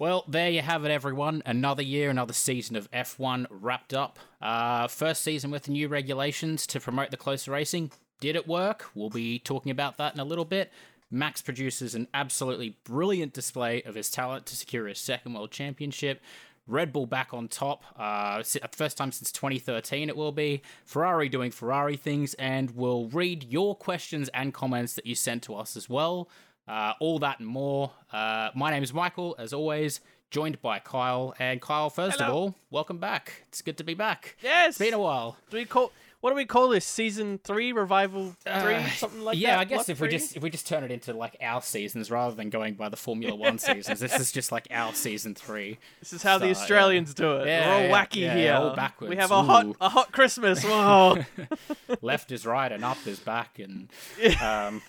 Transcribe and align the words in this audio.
Well, 0.00 0.24
there 0.28 0.48
you 0.48 0.62
have 0.62 0.84
it, 0.84 0.92
everyone. 0.92 1.42
Another 1.44 1.82
year, 1.82 2.08
another 2.08 2.32
season 2.32 2.76
of 2.76 2.88
F1 2.92 3.46
wrapped 3.50 3.92
up. 3.92 4.20
Uh, 4.40 4.86
first 4.86 5.22
season 5.22 5.50
with 5.50 5.64
the 5.64 5.72
new 5.72 5.88
regulations 5.88 6.68
to 6.68 6.78
promote 6.78 7.10
the 7.10 7.16
closer 7.16 7.50
racing. 7.50 7.90
Did 8.20 8.36
it 8.36 8.46
work? 8.46 8.90
We'll 8.94 9.10
be 9.10 9.40
talking 9.40 9.72
about 9.72 9.96
that 9.96 10.14
in 10.14 10.20
a 10.20 10.24
little 10.24 10.44
bit. 10.44 10.70
Max 11.10 11.42
produces 11.42 11.96
an 11.96 12.06
absolutely 12.14 12.76
brilliant 12.84 13.32
display 13.32 13.82
of 13.82 13.96
his 13.96 14.08
talent 14.08 14.46
to 14.46 14.56
secure 14.56 14.86
his 14.86 15.00
second 15.00 15.34
world 15.34 15.50
championship. 15.50 16.20
Red 16.68 16.92
Bull 16.92 17.06
back 17.06 17.34
on 17.34 17.48
top. 17.48 17.82
Uh, 17.96 18.44
first 18.70 18.96
time 18.96 19.10
since 19.10 19.32
2013 19.32 20.08
it 20.08 20.16
will 20.16 20.32
be. 20.32 20.62
Ferrari 20.84 21.28
doing 21.28 21.50
Ferrari 21.50 21.96
things, 21.96 22.34
and 22.34 22.70
we'll 22.72 23.08
read 23.08 23.42
your 23.42 23.74
questions 23.74 24.30
and 24.32 24.54
comments 24.54 24.94
that 24.94 25.06
you 25.06 25.16
sent 25.16 25.42
to 25.44 25.56
us 25.56 25.76
as 25.76 25.88
well. 25.88 26.28
Uh, 26.68 26.92
all 27.00 27.18
that 27.20 27.38
and 27.40 27.48
more. 27.48 27.90
Uh, 28.12 28.50
my 28.54 28.70
name 28.70 28.82
is 28.82 28.92
Michael, 28.92 29.34
as 29.38 29.52
always, 29.52 30.00
joined 30.30 30.60
by 30.60 30.78
Kyle. 30.78 31.34
And 31.38 31.60
Kyle, 31.62 31.88
first 31.88 32.18
Hello. 32.18 32.28
of 32.30 32.34
all, 32.36 32.54
welcome 32.70 32.98
back. 32.98 33.44
It's 33.48 33.62
good 33.62 33.78
to 33.78 33.84
be 33.84 33.94
back. 33.94 34.36
Yes. 34.42 34.70
It's 34.70 34.78
been 34.78 34.94
a 34.94 34.98
while. 34.98 35.36
Do 35.50 35.56
we 35.56 35.64
call 35.64 35.92
what 36.20 36.30
do 36.30 36.36
we 36.36 36.46
call 36.46 36.68
this? 36.68 36.84
Season 36.84 37.38
three, 37.44 37.70
revival 37.72 38.34
three, 38.42 38.74
Uh, 38.74 38.88
something 38.88 39.22
like 39.22 39.38
yeah, 39.38 39.50
that. 39.50 39.52
Yeah, 39.52 39.60
I 39.60 39.64
guess 39.64 39.86
Block 39.86 39.88
if 39.90 40.00
we 40.00 40.08
just 40.08 40.36
if 40.36 40.42
we 40.42 40.50
just 40.50 40.66
turn 40.66 40.82
it 40.82 40.90
into 40.90 41.12
like 41.12 41.36
our 41.40 41.62
seasons 41.62 42.10
rather 42.10 42.34
than 42.34 42.50
going 42.50 42.74
by 42.74 42.88
the 42.88 42.96
Formula 42.96 43.36
One 43.36 43.58
seasons, 43.58 44.00
this 44.00 44.18
is 44.18 44.32
just 44.32 44.50
like 44.50 44.66
our 44.70 44.92
season 44.94 45.34
three. 45.34 45.78
this 46.00 46.12
is 46.12 46.22
how 46.22 46.38
the 46.38 46.52
so, 46.54 46.60
Australians 46.60 47.14
do 47.14 47.36
it. 47.36 47.46
Yeah, 47.46 47.68
We're 47.68 47.74
all 47.74 47.94
wacky 47.94 48.16
yeah, 48.22 48.36
here. 48.36 48.54
all 48.54 48.74
backwards. 48.74 49.10
We 49.10 49.16
have 49.16 49.30
a 49.30 49.42
hot 49.42 49.66
a 49.80 49.88
hot 49.88 50.10
Christmas. 50.12 50.64
Whoa. 50.68 51.24
left 52.02 52.32
is 52.32 52.44
right 52.44 52.70
and 52.72 52.84
up 52.84 52.98
is 53.06 53.18
back 53.20 53.58
and 53.58 53.88
um 54.42 54.82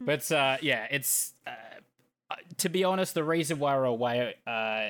but 0.00 0.30
uh 0.32 0.56
yeah 0.60 0.86
it's 0.90 1.34
uh, 1.46 2.34
to 2.56 2.68
be 2.68 2.84
honest 2.84 3.14
the 3.14 3.24
reason 3.24 3.58
why 3.58 3.76
we're 3.76 3.84
away 3.84 4.34
uh 4.46 4.86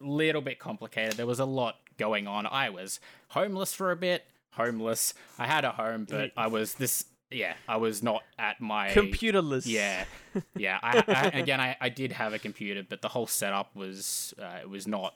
little 0.00 0.42
bit 0.42 0.58
complicated 0.58 1.14
there 1.14 1.26
was 1.26 1.38
a 1.40 1.44
lot 1.44 1.76
going 1.96 2.26
on 2.26 2.46
i 2.46 2.68
was 2.68 2.98
homeless 3.28 3.72
for 3.72 3.90
a 3.90 3.96
bit 3.96 4.24
homeless 4.52 5.14
i 5.38 5.46
had 5.46 5.64
a 5.64 5.70
home 5.72 6.06
but 6.08 6.30
i 6.36 6.46
was 6.46 6.74
this 6.74 7.06
yeah 7.30 7.54
i 7.68 7.76
was 7.76 8.02
not 8.02 8.22
at 8.38 8.60
my 8.60 8.90
Computerless. 8.90 9.66
yeah, 9.66 10.04
yeah. 10.56 10.78
I, 10.82 11.02
I, 11.08 11.38
again, 11.38 11.60
I, 11.60 11.76
I 11.80 11.88
did 11.88 12.12
have 12.12 12.34
a 12.34 12.38
computer, 12.38 12.82
but 12.86 13.00
the 13.00 13.08
whole 13.08 13.26
setup 13.26 13.74
was 13.74 14.34
uh, 14.40 14.58
it 14.60 14.68
was 14.68 14.86
not 14.86 15.14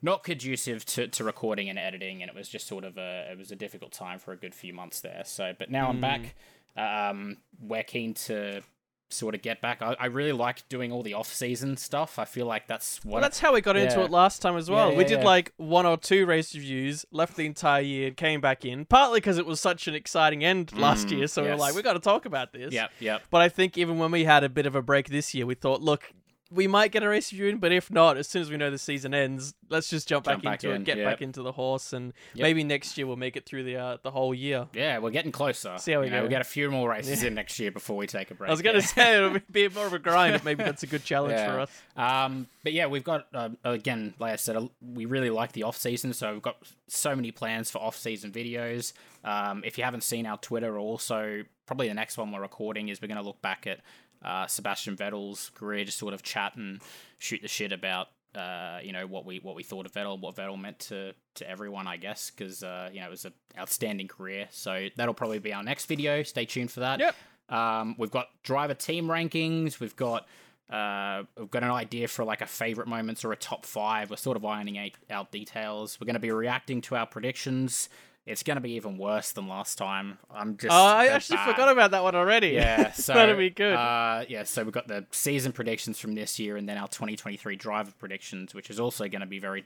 not 0.00 0.22
conducive 0.22 0.84
to, 0.86 1.08
to 1.08 1.24
recording 1.24 1.68
and 1.68 1.78
editing, 1.78 2.22
and 2.22 2.30
it 2.30 2.34
was 2.36 2.48
just 2.48 2.66
sort 2.66 2.84
of 2.84 2.96
a 2.96 3.28
it 3.30 3.36
was 3.36 3.50
a 3.50 3.56
difficult 3.56 3.92
time 3.92 4.18
for 4.18 4.32
a 4.32 4.36
good 4.36 4.54
few 4.54 4.72
months 4.72 5.00
there. 5.00 5.22
So, 5.24 5.52
but 5.58 5.70
now 5.70 5.88
I'm 5.88 6.00
back. 6.00 6.34
Um, 6.76 7.38
we're 7.60 7.82
keen 7.84 8.14
to 8.14 8.62
sort 9.10 9.34
of 9.34 9.42
get 9.42 9.60
back. 9.60 9.80
I, 9.82 9.94
I 10.00 10.06
really 10.06 10.32
like 10.32 10.68
doing 10.68 10.90
all 10.90 11.02
the 11.02 11.14
off 11.14 11.32
season 11.32 11.76
stuff. 11.76 12.18
I 12.18 12.24
feel 12.24 12.46
like 12.46 12.66
that's 12.66 13.04
what 13.04 13.12
Well, 13.14 13.22
that's 13.22 13.38
how 13.38 13.52
we 13.54 13.60
got 13.60 13.76
into 13.76 14.02
it 14.02 14.10
last 14.10 14.42
time 14.42 14.56
as 14.56 14.68
well. 14.68 14.90
Yeah, 14.90 14.98
we 14.98 15.04
did 15.04 15.20
yeah. 15.20 15.24
like 15.24 15.52
one 15.56 15.86
or 15.86 15.96
two 15.96 16.26
race 16.26 16.54
reviews, 16.54 17.04
left 17.12 17.36
the 17.36 17.46
entire 17.46 17.82
year, 17.82 18.10
came 18.10 18.40
back 18.40 18.64
in, 18.64 18.84
partly 18.86 19.20
because 19.20 19.38
it 19.38 19.46
was 19.46 19.60
such 19.60 19.86
an 19.86 19.94
exciting 19.94 20.42
end 20.44 20.72
last 20.76 21.08
Mm, 21.08 21.18
year. 21.18 21.26
So 21.28 21.42
we 21.42 21.48
yes. 21.48 21.56
were 21.56 21.60
like, 21.60 21.74
we 21.74 21.82
got 21.82 21.92
to 21.92 22.00
talk 22.00 22.24
about 22.26 22.52
this. 22.52 22.72
Yep, 22.72 22.90
yep. 23.00 23.22
But 23.30 23.40
I 23.42 23.48
think 23.48 23.78
even 23.78 23.98
when 23.98 24.10
we 24.10 24.24
had 24.24 24.42
a 24.42 24.48
bit 24.48 24.66
of 24.66 24.74
a 24.74 24.82
break 24.82 25.08
this 25.10 25.32
year, 25.34 25.46
we 25.46 25.54
thought, 25.54 25.80
look, 25.80 26.10
we 26.54 26.66
might 26.66 26.92
get 26.92 27.02
a 27.02 27.08
race 27.08 27.32
review 27.32 27.48
in, 27.48 27.58
but 27.58 27.72
if 27.72 27.90
not, 27.90 28.16
as 28.16 28.28
soon 28.28 28.42
as 28.42 28.50
we 28.50 28.56
know 28.56 28.70
the 28.70 28.78
season 28.78 29.12
ends, 29.12 29.54
let's 29.70 29.88
just 29.90 30.06
jump, 30.08 30.24
Jump 30.26 30.42
back, 30.42 30.52
back 30.52 30.64
into 30.64 30.74
in, 30.74 30.82
it, 30.82 30.84
get 30.84 30.98
yep. 30.98 31.06
back 31.06 31.22
into 31.22 31.42
the 31.42 31.52
horse, 31.52 31.92
and 31.92 32.12
Yep. 32.34 32.42
maybe 32.42 32.62
next 32.64 32.96
year 32.96 33.06
we'll 33.06 33.16
make 33.16 33.36
it 33.36 33.44
through 33.46 33.64
the 33.64 33.76
uh, 33.76 33.96
the 34.02 34.10
whole 34.10 34.34
year. 34.34 34.68
Yeah, 34.72 34.98
we're 34.98 35.10
getting 35.10 35.32
closer. 35.32 35.76
See 35.78 35.92
how 35.92 36.00
we 36.00 36.06
You 36.06 36.10
know, 36.12 36.18
go. 36.18 36.22
We'll 36.22 36.30
get 36.30 36.40
a 36.40 36.44
few 36.44 36.70
more 36.70 36.88
races 36.88 37.22
in 37.22 37.34
next 37.34 37.58
year 37.58 37.70
before 37.70 37.96
we 37.96 38.06
take 38.06 38.30
a 38.30 38.34
break. 38.34 38.48
I 38.48 38.52
was 38.52 38.62
gonna 38.62 38.78
yeah. 38.78 38.84
say 38.84 39.16
it'll 39.16 39.40
be 39.50 39.68
more 39.68 39.86
of 39.86 39.92
a 39.92 39.98
grind, 39.98 40.34
but 40.34 40.44
maybe 40.44 40.62
that's 40.64 40.82
a 40.82 40.86
good 40.86 41.04
challenge 41.10 41.32
Yeah. 41.32 41.52
for 41.52 41.60
us. 41.60 41.70
Um, 41.96 42.46
but 42.62 42.72
yeah, 42.72 42.86
we've 42.86 43.04
got 43.04 43.26
uh, 43.34 43.50
again, 43.64 44.14
like 44.18 44.32
I 44.32 44.36
said, 44.36 44.56
we 44.80 45.06
really 45.06 45.30
like 45.30 45.52
the 45.52 45.64
off 45.64 45.76
season, 45.76 46.12
so 46.12 46.32
we've 46.32 46.42
got 46.42 46.56
so 46.88 47.16
many 47.16 47.30
plans 47.32 47.70
for 47.70 47.78
off 47.78 47.96
season 47.96 48.30
videos. 48.30 48.92
Um, 49.24 49.62
if 49.64 49.78
you 49.78 49.84
haven't 49.84 50.02
seen 50.02 50.26
our 50.26 50.36
Twitter, 50.38 50.78
also 50.78 51.44
probably 51.66 51.88
the 51.88 51.94
next 51.94 52.18
one 52.18 52.30
we're 52.30 52.42
recording 52.42 52.88
is 52.90 53.00
we're 53.00 53.08
going 53.08 53.16
to 53.16 53.24
look 53.24 53.40
back 53.40 53.66
at 53.66 53.80
uh, 54.24 54.46
Sebastian 54.46 54.96
Vettel's 54.96 55.50
career, 55.50 55.84
just 55.84 55.98
sort 55.98 56.14
of 56.14 56.22
chat 56.22 56.56
and 56.56 56.80
shoot 57.18 57.42
the 57.42 57.48
shit 57.48 57.72
about. 57.72 58.08
Uh, 58.34 58.80
you 58.82 58.92
know 58.92 59.06
what 59.06 59.24
we 59.24 59.38
what 59.38 59.54
we 59.54 59.62
thought 59.62 59.86
of 59.86 59.92
Vettel, 59.92 60.20
what 60.20 60.34
Vettel 60.34 60.60
meant 60.60 60.80
to 60.80 61.12
to 61.34 61.48
everyone, 61.48 61.86
I 61.86 61.96
guess, 61.96 62.30
because 62.30 62.64
uh, 62.64 62.90
you 62.92 63.00
know 63.00 63.06
it 63.06 63.10
was 63.10 63.24
an 63.24 63.32
outstanding 63.56 64.08
career. 64.08 64.48
So 64.50 64.88
that'll 64.96 65.14
probably 65.14 65.38
be 65.38 65.52
our 65.52 65.62
next 65.62 65.86
video. 65.86 66.22
Stay 66.24 66.44
tuned 66.44 66.72
for 66.72 66.80
that. 66.80 66.98
Yep. 66.98 67.14
Um, 67.48 67.94
we've 67.98 68.10
got 68.10 68.28
driver 68.42 68.74
team 68.74 69.06
rankings. 69.06 69.78
We've 69.78 69.94
got 69.94 70.26
uh, 70.70 71.24
we've 71.38 71.50
got 71.50 71.62
an 71.62 71.70
idea 71.70 72.08
for 72.08 72.24
like 72.24 72.40
a 72.40 72.46
favorite 72.46 72.88
moments 72.88 73.24
or 73.24 73.32
a 73.32 73.36
top 73.36 73.66
five. 73.66 74.10
We're 74.10 74.16
sort 74.16 74.36
of 74.36 74.44
ironing 74.44 74.78
out, 74.78 74.90
out 75.10 75.30
details. 75.30 76.00
We're 76.00 76.06
going 76.06 76.14
to 76.14 76.20
be 76.20 76.30
reacting 76.30 76.80
to 76.82 76.96
our 76.96 77.06
predictions. 77.06 77.88
It's 78.26 78.42
going 78.42 78.56
to 78.56 78.62
be 78.62 78.72
even 78.72 78.96
worse 78.96 79.32
than 79.32 79.48
last 79.48 79.76
time. 79.76 80.18
I'm 80.32 80.56
just. 80.56 80.72
Oh, 80.72 80.76
I 80.76 81.08
actually 81.08 81.36
bad. 81.36 81.50
forgot 81.50 81.68
about 81.68 81.90
that 81.90 82.02
one 82.02 82.14
already. 82.14 82.48
Yeah, 82.48 82.92
so 82.94 83.12
that'll 83.12 83.36
be 83.36 83.50
good. 83.50 83.74
Uh, 83.74 84.24
yeah, 84.28 84.44
so 84.44 84.64
we've 84.64 84.72
got 84.72 84.88
the 84.88 85.04
season 85.10 85.52
predictions 85.52 85.98
from 85.98 86.14
this 86.14 86.38
year, 86.38 86.56
and 86.56 86.66
then 86.66 86.78
our 86.78 86.88
2023 86.88 87.56
driver 87.56 87.92
predictions, 87.98 88.54
which 88.54 88.70
is 88.70 88.80
also 88.80 89.08
going 89.08 89.20
to 89.20 89.26
be 89.26 89.38
very. 89.38 89.64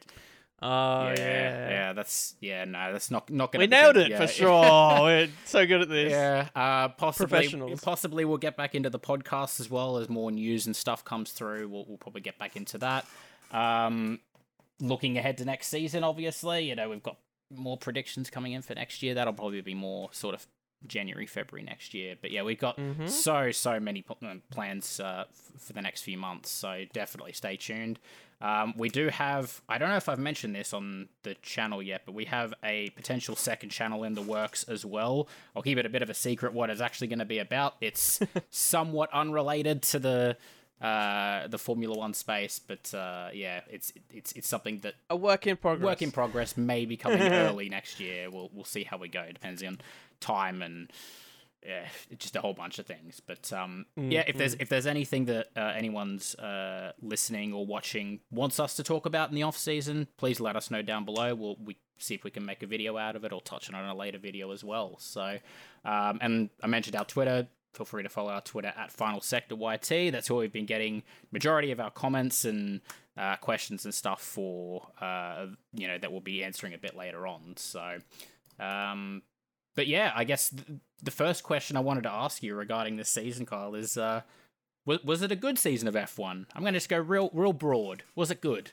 oh 0.60 0.68
yeah, 0.68 1.14
yeah, 1.16 1.70
yeah, 1.70 1.92
that's 1.92 2.34
yeah, 2.40 2.64
no, 2.64 2.92
that's 2.92 3.12
not 3.12 3.30
not 3.30 3.52
gonna. 3.52 3.62
We 3.62 3.68
nailed 3.68 3.94
good. 3.94 4.06
it 4.06 4.10
Yeah, 4.10 4.18
for 4.18 4.26
sure. 4.26 4.50
We're 5.02 5.28
so 5.44 5.64
good 5.64 5.82
at 5.82 5.88
this. 5.88 6.10
Yeah, 6.10 6.48
uh, 6.56 6.88
possibly. 6.88 7.76
Possibly, 7.80 8.24
we'll 8.24 8.38
get 8.38 8.56
back 8.56 8.74
into 8.74 8.90
the 8.90 8.98
podcast 8.98 9.60
as 9.60 9.70
well 9.70 9.98
as 9.98 10.08
more 10.08 10.32
news 10.32 10.66
and 10.66 10.74
stuff 10.74 11.04
comes 11.04 11.30
through. 11.30 11.68
We'll, 11.68 11.84
we'll 11.86 11.98
probably 11.98 12.22
get 12.22 12.40
back 12.40 12.56
into 12.56 12.78
that. 12.78 13.06
Um, 13.52 14.18
looking 14.80 15.16
ahead 15.16 15.38
to 15.38 15.44
next 15.44 15.68
season, 15.68 16.02
obviously, 16.02 16.64
you 16.68 16.74
know 16.74 16.88
we've 16.90 17.04
got 17.04 17.18
more 17.54 17.76
predictions 17.76 18.30
coming 18.30 18.52
in 18.52 18.62
for 18.62 18.74
next 18.74 19.02
year. 19.02 19.14
That'll 19.14 19.32
probably 19.32 19.60
be 19.60 19.74
more 19.74 20.08
sort 20.12 20.34
of 20.34 20.46
January, 20.86 21.26
February 21.26 21.64
next 21.64 21.92
year. 21.94 22.14
But 22.20 22.30
yeah, 22.30 22.42
we've 22.42 22.58
got 22.58 22.76
Mhm. 22.76 23.08
so 23.08 23.50
so 23.50 23.80
many 23.80 24.04
uh, 24.22 24.34
plans 24.50 25.00
uh, 25.00 25.24
f- 25.28 25.60
for 25.60 25.72
the 25.72 25.82
next 25.82 26.02
few 26.02 26.16
months. 26.16 26.50
So 26.50 26.84
definitely 26.92 27.32
stay 27.32 27.56
tuned. 27.56 27.98
Um, 28.40 28.72
we 28.76 28.88
do 28.88 29.08
have, 29.08 29.60
I 29.68 29.78
don't 29.78 29.88
know 29.88 29.96
if 29.96 30.08
I've 30.08 30.20
mentioned 30.20 30.54
this 30.54 30.72
on 30.72 31.08
the 31.24 31.34
channel 31.42 31.82
yet, 31.82 32.02
but 32.06 32.14
we 32.14 32.26
have 32.26 32.54
a 32.62 32.90
potential 32.90 33.34
second 33.34 33.70
channel 33.70 34.04
in 34.04 34.14
the 34.14 34.22
works 34.22 34.62
as 34.68 34.84
well. 34.86 35.28
I'll 35.56 35.62
keep 35.62 35.76
it 35.76 35.84
a 35.84 35.88
bit 35.88 36.02
of 36.02 36.10
a 36.10 36.14
secret 36.14 36.52
what 36.52 36.70
it's 36.70 36.80
actually 36.80 37.08
going 37.08 37.18
to 37.18 37.24
be 37.24 37.40
about. 37.40 37.74
It's 37.80 38.20
somewhat 38.50 39.10
unrelated 39.12 39.82
to 39.82 39.98
the 39.98 40.36
uh, 40.80 41.48
the 41.48 41.58
Formula 41.58 41.96
One 41.96 42.14
space, 42.14 42.60
but 42.60 42.92
uh, 42.94 43.28
yeah, 43.32 43.60
it's 43.70 43.92
it's 44.10 44.32
it's 44.32 44.48
something 44.48 44.78
that 44.78 44.94
A 45.10 45.16
work 45.16 45.46
in 45.46 45.56
progress. 45.56 45.84
work 45.84 46.02
in 46.02 46.10
progress 46.10 46.56
may 46.56 46.84
be 46.84 46.96
coming 46.96 47.20
early 47.22 47.68
next 47.68 48.00
year. 48.00 48.30
We'll 48.30 48.50
we'll 48.52 48.64
see 48.64 48.84
how 48.84 48.96
we 48.98 49.08
go. 49.08 49.24
Depends 49.32 49.62
on 49.62 49.80
time 50.20 50.62
and 50.62 50.90
yeah, 51.66 51.86
just 52.18 52.36
a 52.36 52.40
whole 52.40 52.54
bunch 52.54 52.78
of 52.78 52.86
things. 52.86 53.20
But 53.20 53.52
um, 53.52 53.86
yeah, 53.96 54.22
if 54.26 54.36
there's 54.36 54.54
if 54.54 54.68
there's 54.68 54.86
anything 54.86 55.24
that 55.26 55.48
uh, 55.56 55.72
anyone's 55.76 56.34
uh, 56.36 56.92
listening 57.02 57.52
or 57.52 57.66
watching 57.66 58.20
wants 58.30 58.60
us 58.60 58.76
to 58.76 58.84
talk 58.84 59.06
about 59.06 59.30
in 59.30 59.34
the 59.34 59.42
off 59.42 59.56
season, 59.58 60.06
please 60.16 60.38
let 60.40 60.54
us 60.54 60.70
know 60.70 60.82
down 60.82 61.04
below. 61.04 61.34
We'll 61.34 61.56
we 61.62 61.76
see 61.98 62.14
if 62.14 62.22
we 62.22 62.30
can 62.30 62.44
make 62.44 62.62
a 62.62 62.66
video 62.66 62.96
out 62.96 63.16
of 63.16 63.24
it 63.24 63.32
or 63.32 63.40
touch 63.40 63.68
on 63.68 63.74
it 63.78 63.82
in 63.82 63.88
a 63.88 63.94
later 63.94 64.18
video 64.18 64.52
as 64.52 64.62
well. 64.62 64.96
So, 65.00 65.38
um, 65.84 66.18
and 66.20 66.50
I 66.62 66.68
mentioned 66.68 66.94
our 66.94 67.04
Twitter. 67.04 67.48
Feel 67.78 67.84
free 67.84 68.02
to 68.02 68.08
follow 68.08 68.32
our 68.32 68.40
Twitter 68.40 68.74
at 68.76 68.90
Final 68.90 69.20
Sector 69.20 69.54
YT. 69.54 70.10
That's 70.10 70.28
where 70.28 70.40
we've 70.40 70.52
been 70.52 70.66
getting 70.66 71.04
majority 71.30 71.70
of 71.70 71.78
our 71.78 71.92
comments 71.92 72.44
and 72.44 72.80
uh, 73.16 73.36
questions 73.36 73.84
and 73.84 73.94
stuff 73.94 74.20
for. 74.20 74.88
Uh, 75.00 75.46
you 75.72 75.86
know 75.86 75.96
that 75.96 76.10
we'll 76.10 76.20
be 76.20 76.42
answering 76.42 76.74
a 76.74 76.78
bit 76.78 76.96
later 76.96 77.24
on. 77.24 77.54
So, 77.56 77.98
um, 78.58 79.22
but 79.76 79.86
yeah, 79.86 80.10
I 80.12 80.24
guess 80.24 80.48
th- 80.50 80.80
the 81.04 81.12
first 81.12 81.44
question 81.44 81.76
I 81.76 81.80
wanted 81.80 82.02
to 82.02 82.10
ask 82.10 82.42
you 82.42 82.56
regarding 82.56 82.96
this 82.96 83.10
season, 83.10 83.46
Kyle, 83.46 83.76
is 83.76 83.96
uh, 83.96 84.22
was, 84.84 85.04
was 85.04 85.22
it 85.22 85.30
a 85.30 85.36
good 85.36 85.56
season 85.56 85.86
of 85.86 85.94
F1? 85.94 86.46
I'm 86.52 86.62
going 86.62 86.72
to 86.72 86.78
just 86.78 86.88
go 86.88 86.98
real 86.98 87.30
real 87.32 87.52
broad. 87.52 88.02
Was 88.16 88.32
it 88.32 88.40
good? 88.40 88.72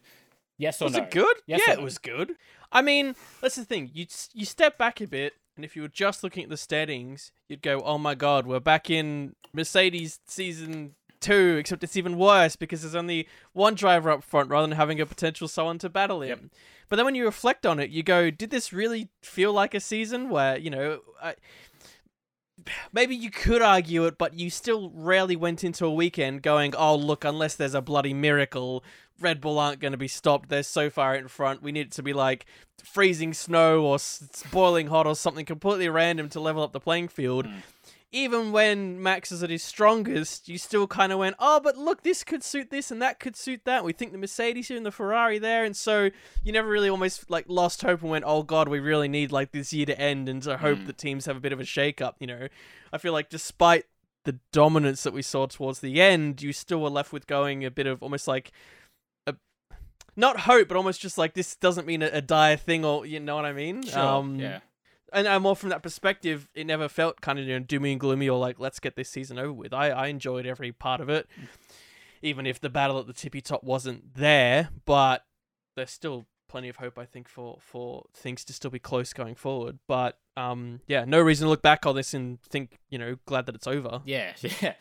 Yes 0.58 0.82
or 0.82 0.86
Was 0.86 0.94
no? 0.94 1.02
Was 1.02 1.08
it 1.10 1.14
good? 1.14 1.36
Yes 1.46 1.62
yeah, 1.68 1.76
or 1.76 1.78
it 1.78 1.84
was 1.84 2.00
good. 2.00 2.32
I 2.72 2.82
mean, 2.82 3.14
that's 3.40 3.56
the 3.56 3.66
thing. 3.66 3.92
You 3.94 4.08
you 4.34 4.46
step 4.46 4.80
back 4.80 5.00
a 5.00 5.06
bit, 5.06 5.34
and 5.56 5.64
if 5.64 5.76
you 5.76 5.82
were 5.82 5.88
just 5.88 6.24
looking 6.24 6.44
at 6.44 6.50
the 6.50 6.58
standings, 6.58 7.32
you'd 7.48 7.62
go, 7.62 7.82
"Oh 7.82 7.98
my 7.98 8.16
God, 8.16 8.46
we're 8.46 8.60
back 8.60 8.90
in 8.90 9.36
Mercedes 9.54 10.20
season 10.28 10.96
two." 11.20 11.58
Except 11.60 11.84
it's 11.84 11.98
even 11.98 12.18
worse 12.18 12.56
because 12.56 12.82
there's 12.82 12.96
only 12.96 13.28
one 13.54 13.76
driver 13.76 14.10
up 14.10 14.24
front 14.24 14.50
rather 14.50 14.68
than 14.68 14.78
having 14.78 15.00
a 15.00 15.06
potential 15.06 15.48
someone 15.48 15.80
to 15.80 15.90
battle 15.90 16.22
him. 16.22 16.30
Yep. 16.30 16.40
But 16.90 16.96
then 16.98 17.06
when 17.06 17.16
you 17.16 17.26
reflect 17.26 17.66
on 17.66 17.80
it, 17.80 17.90
you 17.90 18.04
go, 18.04 18.30
"Did 18.30 18.50
this 18.50 18.74
really 18.74 19.10
feel 19.22 19.54
like 19.54 19.74
a 19.74 19.80
season 19.80 20.30
where 20.30 20.58
you 20.58 20.70
know?" 20.70 21.02
I, 21.22 21.36
maybe 22.94 23.16
you 23.16 23.32
could 23.32 23.62
argue 23.62 24.06
it, 24.06 24.18
but 24.18 24.34
you 24.34 24.50
still 24.50 24.92
rarely 24.94 25.36
went 25.36 25.64
into 25.64 25.86
a 25.86 25.94
weekend 25.94 26.42
going, 26.42 26.76
"Oh, 26.76 26.96
look, 26.96 27.24
unless 27.24 27.56
there's 27.56 27.76
a 27.76 27.82
bloody 27.82 28.14
miracle, 28.14 28.84
Red 29.20 29.40
Bull 29.42 29.58
aren't 29.60 29.80
going 29.80 29.92
to 29.94 29.98
be 29.98 30.08
stopped. 30.08 30.50
They're 30.50 30.64
so 30.64 30.90
far 30.90 31.16
in 31.16 31.28
front. 31.28 31.62
We 31.64 31.72
need 31.72 31.88
it 31.88 31.92
to 31.94 32.04
be 32.04 32.14
like 32.14 32.46
freezing 32.84 33.34
snow 33.34 33.82
or 33.84 33.96
s- 33.96 34.44
boiling 34.52 34.88
hot 34.88 35.08
or 35.08 35.16
something 35.16 35.46
completely 35.46 35.88
random 35.90 36.30
to 36.30 36.40
level 36.40 36.64
up 36.64 36.72
the 36.74 36.80
playing 36.80 37.08
field." 37.10 37.46
Mm. 37.48 37.62
even 38.12 38.54
when 38.54 39.02
Max 39.04 39.30
is 39.30 39.44
at 39.44 39.50
his 39.50 39.62
strongest, 39.64 40.48
you 40.48 40.58
still 40.58 40.88
kind 40.88 41.12
of 41.12 41.20
went, 41.20 41.36
oh, 41.38 41.60
but 41.60 41.76
look, 41.78 42.04
this 42.04 42.24
could 42.24 42.44
suit 42.44 42.70
this 42.70 42.90
and 42.90 43.02
that 43.02 43.20
could 43.20 43.36
suit 43.36 43.66
that. 43.66 43.84
We 43.84 43.92
think 43.92 44.14
the 44.14 44.18
Mercedes 44.18 44.70
here 44.70 44.78
and 44.78 44.86
the 44.86 44.92
Ferrari 44.92 45.38
there, 45.38 45.66
and 45.66 45.76
so 45.76 46.12
you 46.42 46.54
never 46.54 46.70
really 46.70 46.88
almost 46.88 47.30
like 47.30 47.44
lost 47.50 47.82
hope 47.82 48.02
and 48.04 48.10
went, 48.12 48.24
oh 48.26 48.42
god, 48.44 48.70
we 48.70 48.80
really 48.80 49.10
need 49.10 49.34
like 49.34 49.52
this 49.52 49.74
year 49.74 49.86
to 49.88 50.00
end 50.00 50.30
and 50.30 50.42
to 50.44 50.56
hope 50.58 50.80
Mm. 50.80 50.86
that 50.88 50.98
teams 50.98 51.26
have 51.26 51.36
a 51.36 51.42
bit 51.42 51.52
of 51.52 51.60
a 51.60 51.66
shake 51.66 52.00
up. 52.02 52.16
You 52.20 52.28
know, 52.28 52.48
I 52.94 52.98
feel 53.00 53.12
like 53.12 53.30
despite 53.30 53.84
the 54.24 54.40
dominance 54.54 55.04
that 55.04 55.14
we 55.14 55.22
saw 55.22 55.46
towards 55.48 55.82
the 55.82 56.00
end, 56.00 56.42
you 56.42 56.54
still 56.54 56.80
were 56.82 56.90
left 56.90 57.12
with 57.12 57.28
going 57.28 57.66
a 57.66 57.72
bit 57.72 57.86
of 57.86 58.02
almost 58.02 58.30
like 58.30 58.52
not 60.16 60.42
hope, 60.42 60.68
but 60.68 60.78
almost 60.78 61.02
just 61.02 61.18
like 61.18 61.34
this 61.34 61.56
doesn't 61.56 61.86
mean 61.86 62.02
a, 62.02 62.08
a 62.08 62.22
dire 62.22 62.58
thing, 62.58 62.86
or 62.86 63.06
you 63.06 63.20
know 63.20 63.36
what 63.36 63.46
I 63.46 63.54
mean? 63.54 63.84
Sure. 63.84 64.00
Um, 64.00 64.40
yeah. 64.40 64.60
and 65.14 65.44
more 65.44 65.56
from 65.56 65.70
that 65.70 65.84
perspective, 65.84 66.50
it 66.54 66.66
never 66.66 66.88
felt 66.88 67.22
kind 67.22 67.40
of 67.40 67.46
you 67.46 67.60
know 67.60 67.66
doomy 67.66 67.92
and 67.92 68.00
gloomy 68.00 68.30
or 68.30 68.40
like 68.40 68.60
let's 68.60 68.80
get 68.80 68.96
this 68.96 69.10
season 69.10 69.38
over 69.38 69.54
with. 69.54 69.74
I 69.74 69.90
I 69.90 70.08
enjoyed 70.08 70.46
every 70.46 70.72
part 70.72 71.02
of 71.02 71.10
it, 71.10 71.28
even 72.22 72.46
if 72.46 72.60
the 72.60 72.70
battle 72.70 73.00
at 73.00 73.08
the 73.08 73.14
tippy 73.14 73.42
top 73.42 73.64
wasn't 73.64 74.16
there. 74.16 74.70
But 74.86 75.26
there's 75.76 75.92
still 75.92 76.28
plenty 76.48 76.70
of 76.70 76.78
hope, 76.78 76.98
I 76.98 77.06
think, 77.06 77.28
for 77.28 77.58
for 77.60 78.06
things 78.14 78.46
to 78.46 78.54
still 78.54 78.72
be 78.72 78.80
close 78.80 79.14
going 79.14 79.36
forward. 79.36 79.80
But 79.88 80.18
um, 80.38 80.82
yeah, 80.88 81.06
no 81.06 81.20
reason 81.22 81.46
to 81.46 81.50
look 81.50 81.62
back 81.62 81.86
on 81.86 81.96
this 81.96 82.14
and 82.14 82.42
think 82.44 82.80
you 82.90 82.98
know 82.98 83.18
glad 83.26 83.46
that 83.48 83.56
it's 83.56 83.68
over. 83.68 84.02
Yeah, 84.06 84.34
yeah. 84.62 84.74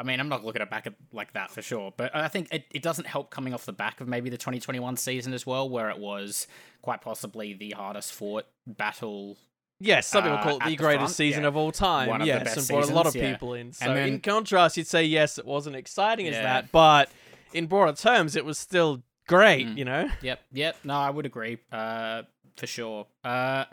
I 0.00 0.02
mean, 0.02 0.18
I'm 0.18 0.30
not 0.30 0.42
looking 0.42 0.62
at 0.62 0.70
back 0.70 0.86
at 0.86 0.94
like 1.12 1.34
that 1.34 1.50
for 1.50 1.60
sure, 1.60 1.92
but 1.94 2.16
I 2.16 2.28
think 2.28 2.48
it, 2.50 2.64
it 2.72 2.82
doesn't 2.82 3.06
help 3.06 3.30
coming 3.30 3.52
off 3.52 3.66
the 3.66 3.72
back 3.72 4.00
of 4.00 4.08
maybe 4.08 4.30
the 4.30 4.38
2021 4.38 4.96
season 4.96 5.34
as 5.34 5.44
well, 5.44 5.68
where 5.68 5.90
it 5.90 5.98
was 5.98 6.46
quite 6.80 7.02
possibly 7.02 7.52
the 7.52 7.72
hardest 7.72 8.14
fought 8.14 8.46
battle. 8.66 9.36
Yes, 9.78 10.06
some 10.06 10.22
people 10.22 10.38
Uh, 10.38 10.42
call 10.42 10.56
it 10.56 10.64
the 10.64 10.70
the 10.70 10.76
greatest 10.76 11.00
front, 11.00 11.14
season 11.14 11.42
yeah. 11.42 11.48
of 11.48 11.56
all 11.56 11.70
time. 11.70 12.08
One 12.08 12.22
of 12.22 12.26
the 12.26 12.32
yes, 12.32 12.44
best 12.44 12.56
and 12.56 12.68
brought 12.68 12.90
a 12.90 12.94
lot 12.94 13.06
of 13.06 13.14
yeah. 13.14 13.30
people 13.32 13.52
in. 13.52 13.74
So 13.74 13.92
then- 13.92 14.08
in 14.08 14.20
contrast, 14.20 14.78
you'd 14.78 14.86
say 14.86 15.04
yes, 15.04 15.36
it 15.36 15.44
wasn't 15.44 15.76
exciting 15.76 16.26
as 16.28 16.34
that, 16.36 16.72
but 16.72 17.10
in 17.52 17.66
broader 17.66 17.92
terms, 17.92 18.36
it 18.36 18.44
was 18.46 18.56
still 18.58 19.02
great. 19.26 19.66
Mm. 19.66 19.76
You 19.76 19.84
know. 19.84 20.10
Yep, 20.22 20.40
yep. 20.52 20.76
No, 20.82 20.94
I 20.94 21.10
would 21.10 21.26
agree, 21.26 21.58
uh, 21.70 22.22
for 22.56 22.66
sure. 22.66 23.06
Uh, 23.22 23.66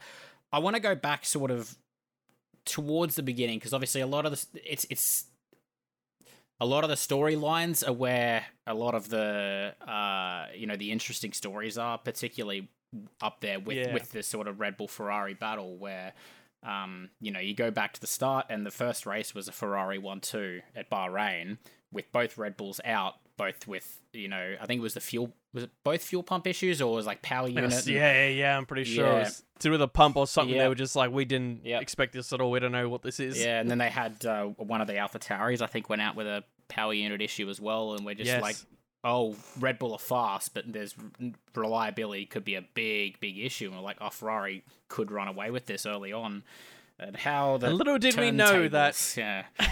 I 0.52 0.60
want 0.60 0.76
to 0.76 0.82
go 0.82 0.94
back 0.94 1.26
sort 1.26 1.52
of 1.52 1.78
towards 2.66 3.16
the 3.16 3.24
beginning 3.24 3.60
because 3.60 3.74
obviously 3.74 4.02
a 4.02 4.08
lot 4.08 4.26
of 4.26 4.32
this, 4.34 4.48
it's 4.54 4.86
it's 4.90 5.26
a 6.60 6.66
lot 6.66 6.84
of 6.84 6.90
the 6.90 6.96
storylines 6.96 7.88
are 7.88 7.94
where 7.94 8.46
a 8.66 8.74
lot 8.74 8.96
of 8.96 9.10
the 9.10 9.74
uh 9.88 10.48
you 10.56 10.66
know 10.68 10.76
the 10.76 10.92
interesting 10.92 11.34
stories 11.34 11.78
are 11.78 11.98
particularly 11.98 12.70
up 13.22 13.42
there 13.42 13.60
with 13.60 13.78
Yeah. 13.78 13.94
with 13.94 14.12
the 14.12 14.24
sort 14.24 14.48
of 14.48 14.60
Red 14.60 14.78
Bull 14.78 14.88
Ferrari 14.88 15.34
battle 15.34 15.78
where 15.78 16.14
um 16.64 17.10
you 17.22 17.32
know 17.32 17.40
you 17.40 17.54
go 17.54 17.70
back 17.70 17.94
to 17.94 18.02
the 18.02 18.08
start 18.08 18.48
and 18.50 18.66
the 18.66 18.72
first 18.72 19.06
race 19.06 19.36
was 19.36 19.48
a 19.48 19.52
Ferrari 19.52 20.00
1-2 20.00 20.62
at 20.76 20.90
Bahrain 20.90 21.58
with 21.92 22.12
both 22.12 22.38
Red 22.38 22.58
Bulls 22.58 22.82
out 22.84 23.16
both 23.38 23.68
with 23.68 24.02
you 24.14 24.28
know 24.28 24.56
I 24.60 24.66
think 24.66 24.80
it 24.80 24.82
was 24.82 24.96
the 24.96 25.00
fuel 25.00 25.32
was 25.54 25.64
it 25.66 25.70
both 25.84 26.02
fuel 26.04 26.24
pump 26.24 26.48
issues 26.48 26.82
or 26.82 26.94
was 26.96 27.06
it 27.06 27.08
like 27.08 27.22
power 27.22 27.48
unit 27.48 27.70
Yes, 27.72 27.86
and- 27.86 27.96
yeah, 27.96 28.14
yeah, 28.14 28.28
yeah, 28.30 28.58
I'm 28.58 28.66
pretty 28.66 28.84
sure. 28.84 29.06
It 29.06 29.10
Yeah. 29.14 29.20
was 29.20 29.38
to 29.60 29.68
do 29.68 29.72
with 29.72 29.82
a 29.82 29.88
pump 29.88 30.16
or 30.18 30.28
something. 30.28 30.58
They 30.58 30.68
were 30.68 30.76
just 30.76 30.96
like, 30.96 31.12
we 31.12 31.26
didn't 31.26 31.66
Yep. 31.66 31.82
expect 31.82 32.14
this 32.14 32.32
at 32.34 32.42
all. 32.42 32.52
We 32.52 32.60
don't 32.60 32.72
know 32.72 32.90
what 32.90 33.02
this 33.02 33.20
is. 33.20 33.40
Yeah, 33.44 33.60
and 33.60 33.70
then 33.72 33.78
they 33.80 33.90
had 33.90 34.24
uh, 34.26 34.46
one 34.46 34.82
of 34.82 34.88
the 34.88 34.98
Alpha 34.98 35.18
Tauris, 35.20 35.62
I 35.62 35.68
think, 35.68 35.90
went 35.90 36.02
out 36.02 36.16
with 36.16 36.28
a 36.28 36.44
power 36.68 36.94
unit 36.94 37.22
issue 37.22 37.50
as 37.50 37.60
well, 37.62 37.94
and 37.96 38.06
we're 38.06 38.14
just 38.16 38.28
Yes. 38.28 38.42
like, 38.42 38.56
oh, 39.04 39.36
Red 39.60 39.80
Bull 39.80 39.94
are 39.94 40.00
fast, 40.00 40.54
but 40.54 40.72
there's 40.72 40.94
reliability 41.56 42.26
could 42.26 42.44
be 42.46 42.56
a 42.56 42.62
big, 42.62 43.20
big 43.20 43.38
issue, 43.40 43.68
and 43.68 43.76
we're 43.76 43.82
like, 43.84 43.98
oh, 44.02 44.10
Ferrari 44.10 44.64
could 44.90 45.12
run 45.12 45.28
away 45.28 45.50
with 45.52 45.66
this 45.66 45.86
early 45.86 46.12
on, 46.14 46.44
and 47.00 47.16
how 47.16 47.58
the 47.58 47.68
And 47.68 47.78
little 47.78 47.98
did 47.98 48.16
we 48.18 48.30
know 48.32 48.68
that- 48.68 49.14
yeah, 49.18 49.46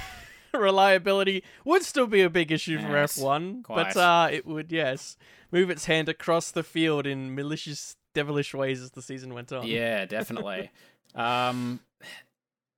reliability 0.60 1.44
would 1.64 1.84
still 1.84 2.08
be 2.08 2.22
a 2.22 2.30
big 2.30 2.52
issue 2.52 2.80
for 2.80 2.90
Yes, 2.90 3.18
F1, 3.18 3.64
but 3.68 3.96
uh, 3.98 4.30
it 4.32 4.46
would, 4.46 4.72
yes, 4.72 5.18
move 5.52 5.70
its 5.70 5.86
hand 5.86 6.10
across 6.10 6.52
the 6.52 6.64
field 6.64 7.06
in 7.06 7.36
malicious, 7.36 7.96
devilish 8.14 8.54
ways 8.54 8.82
as 8.82 8.92
the 8.92 9.02
season 9.02 9.34
went 9.34 9.52
on. 9.52 9.68
yeah, 9.68 10.06
definitely. 10.06 10.72
um, 11.16 11.80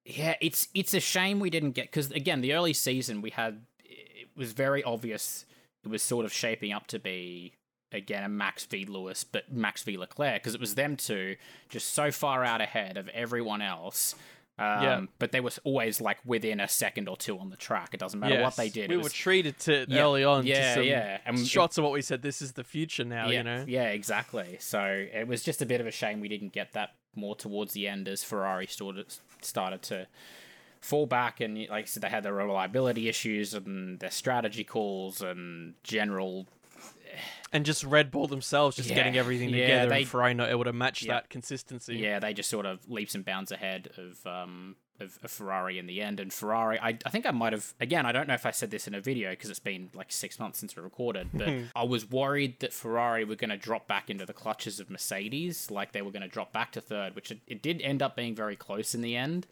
yeah, 0.06 0.36
it's 0.40 0.70
it's 0.74 0.94
a 0.94 1.02
shame 1.02 1.40
we 1.40 1.50
didn't 1.50 1.72
get 1.72 1.88
because 1.88 2.12
again, 2.12 2.42
the 2.42 2.54
early 2.54 2.74
season 2.74 3.22
we 3.22 3.32
had 3.32 3.62
it 3.84 4.30
was 4.38 4.54
very 4.54 4.82
obvious 4.84 5.46
it 5.84 5.90
was 5.90 6.02
sort 6.02 6.26
of 6.26 6.34
shaping 6.34 6.72
up 6.72 6.88
to 6.88 7.00
be 7.00 7.54
again 7.92 8.24
a 8.24 8.30
Max 8.30 8.66
v 8.66 8.86
Lewis, 8.86 9.24
but 9.24 9.52
Max 9.52 9.84
v 9.84 9.98
Leclerc 9.98 10.42
because 10.42 10.56
it 10.56 10.62
was 10.62 10.76
them 10.76 10.96
two 10.96 11.36
just 11.70 11.94
so 11.94 12.12
far 12.12 12.44
out 12.44 12.62
ahead 12.62 12.98
of 12.98 13.10
everyone 13.10 13.62
else. 13.62 14.16
Um, 14.60 14.84
Yeah. 14.84 15.02
but 15.20 15.32
they 15.32 15.40
was 15.40 15.60
always 15.64 16.02
like 16.02 16.18
within 16.26 16.60
a 16.60 16.68
second 16.68 17.08
or 17.08 17.16
two 17.16 17.38
on 17.38 17.50
the 17.52 17.56
track. 17.58 17.94
It 17.94 18.00
doesn't 18.00 18.20
matter 18.20 18.42
what 18.42 18.56
they 18.56 18.70
did. 18.70 18.90
We 18.90 18.96
it 18.96 19.04
were 19.04 19.10
treated 19.10 19.60
to 19.60 19.86
Yeah, 19.88 20.02
early 20.02 20.24
on. 20.24 20.44
to 20.44 20.50
yeah, 20.50 20.74
some 20.74 20.84
yeah, 20.84 21.20
and 21.26 21.38
it- 21.40 21.46
shots 21.46 21.78
of 21.78 21.84
what 21.84 21.94
we 21.94 22.02
said. 22.02 22.24
This 22.24 22.42
is 22.42 22.54
the 22.54 22.64
future 22.64 23.04
now. 23.06 23.28
yeah, 23.30 23.38
You 23.38 23.44
know. 23.44 23.66
Yeah, 23.68 23.90
exactly. 23.90 24.58
So 24.60 24.82
it 25.14 25.28
was 25.28 25.44
just 25.44 25.62
a 25.62 25.66
bit 25.68 25.80
of 25.80 25.86
a 25.86 25.92
shame 25.92 26.20
we 26.22 26.28
didn't 26.28 26.54
get 26.54 26.74
that 26.74 26.96
more 27.16 27.36
towards 27.36 27.74
the 27.74 27.88
end 27.88 28.08
as 28.08 28.24
Ferrari 28.24 28.66
started 28.68 29.14
started 29.42 29.82
to 29.84 30.08
fall 30.82 31.06
back 31.08 31.40
and 31.42 31.58
like 31.70 31.84
I 31.84 31.86
said 31.86 32.02
they 32.04 32.10
had 32.10 32.24
their 32.24 32.34
reliability 32.34 33.10
issues 33.10 33.54
and 33.56 34.00
their 34.00 34.12
strategy 34.12 34.64
calls 34.64 35.22
and 35.22 35.74
general 35.84 36.46
And 37.54 37.66
just 37.66 37.84
Red 37.84 38.12
Bull 38.12 38.28
themselves 38.28 38.76
just 38.76 38.90
Yeah, 38.90 38.96
getting 38.96 39.18
everything 39.18 39.50
yeah, 39.50 39.62
together 39.62 39.90
they- 39.90 39.98
and 40.00 40.08
Ferrari 40.08 40.34
not 40.34 40.50
able 40.50 40.66
to 40.66 40.74
match 40.74 41.04
Yeah. 41.04 41.14
that 41.14 41.30
consistency. 41.30 41.96
yeah 41.96 42.20
they 42.20 42.34
just 42.34 42.50
sort 42.50 42.66
of 42.66 42.90
leaps 42.90 43.16
and 43.16 43.24
bounds 43.24 43.52
ahead 43.52 43.90
of 43.98 44.26
um 44.28 44.76
of, 45.00 45.20
of 45.22 45.30
Ferrari 45.30 45.78
in 45.78 45.86
the 45.86 46.02
end 46.02 46.20
and 46.20 46.34
Ferrari 46.34 46.80
I, 46.80 46.98
I 47.06 47.10
think 47.12 47.26
I 47.28 47.32
might 47.32 47.54
have 47.54 47.74
again 47.80 48.06
I 48.08 48.12
don't 48.12 48.28
know 48.28 48.34
if 48.34 48.46
I 48.48 48.52
said 48.52 48.72
this 48.72 48.88
in 48.88 48.96
a 48.96 49.00
video 49.02 49.30
because 49.30 49.50
it's 49.52 49.60
been 49.60 49.90
like 49.94 50.12
six 50.12 50.40
months 50.40 50.58
since 50.60 50.76
we 50.76 50.82
recorded 50.82 51.30
but 51.34 51.48
I 51.76 51.84
was 51.84 52.10
worried 52.10 52.60
that 52.62 52.74
Ferrari 52.74 53.24
were 53.24 53.36
going 53.36 53.52
to 53.52 53.58
drop 53.58 53.88
back 53.88 54.10
into 54.10 54.26
the 54.26 54.34
clutches 54.34 54.80
of 54.80 54.90
Mercedes 54.90 55.70
like 55.70 55.92
they 55.92 56.02
were 56.02 56.12
going 56.12 56.24
to 56.24 56.28
drop 56.28 56.52
back 56.52 56.72
to 56.74 56.82
third 56.82 57.16
which 57.16 57.30
it, 57.32 57.40
it 57.48 57.62
did 57.62 57.80
end 57.82 58.02
up 58.02 58.16
being 58.16 58.34
very 58.36 58.56
close 58.56 58.96
in 58.96 59.02
the 59.02 59.16
end 59.16 59.46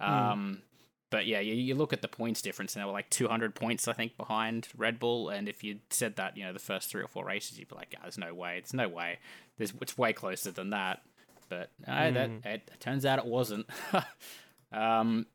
um 0.00 0.62
but 1.10 1.26
yeah 1.26 1.40
you, 1.40 1.54
you 1.54 1.74
look 1.74 1.92
at 1.92 2.02
the 2.02 2.08
points 2.08 2.42
difference 2.42 2.74
and 2.74 2.82
they 2.82 2.86
were 2.86 2.92
like 2.92 3.10
200 3.10 3.54
points 3.54 3.86
I 3.88 3.92
think 3.92 4.16
behind 4.16 4.68
Red 4.76 4.98
Bull 4.98 5.28
and 5.28 5.48
if 5.48 5.62
you 5.64 5.78
said 5.90 6.16
that 6.16 6.36
you 6.36 6.44
know 6.44 6.52
the 6.52 6.58
first 6.58 6.90
three 6.90 7.02
or 7.02 7.08
four 7.08 7.24
races 7.24 7.58
you'd 7.58 7.68
be 7.68 7.74
like 7.76 7.88
yeah, 7.92 8.00
there's 8.02 8.18
no 8.18 8.34
way 8.34 8.58
it's 8.58 8.74
no 8.74 8.88
way 8.88 9.18
there's 9.58 9.72
it's 9.80 9.96
way 9.96 10.12
closer 10.12 10.50
than 10.50 10.70
that 10.70 11.02
but 11.48 11.70
no, 11.86 12.10
that 12.10 12.30
Mm. 12.30 12.44
it, 12.46 12.70
it 12.72 12.80
turns 12.80 13.06
out 13.06 13.20
it 13.20 13.24
wasn't. 13.26 13.66
um, 14.72 15.26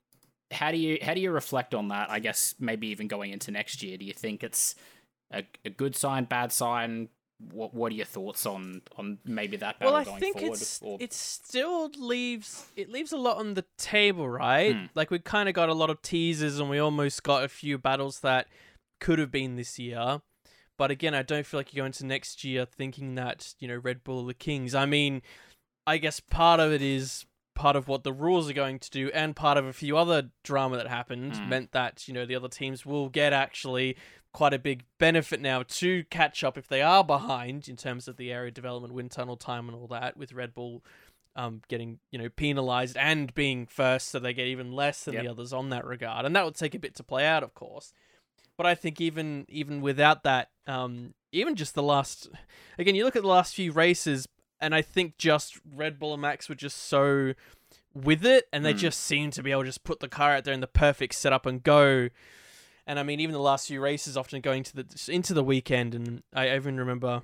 how 0.51 0.71
do 0.71 0.77
you 0.77 0.97
how 1.01 1.13
do 1.13 1.21
you 1.21 1.31
reflect 1.31 1.73
on 1.73 1.87
that? 1.87 2.09
I 2.09 2.19
guess 2.19 2.55
maybe 2.59 2.87
even 2.87 3.07
going 3.07 3.31
into 3.31 3.51
next 3.51 3.81
year, 3.81 3.97
do 3.97 4.03
you 4.03 4.11
think 4.13 4.43
it's 4.43 4.75
a, 5.31 5.43
a 5.63 5.69
good 5.69 5.95
sign, 5.95 6.25
bad 6.25 6.51
sign? 6.51 7.07
What 7.51 7.73
what 7.73 7.91
are 7.91 7.95
your 7.95 8.05
thoughts 8.05 8.45
on 8.45 8.81
on 8.97 9.17
maybe 9.25 9.57
that 9.57 9.79
battle 9.79 9.93
well, 9.93 10.01
I 10.01 10.05
going 10.05 10.19
think 10.19 10.39
forward? 10.39 10.53
it's 10.57 10.79
or- 10.81 10.97
it 10.99 11.11
still 11.13 11.89
leaves 11.97 12.65
it 12.75 12.89
leaves 12.89 13.11
a 13.11 13.17
lot 13.17 13.37
on 13.37 13.55
the 13.55 13.65
table, 13.77 14.29
right? 14.29 14.75
Hmm. 14.75 14.85
Like 14.93 15.09
we 15.11 15.19
kind 15.19 15.49
of 15.49 15.55
got 15.55 15.69
a 15.69 15.73
lot 15.73 15.89
of 15.89 16.01
teasers, 16.01 16.59
and 16.59 16.69
we 16.69 16.77
almost 16.79 17.23
got 17.23 17.43
a 17.43 17.47
few 17.49 17.77
battles 17.77 18.19
that 18.19 18.47
could 18.99 19.17
have 19.19 19.31
been 19.31 19.55
this 19.55 19.79
year. 19.79 20.21
But 20.77 20.91
again, 20.91 21.13
I 21.13 21.21
don't 21.21 21.45
feel 21.45 21.59
like 21.59 21.73
you 21.73 21.81
go 21.81 21.85
into 21.85 22.05
next 22.05 22.43
year 22.43 22.65
thinking 22.65 23.15
that 23.15 23.53
you 23.59 23.67
know 23.67 23.77
Red 23.77 24.03
Bull 24.03 24.23
are 24.23 24.27
the 24.27 24.33
kings. 24.33 24.73
I 24.75 24.85
mean, 24.85 25.21
I 25.87 25.97
guess 25.97 26.19
part 26.19 26.59
of 26.59 26.71
it 26.71 26.81
is 26.81 27.25
part 27.53 27.75
of 27.75 27.87
what 27.87 28.03
the 28.03 28.13
rules 28.13 28.49
are 28.49 28.53
going 28.53 28.79
to 28.79 28.89
do, 28.89 29.11
and 29.13 29.35
part 29.35 29.57
of 29.57 29.65
a 29.65 29.73
few 29.73 29.97
other 29.97 30.29
drama 30.43 30.77
that 30.77 30.87
happened 30.87 31.35
Hmm. 31.37 31.49
meant 31.49 31.71
that 31.73 32.07
you 32.07 32.13
know 32.13 32.25
the 32.25 32.35
other 32.35 32.47
teams 32.49 32.85
will 32.85 33.09
get 33.09 33.33
actually 33.33 33.97
quite 34.33 34.53
a 34.53 34.59
big 34.59 34.83
benefit 34.97 35.41
now 35.41 35.63
to 35.63 36.03
catch 36.05 36.43
up 36.43 36.57
if 36.57 36.67
they 36.67 36.81
are 36.81 37.03
behind 37.03 37.67
in 37.67 37.75
terms 37.75 38.07
of 38.07 38.17
the 38.17 38.31
aero 38.31 38.49
development, 38.49 38.93
wind 38.93 39.11
tunnel 39.11 39.35
time, 39.37 39.67
and 39.67 39.75
all 39.77 39.87
that. 39.87 40.15
With 40.17 40.33
Red 40.33 40.53
Bull 40.53 40.83
um, 41.35 41.61
getting 41.67 41.99
you 42.11 42.19
know 42.19 42.29
penalized 42.29 42.97
and 42.97 43.33
being 43.33 43.65
first, 43.65 44.09
so 44.09 44.19
they 44.19 44.33
get 44.33 44.47
even 44.47 44.71
less 44.71 45.03
than 45.03 45.13
Yep. 45.15 45.23
the 45.23 45.29
others 45.31 45.53
on 45.53 45.69
that 45.69 45.85
regard, 45.85 46.25
and 46.25 46.35
that 46.35 46.45
would 46.45 46.55
take 46.55 46.75
a 46.75 46.79
bit 46.79 46.95
to 46.95 47.03
play 47.03 47.25
out, 47.25 47.43
of 47.43 47.53
course. 47.53 47.93
But 48.57 48.65
I 48.65 48.75
think 48.75 48.99
even 49.01 49.45
even 49.49 49.81
without 49.81 50.23
that, 50.23 50.49
um, 50.67 51.13
even 51.31 51.55
just 51.55 51.73
the 51.73 51.83
last, 51.83 52.27
again, 52.77 52.95
you 52.95 53.05
look 53.05 53.15
at 53.15 53.21
the 53.21 53.27
last 53.27 53.55
few 53.55 53.71
races, 53.71 54.27
and 54.59 54.75
I 54.75 54.81
think 54.81 55.17
just 55.17 55.59
Red 55.75 55.99
Bull 55.99 56.13
and 56.13 56.21
Max 56.21 56.47
were 56.49 56.55
just 56.55 56.77
so 56.77 57.33
with 57.93 58.25
it, 58.25 58.47
and 58.53 58.65
they 58.65 58.71
Hmm. 58.73 58.77
just 58.79 59.01
seemed 59.01 59.33
to 59.33 59.43
be 59.43 59.51
able 59.51 59.61
to 59.63 59.67
just 59.69 59.83
put 59.83 59.99
the 59.99 60.07
car 60.09 60.33
out 60.35 60.43
there 60.45 60.53
in 60.53 60.61
the 60.61 60.67
perfect 60.67 61.15
setup 61.15 61.45
and 61.45 61.63
go. 61.63 62.09
And 62.87 62.99
I 62.99 63.03
mean, 63.03 63.19
even 63.19 63.33
the 63.33 63.39
last 63.39 63.67
few 63.67 63.79
races, 63.81 64.17
often 64.17 64.41
going 64.41 64.63
to 64.63 64.75
the 64.75 65.09
into 65.11 65.33
the 65.33 65.43
weekend, 65.43 65.93
and 65.95 66.23
I 66.33 66.53
even 66.55 66.77
remember, 66.77 67.21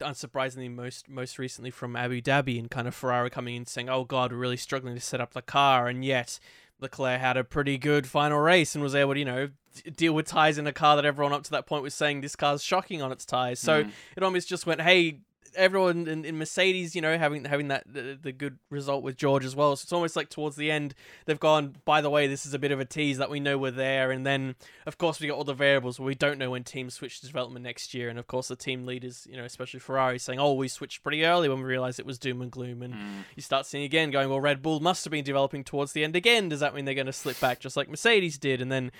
unsurprisingly, 0.00 0.70
most 0.72 1.08
most 1.08 1.38
recently 1.38 1.70
from 1.70 1.96
Abu 1.96 2.22
Dhabi, 2.22 2.58
and 2.58 2.70
kind 2.70 2.88
of 2.88 2.94
Ferrari 2.94 3.30
coming 3.30 3.56
in 3.56 3.66
saying, 3.66 3.88
"Oh 3.88 4.04
God, 4.04 4.32
we're 4.32 4.38
really 4.38 4.56
struggling 4.56 4.94
to 4.94 5.00
set 5.00 5.20
up 5.20 5.32
the 5.34 5.42
car," 5.42 5.88
and 5.88 6.04
yet 6.04 6.38
Leclerc 6.80 7.20
had 7.20 7.36
a 7.36 7.44
pretty 7.44 7.76
good 7.76 8.06
final 8.06 8.38
race 8.38 8.74
and 8.74 8.82
was 8.82 8.94
able 8.94 9.12
to, 9.12 9.18
you 9.18 9.24
know, 9.26 9.50
deal 9.96 10.14
with 10.14 10.26
tires 10.26 10.56
in 10.58 10.66
a 10.66 10.72
car 10.72 10.96
that 10.96 11.04
everyone 11.04 11.32
up 11.32 11.42
to 11.44 11.50
that 11.50 11.66
point 11.66 11.82
was 11.82 11.94
saying 11.94 12.20
this 12.22 12.34
car's 12.36 12.62
shocking 12.62 13.02
on 13.02 13.12
its 13.12 13.26
tires. 13.26 13.60
So 13.60 13.84
Mm. 13.84 13.92
it 14.16 14.22
almost 14.22 14.48
just 14.48 14.64
went, 14.66 14.80
"Hey, 14.80 15.20
everyone 15.56 16.06
in, 16.06 16.24
in 16.24 16.38
Mercedes, 16.38 16.94
you 16.94 17.02
know, 17.02 17.16
having 17.18 17.44
having 17.44 17.68
that 17.68 17.84
the, 17.86 18.18
the, 18.20 18.32
good 18.32 18.58
result 18.70 19.02
with 19.02 19.16
George 19.16 19.44
as 19.44 19.54
well. 19.56 19.74
So 19.76 19.84
it's 19.84 19.92
almost 19.92 20.16
like 20.16 20.28
towards 20.28 20.56
the 20.56 20.70
end 20.70 20.94
they've 21.26 21.38
gone. 21.40 21.76
By 21.84 22.00
the 22.00 22.10
way, 22.10 22.26
this 22.26 22.46
is 22.46 22.54
a 22.54 22.58
bit 22.58 22.72
of 22.72 22.80
a 22.80 22.84
tease 22.84 23.18
that 23.18 23.30
we 23.30 23.40
know 23.40 23.58
we're 23.58 23.70
there, 23.70 24.10
and 24.10 24.24
then 24.26 24.54
of 24.86 24.98
course 24.98 25.20
we 25.20 25.26
got 25.28 25.36
all 25.36 25.44
the 25.44 25.54
variables 25.54 25.98
where 25.98 26.06
we 26.06 26.14
don't 26.14 26.38
know 26.38 26.50
when 26.50 26.64
teams 26.64 26.94
switch 26.94 27.20
to 27.20 27.26
development 27.26 27.64
next 27.64 27.94
year, 27.94 28.08
and 28.08 28.18
of 28.18 28.26
course 28.26 28.48
the 28.48 28.56
team 28.56 28.86
leaders, 28.86 29.26
you 29.30 29.36
know, 29.36 29.44
especially 29.44 29.80
Ferrari, 29.80 30.18
saying, 30.18 30.38
"Oh, 30.38 30.54
we 30.54 30.68
switched 30.68 31.02
pretty 31.02 31.24
early 31.24 31.48
when 31.48 31.58
we 31.58 31.64
realized 31.64 31.98
it 32.00 32.06
was 32.06 32.18
doom 32.18 32.42
and 32.42 32.50
gloom," 32.50 32.82
and 32.82 32.94
Mm. 32.94 33.24
you 33.36 33.42
start 33.42 33.66
seeing 33.66 33.84
again 33.84 34.10
going, 34.10 34.28
"Well, 34.28 34.40
Red 34.40 34.62
Bull 34.62 34.80
must 34.80 35.04
have 35.04 35.10
been 35.10 35.24
developing 35.24 35.64
towards 35.64 35.92
the 35.92 36.04
end 36.04 36.16
again. 36.16 36.48
Does 36.48 36.60
that 36.60 36.74
mean 36.74 36.84
they're 36.84 36.94
going 36.94 37.06
to 37.06 37.12
slip 37.12 37.38
back 37.40 37.60
just 37.60 37.76
like 37.76 37.88
Mercedes 37.88 38.38
did?" 38.38 38.60
And 38.60 38.70
then 38.70 38.90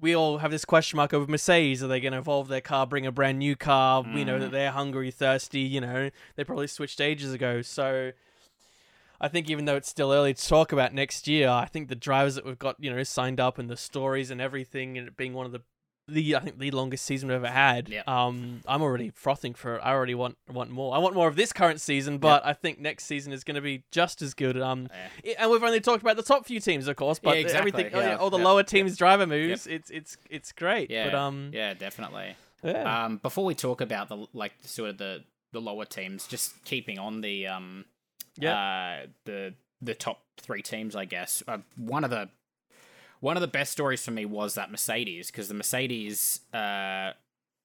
we 0.00 0.14
all 0.14 0.38
have 0.38 0.50
this 0.50 0.64
question 0.64 0.96
mark 0.96 1.12
over 1.12 1.30
Mercedes. 1.30 1.82
Are 1.82 1.88
they 1.88 2.00
going 2.00 2.12
to 2.12 2.18
evolve 2.18 2.48
their 2.48 2.60
car, 2.60 2.86
bring 2.86 3.06
a 3.06 3.12
brand 3.12 3.38
new 3.38 3.56
car? 3.56 4.02
We 4.02 4.24
know 4.24 4.38
that 4.38 4.48
Mm. 4.48 4.52
they're 4.52 4.70
hungry, 4.70 5.10
thirsty. 5.10 5.60
You 5.60 5.80
know, 5.80 6.10
they 6.36 6.44
probably 6.44 6.66
switched 6.68 7.00
ages 7.00 7.32
ago. 7.32 7.62
So 7.62 8.12
I 9.20 9.28
think 9.28 9.50
even 9.50 9.64
though 9.64 9.76
it's 9.76 9.88
still 9.88 10.12
early 10.12 10.34
to 10.34 10.46
talk 10.48 10.70
about 10.72 10.94
next 10.94 11.26
year, 11.26 11.48
I 11.48 11.64
think 11.66 11.88
the 11.88 11.96
drivers 11.96 12.36
that 12.36 12.46
we've 12.46 12.58
got, 12.58 12.76
you 12.78 12.94
know, 12.94 13.02
signed 13.02 13.40
up 13.40 13.58
and 13.58 13.68
the 13.68 13.76
stories 13.76 14.30
and 14.30 14.40
everything, 14.40 14.96
and 14.96 15.08
it 15.08 15.16
being 15.16 15.34
one 15.34 15.46
of 15.46 15.52
the 15.52 15.62
the 16.08 16.36
I 16.36 16.40
think 16.40 16.58
the 16.58 16.70
longest 16.70 17.04
season 17.04 17.28
we've 17.28 17.36
ever 17.36 17.48
had. 17.48 17.88
Yeah. 17.88 18.02
Um, 18.06 18.60
I'm 18.66 18.82
already 18.82 19.10
frothing 19.10 19.54
for. 19.54 19.76
it. 19.76 19.80
I 19.84 19.92
already 19.92 20.14
want 20.14 20.36
want 20.50 20.70
more. 20.70 20.94
I 20.94 20.98
want 20.98 21.14
more 21.14 21.28
of 21.28 21.36
this 21.36 21.52
current 21.52 21.80
season, 21.80 22.18
but 22.18 22.44
I 22.46 22.52
think 22.54 22.80
next 22.80 23.04
season 23.04 23.32
is 23.32 23.44
going 23.44 23.54
to 23.56 23.60
be 23.60 23.84
just 23.90 24.22
as 24.22 24.34
good. 24.34 24.60
Um, 24.60 24.88
Yeah. 25.24 25.34
And 25.38 25.50
we've 25.50 25.62
only 25.62 25.80
talked 25.80 26.02
about 26.02 26.16
the 26.16 26.22
top 26.22 26.46
few 26.46 26.60
teams, 26.60 26.88
of 26.88 26.96
course, 26.96 27.18
but 27.18 27.34
Yeah, 27.36 27.42
exactly, 27.42 27.58
everything, 27.72 27.94
oh, 27.94 28.00
yeah, 28.00 28.10
yeah, 28.10 28.16
all 28.16 28.30
the 28.30 28.38
yeah, 28.38 28.44
lower 28.44 28.62
teams' 28.62 28.96
driver 28.96 29.26
moves, 29.26 29.66
it's 29.66 29.90
it's 29.90 30.16
it's 30.30 30.52
great. 30.52 30.90
Yeah, 30.90 31.04
But 31.10 31.14
um, 31.14 31.50
yeah, 31.52 31.74
definitely. 31.74 32.36
yeah, 32.64 33.04
Um, 33.04 33.18
before 33.18 33.44
we 33.44 33.54
talk 33.54 33.80
about 33.80 34.08
the 34.08 34.26
like 34.32 34.52
sort 34.62 34.90
of 34.90 34.98
the 34.98 35.24
the 35.52 35.60
lower 35.60 35.84
teams, 35.84 36.26
just 36.26 36.64
keeping 36.64 36.98
on 36.98 37.20
the 37.20 37.46
um, 37.46 37.84
uh, 38.42 39.06
the 39.24 39.54
the 39.80 39.94
top 39.94 40.22
three 40.40 40.62
teams, 40.62 40.96
I 40.96 41.04
guess. 41.04 41.42
Uh, 41.46 41.58
one 41.76 42.04
of 42.04 42.10
the 42.10 42.28
one 43.20 43.36
of 43.36 43.40
the 43.40 43.48
best 43.48 43.72
stories 43.72 44.04
for 44.04 44.10
me 44.10 44.24
was 44.24 44.54
that 44.54 44.70
Mercedes 44.70 45.30
because 45.30 45.48
the 45.48 45.54
Mercedes, 45.54 46.40
uh, 46.52 47.12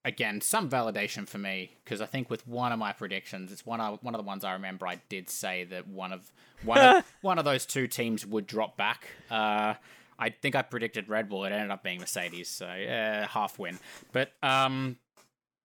again, 0.05 0.41
some 0.41 0.69
validation 0.69 1.27
for 1.27 1.37
me 1.37 1.77
because 1.83 2.01
I 2.01 2.05
think 2.05 2.29
with 2.29 2.47
one 2.47 2.71
of 2.71 2.79
my 2.79 2.93
predictions, 2.93 3.51
it's 3.51 3.65
one 3.65 3.79
of 3.79 3.99
one 4.01 4.15
of 4.15 4.19
the 4.19 4.27
ones 4.27 4.43
I 4.43 4.53
remember. 4.53 4.87
I 4.87 5.01
did 5.09 5.29
say 5.29 5.63
that 5.65 5.87
one 5.87 6.11
of 6.13 6.31
one 6.63 6.79
of, 6.79 7.13
one 7.21 7.39
of 7.39 7.45
those 7.45 7.65
two 7.65 7.87
teams 7.87 8.25
would 8.25 8.47
drop 8.47 8.77
back. 8.77 9.07
Uh, 9.29 9.75
I 10.19 10.29
think 10.29 10.55
I 10.55 10.61
predicted 10.61 11.09
Red 11.09 11.29
Bull. 11.29 11.43
It 11.45 11.51
ended 11.51 11.71
up 11.71 11.83
being 11.83 11.99
Mercedes, 11.99 12.47
so 12.47 12.65
yeah, 12.65 13.27
half 13.27 13.59
win. 13.59 13.79
But 14.11 14.31
um, 14.41 14.97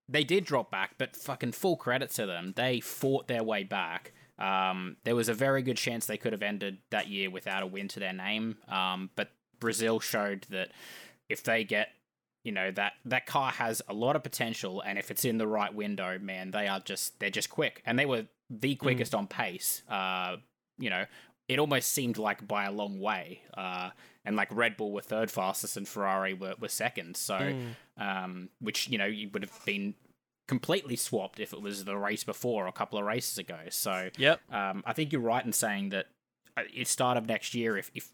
they 0.09 0.25
did 0.25 0.45
drop 0.45 0.71
back, 0.71 0.95
but 0.99 1.15
fucking 1.15 1.53
full 1.53 1.77
credit 1.77 2.11
to 2.13 2.27
them. 2.27 2.55
They 2.57 2.81
fought 2.81 3.29
their 3.29 3.43
way 3.43 3.65
back. 3.65 4.13
Um, 4.39 4.97
there 5.05 5.17
was 5.17 5.29
a 5.29 5.35
very 5.35 5.63
good 5.63 5.77
chance 5.77 6.07
they 6.07 6.17
could 6.17 6.33
have 6.33 6.43
ended 6.43 6.79
that 6.91 7.09
year 7.09 7.29
without 7.29 7.63
a 7.63 7.67
win 7.67 7.89
to 7.89 8.01
their 8.01 8.13
name. 8.13 8.57
Um, 8.69 9.11
but 9.17 9.31
Brazil 9.61 10.01
showed 10.01 10.47
that 10.51 10.71
if 11.29 11.43
they 11.43 11.65
get, 11.65 11.89
you 12.45 12.53
know, 12.53 12.71
that 12.73 12.93
that 13.05 13.27
car 13.27 13.51
has 13.53 13.83
a 13.89 13.93
lot 13.95 14.17
of 14.17 14.23
potential, 14.23 14.81
and 14.81 14.99
if 14.99 15.11
it's 15.11 15.25
in 15.25 15.39
the 15.39 15.47
right 15.47 15.75
window, 15.75 16.19
man, 16.19 16.51
they 16.51 16.67
are 16.69 16.81
just 16.81 17.19
they're 17.21 17.31
just 17.31 17.51
quick, 17.51 17.83
and 17.85 17.99
they 17.99 18.07
were 18.07 18.27
the 18.51 18.75
quickest 18.77 19.15
on 19.15 19.27
pace. 19.27 19.83
Uh, 19.89 20.37
you 20.79 20.89
know, 20.91 21.05
it 21.49 21.59
almost 21.59 21.93
seemed 21.93 22.17
like 22.19 22.47
by 22.47 22.65
a 22.65 22.73
long 22.73 23.01
way. 23.01 23.43
Uh, 23.55 23.91
and 24.25 24.37
like 24.37 24.55
Red 24.55 24.77
Bull 24.77 24.93
were 24.93 25.01
third 25.03 25.31
fastest, 25.31 25.77
and 25.77 25.87
Ferrari 25.89 26.35
were, 26.35 26.55
were 26.61 26.69
second. 26.69 27.17
So, 27.17 27.35
Mm. 27.39 27.75
um, 27.99 28.49
which 28.61 28.89
you 28.89 28.99
know 28.99 29.07
you 29.07 29.29
would 29.33 29.43
have 29.43 29.65
been 29.65 29.95
completely 30.47 30.97
swapped 30.97 31.41
if 31.41 31.53
it 31.53 31.61
was 31.61 31.85
the 31.85 31.97
race 31.97 32.25
before 32.25 32.65
or 32.65 32.69
a 32.69 32.73
couple 32.73 32.99
of 32.99 33.05
races 33.05 33.37
ago. 33.37 33.59
So, 33.71 34.09
yep, 34.17 34.41
um, 34.51 34.83
I 34.87 34.95
think 34.95 35.13
you're 35.13 35.21
right 35.21 35.45
in 35.45 35.53
saying 35.53 35.91
that 35.91 36.07
at 36.57 36.87
start 36.87 37.19
of 37.19 37.27
next 37.27 37.55
year, 37.55 37.77
if, 37.77 37.91
if 37.95 38.09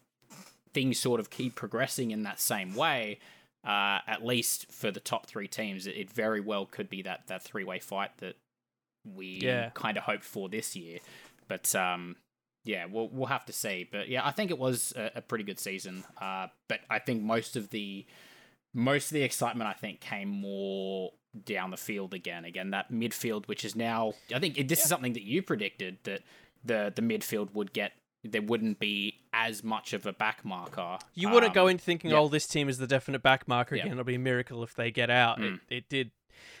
things 0.75 0.99
sort 0.99 1.19
of 1.19 1.29
keep 1.29 1.55
progressing 1.55 2.11
in 2.11 2.21
that 2.23 2.39
same 2.39 2.75
way, 2.75 3.17
uh, 3.65 3.99
at 4.07 4.23
least 4.23 4.71
for 4.71 4.91
the 4.91 4.99
top 4.99 5.25
three 5.25 5.47
teams, 5.47 5.87
it, 5.87 5.95
it 5.97 6.11
very 6.11 6.39
well 6.41 6.65
could 6.67 6.89
be 6.89 7.01
that, 7.01 7.25
that 7.27 7.41
three 7.41 7.63
way 7.63 7.79
fight 7.79 8.11
that 8.17 8.35
we 9.15 9.39
Yeah. 9.41 9.69
kind 9.73 9.97
of 9.97 10.03
hoped 10.03 10.23
for 10.23 10.49
this 10.49 10.75
year. 10.75 10.99
But 11.47 11.73
um, 11.75 12.15
yeah, 12.63 12.85
we'll 12.85 13.07
we'll 13.09 13.27
have 13.27 13.45
to 13.45 13.53
see. 13.53 13.87
But 13.91 14.09
yeah, 14.09 14.25
I 14.27 14.31
think 14.31 14.51
it 14.51 14.57
was 14.59 14.93
a, 14.95 15.11
a 15.15 15.21
pretty 15.21 15.43
good 15.43 15.59
season. 15.59 16.03
Uh, 16.19 16.47
but 16.67 16.79
I 16.89 16.99
think 16.99 17.21
most 17.23 17.55
of 17.55 17.69
the 17.69 18.05
most 18.73 19.05
of 19.11 19.13
the 19.13 19.23
excitement 19.23 19.69
I 19.69 19.73
think 19.73 19.99
came 20.01 20.27
more 20.29 21.11
down 21.45 21.69
the 21.71 21.77
field 21.77 22.13
again. 22.13 22.45
Again, 22.45 22.71
that 22.71 22.91
midfield, 22.91 23.47
which 23.47 23.63
is 23.63 23.75
now, 23.75 24.13
I 24.33 24.39
think 24.39 24.67
this 24.67 24.81
is 24.81 24.89
something 24.89 25.13
that 25.13 25.23
you 25.23 25.41
predicted 25.43 25.97
that 26.03 26.21
the 26.63 26.91
the 26.95 27.01
midfield 27.01 27.53
would 27.53 27.71
get. 27.73 27.91
There 28.31 28.41
wouldn't 28.41 28.79
be 28.79 29.19
as 29.33 29.63
much 29.63 29.93
of 29.93 30.05
a 30.05 30.13
back 30.13 30.43
marker. 30.43 30.97
you 31.13 31.29
wouldn't 31.29 31.53
go 31.53 31.65
Um, 31.65 31.69
in 31.71 31.77
thinking, 31.77 32.11
yeah. 32.11 32.17
"Oh, 32.17 32.27
this 32.27 32.47
team 32.47 32.67
is 32.69 32.77
the 32.79 32.87
definite 32.87 33.21
back 33.21 33.47
marker 33.47 33.75
Yeah. 33.75 33.83
again. 33.83 33.93
It'll 33.93 34.03
be 34.03 34.15
a 34.15 34.19
miracle 34.19 34.63
if 34.63 34.73
they 34.73 34.89
get 34.91 35.09
out." 35.09 35.39
Mm. 35.39 35.55
It, 35.69 35.75
it 35.75 35.89
did. 35.89 36.11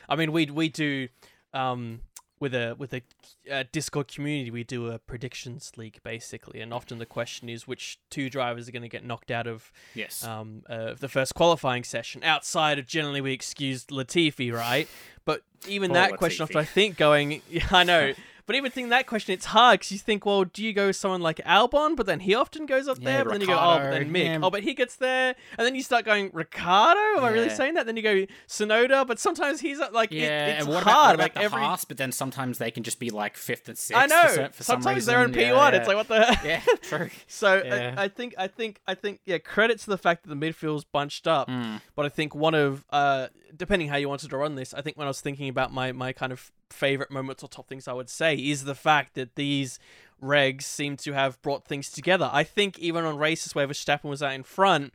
I 0.07 0.15
mean, 0.15 0.31
we 0.31 0.45
we 0.47 0.69
do 0.69 1.07
um 1.53 2.01
with 2.39 2.53
a 2.53 2.75
with 2.77 2.93
a 2.93 3.01
uh, 3.49 3.63
Discord 3.71 4.09
community, 4.09 4.51
we 4.51 4.63
do 4.65 4.87
a 4.91 4.99
predictions 4.99 5.71
league 5.77 5.99
basically, 6.03 6.59
and 6.59 6.73
often 6.73 6.97
the 6.99 7.05
question 7.05 7.47
is 7.47 7.65
which 7.65 7.97
two 8.09 8.29
drivers 8.29 8.67
are 8.67 8.71
going 8.73 8.81
to 8.83 8.89
get 8.89 9.05
knocked 9.05 9.31
out 9.31 9.47
of 9.47 9.71
Yes. 9.93 10.21
um, 10.23 10.63
uh, 10.69 10.93
the 10.95 11.07
first 11.07 11.33
qualifying 11.33 11.85
session. 11.85 12.23
Outside 12.25 12.77
of 12.77 12.87
generally 12.87 13.21
we 13.21 13.31
excused 13.31 13.87
Latifi, 13.89 14.51
right? 14.53 14.87
But 15.23 15.43
even 15.67 15.91
Poor 15.91 15.95
that 15.95 16.17
question, 16.17 16.43
after 16.43 16.57
I 16.59 16.65
think 16.65 16.97
going, 16.97 17.41
yeah, 17.49 17.67
I 17.71 17.83
know. 17.85 18.13
But 18.47 18.55
even 18.55 18.71
thinking 18.71 18.89
that 18.89 19.07
question, 19.07 19.33
it's 19.33 19.45
hard 19.45 19.79
because 19.79 19.91
you 19.91 19.97
think, 19.97 20.25
well, 20.25 20.43
do 20.43 20.63
you 20.63 20.71
go 20.71 20.87
with 20.87 20.95
someone 20.95 21.21
like 21.21 21.37
Albon? 21.45 21.95
But 21.95 22.05
then 22.05 22.19
he 22.19 22.35
often 22.35 22.65
goes 22.67 22.87
up 22.87 22.99
Yeah, 22.99 23.05
there. 23.05 23.23
But 23.25 23.31
then 23.31 23.41
you 23.41 23.47
go, 23.47 23.53
oh, 23.59 23.77
but 23.79 23.89
then 23.91 24.11
Mick. 24.11 24.23
yeah. 24.25 24.39
Oh, 24.43 24.51
but 24.51 24.61
he 24.63 24.73
gets 24.75 24.95
there. 24.97 25.35
And 25.57 25.65
then 25.65 25.73
you 25.73 25.81
start 25.81 26.05
going, 26.05 26.29
Ricciardo? 26.31 27.17
Am 27.17 27.23
I 27.23 27.29
really 27.29 27.49
saying 27.49 27.73
that? 27.73 27.85
Then 27.87 27.97
you 27.97 28.03
go, 28.03 28.25
Tsunoda. 28.47 29.07
But 29.07 29.19
sometimes 29.19 29.61
he's 29.61 29.79
like, 29.91 30.11
it- 30.11 30.17
yeah, 30.17 30.45
it's 30.47 30.65
and 30.65 30.73
what 30.73 30.83
hard. 30.83 31.15
about, 31.15 31.17
what 31.17 31.19
like 31.19 31.33
the 31.33 31.41
every. 31.41 31.61
Some, 31.63 31.77
but 31.87 31.97
then 31.97 32.11
sometimes 32.11 32.57
they 32.59 32.69
can 32.71 32.83
just 32.83 32.99
be 32.99 33.09
like 33.09 33.35
fifth 33.35 33.67
and 33.67 33.77
sixth. 33.77 33.99
I 34.01 34.05
know. 34.05 34.27
For, 34.27 34.49
for 34.53 34.63
some 34.63 34.81
sometimes 34.81 35.05
they're 35.07 35.23
in. 35.25 35.31
P1. 35.31 35.37
Yeah, 35.37 35.69
It's 35.69 35.87
like, 35.87 35.97
what 35.97 36.07
the 36.07 36.23
heck? 36.23 36.43
yeah, 36.67 36.73
true. 36.81 37.09
So 37.27 37.63
Yeah. 37.65 37.95
I, 37.97 38.03
I 38.03 38.07
think 38.09 38.35
I 38.37 38.47
think 38.47 38.79
I 38.87 38.93
think 38.93 39.21
yeah, 39.25 39.39
credit 39.39 39.79
to 39.79 39.87
the 39.89 39.97
fact 39.97 40.23
that 40.23 40.29
the 40.29 40.35
midfield's 40.35 40.83
bunched 40.83 41.27
up. 41.27 41.49
Mm. 41.49 41.81
But 41.95 42.05
I 42.05 42.09
think 42.09 42.35
one 42.35 42.53
of 42.53 42.85
uh 42.91 43.27
depending 43.55 43.87
how 43.87 43.95
you 43.95 44.07
wanted 44.09 44.29
to 44.29 44.37
run 44.37 44.55
this, 44.55 44.73
I 44.73 44.81
think 44.81 44.97
when 44.97 45.07
I 45.07 45.09
was 45.09 45.21
thinking 45.21 45.49
about 45.49 45.73
my 45.73 45.91
my 45.91 46.13
kind 46.13 46.31
of 46.31 46.51
favorite 46.69 47.11
moments 47.11 47.43
or 47.43 47.49
top 47.49 47.67
things 47.67 47.87
I 47.87 47.93
would 47.93 48.09
say 48.09 48.35
is 48.35 48.63
the 48.63 48.75
fact 48.75 49.15
that 49.15 49.35
these 49.35 49.79
regs 50.21 50.63
seem 50.63 50.97
to 50.97 51.13
have 51.13 51.41
brought 51.41 51.65
things 51.65 51.89
together. 51.89 52.29
I 52.31 52.43
think 52.43 52.79
even 52.79 53.05
on 53.05 53.17
races 53.17 53.53
where 53.53 53.67
Verstappen 53.67 54.09
was 54.09 54.23
out 54.23 54.33
in 54.33 54.43
front, 54.43 54.93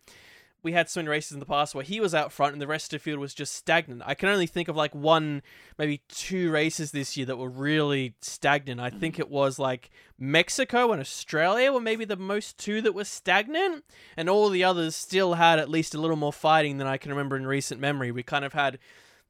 we 0.63 0.73
had 0.73 0.89
so 0.89 1.01
many 1.01 1.09
races 1.09 1.33
in 1.33 1.41
the 1.41 1.47
past 1.47 1.75
where 1.75 1.85
he 1.85 2.01
was 2.01 2.15
out 2.15 2.33
front 2.33 2.53
and 2.53 2.61
the 2.61 2.67
rest 2.67 2.93
of 2.93 3.01
the 3.01 3.03
field 3.03 3.19
was 3.19 3.33
just 3.33 3.55
stagnant. 3.55 4.03
I 4.05 4.15
can 4.15 4.29
only 4.29 4.47
think 4.47 4.69
of 4.69 4.77
like 4.77 4.95
one, 4.95 5.43
maybe 5.79 6.03
two 6.09 6.51
races 6.51 6.91
this 6.91 7.17
year 7.17 7.27
that 7.27 7.39
were 7.39 7.49
really 7.49 8.15
stagnant. 8.21 8.81
I 8.81 8.91
think 8.91 9.15
mm-hmm. 9.15 9.23
it 9.23 9.31
was 9.31 9.59
like 9.59 9.91
Mexico 10.19 10.93
and 10.93 11.01
Australia 11.01 11.73
were 11.73 11.81
maybe 11.81 12.05
the 12.05 12.17
most 12.17 12.59
two 12.59 12.83
that 12.83 12.95
were 12.95 13.05
stagnant, 13.05 13.85
and 14.17 14.29
all 14.29 14.51
the 14.51 14.65
others 14.65 14.95
still 14.95 15.35
had 15.35 15.59
at 15.59 15.71
least 15.71 15.95
a 15.95 16.01
little 16.01 16.17
more 16.17 16.33
fighting 16.33 16.77
than 16.77 16.87
I 16.87 16.99
can 16.99 17.11
remember 17.11 17.37
in 17.37 17.47
recent 17.47 17.81
memory. 17.81 18.11
We 18.11 18.23
kind 18.23 18.45
of 18.45 18.53
had 18.53 18.79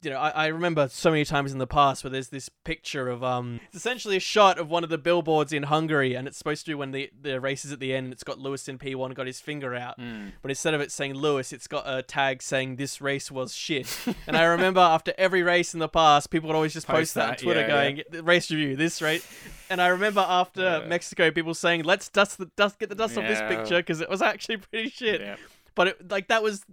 you 0.02 0.11
know, 0.11 0.19
I, 0.19 0.30
I 0.30 0.47
remember 0.47 0.88
so 0.88 1.11
many 1.11 1.25
times 1.25 1.52
in 1.52 1.59
the 1.59 1.66
past 1.66 2.02
where 2.04 2.11
there's 2.11 2.28
this 2.28 2.49
picture 2.64 3.09
of 3.09 3.23
um, 3.23 3.61
it's 3.66 3.76
essentially 3.76 4.16
a 4.16 4.21
shot 4.21 4.59
of 4.59 4.71
one 4.71 4.83
of 4.85 4.90
the 4.90 4.97
billboards 4.99 5.52
in 5.52 5.64
Hungary, 5.64 6.14
and 6.14 6.26
it's 6.26 6.38
supposed 6.38 6.64
to 6.64 6.71
be 6.71 6.75
when 6.75 6.90
the 6.92 7.11
the 7.21 7.40
race 7.40 7.64
is 7.64 7.73
at 7.73 7.80
the 7.80 7.95
end. 7.95 8.04
And 8.07 8.12
it's 8.12 8.25
got 8.25 8.38
Lewis 8.38 8.66
in 8.69 8.78
P1 8.78 9.14
got 9.14 9.26
his 9.26 9.40
finger 9.40 9.75
out, 9.75 9.99
Mm. 9.99 10.33
but 10.42 10.50
instead 10.50 10.73
of 10.75 10.80
it 10.80 10.90
saying 10.90 11.14
Lewis, 11.14 11.52
it's 11.52 11.66
got 11.66 11.85
a 11.87 12.02
tag 12.02 12.42
saying 12.42 12.76
this 12.76 13.00
race 13.00 13.30
was 13.30 13.54
shit. 13.54 13.95
and 14.26 14.37
I 14.37 14.45
remember 14.45 14.80
after 14.80 15.12
every 15.19 15.42
race 15.42 15.75
in 15.75 15.80
the 15.80 15.88
past, 15.88 16.30
people 16.30 16.49
would 16.49 16.57
always 16.57 16.73
just 16.73 16.87
post, 16.87 16.99
Post 17.00 17.14
that, 17.14 17.28
on 17.30 17.37
Twitter, 17.37 17.61
yeah, 17.61 17.66
going 17.69 18.02
"The 18.11 18.23
race 18.23 18.50
review 18.50 18.76
this 18.76 19.02
race. 19.02 19.26
And 19.69 19.80
I 19.83 19.88
remember 19.88 20.21
after 20.26 20.62
Yeah. 20.62 20.87
Mexico, 20.87 21.30
people 21.30 21.54
saying 21.54 21.83
let's 21.85 22.09
dust 22.09 22.38
the 22.38 22.47
dust 22.57 22.78
get 22.78 22.88
the 22.88 22.95
dust 22.95 23.16
off 23.19 23.25
this 23.26 23.40
picture 23.42 23.76
because 23.78 24.00
it 24.00 24.09
was 24.09 24.23
actually 24.23 24.57
pretty 24.57 24.88
shit. 24.88 25.21
Yeah. 25.21 25.37
But 25.76 25.87
it, 25.88 26.11
like 26.11 26.26
that 26.28 26.42
was, 26.42 26.64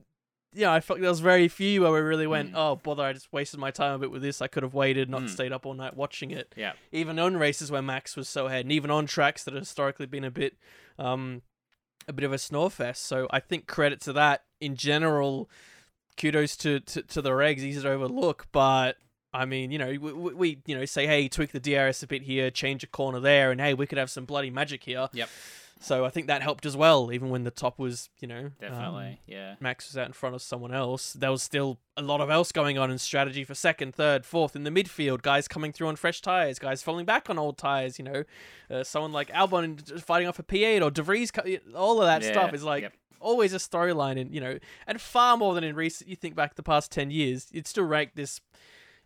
know, 0.65 0.71
I 0.71 0.79
felt 0.79 0.99
there 0.99 1.09
was 1.09 1.19
very 1.19 1.47
few 1.47 1.81
where 1.81 1.91
we 1.91 1.99
really 1.99 2.27
went, 2.27 2.51
Mm. 2.53 2.57
oh 2.57 2.75
bother, 2.77 3.03
I 3.03 3.13
just 3.13 3.31
wasted 3.31 3.59
my 3.59 3.71
time 3.71 3.93
a 3.95 3.99
bit 3.99 4.11
with 4.11 4.21
this. 4.21 4.41
I 4.41 4.47
could 4.47 4.63
have 4.63 4.73
waited, 4.73 5.09
not 5.09 5.23
Mm. 5.23 5.29
stayed 5.29 5.51
up 5.51 5.65
all 5.65 5.73
night 5.73 5.95
watching 5.95 6.31
it. 6.31 6.53
Yeah. 6.57 6.73
Even 6.91 7.19
on 7.19 7.37
races 7.37 7.71
where 7.71 7.81
Max 7.81 8.15
was 8.15 8.27
so 8.29 8.47
ahead, 8.47 8.61
and 8.65 8.71
even 8.71 8.89
on 8.91 9.05
tracks 9.05 9.43
that 9.43 9.53
have 9.53 9.61
historically 9.61 10.05
been 10.05 10.23
a 10.23 10.31
bit, 10.31 10.57
um, 10.97 11.41
a 12.07 12.13
bit 12.13 12.23
of 12.25 12.33
a 12.33 12.37
snore 12.37 12.69
fest. 12.71 13.05
So 13.05 13.27
I 13.31 13.39
think 13.39 13.67
credit 13.67 14.01
to 14.01 14.13
that 14.13 14.43
in 14.61 14.75
general. 14.75 15.49
Kudos 16.19 16.55
to 16.57 16.79
to, 16.79 17.01
to 17.03 17.21
the 17.21 17.29
regs, 17.31 17.59
easy 17.59 17.81
to 17.81 17.89
overlook, 17.89 18.47
but. 18.51 18.97
I 19.33 19.43
mean, 19.45 19.71
you 19.71 19.77
know, 19.77 19.89
we, 19.89 19.97
we, 20.33 20.61
you 20.65 20.75
know, 20.75 20.85
say, 20.85 21.05
hey, 21.05 21.27
tweak 21.27 21.51
the 21.51 21.59
DRS 21.59 22.01
a 22.01 22.07
bit 22.07 22.23
here, 22.23 22.49
change 22.49 22.83
a 22.83 22.87
corner 22.87 23.19
there, 23.19 23.51
and 23.51 23.59
hey, 23.59 23.73
we 23.75 23.85
could 23.85 23.97
have 23.99 24.09
some 24.09 24.23
bloody 24.25 24.49
magic 24.49 24.83
here. 24.85 25.09
Yep. 25.11 25.29
So 25.79 26.05
I 26.05 26.09
think 26.09 26.27
that 26.27 26.41
helped 26.41 26.65
as 26.65 26.75
well. 26.75 27.11
Even 27.11 27.29
when 27.29 27.43
the 27.43 27.51
top 27.51 27.77
was, 27.77 28.09
you 28.19 28.27
know, 28.27 28.37
um, 28.45 28.51
Definitely, 28.59 29.21
yeah. 29.27 29.55
Max 29.59 29.87
was 29.87 29.97
out 29.97 30.07
in 30.07 30.13
front 30.13 30.33
of 30.35 30.41
someone 30.41 30.73
else. 30.73 31.13
There 31.13 31.31
was 31.31 31.43
still 31.43 31.79
a 31.95 32.01
lot 32.01 32.19
of 32.21 32.29
else 32.29 32.51
going 32.51 32.77
on 32.77 32.89
in 32.91 32.97
strategy 32.97 33.43
for 33.43 33.53
second, 33.55 33.93
third, 33.93 34.25
fourth 34.25 34.55
in 34.55 34.63
the 34.63 34.69
midfield. 34.71 35.21
Guys 35.21 35.47
coming 35.47 35.71
through 35.71 35.87
on 35.87 35.95
fresh 35.95 36.21
tires, 36.21 36.57
guys 36.59 36.81
falling 36.81 37.05
back 37.05 37.29
on 37.29 37.37
old 37.37 37.57
tires. 37.57 37.99
You 37.99 38.05
know, 38.05 38.23
uh, 38.71 38.83
someone 38.83 39.11
like 39.11 39.29
Albon 39.31 40.01
fighting 40.01 40.27
off 40.27 40.39
a 40.39 40.43
P8 40.43 40.83
or 40.83 40.89
De 40.91 41.01
Vries. 41.03 41.31
All 41.75 42.01
of 42.01 42.07
that 42.07 42.23
Yeah, 42.23 42.31
stuff 42.31 42.53
is 42.53 42.63
like 42.63 42.83
yep. 42.83 42.93
always 43.19 43.53
a 43.53 43.57
storyline, 43.57 44.19
and 44.19 44.33
you 44.33 44.41
know, 44.41 44.57
and 44.87 44.99
far 44.99 45.37
more 45.37 45.53
than 45.53 45.63
in 45.63 45.75
recent. 45.75 46.09
You 46.09 46.15
think 46.15 46.35
back 46.35 46.55
the 46.55 46.63
past 46.63 46.91
ten 46.91 47.11
years, 47.11 47.47
you'd 47.51 47.67
still 47.67 47.83
rank 47.85 48.11
this. 48.15 48.41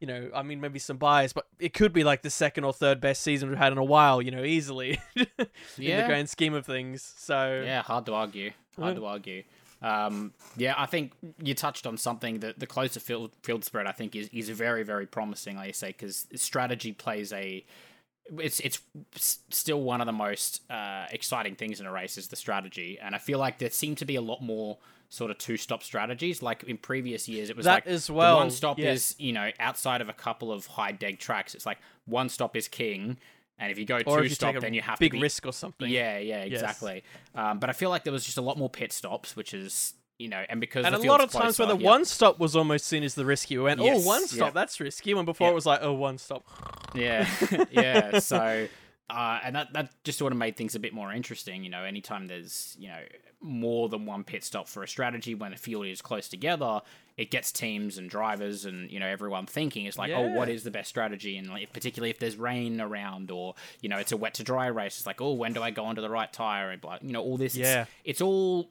You 0.01 0.08
know, 0.08 0.29
I 0.36 0.41
mean, 0.41 0.60
maybe 0.60 0.79
some 0.79 0.98
bias, 0.98 1.31
but 1.31 1.46
it 1.60 1.74
could 1.74 1.93
be 1.93 2.03
like 2.03 2.24
the 2.24 2.29
second 2.29 2.63
or 2.65 2.74
third 2.74 3.00
best 3.00 3.22
season 3.22 3.48
we've 3.50 3.58
had 3.58 3.72
in 3.72 3.77
a 3.77 3.84
while. 3.84 4.22
You 4.22 4.31
know, 4.31 4.43
easily 4.43 5.00
in 5.15 5.25
the 5.77 6.03
grand 6.08 6.29
scheme 6.29 6.53
of 6.53 6.65
things. 6.65 7.13
So 7.17 7.62
Yeah, 7.63 7.84
hard 7.84 8.05
to 8.08 8.13
argue. 8.13 8.51
Hard 8.77 8.96
Yeah. 8.96 9.00
to 9.00 9.05
argue. 9.05 9.43
Um, 9.84 10.34
yeah, 10.58 10.75
I 10.77 10.86
think 10.88 11.13
you 11.41 11.53
touched 11.55 11.88
on 11.88 11.98
something 11.98 12.39
that 12.41 12.60
the 12.60 12.67
closer 12.67 13.00
field 13.00 13.31
field 13.41 13.63
spread 13.63 13.88
I 13.88 13.91
think 13.93 14.15
is 14.15 14.27
is 14.34 14.50
very 14.50 14.84
very 14.84 15.05
promising. 15.08 15.55
Like 15.55 15.67
you 15.67 15.74
say, 15.74 15.88
because 15.88 16.27
strategy 16.36 16.91
plays 16.93 17.31
a 17.34 17.65
it's 18.39 18.60
it's 18.60 18.79
still 19.50 19.81
one 19.81 20.00
of 20.01 20.05
the 20.08 20.13
most 20.13 20.62
uh, 20.72 21.05
exciting 21.12 21.55
things 21.55 21.79
in 21.79 21.86
a 21.86 21.91
race 21.91 22.17
is 22.17 22.27
the 22.27 22.36
strategy, 22.36 22.98
and 23.01 23.13
I 23.15 23.17
feel 23.17 23.39
like 23.39 23.58
there 23.60 23.70
seem 23.72 23.96
to 23.96 24.05
be 24.05 24.15
a 24.15 24.22
lot 24.22 24.41
more 24.41 24.77
sort 25.12 25.30
of 25.30 25.38
two 25.38 25.58
stop 25.58 25.84
strategies. 25.84 26.41
Like 26.41 26.63
in 26.63 26.77
previous 26.77 27.27
years, 27.27 27.50
it 27.50 27.58
was 27.58 27.65
That 27.65 27.86
like 27.86 27.88
as 27.88 28.08
the 28.08 28.13
well, 28.13 28.38
one 28.38 28.50
stop 28.50 28.80
yes. 28.80 29.12
is 29.12 29.15
you 29.20 29.34
know 29.34 29.51
outside 29.60 30.01
of 30.01 30.10
a 30.10 30.13
couple 30.13 30.51
of 30.51 30.65
high 30.65 30.94
deg 30.94 31.20
tracks, 31.20 31.53
it's 31.53 31.65
like 31.65 31.77
one 32.06 32.30
stop 32.30 32.56
is 32.56 32.68
king, 32.68 33.18
and 33.60 33.72
if 33.72 33.77
you 33.77 33.86
go 33.86 33.98
or 34.06 34.22
two 34.22 34.24
you 34.24 34.30
stop, 34.30 34.56
then 34.60 34.74
you 34.74 34.82
have 34.82 34.98
big 34.98 35.12
to 35.12 35.18
be 35.18 35.22
risk 35.22 35.46
or 35.46 35.53
something. 35.53 35.89
yeah, 35.89 36.18
yeah, 36.18 36.41
exactly. 36.44 37.03
Um, 37.36 37.60
but 37.60 37.70
I 37.70 37.74
feel 37.74 37.89
like 37.89 38.06
there 38.06 38.13
was 38.13 38.24
just 38.25 38.38
a 38.38 38.41
lot 38.41 38.58
more 38.58 38.70
pit 38.70 38.91
stops, 38.94 39.36
which 39.36 39.53
is 39.53 39.94
you 40.18 40.27
know, 40.30 40.44
and 40.50 40.62
because 40.62 40.86
And 40.86 40.94
a 40.96 41.00
lot 41.00 41.20
of 41.20 41.32
times 41.32 41.58
where 41.60 41.68
the 41.68 41.77
yeah. 41.77 41.89
one 41.89 42.06
stop 42.06 42.39
was 42.39 42.56
almost 42.56 42.86
seen 42.86 43.03
as 43.03 43.15
the 43.15 43.25
risky. 43.25 43.58
We 43.58 43.63
went, 43.63 43.82
Yes, 43.82 44.03
oh, 44.03 44.08
one 44.08 44.27
stop, 44.27 44.50
yeah. 44.50 44.51
that's 44.51 44.80
risky. 44.80 45.15
When 45.15 45.25
before 45.25 45.48
Yeah. 45.48 45.51
it 45.51 45.56
was 45.56 45.65
like, 45.65 45.80
oh, 45.82 45.94
one 45.94 46.20
stop. 46.20 46.44
yeah, 46.94 47.27
yeah. 47.72 48.20
So, 48.20 48.68
uh, 49.12 49.39
and 49.44 49.56
that 49.56 49.74
that 49.74 49.91
just 50.03 50.18
sort 50.18 50.32
of 50.32 50.38
made 50.39 50.56
things 50.58 50.75
a 50.75 50.80
bit 50.80 50.94
more 50.94 51.12
interesting. 51.12 51.63
You 51.63 51.70
know, 51.70 51.84
anytime 51.84 52.27
there's 52.27 52.75
you 52.80 52.88
know 52.88 53.00
more 53.44 53.89
than 53.89 54.06
one 54.06 54.24
pit 54.24 54.44
stop 54.44 54.68
for 54.68 54.84
a 54.84 54.88
strategy 54.88 55.34
when 55.36 55.51
a 55.53 55.58
field 55.58 55.86
is 55.88 56.01
close 56.01 56.27
together, 56.30 56.82
it 57.18 57.32
gets 57.32 57.51
teams 57.51 57.98
and 57.98 58.10
drivers 58.10 58.65
and 58.65 58.89
you 58.91 59.00
know 59.00 59.08
everyone 59.08 59.46
thinking 59.48 59.86
it's 59.86 59.98
like, 59.98 60.12
oh, 60.12 60.27
what 60.38 60.48
is 60.50 60.63
the 60.63 60.72
best 60.72 60.89
strategy? 60.89 61.38
And 61.38 61.50
like, 61.50 61.74
particularly 61.74 62.10
if 62.12 62.20
there's 62.20 62.36
rain 62.38 62.80
around 62.80 63.32
or 63.32 63.56
you 63.82 63.89
know 63.89 63.98
it's 63.98 64.12
a 64.12 64.18
wet 64.18 64.36
to 64.36 64.44
dry 64.44 64.68
race, 64.68 64.98
it's 64.98 65.08
like, 65.08 65.22
oh, 65.22 65.34
when 65.34 65.53
do 65.53 65.62
I 65.62 65.72
go 65.72 65.86
onto 65.86 66.01
the 66.01 66.10
right 66.10 66.32
tire? 66.32 66.70
And 66.72 66.80
blah, 66.82 66.98
you 67.01 67.13
know, 67.13 67.22
all 67.22 67.38
this. 67.38 67.56
it's- 67.56 67.68
Yeah. 67.74 67.86
it's 68.03 68.22
all 68.22 68.70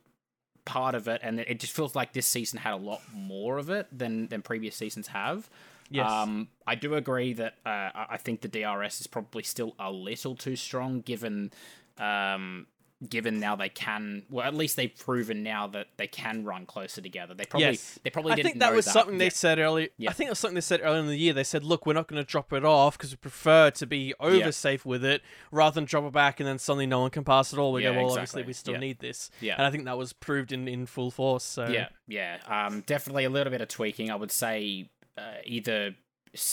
part 0.66 0.94
of 0.94 1.08
it, 1.08 1.20
and 1.24 1.40
it 1.40 1.58
just 1.58 1.72
feels 1.72 1.94
like 1.96 2.12
this 2.12 2.26
season 2.26 2.58
had 2.60 2.74
a 2.74 2.76
lot 2.76 3.00
more 3.12 3.58
of 3.58 3.70
it 3.70 3.86
than 3.90 4.28
than 4.28 4.42
previous 4.42 4.76
seasons 4.76 5.08
have. 5.08 5.48
Yes. 5.90 6.10
Um, 6.10 6.48
I 6.66 6.76
do 6.76 6.94
agree 6.94 7.32
that 7.34 7.54
uh, 7.66 7.68
I 7.68 8.06
I 8.10 8.16
think 8.16 8.40
the 8.42 8.48
DRS 8.48 9.00
is 9.00 9.06
probably 9.06 9.42
still 9.42 9.74
a 9.78 9.90
little 9.90 10.36
too 10.36 10.56
strong, 10.56 11.00
given 11.00 11.50
um, 11.98 12.66
given 13.08 13.40
now 13.40 13.56
they 13.56 13.68
can. 13.70 14.24
Well, 14.30 14.46
at 14.46 14.54
least 14.54 14.76
they've 14.76 14.94
proven 14.94 15.42
now 15.42 15.66
that 15.68 15.86
they 15.96 16.06
can 16.06 16.44
run 16.44 16.66
closer 16.66 17.00
together. 17.00 17.32
They 17.34 17.46
probably 17.46 17.68
Yes. 17.70 17.98
they 18.04 18.10
probably 18.10 18.32
I 18.32 18.36
didn't 18.36 18.46
think 18.48 18.58
that 18.60 18.70
know 18.70 18.76
was 18.76 18.84
something 18.84 19.16
they 19.18 19.30
said 19.30 19.58
earlier. 19.58 19.88
Yeah. 19.96 20.10
I 20.10 20.12
think 20.12 20.28
it 20.28 20.32
was 20.32 20.38
something 20.38 20.54
they 20.54 20.60
said 20.60 20.80
earlier 20.82 21.00
in 21.00 21.06
the 21.06 21.16
year. 21.16 21.32
They 21.32 21.42
said, 21.44 21.64
look, 21.64 21.86
we're 21.86 21.94
not 21.94 22.08
going 22.08 22.22
to 22.22 22.26
drop 22.30 22.52
it 22.52 22.62
off 22.64 22.98
because 22.98 23.10
we 23.12 23.16
prefer 23.16 23.70
to 23.70 23.86
be 23.86 24.12
over 24.20 24.36
Yeah. 24.36 24.50
safe 24.50 24.84
with 24.84 25.02
it 25.04 25.22
rather 25.50 25.74
than 25.74 25.86
drop 25.86 26.04
it 26.04 26.12
back 26.12 26.40
and 26.40 26.46
then 26.46 26.58
suddenly 26.58 26.86
no 26.86 27.00
one 27.00 27.10
can 27.10 27.24
pass 27.24 27.54
at 27.54 27.58
all. 27.58 27.72
We 27.72 27.84
Yeah, 27.84 27.94
go, 27.94 27.96
well, 27.96 28.06
exactly. 28.08 28.20
obviously 28.42 28.42
we 28.44 28.52
still 28.52 28.74
Yeah. 28.74 28.80
need 28.80 28.98
this. 28.98 29.30
Yeah. 29.40 29.54
And 29.56 29.64
I 29.66 29.70
think 29.70 29.86
that 29.86 29.96
was 29.96 30.12
proved 30.12 30.52
in, 30.52 30.68
in 30.68 30.84
full 30.84 31.10
force. 31.10 31.42
So 31.44 31.68
Yeah, 31.68 31.88
yeah. 32.06 32.36
Um, 32.46 32.82
definitely 32.82 33.24
a 33.24 33.30
little 33.30 33.50
bit 33.50 33.62
of 33.62 33.68
tweaking. 33.68 34.10
I 34.10 34.14
would 34.16 34.30
say 34.30 34.90
uh, 35.20 35.38
either 35.44 35.94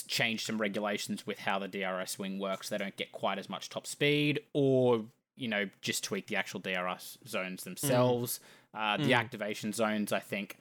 change 0.07 0.43
some 0.45 0.59
regulations 0.59 1.25
with 1.27 1.39
how 1.39 1.59
the 1.59 1.67
DRS 1.67 2.17
wing 2.17 2.39
works. 2.39 2.69
They 2.69 2.77
don't 2.79 2.95
get 2.97 3.11
quite 3.11 3.37
as 3.37 3.49
much 3.49 3.69
top 3.69 3.85
speed, 3.87 4.39
or 4.53 5.05
you 5.35 5.47
know, 5.47 5.69
just 5.81 6.03
tweak 6.03 6.25
the 6.27 6.35
actual 6.35 6.59
DRS 6.59 7.19
zones 7.27 7.63
themselves. 7.63 8.39
Uh, 8.73 8.97
the 8.97 9.11
Mm. 9.11 9.17
activation 9.19 9.71
zones, 9.73 10.11
I 10.11 10.19
think. 10.19 10.57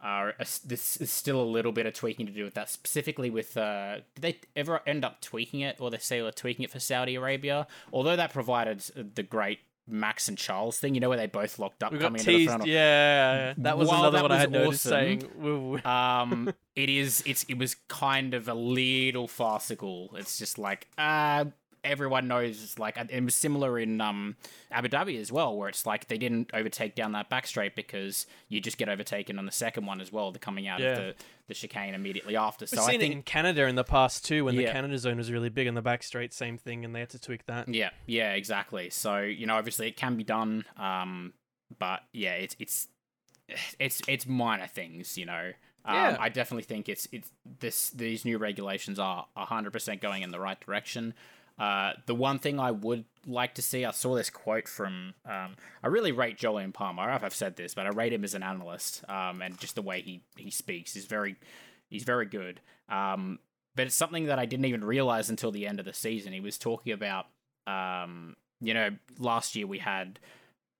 Are 0.00 0.30
a 0.38 0.46
this 0.64 0.98
is 0.98 1.10
still 1.10 1.40
a 1.40 1.44
little 1.44 1.72
bit 1.72 1.86
of 1.86 1.94
tweaking 1.94 2.26
to 2.26 2.32
do 2.32 2.44
with 2.44 2.52
that, 2.54 2.68
specifically 2.68 3.30
with. 3.30 3.56
Uh, 3.56 3.96
did 4.14 4.22
they 4.22 4.40
ever 4.54 4.82
end 4.86 5.04
up 5.06 5.22
tweaking 5.22 5.60
it, 5.60 5.76
or 5.80 5.90
they 5.90 5.96
say 5.98 6.20
they're 6.20 6.30
tweaking 6.32 6.64
it 6.64 6.70
for 6.70 6.80
Saudi 6.80 7.14
Arabia? 7.14 7.66
Although 7.94 8.14
that 8.16 8.30
provided 8.32 8.80
the 9.14 9.22
great 9.22 9.60
Max 9.88 10.28
and 10.28 10.36
Charles 10.36 10.78
thing, 10.78 10.94
you 10.94 11.00
know, 11.00 11.08
where 11.08 11.18
they 11.18 11.26
both 11.26 11.58
locked 11.58 11.82
up 11.82 11.92
We 11.92 11.98
coming 11.98 12.18
into 12.20 12.30
the 12.30 12.36
teased. 12.38 12.66
Yeah. 12.66 13.54
That 13.58 13.78
was 13.78 13.88
While 13.88 14.00
another 14.00 14.18
that 14.18 14.22
one 14.22 14.32
I 14.32 14.34
was 14.34 14.40
had 14.40 14.50
noticed 14.52 14.86
awesome, 14.86 15.20
saying. 15.40 15.80
Um 15.86 16.52
it 16.74 16.88
is 16.88 17.22
it's 17.26 17.44
it 17.44 17.58
was 17.58 17.76
kind 17.88 18.34
of 18.34 18.48
a 18.48 18.54
little 18.54 19.28
farcical 19.28 20.10
it's 20.16 20.38
just 20.38 20.58
like 20.58 20.88
uh 20.98 21.44
everyone 21.86 22.28
knows 22.28 22.62
it's 22.62 22.78
like 22.78 22.96
it 22.98 23.24
was 23.24 23.34
similar 23.34 23.78
in 23.78 24.00
um 24.00 24.36
abu 24.70 24.88
dhabi 24.88 25.20
as 25.20 25.30
well 25.32 25.56
where 25.56 25.68
it's 25.68 25.86
like 25.86 26.08
they 26.08 26.18
didn't 26.18 26.50
overtake 26.52 26.94
down 26.94 27.12
that 27.12 27.28
back 27.30 27.46
straight 27.46 27.74
because 27.76 28.26
you 28.48 28.60
just 28.60 28.76
get 28.78 28.88
overtaken 28.88 29.38
on 29.38 29.46
the 29.46 29.52
second 29.52 29.86
one 29.86 30.00
as 30.00 30.10
well 30.12 30.30
the 30.32 30.38
coming 30.38 30.66
out 30.68 30.80
Yeah. 30.80 30.88
of 30.92 30.96
the 30.98 31.14
the 31.48 31.54
chicane 31.54 31.94
immediately 31.94 32.36
after 32.36 32.64
We've 32.64 32.70
so 32.70 32.82
i 32.82 32.90
seen 32.90 33.00
think 33.00 33.12
it 33.12 33.16
in 33.16 33.22
Canada 33.22 33.66
in 33.66 33.76
the 33.76 33.84
past 33.84 34.24
too, 34.24 34.44
when 34.44 34.56
the 34.56 34.64
Canada 34.64 34.98
zone 34.98 35.16
was 35.16 35.30
really 35.30 35.48
big 35.48 35.66
in 35.68 35.74
the 35.74 35.82
back 35.82 36.02
straight. 36.02 36.34
Same 36.34 36.58
thing, 36.58 36.84
and 36.84 36.92
they 36.94 37.00
had 37.00 37.10
to 37.10 37.20
tweak 37.20 37.46
that. 37.46 37.68
Yeah, 37.68 37.90
yeah, 38.06 38.32
exactly. 38.32 38.90
So 38.90 39.20
you 39.20 39.46
know, 39.46 39.54
obviously 39.56 39.86
it 39.86 39.96
can 39.96 40.16
be 40.16 40.24
done, 40.24 40.64
um, 40.76 41.34
but 41.78 42.00
yeah, 42.12 42.32
it's 42.34 42.56
it's 42.58 42.88
it's 43.78 44.02
it's 44.08 44.26
minor 44.26 44.66
things, 44.66 45.16
you 45.16 45.24
know. 45.26 45.52
Um, 45.84 45.94
Yeah. 45.94 46.16
I 46.18 46.28
definitely 46.30 46.64
think 46.64 46.88
it's 46.88 47.06
it's 47.12 47.30
this 47.60 47.90
these 47.90 48.24
new 48.24 48.38
regulations 48.38 48.98
are 48.98 49.26
hundred 49.36 49.72
percent 49.72 50.00
going 50.00 50.22
in 50.22 50.32
the 50.32 50.40
right 50.40 50.58
direction. 50.60 51.14
Uh, 51.58 51.92
the 52.06 52.14
one 52.14 52.38
thing 52.38 52.60
I 52.60 52.70
would 52.70 53.04
like 53.26 53.54
to 53.54 53.62
see, 53.62 53.84
I 53.84 53.90
saw 53.90 54.14
this 54.14 54.30
quote 54.30 54.68
from. 54.68 55.14
Um, 55.24 55.56
I 55.82 55.88
really 55.88 56.12
rate 56.12 56.38
Jolyon 56.38 56.72
Palmer. 56.72 57.02
I 57.02 57.06
don't 57.06 57.12
know 57.12 57.16
if 57.16 57.24
I've 57.24 57.34
said 57.34 57.56
this, 57.56 57.74
but 57.74 57.86
I 57.86 57.90
rate 57.90 58.12
him 58.12 58.24
as 58.24 58.34
an 58.34 58.42
analyst, 58.42 59.04
um, 59.08 59.40
and 59.42 59.58
just 59.58 59.74
the 59.74 59.82
way 59.82 60.00
he 60.02 60.20
he 60.36 60.50
speaks 60.50 60.96
is 60.96 61.06
very, 61.06 61.36
he's 61.88 62.04
very 62.04 62.26
good. 62.26 62.60
Um, 62.88 63.38
but 63.74 63.86
it's 63.86 63.94
something 63.94 64.26
that 64.26 64.38
I 64.38 64.46
didn't 64.46 64.66
even 64.66 64.84
realize 64.84 65.30
until 65.30 65.50
the 65.50 65.66
end 65.66 65.78
of 65.80 65.86
the 65.86 65.92
season. 65.92 66.32
He 66.32 66.40
was 66.40 66.58
talking 66.58 66.92
about, 66.92 67.26
um, 67.66 68.36
you 68.60 68.74
know, 68.74 68.90
last 69.18 69.56
year 69.56 69.66
we 69.66 69.78
had 69.78 70.18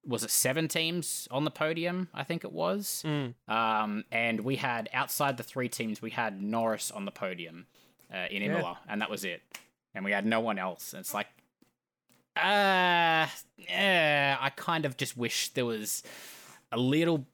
was 0.06 0.22
it 0.22 0.30
seven 0.30 0.68
teams 0.68 1.26
on 1.30 1.44
the 1.44 1.50
podium? 1.50 2.08
I 2.14 2.22
think 2.22 2.44
it 2.44 2.52
was. 2.52 3.02
Mm. 3.04 3.34
Um, 3.48 4.04
and 4.12 4.40
we 4.42 4.56
had 4.56 4.88
outside 4.92 5.36
the 5.36 5.42
three 5.42 5.68
teams, 5.68 6.00
we 6.00 6.10
had 6.10 6.40
Norris 6.40 6.90
on 6.92 7.06
the 7.06 7.10
podium 7.10 7.66
uh, 8.14 8.26
in 8.30 8.42
Yeah. 8.42 8.50
Imola, 8.58 8.78
and 8.88 9.00
that 9.02 9.10
was 9.10 9.24
it. 9.24 9.42
And 9.96 10.04
we 10.04 10.12
had 10.12 10.24
no 10.26 10.38
one 10.40 10.58
else. 10.58 10.92
And 10.92 11.00
it's 11.00 11.14
like, 11.14 11.26
uh, 12.36 13.26
yeah, 13.56 14.36
I 14.38 14.50
kind 14.54 14.84
of 14.84 14.96
just 14.96 15.16
wish 15.16 15.48
there 15.50 15.64
was 15.64 16.02
a 16.70 16.76
little 16.76 17.26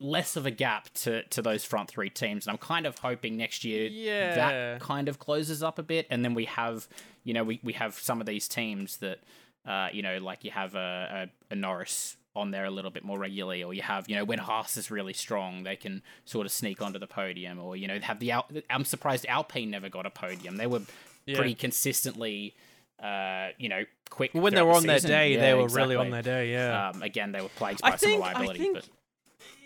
less 0.00 0.34
of 0.36 0.44
a 0.44 0.50
gap 0.50 0.92
to, 0.94 1.22
to 1.22 1.40
those 1.40 1.64
front 1.64 1.88
three 1.88 2.10
teams. 2.10 2.46
And 2.46 2.52
I'm 2.52 2.58
kind 2.58 2.84
of 2.84 2.98
hoping 2.98 3.36
next 3.36 3.64
year 3.64 3.86
Yeah. 3.88 4.34
that 4.34 4.80
kind 4.80 5.08
of 5.08 5.18
closes 5.18 5.62
up 5.62 5.78
a 5.78 5.82
bit. 5.82 6.06
And 6.10 6.24
then 6.24 6.34
we 6.34 6.46
have, 6.46 6.88
you 7.22 7.32
know, 7.32 7.44
we, 7.44 7.60
we 7.62 7.72
have 7.74 7.94
some 7.94 8.20
of 8.20 8.26
these 8.26 8.48
teams 8.48 8.96
that, 8.98 9.20
uh, 9.64 9.88
you 9.92 10.02
know, 10.02 10.18
like 10.18 10.44
you 10.44 10.50
have 10.50 10.74
a, 10.74 11.28
a, 11.50 11.52
a 11.52 11.56
Norris 11.56 12.16
on 12.36 12.50
there 12.50 12.64
a 12.64 12.70
little 12.70 12.90
bit 12.90 13.04
more 13.04 13.16
regularly, 13.20 13.62
or 13.62 13.72
you 13.72 13.82
have, 13.82 14.08
you 14.08 14.16
know, 14.16 14.24
when 14.24 14.40
Haas 14.40 14.76
is 14.76 14.90
really 14.90 15.12
strong, 15.12 15.62
they 15.62 15.76
can 15.76 16.02
sort 16.24 16.44
of 16.44 16.50
sneak 16.50 16.82
onto 16.82 16.98
the 16.98 17.06
podium, 17.06 17.60
or, 17.60 17.76
you 17.76 17.86
know, 17.86 17.96
have 18.00 18.18
the, 18.18 18.32
Al- 18.32 18.48
I'm 18.68 18.84
surprised 18.84 19.24
Alpine 19.28 19.70
never 19.70 19.88
got 19.88 20.04
a 20.04 20.10
podium. 20.10 20.56
They 20.56 20.66
were 20.66 20.80
Yeah. 21.26 21.36
pretty 21.36 21.54
consistently, 21.54 22.54
uh, 23.02 23.48
you 23.58 23.68
know, 23.68 23.84
quick. 24.10 24.32
When 24.34 24.54
they 24.54 24.62
were 24.62 24.72
the 24.72 24.76
on 24.78 24.86
their 24.86 25.00
day, 25.00 25.34
Yeah, 25.34 25.40
they 25.40 25.54
were 25.54 25.68
really 25.68 25.96
on 25.96 26.10
their 26.10 26.22
day. 26.22 26.52
Yeah. 26.52 26.90
Um, 26.90 27.02
again, 27.02 27.32
they 27.32 27.40
were 27.40 27.48
plagued 27.48 27.80
I 27.82 27.90
by 27.92 27.96
think- 27.96 28.12
some 28.14 28.22
I 28.22 28.28
reliability, 28.30 28.58
think- 28.60 28.74
but 28.74 28.88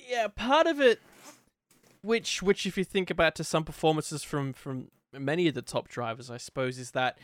yeah, 0.09 0.29
part 0.29 0.67
of 0.67 0.81
it, 0.81 1.01
which 2.03 2.43
which 2.43 2.65
if 2.67 2.79
you 2.79 2.85
think 2.85 3.11
about 3.11 3.35
to 3.37 3.45
some 3.45 3.65
performances 3.65 4.23
from 4.23 4.53
from 4.53 4.91
many 5.13 5.49
of 5.49 5.55
the 5.55 5.63
top 5.63 5.89
drivers, 5.89 6.31
I 6.31 6.37
suppose, 6.37 6.79
is 6.79 6.93
that 6.93 7.19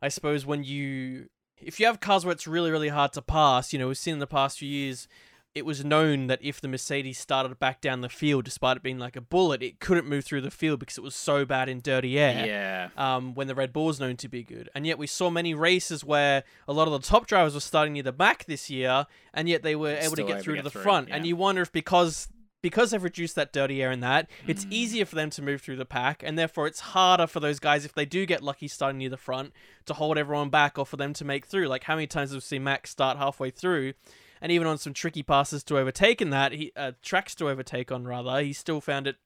I 0.00 0.08
suppose 0.08 0.46
when 0.46 0.64
you 0.64 1.28
if 1.60 1.78
you 1.78 1.86
have 1.86 2.00
cars 2.00 2.24
where 2.24 2.32
it's 2.32 2.46
really 2.46 2.70
really 2.70 2.88
hard 2.88 3.12
to 3.14 3.22
pass, 3.22 3.72
you 3.72 3.78
know, 3.78 3.88
we've 3.88 3.98
seen 3.98 4.14
in 4.14 4.20
the 4.20 4.26
past 4.26 4.58
few 4.58 4.68
years. 4.68 5.08
It 5.54 5.66
was 5.66 5.84
known 5.84 6.28
that 6.28 6.38
if 6.42 6.62
the 6.62 6.68
Mercedes 6.68 7.18
started 7.18 7.58
back 7.58 7.82
down 7.82 8.00
the 8.00 8.08
field, 8.08 8.44
despite 8.46 8.78
it 8.78 8.82
being 8.82 8.98
like 8.98 9.16
a 9.16 9.20
bullet, 9.20 9.62
it 9.62 9.80
couldn't 9.80 10.06
move 10.08 10.24
through 10.24 10.40
the 10.40 10.50
field 10.50 10.80
because 10.80 10.96
it 10.96 11.02
was 11.04 11.14
so 11.14 11.44
bad 11.44 11.68
in 11.68 11.80
dirty 11.80 12.18
air. 12.18 12.46
yeah, 12.46 12.88
um, 12.96 13.34
when 13.34 13.48
the 13.48 13.54
Red 13.54 13.70
Bull 13.72 13.84
was 13.86 14.00
known 14.00 14.16
to 14.16 14.28
be 14.28 14.42
good. 14.42 14.70
And 14.74 14.86
yet 14.86 14.96
we 14.96 15.06
saw 15.06 15.28
many 15.28 15.52
races 15.52 16.02
where 16.02 16.44
a 16.66 16.72
lot 16.72 16.88
of 16.88 16.92
the 16.92 17.06
top 17.06 17.26
drivers 17.26 17.52
were 17.52 17.60
starting 17.60 17.92
near 17.92 18.02
the 18.02 18.12
back 18.12 18.46
this 18.46 18.70
year, 18.70 19.06
and 19.34 19.46
yet 19.46 19.62
they 19.62 19.76
were 19.76 19.94
able 19.94 20.16
to 20.16 20.24
get 20.24 20.40
through 20.42 20.54
to 20.54 20.60
to 20.60 20.64
the 20.64 20.70
through, 20.70 20.82
front. 20.82 21.08
And 21.10 21.26
you 21.26 21.36
wonder 21.36 21.60
if 21.60 21.70
because 21.70 22.28
because 22.62 22.92
they've 22.92 23.02
reduced 23.02 23.34
that 23.34 23.52
dirty 23.52 23.82
air 23.82 23.90
in 23.90 23.98
that, 24.00 24.30
it's 24.46 24.64
Mm. 24.64 24.72
easier 24.72 25.04
for 25.04 25.16
them 25.16 25.30
to 25.30 25.42
move 25.42 25.60
through 25.60 25.74
the 25.76 25.84
pack, 25.84 26.22
and 26.24 26.38
therefore 26.38 26.68
it's 26.68 26.78
harder 26.78 27.26
for 27.26 27.40
those 27.40 27.58
guys 27.58 27.84
if 27.84 27.92
they 27.92 28.04
do 28.06 28.24
get 28.24 28.40
lucky 28.40 28.68
starting 28.68 28.98
near 28.98 29.10
the 29.10 29.16
front 29.16 29.52
to 29.86 29.94
hold 29.94 30.16
everyone 30.16 30.48
back 30.48 30.78
or 30.78 30.86
for 30.86 30.96
them 30.96 31.12
to 31.14 31.24
make 31.24 31.44
through. 31.44 31.66
Like 31.66 31.82
how 31.84 31.96
many 31.96 32.06
times 32.06 32.30
have 32.30 32.36
we 32.36 32.40
seen 32.40 32.62
Max 32.62 32.88
start 32.90 33.18
halfway 33.18 33.50
through, 33.50 33.94
and 34.42 34.52
even 34.52 34.66
on 34.66 34.76
some 34.76 34.92
tricky 34.92 35.22
passes 35.22 35.64
to 35.64 35.78
overtake 35.78 36.20
in 36.20 36.28
that, 36.30 36.52
he 36.52 36.72
uh, 36.76 36.92
tracks 37.00 37.34
to 37.36 37.48
overtake 37.48 37.90
on 37.90 38.04
rather, 38.04 38.42
he 38.42 38.52
still 38.52 38.82
found 38.82 39.06
it 39.06 39.16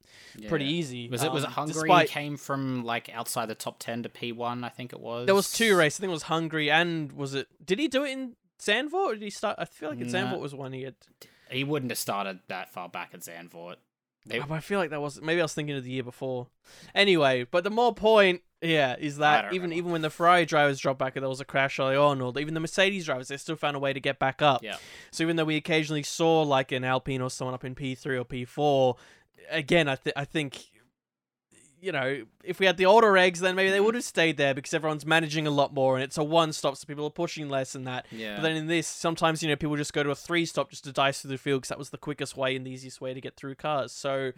pretty 0.46 0.66
easy. 0.66 1.09
Was 1.09 1.24
it 1.24 1.33
was 1.33 1.42
it 1.42 1.46
um, 1.48 1.52
Hungary 1.55 1.88
despite- 1.88 2.09
came 2.09 2.37
from 2.37 2.85
like 2.85 3.09
outside 3.12 3.46
the 3.46 3.55
top 3.57 3.79
ten 3.81 4.05
to 4.05 4.09
P 4.09 4.31
one? 4.31 4.62
I 4.62 4.68
think 4.68 4.92
it 4.92 5.00
was. 5.00 5.26
There 5.26 5.35
was 5.35 5.50
two 5.50 5.76
races. 5.76 5.98
I 5.98 6.00
think 6.02 6.11
it 6.11 6.12
was 6.14 6.22
Hungary 6.24 6.70
and 6.70 7.11
was 7.12 7.35
it? 7.35 7.48
Did 7.64 7.79
he 7.81 7.88
do 7.88 8.05
it 8.05 8.11
in 8.11 8.37
Zandvoort? 8.61 8.92
Or 8.92 9.14
did 9.14 9.22
he 9.22 9.31
start? 9.31 9.57
I 9.59 9.64
feel 9.64 9.88
like 9.90 10.00
in 10.00 10.12
Nah. 10.12 10.18
Zandvoort 10.18 10.40
was 10.40 10.55
one 10.55 10.72
he 10.72 10.83
had. 10.83 10.94
He 11.50 11.64
wouldn't 11.64 11.90
have 11.90 11.98
started 11.98 12.40
that 12.48 12.72
far 12.72 12.88
back 12.88 13.11
at 13.14 13.20
Zandvoort. 13.20 13.76
They- 14.26 14.40
Oh, 14.40 14.46
I 14.52 14.59
feel 14.61 14.79
like 14.81 14.90
that 14.90 15.00
was 15.00 15.20
maybe 15.22 15.40
I 15.40 15.44
was 15.44 15.55
thinking 15.55 15.76
of 15.76 15.85
the 15.85 15.90
year 15.90 16.02
before. 16.02 16.48
Anyway, 16.94 17.44
but 17.50 17.62
the 17.64 17.70
more 17.70 17.94
point, 17.94 18.42
yeah, 18.62 18.97
is 18.99 19.19
that 19.19 19.47
even 19.53 19.55
remember. 19.71 19.75
even 19.77 19.92
when 19.92 20.03
the 20.03 20.11
Ferrari 20.11 20.47
drivers 20.47 20.79
dropped 20.79 20.99
back 20.99 21.14
and 21.16 21.23
there 21.23 21.29
was 21.29 21.40
a 21.40 21.45
crash 21.45 21.79
early 21.79 21.97
on, 21.97 22.21
or 22.21 22.33
even 22.38 22.55
the 22.55 22.61
Mercedes 22.61 23.05
drivers, 23.05 23.29
they 23.29 23.37
still 23.37 23.57
found 23.57 23.77
a 23.77 23.81
way 23.81 23.92
to 23.92 24.01
get 24.01 24.19
back 24.19 24.40
up. 24.42 24.62
Yeah. 24.62 24.77
So 25.11 25.23
even 25.25 25.37
though 25.37 25.45
we 25.45 25.57
occasionally 25.57 26.03
saw 26.03 26.42
like 26.42 26.73
an 26.73 26.83
Alpine 26.85 27.21
or 27.21 27.31
someone 27.31 27.55
up 27.55 27.64
in 27.64 27.75
P 27.75 27.95
three 27.95 28.16
or 28.16 28.25
P 28.25 28.45
four, 28.45 28.97
again, 29.51 29.88
I 29.88 29.97
th- 29.97 30.14
I 30.16 30.25
think. 30.25 30.64
You 31.79 31.92
know, 31.92 32.23
if 32.42 32.59
we 32.59 32.64
had 32.64 32.79
the 32.79 32.87
older 32.87 33.12
regs, 33.12 33.38
then 33.38 33.55
maybe 33.55 33.71
they 33.71 33.79
Mm. 33.79 33.85
would 33.85 33.95
have 33.97 34.03
stayed 34.03 34.38
there 34.38 34.55
because 34.55 34.73
everyone's 34.73 35.05
managing 35.05 35.47
a 35.47 35.51
lot 35.51 35.75
more 35.75 35.95
and 35.95 36.03
it's 36.03 36.16
a 36.16 36.25
one 36.25 36.55
stop, 36.55 36.75
so 36.75 36.87
people 36.87 37.05
are 37.05 37.11
pushing 37.11 37.51
less 37.51 37.75
and 37.75 37.87
that. 37.87 38.07
Yeah. 38.11 38.37
But 38.37 38.42
then 38.45 38.57
in 38.57 38.66
this, 38.66 38.88
sometimes 38.88 39.42
you 39.42 39.49
know 39.51 39.57
people 39.57 39.77
just 39.77 39.92
go 39.92 40.03
to 40.03 40.11
a 40.11 40.14
three 40.14 40.47
stop 40.47 40.71
just 40.71 40.85
to 40.85 40.92
dice 40.92 41.21
through 41.21 41.33
the 41.33 41.38
field 41.38 41.61
because 41.61 41.69
that 41.69 41.79
was 41.79 41.90
the 41.90 41.99
quickest 41.99 42.35
way 42.35 42.57
and 42.57 42.66
the 42.66 42.71
easiest 42.71 43.03
way 43.03 43.12
to 43.12 43.21
get 43.21 43.37
through 43.37 43.57
cars. 43.57 43.92
So 43.92 44.33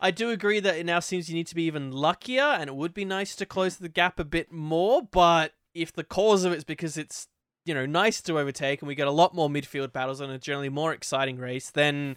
I 0.00 0.10
do 0.10 0.30
agree 0.30 0.60
that 0.60 0.76
it 0.76 0.86
now 0.86 1.00
seems 1.00 1.28
you 1.28 1.34
need 1.34 1.46
to 1.48 1.54
be 1.54 1.64
even 1.64 1.92
luckier, 1.92 2.42
and 2.42 2.68
it 2.68 2.76
would 2.76 2.94
be 2.94 3.04
nice 3.04 3.36
to 3.36 3.46
close 3.46 3.76
the 3.76 3.88
gap 3.88 4.18
a 4.18 4.24
bit 4.24 4.50
more. 4.50 5.02
But 5.02 5.52
if 5.74 5.92
the 5.92 6.04
cause 6.04 6.44
of 6.44 6.52
it's 6.52 6.64
because 6.64 6.96
it's 6.96 7.28
you 7.64 7.74
know 7.74 7.86
nice 7.86 8.20
to 8.22 8.38
overtake 8.38 8.80
and 8.80 8.88
we 8.88 8.94
get 8.94 9.06
a 9.06 9.12
lot 9.12 9.34
more 9.34 9.48
midfield 9.48 9.92
battles 9.92 10.20
and 10.20 10.32
a 10.32 10.38
generally 10.38 10.70
more 10.70 10.92
exciting 10.92 11.38
race, 11.38 11.70
then. 11.70 12.16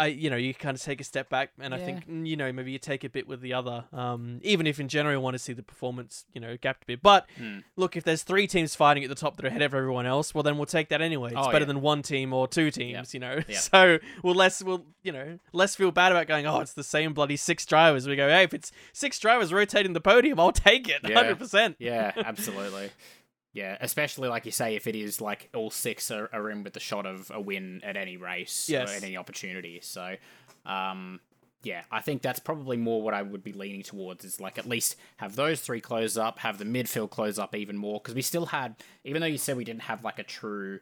I, 0.00 0.06
you 0.06 0.30
know, 0.30 0.36
you 0.36 0.54
kind 0.54 0.74
of 0.76 0.82
take 0.82 1.00
a 1.00 1.04
step 1.04 1.28
back, 1.28 1.50
and 1.60 1.74
I 1.74 1.78
think 1.78 2.08
mm, 2.08 2.26
you 2.26 2.36
know 2.36 2.50
maybe 2.52 2.72
you 2.72 2.78
take 2.78 3.04
a 3.04 3.08
bit 3.08 3.28
with 3.28 3.40
the 3.40 3.52
other. 3.52 3.84
Um, 3.92 4.40
even 4.42 4.66
if 4.66 4.80
in 4.80 4.88
general 4.88 5.14
you 5.14 5.20
want 5.20 5.34
to 5.34 5.38
see 5.38 5.52
the 5.52 5.62
performance, 5.62 6.24
you 6.32 6.40
know, 6.40 6.56
gapped 6.56 6.84
a 6.84 6.86
bit. 6.86 7.02
But 7.02 7.26
Hmm. 7.36 7.58
look, 7.76 7.96
if 7.96 8.04
there's 8.04 8.22
three 8.22 8.46
teams 8.46 8.74
fighting 8.74 9.02
at 9.04 9.08
the 9.10 9.14
top 9.14 9.36
that 9.36 9.44
are 9.44 9.48
ahead 9.48 9.62
of 9.62 9.74
everyone 9.74 10.06
else, 10.06 10.34
well 10.34 10.42
then 10.42 10.56
we'll 10.56 10.66
take 10.66 10.88
that 10.88 11.02
anyway. 11.02 11.30
It's 11.32 11.36
Oh, 11.38 11.46
better 11.52 11.60
yeah. 11.60 11.64
than 11.66 11.80
one 11.82 12.02
team 12.02 12.32
or 12.32 12.48
two 12.48 12.70
teams, 12.70 13.12
you 13.14 13.20
know. 13.20 13.40
Yeah. 13.48 13.58
So 13.70 13.98
we'll 14.24 14.34
less 14.34 14.62
we'll 14.62 14.86
you 15.02 15.12
know 15.12 15.38
less 15.52 15.76
feel 15.76 15.90
bad 15.92 16.12
about 16.12 16.26
going. 16.26 16.46
Oh, 16.46 16.60
it's 16.60 16.72
the 16.72 16.82
same 16.84 17.12
bloody 17.12 17.36
six 17.36 17.66
drivers. 17.66 18.08
We 18.08 18.16
go, 18.16 18.28
hey, 18.28 18.44
if 18.44 18.54
it's 18.54 18.72
six 18.92 19.18
drivers 19.18 19.52
rotating 19.52 19.92
the 19.92 20.00
podium, 20.00 20.40
I'll 20.40 20.50
take 20.52 20.88
it, 20.88 21.00
Yeah. 21.06 21.14
hundred 21.14 21.38
percent. 21.38 21.76
Yeah, 21.78 22.12
absolutely. 22.16 22.90
Yeah, 23.52 23.76
especially 23.80 24.28
like 24.28 24.46
you 24.46 24.52
say, 24.52 24.76
if 24.76 24.86
it 24.86 24.94
is 24.94 25.20
like 25.20 25.50
all 25.54 25.70
six 25.70 26.10
are, 26.10 26.30
are 26.32 26.50
in 26.50 26.62
with 26.62 26.72
the 26.72 26.80
shot 26.80 27.04
of 27.04 27.30
a 27.34 27.40
win 27.40 27.80
at 27.82 27.96
any 27.96 28.16
race 28.16 28.68
Yes. 28.68 28.88
or 28.88 28.94
at 28.94 29.02
any 29.02 29.16
opportunity. 29.16 29.80
So, 29.82 30.14
um, 30.64 31.18
yeah, 31.64 31.82
I 31.90 32.00
think 32.00 32.22
that's 32.22 32.38
probably 32.38 32.76
more 32.76 33.02
what 33.02 33.12
I 33.12 33.22
would 33.22 33.42
be 33.42 33.52
leaning 33.52 33.82
towards 33.82 34.24
is 34.24 34.40
like 34.40 34.56
at 34.56 34.66
least 34.68 34.94
have 35.16 35.34
those 35.36 35.60
three 35.60 35.80
close 35.80 36.16
up, 36.16 36.38
have 36.38 36.58
the 36.58 36.64
midfield 36.64 37.10
close 37.10 37.38
up 37.40 37.54
even 37.56 37.76
more 37.76 37.98
because 38.00 38.14
we 38.14 38.22
still 38.22 38.46
had, 38.46 38.76
even 39.04 39.20
though 39.20 39.26
you 39.26 39.36
said 39.36 39.56
we 39.56 39.64
didn't 39.64 39.82
have 39.82 40.04
like 40.04 40.18
a 40.20 40.24
true 40.24 40.78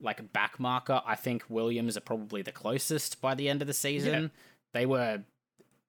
like 0.00 0.32
back 0.32 0.60
marker, 0.60 1.00
I 1.06 1.14
think 1.14 1.44
Williams 1.48 1.96
are 1.96 2.00
probably 2.02 2.42
the 2.42 2.52
closest 2.52 3.20
by 3.20 3.34
the 3.34 3.48
end 3.48 3.62
of 3.62 3.68
the 3.68 3.74
season. 3.74 4.32
They 4.74 4.84
were 4.84 5.22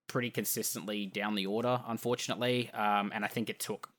pretty 0.07 0.29
consistently 0.29 1.05
down 1.05 1.35
the 1.35 1.47
order, 1.47 1.81
unfortunately. 1.87 2.69
Um, 2.73 3.11
and 3.13 3.25
I 3.25 3.27
think 3.27 3.49
it 3.49 3.59
took, 3.59 3.89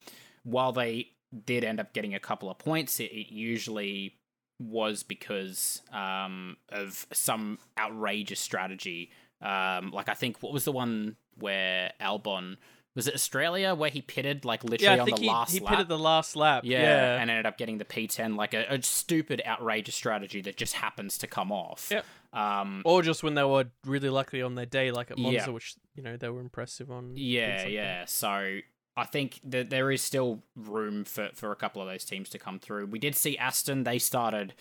while 0.45 0.73
they 0.73 1.11
did 1.47 1.65
end 1.65 1.81
up 1.81 1.93
getting 1.93 2.15
a 2.15 2.21
couple 2.21 2.51
of 2.51 2.59
points, 2.59 3.01
it, 3.01 3.05
it 3.13 3.33
usually 3.33 4.17
was 4.61 5.03
because 5.03 5.83
um, 5.93 6.57
of 6.71 7.07
some 7.13 7.59
outrageous 7.79 8.41
strategy. 8.41 9.11
Um, 9.43 9.91
like 9.91 10.09
I 10.09 10.15
think 10.15 10.43
what 10.43 10.53
was 10.53 10.65
the 10.65 10.73
one 10.73 11.17
where 11.39 11.93
Albon 12.01 12.57
was 12.95 13.09
it 13.09 13.15
Australia 13.15 13.75
where 13.75 13.91
he 13.91 14.01
pitted 14.01 14.45
like 14.45 14.63
Yeah, 14.63 14.71
literally 14.71 15.01
I 15.01 15.03
on 15.03 15.11
the 15.11 15.17
he, 15.21 15.27
last 15.29 15.53
he 15.53 15.59
lap. 15.61 15.71
pitted 15.71 15.89
the 15.89 15.99
last 15.99 16.37
lap. 16.37 16.63
yeah, 16.65 16.83
Yeah, 16.83 17.21
and 17.21 17.29
ended 17.29 17.45
up 17.45 17.59
getting 17.59 17.79
the 17.79 17.85
P10, 17.85 18.37
like 18.37 18.55
a, 18.55 18.65
a 18.73 18.81
stupid, 18.83 19.43
outrageous 19.45 19.97
strategy 19.97 20.41
that 20.43 20.57
just 20.57 20.75
happens 20.75 21.19
to 21.19 21.27
come 21.27 21.51
off. 21.51 21.89
Yep. 21.91 22.05
Um, 22.33 22.83
or 22.85 23.03
just 23.03 23.25
when 23.25 23.35
they 23.35 23.43
were 23.43 23.67
really 23.85 24.09
lucky 24.11 24.43
on 24.43 24.55
their 24.55 24.67
day, 24.67 24.93
like 24.93 25.11
at 25.11 25.19
Monza, 25.19 25.39
Yeah. 25.39 25.49
which 25.49 25.75
you 25.97 26.03
know 26.05 26.17
they 26.17 26.29
were 26.29 26.41
impressive 26.41 26.91
on. 26.91 27.13
Yeah, 27.17 27.67
yeah. 27.67 28.05
So 28.07 28.59
I 28.97 29.05
think 29.05 29.41
that 29.45 29.71
there 29.71 29.91
is 29.91 30.03
still 30.03 30.43
room 30.57 31.05
for, 31.05 31.31
for 31.35 31.51
a 31.51 31.57
couple 31.57 31.83
of 31.83 31.89
those 31.89 32.05
teams 32.05 32.29
to 32.31 32.39
come 32.39 32.59
through. 32.59 32.87
We 32.87 32.99
did 32.99 33.17
see 33.17 33.37
Aston, 33.37 33.83
they 33.85 33.99
started 33.99 34.55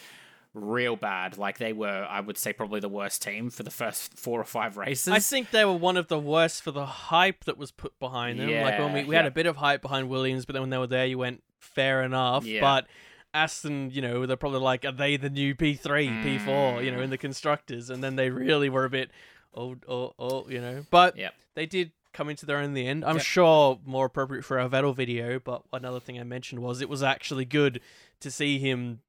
real 0.55 0.95
bad. 0.95 1.37
Like 1.37 1.57
they 1.57 1.73
were, 1.73 2.05
I 2.09 2.19
would 2.19 2.37
say, 2.37 2.53
probably 2.53 2.79
the 2.79 2.89
worst 2.89 3.21
team 3.21 3.49
for 3.49 3.63
the 3.63 3.71
first 3.71 4.17
four 4.17 4.39
or 4.39 4.43
five 4.45 4.77
races. 4.77 5.13
I 5.13 5.19
think 5.19 5.51
they 5.51 5.65
were 5.65 5.73
one 5.73 5.97
of 5.97 6.07
the 6.07 6.19
worst 6.19 6.61
for 6.63 6.71
the 6.71 6.85
hype 6.85 7.43
that 7.45 7.57
was 7.57 7.71
put 7.71 7.97
behind 7.99 8.39
them. 8.39 8.49
like 8.49 8.79
when 8.79 8.93
we, 8.93 8.99
Yeah, 9.01 9.05
we 9.07 9.15
had 9.15 9.25
a 9.25 9.31
bit 9.31 9.45
of 9.45 9.57
hype 9.57 9.81
behind 9.81 10.09
Williams, 10.09 10.45
but 10.45 10.53
then 10.53 10.61
when 10.63 10.69
they 10.69 10.77
were 10.77 10.87
there, 10.87 11.05
you 11.05 11.17
went 11.17 11.43
fair 11.59 12.03
enough. 12.03 12.45
Yeah. 12.45 12.61
But 12.61 12.87
Aston, 13.35 13.89
you 13.91 14.01
know, 14.01 14.25
they're 14.27 14.37
probably 14.37 14.59
like, 14.59 14.85
are 14.85 14.91
they 14.91 15.17
the 15.17 15.29
new 15.29 15.55
P 15.55 15.73
three, 15.73 16.07
P 16.23 16.37
four? 16.37 16.81
You 16.83 16.91
know, 16.91 16.99
Mm. 16.99 17.03
in 17.05 17.09
the 17.09 17.17
constructors, 17.17 17.89
and 17.89 18.03
then 18.03 18.15
they 18.15 18.29
really 18.29 18.69
were 18.69 18.85
a 18.85 18.89
bit, 18.91 19.09
oh, 19.55 19.75
oh, 19.87 20.13
oh, 20.19 20.47
you 20.49 20.61
know. 20.61 20.85
But 20.91 21.17
Yep. 21.17 21.33
they 21.55 21.65
did 21.65 21.91
come 22.13 22.33
to 22.35 22.45
their 22.45 22.57
own 22.57 22.65
in 22.65 22.73
the 22.73 22.87
end. 22.87 23.03
I'm 23.03 23.15
Yep. 23.17 23.25
sure 23.25 23.79
more 23.85 24.05
appropriate 24.05 24.45
for 24.45 24.59
our 24.59 24.69
Vettel 24.69 24.95
video, 24.95 25.39
but 25.39 25.63
another 25.73 25.99
thing 25.99 26.19
I 26.19 26.23
mentioned 26.23 26.61
was 26.61 26.81
it 26.81 26.89
was 26.89 27.03
actually 27.03 27.45
good 27.45 27.81
to 28.21 28.31
see 28.31 28.59
him 28.59 29.01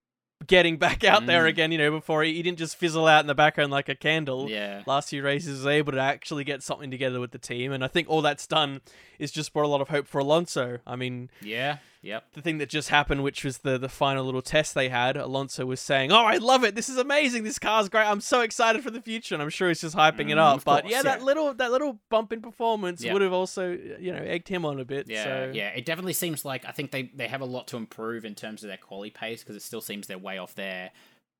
getting 0.47 0.77
back 0.79 1.05
out 1.05 1.27
there 1.27 1.45
Mm. 1.45 1.49
again. 1.49 1.73
You 1.73 1.79
know, 1.79 1.91
before 1.93 2.23
he, 2.25 2.35
he 2.35 2.43
didn't 2.43 2.59
just 2.59 2.77
fizzle 2.77 3.07
out 3.07 3.21
in 3.21 3.27
the 3.27 3.35
background 3.35 3.71
like 3.71 3.89
a 3.89 3.95
candle 3.95 4.51
Yeah. 4.51 4.83
last 4.87 5.11
few 5.11 5.23
races 5.23 5.59
was 5.59 5.67
able 5.67 5.93
to 5.93 6.01
actually 6.01 6.45
get 6.45 6.63
something 6.63 6.91
together 6.91 7.21
with 7.21 7.31
the 7.31 7.39
team 7.39 7.73
and 7.73 7.85
I 7.85 7.89
think 7.89 8.09
all 8.11 8.21
that's 8.23 8.47
done 8.47 8.81
is 9.19 9.31
just 9.31 9.53
brought 9.53 9.65
a 9.67 9.69
lot 9.69 9.81
of 9.81 9.89
hope 9.89 10.07
for 10.07 10.19
Alonso. 10.19 10.79
I 10.87 10.97
mean, 10.97 11.31
Yeah. 11.41 11.79
Yep. 12.05 12.33
the 12.35 12.43
thing 12.43 12.59
that 12.59 12.69
just 12.69 12.91
happened 12.91 13.23
which 13.23 13.43
was 13.45 13.59
the 13.59 13.79
the 13.79 13.89
final 13.89 14.25
little 14.25 14.43
test 14.43 14.75
they 14.75 14.89
had, 14.89 15.17
Alonso 15.17 15.65
was 15.67 15.81
saying, 15.81 16.13
"Oh, 16.13 16.25
I 16.25 16.37
love 16.37 16.63
it. 16.65 16.75
This 16.75 16.89
is 16.89 16.99
amazing. 16.99 17.45
This 17.45 17.59
car's 17.59 17.89
great. 17.89 18.07
I'm 18.07 18.21
so 18.21 18.41
excited 18.43 18.83
for 18.83 18.91
the 18.91 19.01
future." 19.01 19.35
And 19.35 19.43
I'm 19.43 19.49
sure 19.51 19.69
he's 19.69 19.81
just 19.81 19.97
hyping 19.97 20.31
it 20.31 20.37
Mm, 20.37 20.39
up. 20.39 20.65
But 20.65 20.83
course, 20.83 20.93
yeah, 20.93 21.03
that 21.03 21.23
little 21.23 21.55
that 21.55 21.71
little 21.73 21.99
bump 22.11 22.33
in 22.33 22.41
performance 22.43 23.03
Yeah. 23.03 23.13
would 23.15 23.23
have 23.23 23.33
also, 23.33 23.71
you 23.73 24.13
know, 24.13 24.19
egged 24.23 24.49
him 24.49 24.65
on 24.65 24.79
a 24.79 24.85
bit. 24.85 25.09
Yeah, 25.09 25.25
so. 25.25 25.53
yeah. 25.55 25.69
It 25.71 25.85
definitely 25.85 26.13
seems 26.13 26.45
like 26.45 26.65
I 26.67 26.73
think 26.73 26.91
they, 26.91 27.05
they 27.15 27.27
have 27.29 27.41
a 27.41 27.47
lot 27.47 27.67
to 27.69 27.77
improve 27.77 28.25
in 28.25 28.35
terms 28.35 28.63
of 28.63 28.69
their 28.69 28.77
quality 28.77 29.11
pace 29.11 29.43
because 29.43 29.57
it 29.57 29.63
still 29.63 29.81
seems 29.81 30.07
they're 30.07 30.19
way 30.19 30.39
off 30.39 30.55
there. 30.55 30.91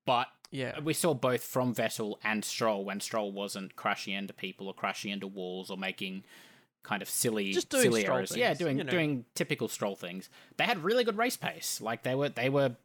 But 0.07 0.29
Yeah. 0.51 0.79
we 0.81 0.93
saw 0.95 1.15
both 1.15 1.43
from 1.45 1.75
Vettel 1.75 2.17
and 2.23 2.45
Stroll 2.45 2.85
when 2.85 3.01
Stroll 3.01 3.33
wasn't 3.33 3.75
crashing 3.77 4.15
into 4.15 4.33
people 4.35 4.67
or 4.69 4.75
crashing 4.75 5.11
into 5.11 5.27
walls 5.27 5.71
or 5.71 5.77
making 5.79 6.25
kind 6.85 7.03
of 7.03 7.09
silly, 7.11 7.51
Just 7.53 7.69
doing 7.71 7.83
silly 7.83 8.07
errors. 8.07 8.37
Yeah, 8.37 8.55
doing 8.55 8.79
you 8.79 8.85
know. 8.85 8.91
doing 8.93 9.25
typical 9.35 9.67
Stroll 9.69 9.97
things. 9.97 10.29
They 10.57 10.65
had 10.65 10.85
really 10.85 11.03
good 11.03 11.17
race 11.19 11.37
pace. 11.37 11.81
Like 11.81 12.05
they 12.05 12.15
were 12.15 12.29
they 12.29 12.49
were. 12.49 12.77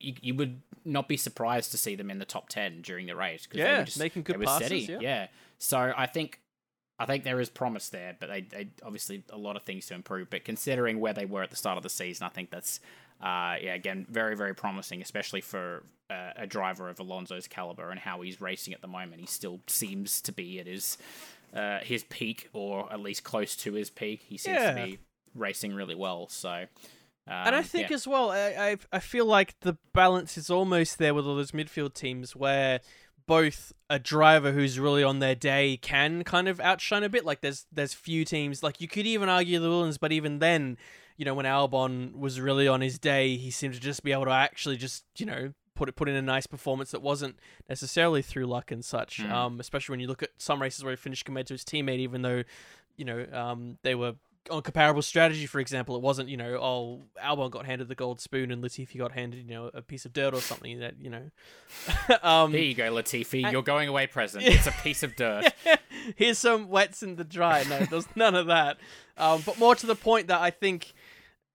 You, 0.00 0.14
you 0.22 0.34
would 0.36 0.62
not 0.84 1.08
be 1.08 1.16
surprised 1.16 1.72
to 1.72 1.76
see 1.76 1.96
them 1.96 2.08
in 2.08 2.18
the 2.20 2.24
top 2.24 2.48
ten 2.48 2.82
during 2.82 3.06
the 3.06 3.16
race. 3.16 3.46
'cause 3.46 3.56
they 3.58 3.64
Yeah, 3.64 3.78
were 3.80 3.84
just, 3.84 3.98
making 3.98 4.22
good 4.22 4.38
they 4.40 4.44
passes, 4.44 4.84
steady. 4.84 5.04
yeah. 5.04 5.26
So 5.58 5.92
I 5.96 6.06
think 6.06 6.40
I 7.00 7.04
think 7.06 7.24
there 7.24 7.40
is 7.40 7.48
promise 7.50 7.88
there, 7.88 8.16
but 8.18 8.28
they, 8.28 8.42
they 8.42 8.68
obviously 8.84 9.24
a 9.30 9.36
lot 9.36 9.56
of 9.56 9.64
things 9.64 9.86
to 9.86 9.94
improve. 9.94 10.30
But 10.30 10.44
considering 10.44 11.00
where 11.00 11.12
they 11.12 11.26
were 11.26 11.42
at 11.42 11.50
the 11.50 11.56
start 11.56 11.76
of 11.76 11.82
the 11.82 11.88
season, 11.90 12.24
I 12.26 12.28
think 12.28 12.50
that's 12.50 12.78
uh, 13.20 13.56
yeah 13.60 13.74
again 13.74 14.06
very 14.08 14.36
very 14.36 14.54
promising, 14.54 15.02
especially 15.02 15.40
for 15.40 15.82
uh, 16.10 16.30
a 16.36 16.46
driver 16.46 16.88
of 16.88 17.00
Alonso's 17.00 17.48
caliber 17.48 17.90
and 17.90 17.98
how 17.98 18.20
he's 18.20 18.40
racing 18.40 18.72
at 18.74 18.80
the 18.80 18.86
moment. 18.88 19.20
He 19.20 19.26
still 19.26 19.58
seems 19.66 20.20
to 20.22 20.30
be 20.32 20.60
at 20.60 20.66
his 20.68 20.96
uh, 21.54 21.78
his 21.80 22.04
peak, 22.04 22.48
or 22.52 22.92
at 22.92 23.00
least 23.00 23.24
close 23.24 23.56
to 23.56 23.72
his 23.72 23.90
peak. 23.90 24.22
He 24.28 24.36
seems 24.38 24.56
Yeah. 24.58 24.74
to 24.74 24.84
be 24.86 24.98
racing 25.34 25.74
really 25.74 25.94
well. 25.94 26.28
So. 26.28 26.50
Um, 26.50 26.66
And 27.46 27.54
I 27.56 27.62
think 27.62 27.90
yeah. 27.90 27.94
as 27.94 28.06
well, 28.06 28.30
I, 28.30 28.38
I 28.70 28.76
I 28.92 28.98
feel 29.00 29.26
like 29.26 29.58
the 29.60 29.76
balance 29.92 30.38
is 30.38 30.48
almost 30.50 30.98
there 30.98 31.12
with 31.14 31.26
all 31.26 31.36
those 31.36 31.50
midfield 31.52 31.92
teams 31.94 32.34
where 32.34 32.80
both 33.26 33.74
a 33.90 33.98
driver 33.98 34.52
who's 34.52 34.78
really 34.80 35.04
on 35.04 35.18
their 35.18 35.34
day 35.34 35.76
can 35.76 36.24
kind 36.24 36.48
of 36.48 36.58
outshine 36.60 37.02
a 37.04 37.08
bit. 37.10 37.26
Like 37.26 37.42
there's 37.42 37.66
there's 37.70 37.92
few 37.92 38.24
teams 38.24 38.62
like 38.62 38.80
you 38.80 38.88
could 38.88 39.06
even 39.06 39.28
argue 39.28 39.60
the 39.60 39.68
Williams, 39.68 39.98
but 39.98 40.10
even 40.12 40.38
then, 40.38 40.78
you 41.18 41.26
know, 41.26 41.34
when 41.34 41.44
Albon 41.44 42.16
was 42.16 42.40
really 42.40 42.66
on 42.66 42.80
his 42.80 42.98
day, 42.98 43.36
he 43.36 43.50
seemed 43.50 43.74
to 43.74 43.80
just 43.80 44.02
be 44.02 44.12
able 44.12 44.24
to 44.24 44.30
actually 44.30 44.78
just 44.78 45.04
you 45.18 45.26
know 45.26 45.52
put 45.78 45.88
it 45.88 45.94
put 45.94 46.08
in 46.08 46.16
a 46.16 46.22
nice 46.22 46.46
performance 46.46 46.90
that 46.90 47.00
wasn't 47.00 47.38
necessarily 47.68 48.20
through 48.20 48.46
luck 48.46 48.72
and 48.72 48.84
such. 48.84 49.18
Mm. 49.18 49.30
Um, 49.30 49.60
especially 49.60 49.92
when 49.92 50.00
you 50.00 50.08
look 50.08 50.24
at 50.24 50.30
some 50.36 50.60
races 50.60 50.82
where 50.82 50.90
he 50.90 50.96
finished 50.96 51.24
compared 51.24 51.46
to 51.46 51.54
his 51.54 51.64
teammate, 51.64 52.00
even 52.00 52.22
though 52.22 52.42
you 52.96 53.04
know 53.04 53.24
um 53.32 53.78
they 53.82 53.94
were 53.94 54.14
on 54.50 54.62
comparable 54.62 55.02
strategy, 55.02 55.46
for 55.46 55.60
example, 55.60 55.94
it 55.94 56.02
wasn't 56.02 56.28
you 56.28 56.36
know 56.36 56.56
oh 56.56 57.02
Albon 57.24 57.52
got 57.52 57.64
handed 57.64 57.86
the 57.86 57.94
gold 57.94 58.20
spoon 58.20 58.50
and 58.50 58.62
Latifi 58.62 58.98
got 58.98 59.12
handed 59.12 59.48
you 59.48 59.54
know 59.54 59.70
a 59.72 59.80
piece 59.80 60.04
of 60.04 60.12
dirt 60.12 60.34
or 60.34 60.40
something 60.40 60.80
that 60.80 60.94
you 61.00 61.10
know. 61.10 61.30
um, 62.22 62.52
Here 62.52 62.62
you 62.62 62.74
go, 62.74 62.92
Latifi. 62.92 63.52
you're 63.52 63.62
going 63.62 63.88
away 63.88 64.08
present. 64.08 64.44
It's 64.58 64.66
a 64.66 64.72
piece 64.72 65.04
of 65.04 65.14
dirt. 65.14 65.52
Here's 66.16 66.38
some 66.38 66.68
wets 66.68 67.04
in 67.04 67.14
the 67.14 67.24
dry. 67.24 67.64
No, 67.68 67.78
there's 67.84 68.08
none 68.16 68.34
of 68.34 68.46
that. 68.46 68.78
Um, 69.16 69.42
but 69.46 69.58
more 69.58 69.76
to 69.76 69.86
the 69.86 69.94
point 69.94 70.26
that 70.26 70.40
I 70.40 70.50
think 70.50 70.92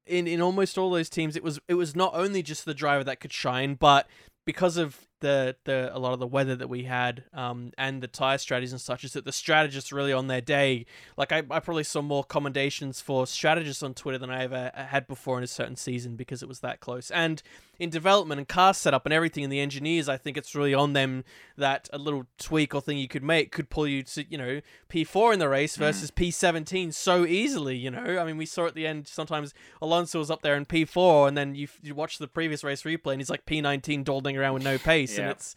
in 0.06 0.28
in 0.28 0.42
almost 0.42 0.78
all 0.78 0.90
those 0.90 1.10
teams, 1.10 1.36
it 1.36 1.44
was 1.44 1.60
it 1.68 1.76
was 1.76 1.96
not 1.96 2.14
only 2.14 2.44
just 2.44 2.66
the 2.66 2.74
driver 2.74 3.04
that 3.04 3.20
could 3.20 3.34
shine, 3.34 3.76
but 3.76 4.08
because 4.46 4.78
of 4.78 5.08
the 5.24 5.56
the 5.64 5.90
a 5.96 5.98
lot 5.98 6.14
of 6.14 6.20
the 6.20 6.28
weather 6.28 6.56
that 6.56 6.68
we 6.68 6.84
had 6.84 7.24
um, 7.34 7.72
and 7.78 8.04
the 8.04 8.08
tire 8.08 8.38
strategies 8.38 8.74
and 8.74 8.82
such 8.82 9.04
is 9.06 9.14
that 9.14 9.24
the 9.24 9.32
strategists 9.32 9.92
really 9.92 10.12
on 10.12 10.28
their 10.28 10.42
day 10.42 10.86
like 11.16 11.32
I, 11.32 11.38
I 11.50 11.60
probably 11.62 11.86
saw 11.86 12.02
more 12.02 12.26
commendations 12.26 13.00
for 13.00 13.26
strategists 13.26 13.82
on 13.82 13.94
Twitter 13.94 14.18
than 14.18 14.30
I 14.30 14.44
ever 14.44 14.72
had 14.76 15.08
before 15.08 15.38
in 15.38 15.44
a 15.44 15.48
certain 15.48 15.78
season 15.78 16.18
because 16.18 16.44
it 16.44 16.50
was 16.50 16.60
that 16.60 16.82
close. 16.82 17.10
And 17.10 17.42
in 17.84 17.90
development 17.90 18.40
and 18.40 18.48
car 18.48 18.74
setup 18.74 19.06
and 19.06 19.14
everything 19.14 19.44
and 19.44 19.52
the 19.52 19.60
engineers 19.60 20.08
I 20.10 20.18
think 20.18 20.38
it's 20.38 20.56
really 20.56 20.74
on 20.74 20.94
them 20.94 21.24
that 21.58 21.90
a 21.92 21.98
little 21.98 22.26
tweak 22.38 22.74
or 22.74 22.82
thing 22.82 22.98
you 22.98 23.08
could 23.08 23.24
make 23.24 23.52
could 23.52 23.70
pull 23.70 23.88
you 23.88 24.04
to 24.04 24.26
you 24.30 24.38
know 24.38 24.62
P4 24.90 25.34
in 25.34 25.40
the 25.40 25.50
race 25.50 25.76
versus 25.76 26.10
mm. 26.10 26.30
P17 26.30 26.94
so 26.94 27.26
easily 27.26 27.76
you 27.76 27.92
know 27.92 28.18
I 28.20 28.24
mean 28.24 28.38
we 28.38 28.46
saw 28.46 28.66
at 28.66 28.76
the 28.76 28.88
end 28.88 29.08
sometimes 29.08 29.54
Alonso 29.82 30.20
was 30.20 30.32
up 30.32 30.42
there 30.42 30.56
in 30.56 30.66
P4 30.66 31.28
and 31.28 31.38
then 31.38 31.56
you, 31.56 31.68
you 31.82 31.94
watch 31.94 32.18
the 32.18 32.28
previous 32.28 32.64
race 32.64 32.84
replay 32.84 33.12
and 33.12 33.22
he's 33.22 33.30
like 33.30 33.46
P19 33.46 34.04
dawdling 34.04 34.38
around 34.38 34.54
with 34.54 34.64
no 34.64 34.78
pace 34.78 35.18
yeah. 35.18 35.24
and 35.24 35.32
it's 35.32 35.56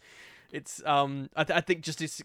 it's 0.51 0.83
um 0.85 1.29
I, 1.35 1.43
th- 1.43 1.57
I 1.57 1.61
think 1.61 1.81
just 1.81 2.01
it's 2.01 2.21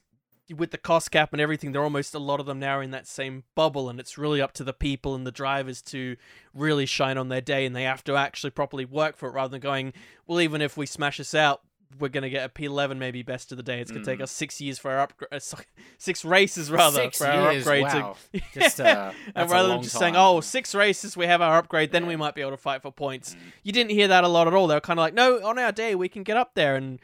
with 0.57 0.71
the 0.71 0.79
cost 0.79 1.11
cap 1.11 1.33
and 1.33 1.41
everything, 1.41 1.73
they're 1.73 1.83
almost 1.83 2.15
a 2.15 2.19
lot 2.19 2.41
of 2.41 2.47
them 2.47 2.59
now 2.59 2.81
in 2.81 2.91
that 2.91 3.07
same 3.07 3.45
bubble, 3.55 3.88
and 3.88 3.99
it's 3.99 4.19
really 4.19 4.41
up 4.41 4.53
to 4.55 4.65
the 4.65 4.73
people 4.73 5.15
and 5.15 5.27
the 5.27 5.33
drivers 5.33 5.83
to 5.83 6.17
really 6.55 6.87
shine 6.87 7.19
on 7.19 7.29
their 7.29 7.41
day, 7.41 7.67
and 7.67 7.75
they 7.75 7.85
have 7.85 8.05
to 8.05 8.17
actually 8.17 8.51
properly 8.51 8.85
work 8.85 9.17
for 9.17 9.29
it 9.29 9.33
rather 9.33 9.51
than 9.51 9.61
going, 9.61 9.93
well, 10.27 10.41
even 10.41 10.61
if 10.61 10.77
we 10.77 10.87
smash 10.87 11.19
this 11.19 11.35
out, 11.35 11.62
we're 11.99 12.09
gonna 12.09 12.31
get 12.31 12.45
a 12.45 12.49
P11 12.49 12.97
maybe 12.97 13.23
best 13.23 13.53
of 13.53 13.57
the 13.57 13.62
day. 13.62 13.81
It's 13.81 13.91
gonna 13.91 14.03
mm. 14.03 14.07
take 14.07 14.21
us 14.21 14.31
six 14.31 14.61
years 14.61 14.79
for 14.79 14.91
our 14.91 15.01
upgrade, 15.01 15.29
uh, 15.33 15.38
six 15.99 16.25
races 16.25 16.71
rather 16.71 17.03
six 17.03 17.19
for 17.19 17.27
our 17.27 17.53
years, 17.53 17.67
upgrade. 17.67 17.83
Wow. 17.85 18.17
To... 18.33 18.41
just, 18.55 18.81
uh, 18.81 19.12
and 19.35 19.51
rather 19.51 19.69
than 19.69 19.83
just 19.83 19.95
time. 19.95 20.01
saying, 20.01 20.17
oh, 20.17 20.41
six 20.41 20.75
races, 20.75 21.17
we 21.17 21.27
have 21.27 21.43
our 21.43 21.59
upgrade, 21.59 21.93
then 21.93 22.05
yeah. 22.05 22.09
we 22.09 22.17
might 22.17 22.35
be 22.35 22.41
able 22.41 22.53
to 22.53 22.57
fight 22.57 22.83
for 22.83 22.91
points." 22.91 23.35
Mm. 23.35 23.38
You 23.62 23.73
didn't 23.73 23.91
hear 23.91 24.09
that 24.09 24.25
a 24.25 24.29
lot 24.29 24.47
at 24.47 24.55
all. 24.55 24.67
They 24.67 24.75
were 24.75 24.81
kind 24.81 24.99
of 24.99 25.03
like, 25.03 25.15
"No, 25.15 25.45
on 25.45 25.59
our 25.59 25.73
day 25.73 25.95
we 25.95 26.09
can 26.09 26.23
get 26.23 26.37
up 26.37 26.55
there." 26.55 26.77
And 26.77 26.99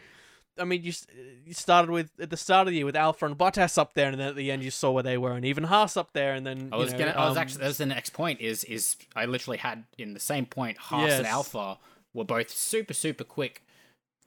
I 0.59 0.65
mean, 0.65 0.83
you 0.83 0.93
you 1.45 1.55
started 1.55 1.91
with 1.91 2.11
at 2.21 2.31
the 2.31 2.37
start 2.37 2.67
of 2.67 2.73
the 2.73 2.79
year 2.79 2.87
with 2.87 2.97
Alfa 2.97 3.27
and 3.27 3.37
Bottas 3.37 3.79
up 3.79 3.95
there, 3.95 4.09
and 4.09 4.21
then 4.21 4.29
at 4.29 4.37
the 4.37 4.51
end 4.51 4.63
you 4.63 4.71
saw 4.71 4.91
where 4.91 5.03
they 5.03 5.19
were, 5.19 5.33
and 5.33 5.45
even 5.45 5.65
Haas 5.65 5.97
up 5.97 6.13
there, 6.13 6.35
and 6.35 6.47
then 6.47 6.71
I 6.73 6.77
was 6.77 6.93
know, 6.93 6.99
gonna, 6.99 7.11
um, 7.13 7.19
I 7.19 7.29
was 7.29 7.37
actually 7.37 7.61
that 7.61 7.69
was 7.69 7.79
the 7.79 7.87
next 7.87 8.11
point. 8.11 8.41
Is 8.41 8.65
is 8.65 8.97
I 9.17 9.27
literally 9.27 9.59
had 9.59 9.85
in 9.97 10.15
the 10.15 10.21
same 10.21 10.47
point 10.47 10.79
Haas 10.79 11.09
yes. 11.09 11.19
and 11.19 11.27
Alfa 11.27 11.79
were 12.13 12.25
both 12.25 12.51
super 12.51 12.95
super 12.95 13.25
quick. 13.25 13.63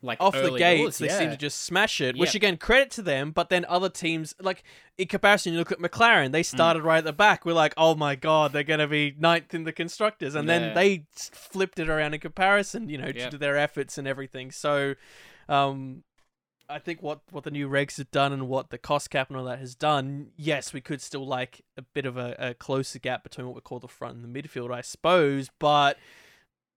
Like 0.03 0.19
off 0.19 0.33
the 0.33 0.57
gates, 0.57 0.97
they 0.97 1.05
yeah. 1.05 1.19
seem 1.19 1.29
to 1.29 1.37
just 1.37 1.61
smash 1.61 2.01
it. 2.01 2.17
Which 2.17 2.33
again, 2.33 2.57
credit 2.57 2.89
to 2.91 3.03
them. 3.03 3.29
But 3.29 3.49
then 3.49 3.65
other 3.69 3.89
teams, 3.89 4.33
like 4.41 4.63
in 4.97 5.07
comparison, 5.07 5.53
you 5.53 5.59
look 5.59 5.71
at 5.71 5.77
McLaren. 5.77 6.31
They 6.31 6.41
mm. 6.41 6.45
started 6.45 6.81
mm. 6.81 6.85
right 6.85 6.97
at 6.99 7.03
the 7.03 7.13
back. 7.13 7.45
We're 7.45 7.53
like, 7.53 7.75
oh 7.77 7.93
my 7.93 8.15
god, 8.15 8.51
they're 8.51 8.63
gonna 8.63 8.87
be 8.87 9.15
ninth 9.19 9.53
in 9.53 9.63
the 9.63 9.71
constructors, 9.71 10.33
and 10.33 10.47
yeah. 10.47 10.59
then 10.59 10.73
they 10.73 11.05
flipped 11.13 11.77
it 11.77 11.87
around 11.87 12.15
in 12.15 12.19
comparison. 12.19 12.89
You 12.89 12.97
know, 12.97 13.11
yep. 13.13 13.29
to 13.29 13.37
their 13.37 13.57
efforts 13.57 13.99
and 13.99 14.07
everything. 14.07 14.49
So, 14.49 14.95
um, 15.47 16.03
I 16.71 16.79
think 16.79 17.01
what 17.01 17.21
what 17.31 17.43
the 17.43 17.51
new 17.51 17.69
regs 17.69 17.97
have 17.97 18.11
done 18.11 18.33
and 18.33 18.47
what 18.47 18.69
the 18.69 18.77
cost 18.77 19.09
cap 19.09 19.29
and 19.29 19.37
all 19.37 19.45
that 19.45 19.59
has 19.59 19.75
done, 19.75 20.31
yes, 20.37 20.73
we 20.73 20.81
could 20.81 21.01
still 21.01 21.25
like 21.25 21.63
a 21.77 21.81
bit 21.81 22.05
of 22.05 22.17
a, 22.17 22.35
a 22.39 22.53
closer 22.53 22.99
gap 22.99 23.23
between 23.23 23.45
what 23.45 23.55
we 23.55 23.61
call 23.61 23.79
the 23.79 23.87
front 23.87 24.15
and 24.15 24.23
the 24.23 24.41
midfield, 24.41 24.73
I 24.73 24.81
suppose. 24.81 25.49
But 25.59 25.97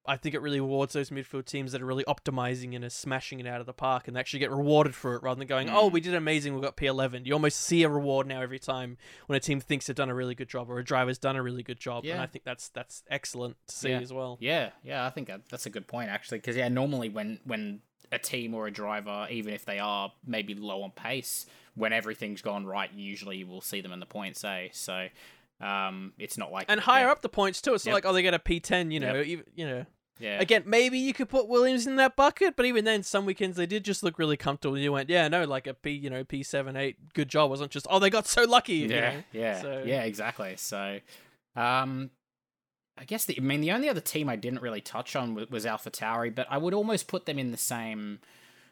I 0.06 0.16
think 0.16 0.34
it 0.34 0.42
really 0.42 0.60
rewards 0.60 0.92
those 0.92 1.08
midfield 1.08 1.46
teams 1.46 1.72
that 1.72 1.80
are 1.80 1.86
really 1.86 2.04
optimizing 2.04 2.74
and 2.74 2.84
are 2.84 2.90
smashing 2.90 3.40
it 3.40 3.46
out 3.46 3.60
of 3.60 3.66
the 3.66 3.72
park 3.72 4.06
and 4.06 4.18
actually 4.18 4.40
get 4.40 4.50
rewarded 4.50 4.94
for 4.94 5.14
it 5.14 5.22
rather 5.22 5.38
than 5.38 5.46
going, 5.46 5.70
oh, 5.70 5.88
mm. 5.88 5.92
we 5.92 6.00
did 6.02 6.14
amazing, 6.14 6.54
we 6.54 6.60
got 6.60 6.76
P11. 6.76 7.24
You 7.24 7.32
almost 7.32 7.60
see 7.60 7.82
a 7.84 7.88
reward 7.88 8.26
now 8.26 8.42
every 8.42 8.58
time 8.58 8.98
when 9.26 9.36
a 9.36 9.40
team 9.40 9.60
thinks 9.60 9.86
they've 9.86 9.96
done 9.96 10.10
a 10.10 10.14
really 10.14 10.34
good 10.34 10.48
job 10.48 10.70
or 10.70 10.78
a 10.78 10.84
driver's 10.84 11.18
done 11.18 11.36
a 11.36 11.42
really 11.42 11.62
good 11.62 11.80
job. 11.80 12.04
Yeah. 12.04 12.14
And 12.14 12.22
I 12.22 12.26
think 12.26 12.44
that's 12.44 12.68
that's 12.68 13.02
excellent 13.08 13.56
to 13.68 13.74
see 13.74 13.90
yeah. 13.90 14.00
as 14.00 14.12
well. 14.12 14.36
Yeah, 14.40 14.70
yeah, 14.82 15.06
I 15.06 15.10
think 15.10 15.30
that's 15.48 15.64
a 15.64 15.70
good 15.70 15.86
point 15.86 16.10
actually 16.10 16.38
because 16.38 16.56
yeah, 16.56 16.68
normally 16.68 17.08
when 17.08 17.40
when 17.44 17.80
a 18.12 18.18
team 18.18 18.54
or 18.54 18.66
a 18.66 18.70
driver, 18.70 19.26
even 19.30 19.54
if 19.54 19.64
they 19.64 19.78
are 19.78 20.12
maybe 20.26 20.54
low 20.54 20.82
on 20.82 20.90
pace, 20.90 21.46
when 21.74 21.92
everything's 21.92 22.42
gone 22.42 22.66
right, 22.66 22.92
usually 22.92 23.38
you 23.38 23.46
will 23.46 23.60
see 23.60 23.80
them 23.80 23.92
in 23.92 24.00
the 24.00 24.06
points, 24.06 24.44
eh? 24.44 24.68
So 24.72 25.08
um, 25.60 26.12
it's 26.18 26.38
not 26.38 26.52
like 26.52 26.66
and 26.68 26.80
higher 26.80 27.06
yeah. 27.06 27.12
up 27.12 27.22
the 27.22 27.28
points 27.28 27.60
too. 27.60 27.74
It's 27.74 27.84
yep. 27.84 27.92
not 27.92 27.96
like 27.96 28.06
oh 28.06 28.12
they 28.12 28.22
get 28.22 28.34
a 28.34 28.38
P 28.38 28.60
ten, 28.60 28.90
you 28.90 29.00
know, 29.00 29.14
yep. 29.14 29.26
even, 29.26 29.44
you 29.54 29.66
know. 29.66 29.86
Yeah. 30.20 30.40
Again, 30.40 30.62
maybe 30.64 30.96
you 30.96 31.12
could 31.12 31.28
put 31.28 31.48
Williams 31.48 31.88
in 31.88 31.96
that 31.96 32.14
bucket, 32.14 32.54
but 32.54 32.66
even 32.66 32.84
then, 32.84 33.02
some 33.02 33.26
weekends 33.26 33.56
they 33.56 33.66
did 33.66 33.84
just 33.84 34.04
look 34.04 34.16
really 34.16 34.36
comfortable. 34.36 34.78
You 34.78 34.92
went, 34.92 35.10
yeah, 35.10 35.26
no, 35.26 35.42
like 35.44 35.66
a 35.66 35.74
P, 35.74 35.90
you 35.90 36.08
know, 36.08 36.22
P 36.22 36.44
seven, 36.44 36.76
eight, 36.76 37.12
good 37.14 37.28
job. 37.28 37.50
Wasn't 37.50 37.72
just 37.72 37.88
oh 37.90 37.98
they 37.98 38.10
got 38.10 38.28
so 38.28 38.44
lucky. 38.44 38.74
Yeah, 38.74 38.82
you 38.82 39.00
know? 39.00 39.22
yeah, 39.32 39.60
so. 39.60 39.82
yeah, 39.84 40.04
exactly. 40.04 40.54
So, 40.56 41.00
um, 41.56 42.10
I 42.96 43.04
guess 43.04 43.24
the 43.24 43.36
I 43.36 43.40
mean 43.40 43.60
the 43.60 43.72
only 43.72 43.88
other 43.88 44.00
team 44.00 44.28
I 44.28 44.36
didn't 44.36 44.62
really 44.62 44.80
touch 44.80 45.16
on 45.16 45.34
was, 45.34 45.50
was 45.50 45.64
AlphaTauri, 45.64 46.34
but 46.34 46.46
I 46.50 46.58
would 46.58 46.74
almost 46.74 47.08
put 47.08 47.26
them 47.26 47.38
in 47.38 47.50
the 47.50 47.56
same 47.56 48.20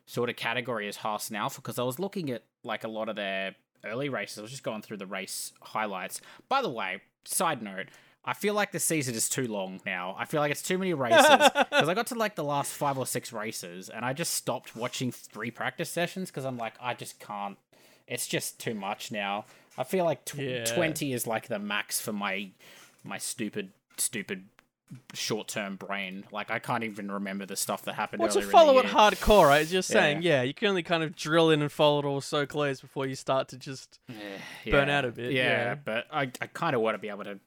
sort 0.06 0.30
of 0.30 0.36
category 0.36 0.88
as 0.88 0.96
Haas 0.96 1.28
and 1.28 1.36
Alfa 1.36 1.60
because 1.60 1.78
I 1.78 1.82
was 1.82 1.98
looking 1.98 2.30
at 2.30 2.42
like 2.64 2.84
a 2.84 2.88
lot 2.88 3.08
of 3.08 3.16
their 3.16 3.54
early 3.84 4.08
races. 4.08 4.38
I 4.38 4.42
was 4.42 4.50
just 4.50 4.62
going 4.62 4.82
through 4.82 4.98
the 4.98 5.06
race 5.06 5.52
highlights. 5.60 6.20
By 6.48 6.62
the 6.62 6.68
way, 6.68 7.02
side 7.24 7.62
note, 7.62 7.88
I 8.24 8.34
feel 8.34 8.54
like 8.54 8.70
the 8.70 8.78
season 8.78 9.14
is 9.14 9.28
too 9.28 9.48
long 9.48 9.80
now. 9.84 10.14
I 10.16 10.24
feel 10.24 10.40
like 10.40 10.52
it's 10.52 10.62
too 10.62 10.78
many 10.78 10.94
races 10.94 11.26
because 11.56 11.88
I 11.88 11.94
got 11.94 12.06
to 12.08 12.14
like 12.14 12.36
the 12.36 12.44
last 12.44 12.72
five 12.72 12.98
or 12.98 13.06
six 13.06 13.32
races 13.32 13.88
and 13.88 14.04
I 14.04 14.12
just 14.12 14.34
stopped 14.34 14.76
watching 14.76 15.10
three 15.10 15.50
practice 15.50 15.90
sessions 15.90 16.30
because 16.30 16.44
I'm 16.44 16.58
like 16.58 16.74
I 16.80 16.94
just 16.94 17.18
can't. 17.18 17.58
It's 18.06 18.26
just 18.26 18.60
too 18.60 18.74
much 18.74 19.10
now. 19.10 19.46
I 19.76 19.84
feel 19.84 20.04
like 20.04 20.24
tw- 20.24 20.38
yeah. 20.38 20.64
twenty 20.64 21.12
is 21.12 21.26
like 21.26 21.48
the 21.48 21.58
max 21.58 22.00
for 22.00 22.12
my 22.12 22.50
my 23.02 23.18
stupid 23.18 23.70
stupid 23.98 24.44
short 25.14 25.48
term 25.48 25.76
brain. 25.76 26.24
Like 26.32 26.50
I 26.50 26.58
can't 26.58 26.84
even 26.84 27.10
remember 27.10 27.46
the 27.46 27.56
stuff 27.56 27.82
that 27.84 27.94
happened. 27.94 28.20
Well, 28.20 28.30
to 28.30 28.42
follow 28.42 28.78
it 28.78 28.86
hardcore, 28.86 29.48
right? 29.48 29.62
As 29.62 29.72
you're 29.72 29.82
saying, 29.82 30.22
yeah. 30.22 30.36
yeah. 30.36 30.42
you 30.42 30.54
can 30.54 30.68
only 30.68 30.82
kind 30.82 31.02
of 31.02 31.16
drill 31.16 31.50
in 31.50 31.62
and 31.62 31.70
follow 31.70 32.00
it 32.00 32.04
all 32.04 32.20
so 32.20 32.46
close 32.46 32.80
before 32.80 33.06
you 33.06 33.14
start 33.14 33.48
to 33.48 33.58
just 33.58 33.98
eh, 34.08 34.14
yeah. 34.64 34.72
burn 34.72 34.88
out 34.88 35.04
a 35.04 35.10
bit. 35.10 35.32
Yeah, 35.32 35.42
yeah. 35.42 35.74
but 35.74 36.06
I, 36.10 36.22
I 36.40 36.46
kind 36.46 36.74
of 36.74 36.82
want 36.82 36.94
to 36.94 36.98
be 36.98 37.08
able 37.08 37.24
to 37.24 37.38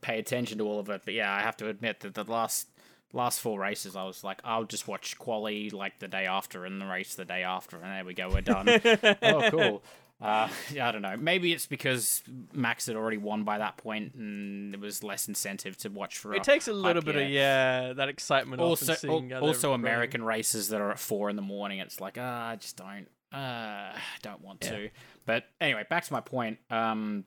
pay 0.00 0.18
attention 0.18 0.58
to 0.58 0.64
all 0.64 0.78
of 0.78 0.88
it. 0.90 1.02
But 1.04 1.14
yeah, 1.14 1.32
I 1.32 1.40
have 1.40 1.56
to 1.58 1.68
admit 1.68 2.00
that 2.00 2.14
the 2.14 2.24
last 2.24 2.68
last 3.12 3.40
four 3.40 3.58
races, 3.58 3.96
I 3.96 4.04
was 4.04 4.22
like, 4.22 4.40
I'll 4.44 4.64
just 4.64 4.86
watch 4.86 5.18
quali 5.18 5.70
like 5.70 5.98
the 5.98 6.08
day 6.08 6.26
after 6.26 6.64
and 6.64 6.80
the 6.80 6.86
race 6.86 7.14
the 7.14 7.24
day 7.24 7.42
after, 7.42 7.76
and 7.76 7.86
there 7.86 8.04
we 8.04 8.14
go, 8.14 8.28
we're 8.28 8.40
done. 8.40 8.68
oh, 9.22 9.50
cool. 9.50 9.82
Uh, 10.20 10.48
yeah, 10.72 10.88
I 10.88 10.92
don't 10.92 11.02
know. 11.02 11.16
Maybe 11.16 11.52
it's 11.52 11.66
because 11.66 12.22
Max 12.52 12.86
had 12.86 12.96
already 12.96 13.16
won 13.16 13.44
by 13.44 13.58
that 13.58 13.76
point, 13.76 14.14
and 14.14 14.72
there 14.72 14.80
was 14.80 15.02
less 15.02 15.28
incentive 15.28 15.76
to 15.78 15.88
watch 15.88 16.18
for. 16.18 16.34
It 16.34 16.44
takes 16.44 16.68
a 16.68 16.72
little 16.72 17.02
bit 17.02 17.16
of 17.16 17.28
yeah 17.28 17.92
that 17.94 18.08
excitement. 18.08 18.60
Also, 18.60 18.92
also 19.40 19.70
running. 19.70 19.86
American 19.86 20.24
races 20.24 20.68
that 20.68 20.80
are 20.80 20.90
at 20.90 20.98
four 20.98 21.30
in 21.30 21.36
the 21.36 21.42
morning. 21.42 21.78
It's 21.78 22.00
like 22.00 22.16
ah, 22.18 22.48
uh, 22.48 22.52
I 22.52 22.56
just 22.56 22.76
don't, 22.76 23.06
uh, 23.32 23.92
don't 24.22 24.42
want 24.42 24.62
yeah. 24.64 24.70
to. 24.70 24.90
But 25.26 25.44
anyway, 25.60 25.84
back 25.88 26.04
to 26.04 26.12
my 26.12 26.20
point. 26.20 26.58
Um, 26.70 27.24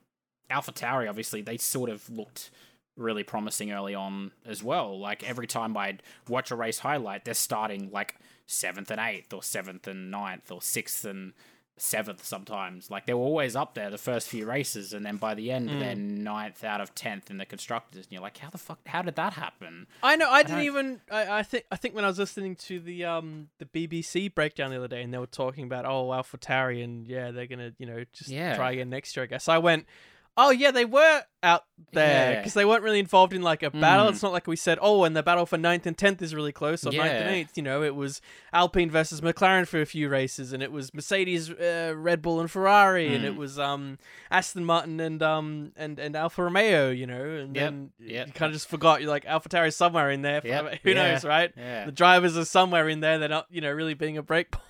Alpha 0.50 0.72
Tauri, 0.72 1.08
obviously, 1.08 1.42
they 1.42 1.56
sort 1.56 1.90
of 1.90 2.08
looked 2.10 2.50
really 2.96 3.24
promising 3.24 3.72
early 3.72 3.94
on 3.94 4.30
as 4.46 4.62
well. 4.62 4.98
Like 4.98 5.28
every 5.28 5.46
time 5.46 5.76
I'd 5.76 6.02
watch 6.28 6.50
a 6.50 6.56
race 6.56 6.78
highlight, 6.78 7.24
they're 7.24 7.34
starting 7.34 7.90
like 7.90 8.16
seventh 8.46 8.90
and 8.90 9.00
eighth, 9.00 9.32
or 9.32 9.42
seventh 9.42 9.88
and 9.88 10.10
ninth, 10.10 10.52
or 10.52 10.62
sixth 10.62 11.04
and 11.04 11.32
seventh 11.76 12.24
sometimes. 12.24 12.90
Like 12.90 13.06
they 13.06 13.14
were 13.14 13.20
always 13.20 13.56
up 13.56 13.74
there 13.74 13.90
the 13.90 13.98
first 13.98 14.28
few 14.28 14.46
races, 14.46 14.92
and 14.92 15.04
then 15.04 15.16
by 15.16 15.34
the 15.34 15.50
end 15.50 15.68
mm. 15.68 15.80
they're 15.80 15.94
ninth 15.94 16.64
out 16.64 16.80
of 16.80 16.94
tenth 16.94 17.30
in 17.30 17.38
the 17.38 17.46
constructors, 17.46 18.06
and 18.06 18.12
you're 18.12 18.22
like, 18.22 18.38
how 18.38 18.50
the 18.50 18.58
fuck? 18.58 18.78
How 18.86 19.02
did 19.02 19.16
that 19.16 19.34
happen? 19.34 19.86
I 20.02 20.16
know. 20.16 20.28
I, 20.28 20.38
I 20.38 20.42
didn't 20.42 20.62
even. 20.62 21.00
I, 21.10 21.38
I 21.38 21.42
think. 21.42 21.64
I 21.70 21.76
think 21.76 21.94
when 21.94 22.04
I 22.04 22.08
was 22.08 22.18
listening 22.18 22.56
to 22.56 22.80
the 22.80 23.04
um 23.04 23.48
the 23.58 23.66
BBC 23.66 24.34
breakdown 24.34 24.70
the 24.70 24.76
other 24.76 24.88
day, 24.88 25.02
and 25.02 25.12
they 25.12 25.18
were 25.18 25.26
talking 25.26 25.64
about 25.64 25.84
oh 25.84 26.08
AlphaTauri, 26.08 26.82
and 26.82 27.06
yeah, 27.06 27.30
they're 27.30 27.46
gonna 27.46 27.72
you 27.78 27.86
know 27.86 28.04
just 28.12 28.30
yeah. 28.30 28.56
try 28.56 28.72
again 28.72 28.90
next 28.90 29.16
year. 29.16 29.24
I 29.24 29.26
guess 29.26 29.48
I 29.48 29.58
went 29.58 29.86
oh 30.36 30.50
yeah, 30.50 30.70
they 30.70 30.84
were 30.84 31.22
out 31.42 31.64
there 31.92 32.36
because 32.36 32.54
yeah. 32.54 32.60
they 32.60 32.64
weren't 32.64 32.82
really 32.82 32.98
involved 32.98 33.32
in 33.32 33.42
like 33.42 33.62
a 33.62 33.70
battle. 33.70 34.06
Mm. 34.06 34.10
It's 34.10 34.22
not 34.22 34.32
like 34.32 34.46
we 34.46 34.56
said, 34.56 34.78
oh, 34.80 35.04
and 35.04 35.16
the 35.16 35.22
battle 35.22 35.46
for 35.46 35.58
ninth 35.58 35.86
and 35.86 35.96
tenth 35.96 36.22
is 36.22 36.34
really 36.34 36.52
close, 36.52 36.86
or 36.86 36.92
yeah. 36.92 37.02
ninth 37.02 37.12
and 37.12 37.30
eighth. 37.30 37.56
You 37.56 37.62
know, 37.62 37.82
it 37.82 37.94
was 37.94 38.20
Alpine 38.52 38.90
versus 38.90 39.20
McLaren 39.20 39.66
for 39.66 39.80
a 39.80 39.86
few 39.86 40.08
races, 40.08 40.52
and 40.52 40.62
it 40.62 40.72
was 40.72 40.92
Mercedes, 40.94 41.50
uh, 41.50 41.94
Red 41.96 42.22
Bull, 42.22 42.40
and 42.40 42.50
Ferrari, 42.50 43.10
mm. 43.10 43.16
and 43.16 43.24
it 43.24 43.34
mm. 43.34 43.38
was 43.38 43.58
um 43.58 43.98
Aston 44.30 44.64
Martin 44.64 45.00
and 45.00 45.22
um 45.22 45.72
and 45.76 45.98
and 45.98 46.16
Alfa 46.16 46.42
Romeo. 46.42 46.90
You 46.90 47.06
know, 47.06 47.24
and 47.24 47.54
yep. 47.54 47.64
then 47.64 47.90
yep. 47.98 48.26
you 48.28 48.32
kind 48.32 48.50
of 48.50 48.54
just 48.54 48.68
forgot. 48.68 49.00
You're 49.00 49.10
like 49.10 49.26
is 49.26 49.76
somewhere 49.76 50.10
in 50.10 50.22
there. 50.22 50.40
Yep. 50.44 50.80
Who 50.82 50.94
knows, 50.94 51.24
right? 51.24 51.54
The 51.54 51.92
drivers 51.92 52.36
are 52.36 52.44
somewhere 52.44 52.88
in 52.88 53.00
there. 53.00 53.18
They're 53.18 53.28
not, 53.28 53.46
you 53.50 53.60
know, 53.60 53.70
really 53.70 53.94
being 53.94 54.18
a 54.18 54.22
break 54.22 54.50
point. 54.50 54.64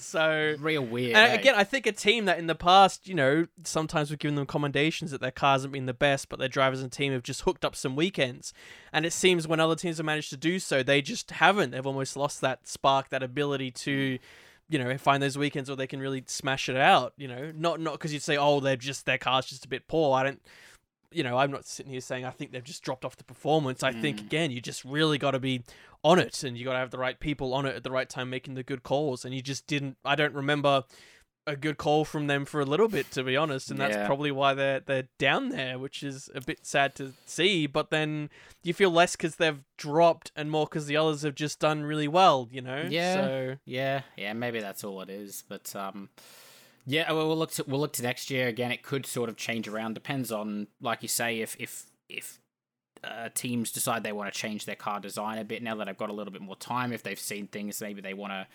So 0.00 0.56
real 0.58 0.84
weird. 0.84 1.16
and 1.16 1.32
eh? 1.32 1.34
again, 1.34 1.54
I 1.54 1.64
think 1.64 1.86
a 1.86 1.92
team 1.92 2.24
that 2.26 2.38
in 2.38 2.46
the 2.46 2.54
past, 2.54 3.08
you 3.08 3.14
know, 3.14 3.46
sometimes 3.64 4.10
we've 4.10 4.18
given 4.18 4.34
them 4.34 4.46
commendations 4.46 5.10
that 5.10 5.20
their 5.20 5.30
cars 5.30 5.62
haven't 5.62 5.72
been 5.72 5.86
the 5.86 5.94
best, 5.94 6.28
but 6.28 6.38
their 6.38 6.48
drivers 6.48 6.82
and 6.82 6.92
team 6.92 7.12
have 7.12 7.22
just 7.22 7.42
hooked 7.42 7.64
up 7.64 7.74
some 7.74 7.96
weekends. 7.96 8.52
And 8.92 9.04
it 9.04 9.12
seems 9.12 9.48
when 9.48 9.60
other 9.60 9.76
teams 9.76 9.98
have 9.98 10.06
managed 10.06 10.30
to 10.30 10.36
do 10.36 10.58
so, 10.58 10.82
they 10.82 11.02
just 11.02 11.30
haven't. 11.32 11.70
They've 11.70 11.86
almost 11.86 12.16
lost 12.16 12.40
that 12.40 12.66
spark, 12.66 13.08
that 13.10 13.22
ability 13.22 13.70
to, 13.72 14.18
you 14.68 14.78
know, 14.78 14.96
find 14.98 15.22
those 15.22 15.38
weekends 15.38 15.68
where 15.68 15.76
they 15.76 15.86
can 15.86 16.00
really 16.00 16.24
smash 16.26 16.68
it 16.68 16.76
out. 16.76 17.12
You 17.16 17.28
know, 17.28 17.52
not 17.54 17.80
not 17.80 17.92
because 17.92 18.12
you'd 18.12 18.22
say, 18.22 18.36
oh, 18.36 18.60
they're 18.60 18.76
just 18.76 19.06
their 19.06 19.18
car's 19.18 19.46
just 19.46 19.64
a 19.64 19.68
bit 19.68 19.88
poor. 19.88 20.16
I 20.16 20.22
don't. 20.22 20.42
You 21.16 21.22
know, 21.22 21.38
I'm 21.38 21.50
not 21.50 21.66
sitting 21.66 21.90
here 21.90 22.00
saying 22.00 22.24
I 22.24 22.30
think 22.30 22.52
they've 22.52 22.62
just 22.62 22.82
dropped 22.82 23.04
off 23.04 23.16
the 23.16 23.24
performance. 23.24 23.82
I 23.82 23.92
think 23.92 24.20
again, 24.20 24.50
you 24.50 24.60
just 24.60 24.84
really 24.84 25.16
got 25.16 25.30
to 25.30 25.38
be 25.38 25.62
on 26.04 26.18
it, 26.18 26.44
and 26.44 26.58
you 26.58 26.64
got 26.64 26.74
to 26.74 26.78
have 26.78 26.90
the 26.90 26.98
right 26.98 27.18
people 27.18 27.54
on 27.54 27.64
it 27.64 27.74
at 27.74 27.84
the 27.84 27.90
right 27.90 28.08
time, 28.08 28.28
making 28.28 28.54
the 28.54 28.62
good 28.62 28.82
calls. 28.82 29.24
And 29.24 29.34
you 29.34 29.40
just 29.40 29.66
didn't. 29.66 29.96
I 30.04 30.14
don't 30.14 30.34
remember 30.34 30.84
a 31.46 31.56
good 31.56 31.78
call 31.78 32.04
from 32.04 32.26
them 32.26 32.44
for 32.44 32.60
a 32.60 32.64
little 32.64 32.88
bit, 32.88 33.10
to 33.12 33.22
be 33.22 33.36
honest, 33.36 33.70
and 33.70 33.78
that's 33.78 33.96
probably 34.06 34.32
why 34.32 34.52
they're 34.52 34.80
they're 34.80 35.08
down 35.18 35.50
there, 35.50 35.78
which 35.78 36.02
is 36.02 36.28
a 36.34 36.40
bit 36.40 36.66
sad 36.66 36.94
to 36.96 37.12
see. 37.24 37.66
But 37.66 37.90
then 37.90 38.30
you 38.62 38.74
feel 38.74 38.90
less 38.90 39.16
because 39.16 39.36
they've 39.36 39.62
dropped, 39.78 40.32
and 40.36 40.50
more 40.50 40.66
because 40.66 40.86
the 40.86 40.96
others 40.96 41.22
have 41.22 41.34
just 41.34 41.60
done 41.60 41.84
really 41.84 42.08
well. 42.08 42.48
You 42.50 42.62
know, 42.62 42.84
Yeah. 42.88 43.14
So 43.14 43.56
Yeah, 43.64 44.02
yeah, 44.16 44.32
maybe 44.32 44.60
that's 44.60 44.84
all 44.84 45.00
it 45.02 45.08
is. 45.08 45.44
But 45.48 45.74
um, 45.76 46.10
yeah, 46.86 47.10
we'll 47.12 47.26
we'll 47.28 47.36
look 47.36 47.50
to 47.52 47.64
we'll 47.66 47.80
look 47.80 47.92
to 47.94 48.02
next 48.02 48.30
year 48.30 48.48
again. 48.48 48.70
It 48.72 48.82
could 48.82 49.06
sort 49.06 49.28
of 49.28 49.36
change 49.36 49.68
around. 49.68 49.94
Depends 49.94 50.30
on, 50.32 50.68
like 50.80 51.02
you 51.02 51.08
say, 51.08 51.40
if 51.40 51.56
if 51.58 51.84
if 52.08 52.38
uh, 53.04 53.28
teams 53.34 53.70
decide 53.72 54.02
they 54.02 54.12
want 54.12 54.32
to 54.32 54.38
change 54.38 54.64
their 54.64 54.76
car 54.76 55.00
design 55.00 55.38
a 55.38 55.44
bit 55.44 55.62
now 55.62 55.74
that 55.76 55.86
they've 55.86 55.98
got 55.98 56.10
a 56.10 56.12
little 56.12 56.32
bit 56.32 56.42
more 56.42 56.56
time. 56.56 56.92
If 56.92 57.02
they've 57.02 57.18
seen 57.18 57.46
things, 57.48 57.80
maybe 57.80 58.00
they 58.00 58.14
want 58.14 58.32
to. 58.32 58.46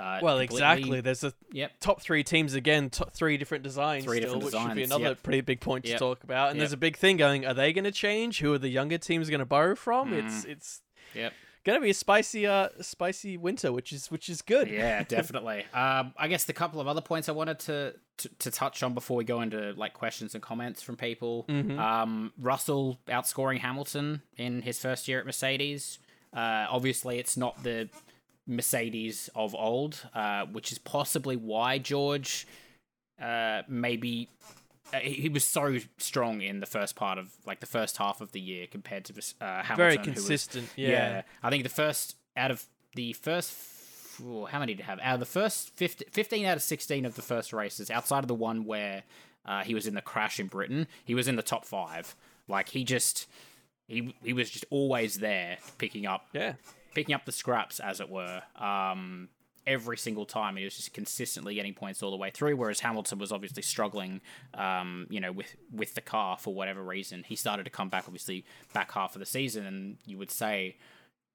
Uh, 0.00 0.18
well, 0.22 0.38
exactly. 0.40 1.00
There's 1.00 1.24
a 1.24 1.32
Yep. 1.52 1.80
top 1.80 2.02
three 2.02 2.22
teams 2.22 2.52
again, 2.52 2.90
top 2.90 3.14
three 3.14 3.38
different 3.38 3.64
designs, 3.64 4.04
Three 4.04 4.18
still, 4.18 4.34
different 4.40 4.44
which 4.52 4.62
should 4.62 4.74
be 4.74 4.82
another 4.82 5.04
yep. 5.04 5.22
pretty 5.22 5.40
big 5.40 5.60
point 5.60 5.84
to 5.86 5.92
Yep. 5.92 5.98
talk 5.98 6.22
about. 6.22 6.50
And 6.50 6.60
there's 6.60 6.74
a 6.74 6.76
big 6.76 6.98
thing 6.98 7.16
going: 7.16 7.46
Are 7.46 7.54
they 7.54 7.72
going 7.72 7.84
to 7.84 7.90
change? 7.92 8.40
Who 8.40 8.52
are 8.52 8.58
the 8.58 8.68
younger 8.68 8.98
teams 8.98 9.30
going 9.30 9.40
to 9.40 9.46
borrow 9.46 9.74
from? 9.74 10.12
It's 10.12 10.44
Mm. 10.44 10.48
it's 10.50 10.82
Yep. 11.14 11.32
Going 11.66 11.78
to 11.78 11.82
be 11.82 11.90
a 11.90 11.94
spicy 11.94 12.46
uh 12.46 12.68
spicy 12.80 13.36
winter, 13.36 13.72
which 13.72 13.92
is 13.92 14.10
which 14.10 14.28
is 14.30 14.40
good. 14.40 14.68
Yeah, 14.70 15.02
definitely. 15.08 15.64
um, 15.74 16.14
I 16.16 16.28
guess 16.28 16.44
the 16.44 16.52
couple 16.54 16.80
of 16.80 16.86
other 16.86 17.00
points 17.02 17.28
I 17.28 17.32
wanted 17.32 17.58
to, 17.60 17.94
to 18.18 18.28
to 18.38 18.50
touch 18.50 18.82
on 18.82 18.94
before 18.94 19.16
we 19.18 19.24
go 19.24 19.40
into 19.42 19.74
like 19.76 19.92
questions 19.92 20.34
and 20.34 20.42
comments 20.42 20.80
from 20.80 20.96
people. 20.96 21.44
Mhm. 21.48 21.78
Um, 21.78 22.32
Russell 22.38 22.98
outscoring 23.08 23.58
Hamilton 23.58 24.22
in 24.38 24.62
his 24.62 24.78
first 24.78 25.08
year 25.08 25.18
at 25.18 25.26
Mercedes. 25.26 25.98
Uh, 26.32 26.66
obviously, 26.70 27.18
it's 27.18 27.36
not 27.36 27.62
the 27.62 27.88
Mercedes 28.46 29.28
of 29.34 29.54
old, 29.54 30.08
uh, 30.14 30.46
which 30.46 30.70
is 30.70 30.78
possibly 30.78 31.34
why 31.36 31.78
George 31.78 32.46
uh, 33.20 33.62
maybe 33.68 34.28
he 35.00 35.12
he 35.14 35.28
was 35.28 35.44
so 35.44 35.78
strong 35.98 36.40
in 36.42 36.60
the 36.60 36.66
first 36.66 36.96
part 36.96 37.18
of 37.18 37.32
like 37.46 37.60
the 37.60 37.66
first 37.66 37.96
half 37.96 38.20
of 38.20 38.32
the 38.32 38.40
year 38.40 38.66
compared 38.66 39.04
to 39.06 39.12
this, 39.12 39.34
uh, 39.40 39.62
Hamilton, 39.62 39.76
Very 39.76 39.92
who 39.94 39.98
was- 39.98 40.06
consistent. 40.08 40.68
yeah. 40.76 40.88
yeah. 40.88 41.22
I 41.42 41.50
think 41.50 41.62
the 41.62 41.68
first 41.68 42.16
out 42.36 42.50
of 42.50 42.64
the 42.94 43.12
first 43.14 43.54
how 44.50 44.58
many 44.60 44.72
did 44.74 44.82
he 44.82 44.86
have? 44.86 44.98
Out 45.02 45.14
of 45.14 45.20
the 45.20 45.26
first 45.26 45.70
15, 45.76 46.08
15 46.10 46.46
out 46.46 46.56
of 46.56 46.62
16 46.62 47.04
of 47.04 47.16
the 47.16 47.22
first 47.22 47.52
races, 47.52 47.90
outside 47.90 48.20
of 48.24 48.28
the 48.28 48.34
one 48.34 48.64
where 48.64 49.02
uh, 49.44 49.62
he 49.62 49.74
was 49.74 49.86
in 49.86 49.94
the 49.94 50.00
crash 50.00 50.40
in 50.40 50.46
Britain, 50.46 50.86
he 51.04 51.14
was 51.14 51.28
in 51.28 51.36
the 51.36 51.42
top 51.42 51.66
5. 51.66 52.16
Like 52.48 52.70
he 52.70 52.82
just 52.84 53.26
he 53.88 54.14
he 54.24 54.32
was 54.32 54.48
just 54.50 54.64
always 54.70 55.16
there 55.16 55.58
picking 55.78 56.06
up 56.06 56.26
Yeah. 56.32 56.54
picking 56.94 57.14
up 57.14 57.24
the 57.26 57.32
scraps 57.32 57.78
as 57.80 58.00
it 58.00 58.08
were. 58.08 58.42
Um 58.58 59.28
every 59.66 59.96
single 59.96 60.24
time 60.24 60.56
he 60.56 60.64
was 60.64 60.76
just 60.76 60.92
consistently 60.94 61.54
getting 61.54 61.74
points 61.74 62.02
all 62.02 62.10
the 62.10 62.16
way 62.16 62.30
through 62.30 62.56
whereas 62.56 62.80
Hamilton 62.80 63.18
was 63.18 63.32
obviously 63.32 63.62
struggling 63.62 64.20
um 64.54 65.06
you 65.10 65.20
know 65.20 65.32
with 65.32 65.56
with 65.72 65.94
the 65.94 66.00
car 66.00 66.38
for 66.38 66.54
whatever 66.54 66.82
reason. 66.82 67.24
He 67.26 67.36
started 67.36 67.64
to 67.64 67.70
come 67.70 67.88
back 67.88 68.04
obviously 68.06 68.44
back 68.72 68.92
half 68.92 69.14
of 69.14 69.20
the 69.20 69.26
season 69.26 69.66
and 69.66 69.98
you 70.06 70.18
would 70.18 70.30
say 70.30 70.76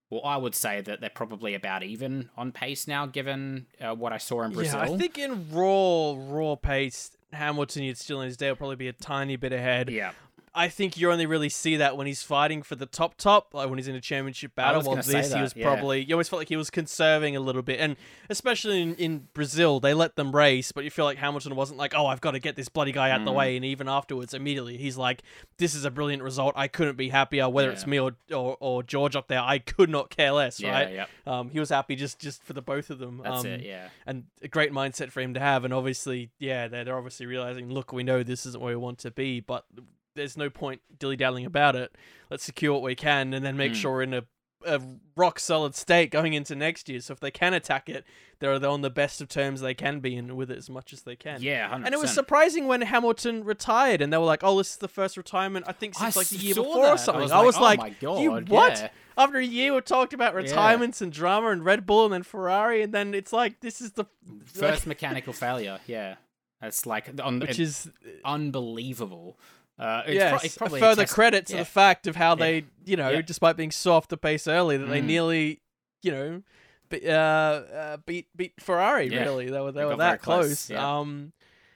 well 0.09 0.21
I 0.25 0.37
would 0.37 0.55
say 0.55 0.81
that 0.81 1.01
they're 1.01 1.09
probably 1.09 1.53
about 1.55 1.83
even 1.83 2.29
on 2.37 2.51
pace 2.51 2.87
now 2.87 3.05
given 3.05 3.67
uh, 3.79 3.93
what 3.95 4.13
I 4.13 4.17
saw 4.17 4.43
in 4.43 4.51
Brazil 4.53 4.79
Yeah, 4.79 4.93
I 4.93 4.97
think 4.97 5.17
in 5.17 5.51
raw 5.51 6.15
raw 6.17 6.55
pace, 6.55 7.15
Hamilton 7.33 7.83
you'd 7.83 7.97
still 7.97 8.21
in 8.21 8.25
his 8.27 8.37
day 8.37 8.49
will 8.49 8.55
probably 8.57 8.75
be 8.77 8.87
a 8.87 8.93
tiny 8.93 9.35
bit 9.35 9.53
ahead. 9.53 9.89
yeah 9.89 10.11
I 10.53 10.67
think 10.67 10.97
you 10.97 11.09
only 11.11 11.25
really 11.25 11.47
see 11.47 11.77
that 11.77 11.95
when 11.95 12.07
he's 12.07 12.23
fighting 12.23 12.61
for 12.61 12.75
the 12.75 12.85
top 12.85 13.15
top, 13.15 13.53
like 13.53 13.69
when 13.69 13.77
he's 13.77 13.87
in 13.87 13.95
a 13.95 14.01
championship 14.01 14.53
battle. 14.53 14.81
While 14.81 14.97
this, 14.97 15.07
he 15.07 15.13
that, 15.13 15.41
was 15.41 15.55
yeah. 15.55 15.63
probably 15.65 16.03
you 16.03 16.13
always 16.15 16.27
felt 16.27 16.41
like 16.41 16.49
he 16.49 16.57
was 16.57 16.69
conserving 16.69 17.35
a 17.37 17.39
little 17.39 17.61
bit, 17.61 17.79
and 17.79 17.95
especially 18.29 18.81
in, 18.81 18.95
in 18.95 19.27
Brazil, 19.33 19.79
they 19.79 19.93
let 19.93 20.15
them 20.17 20.35
race, 20.35 20.71
but 20.73 20.83
you 20.83 20.89
feel 20.89 21.05
like 21.05 21.17
Hamilton 21.17 21.55
wasn't 21.55 21.77
like, 21.79 21.93
oh, 21.95 22.05
I've 22.05 22.19
got 22.19 22.31
to 22.31 22.39
get 22.39 22.55
this 22.57 22.67
bloody 22.67 22.91
guy 22.91 23.11
out 23.11 23.23
the 23.23 23.31
Mm. 23.31 23.35
way, 23.35 23.55
and 23.55 23.63
even 23.63 23.87
afterwards, 23.87 24.33
immediately 24.33 24.75
he's 24.77 24.97
like, 24.97 25.21
this 25.57 25.73
is 25.73 25.85
a 25.85 25.91
brilliant 25.91 26.21
result. 26.21 26.53
I 26.57 26.67
couldn't 26.67 26.97
be 26.97 27.09
happier. 27.09 27.47
Whether 27.47 27.71
it's 27.71 27.87
me 27.87 27.99
or, 27.99 28.11
or 28.33 28.57
or 28.59 28.83
George 28.83 29.15
up 29.15 29.27
there, 29.29 29.39
I 29.41 29.59
could 29.59 29.89
not 29.89 30.09
care 30.09 30.31
less. 30.33 30.59
yeah 30.59 30.71
right? 30.71 30.93
yeah 30.93 31.05
Um, 31.25 31.49
he 31.49 31.59
was 31.59 31.69
happy 31.69 31.95
just 31.95 32.19
just 32.19 32.43
for 32.43 32.51
the 32.53 32.61
both 32.61 32.89
of 32.89 32.99
them. 32.99 33.21
that's 33.23 33.41
um, 33.41 33.47
it 33.47 33.61
yeah 33.61 33.87
and 34.05 34.25
a 34.41 34.47
great 34.49 34.71
mindset 34.73 35.11
for 35.11 35.21
him 35.21 35.33
to 35.35 35.39
have. 35.39 35.63
And 35.63 35.73
obviously, 35.73 36.31
yeah, 36.39 36.67
they're, 36.67 36.83
they're 36.83 36.97
obviously 36.97 37.25
realizing, 37.25 37.69
look, 37.69 37.93
we 37.93 38.03
know 38.03 38.21
this 38.23 38.45
isn't 38.45 38.61
where 38.61 38.73
we 38.73 38.81
want 38.83 38.97
to 38.99 39.11
be, 39.11 39.39
but 39.39 39.65
there's 40.15 40.37
no 40.37 40.49
point 40.49 40.81
dilly 40.97 41.15
dallying 41.15 41.45
about 41.45 41.75
it. 41.75 41.95
Let's 42.29 42.43
secure 42.43 42.73
what 42.73 42.81
we 42.81 42.95
can, 42.95 43.33
and 43.33 43.45
then 43.45 43.57
make 43.57 43.73
Mm. 43.73 43.75
sure 43.75 43.91
we're 43.91 44.03
in 44.03 44.13
a, 44.13 44.23
a 44.65 44.81
rock 45.15 45.39
solid 45.39 45.73
state 45.75 46.11
going 46.11 46.33
into 46.33 46.55
next 46.55 46.87
year. 46.89 46.99
So 47.01 47.13
if 47.13 47.19
they 47.19 47.31
can 47.31 47.53
attack 47.53 47.89
it, 47.89 48.05
they're, 48.39 48.53
on 48.65 48.81
the 48.81 48.89
best 48.89 49.21
of 49.21 49.27
terms 49.27 49.61
they 49.61 49.73
can 49.73 49.99
be 49.99 50.15
and 50.15 50.35
with 50.35 50.49
it 50.51 50.57
as 50.57 50.69
much 50.69 50.93
as 50.93 51.01
they 51.03 51.15
can. 51.15 51.41
yeah 51.41 51.69
100%. 51.69 51.85
And 51.85 51.93
it 51.93 51.99
was 51.99 52.11
surprising 52.11 52.67
when 52.67 52.81
Hamilton 52.81 53.43
retired, 53.43 54.01
and 54.01 54.11
they 54.11 54.17
were 54.17 54.25
like, 54.25 54.43
"Oh, 54.43 54.57
this 54.57 54.71
is 54.71 54.77
the 54.77 54.87
first 54.87 55.15
retirement 55.17 55.65
I 55.67 55.71
think 55.73 55.95
I 55.97 56.09
since 56.09 56.15
like 56.17 56.27
the 56.29 56.37
year 56.37 56.55
before 56.55 56.83
that. 56.85 56.93
or 56.93 56.97
something." 56.97 57.31
I 57.31 57.41
was 57.43 57.59
like, 57.59 57.79
"Oh 57.79 57.83
my 57.83 58.19
"You 58.21 58.29
God, 58.31 58.49
what?" 58.49 58.79
yeah. 58.79 58.89
After 59.17 59.37
a 59.37 59.45
year, 59.45 59.73
we 59.75 59.81
talked 59.81 60.13
about 60.13 60.33
retirements 60.33 61.01
and 61.01 61.11
drama 61.11 61.49
and 61.49 61.63
Red 61.65 61.85
Bull 61.85 62.05
and 62.05 62.13
then 62.13 62.23
Ferrari, 62.23 62.81
and 62.81 62.93
then 62.93 63.13
it's 63.13 63.33
like 63.33 63.59
this 63.59 63.81
is 63.81 63.91
the 63.91 64.05
first 64.45 64.87
mechanical 64.93 65.33
failure 65.33 65.79
yeah 65.85 66.15
that's 66.61 66.85
like 66.85 67.09
on 67.21 67.39
which 67.39 67.59
is 67.59 67.89
unbelievable. 68.23 69.37
Uh, 69.81 70.03
it's, 70.05 70.13
yes, 70.15 70.29
pro- 70.31 70.39
it's 70.45 70.57
probably 70.57 70.79
a 70.79 70.83
further 70.83 71.05
credit 71.07 71.45
to 71.47 71.53
yeah. 71.53 71.59
the 71.59 71.65
fact 71.65 72.05
of 72.07 72.15
how 72.15 72.35
they, 72.35 72.65
you 72.85 72.95
know, 72.95 73.09
Yeah. 73.09 73.21
despite 73.21 73.57
being 73.57 73.71
so 73.71 73.93
off 73.93 74.07
the 74.07 74.17
pace 74.17 74.47
early, 74.47 74.77
that 74.77 74.85
they 74.85 75.01
Mm. 75.01 75.05
nearly, 75.05 75.61
you 76.03 76.11
know, 76.11 76.43
be, 76.89 77.07
uh, 77.09 77.13
uh, 77.13 77.97
beat 78.05 78.27
beat 78.35 78.53
Ferrari. 78.59 79.07
Yeah. 79.07 79.21
Really, 79.23 79.49
they 79.49 79.59
were 79.59 79.71
they 79.71 79.79
They 79.81 79.85
were 79.85 79.95
that 79.97 80.21
close. 80.21 80.67
close, 80.67 80.69
yeah. 80.69 80.99
Um, 80.99 81.33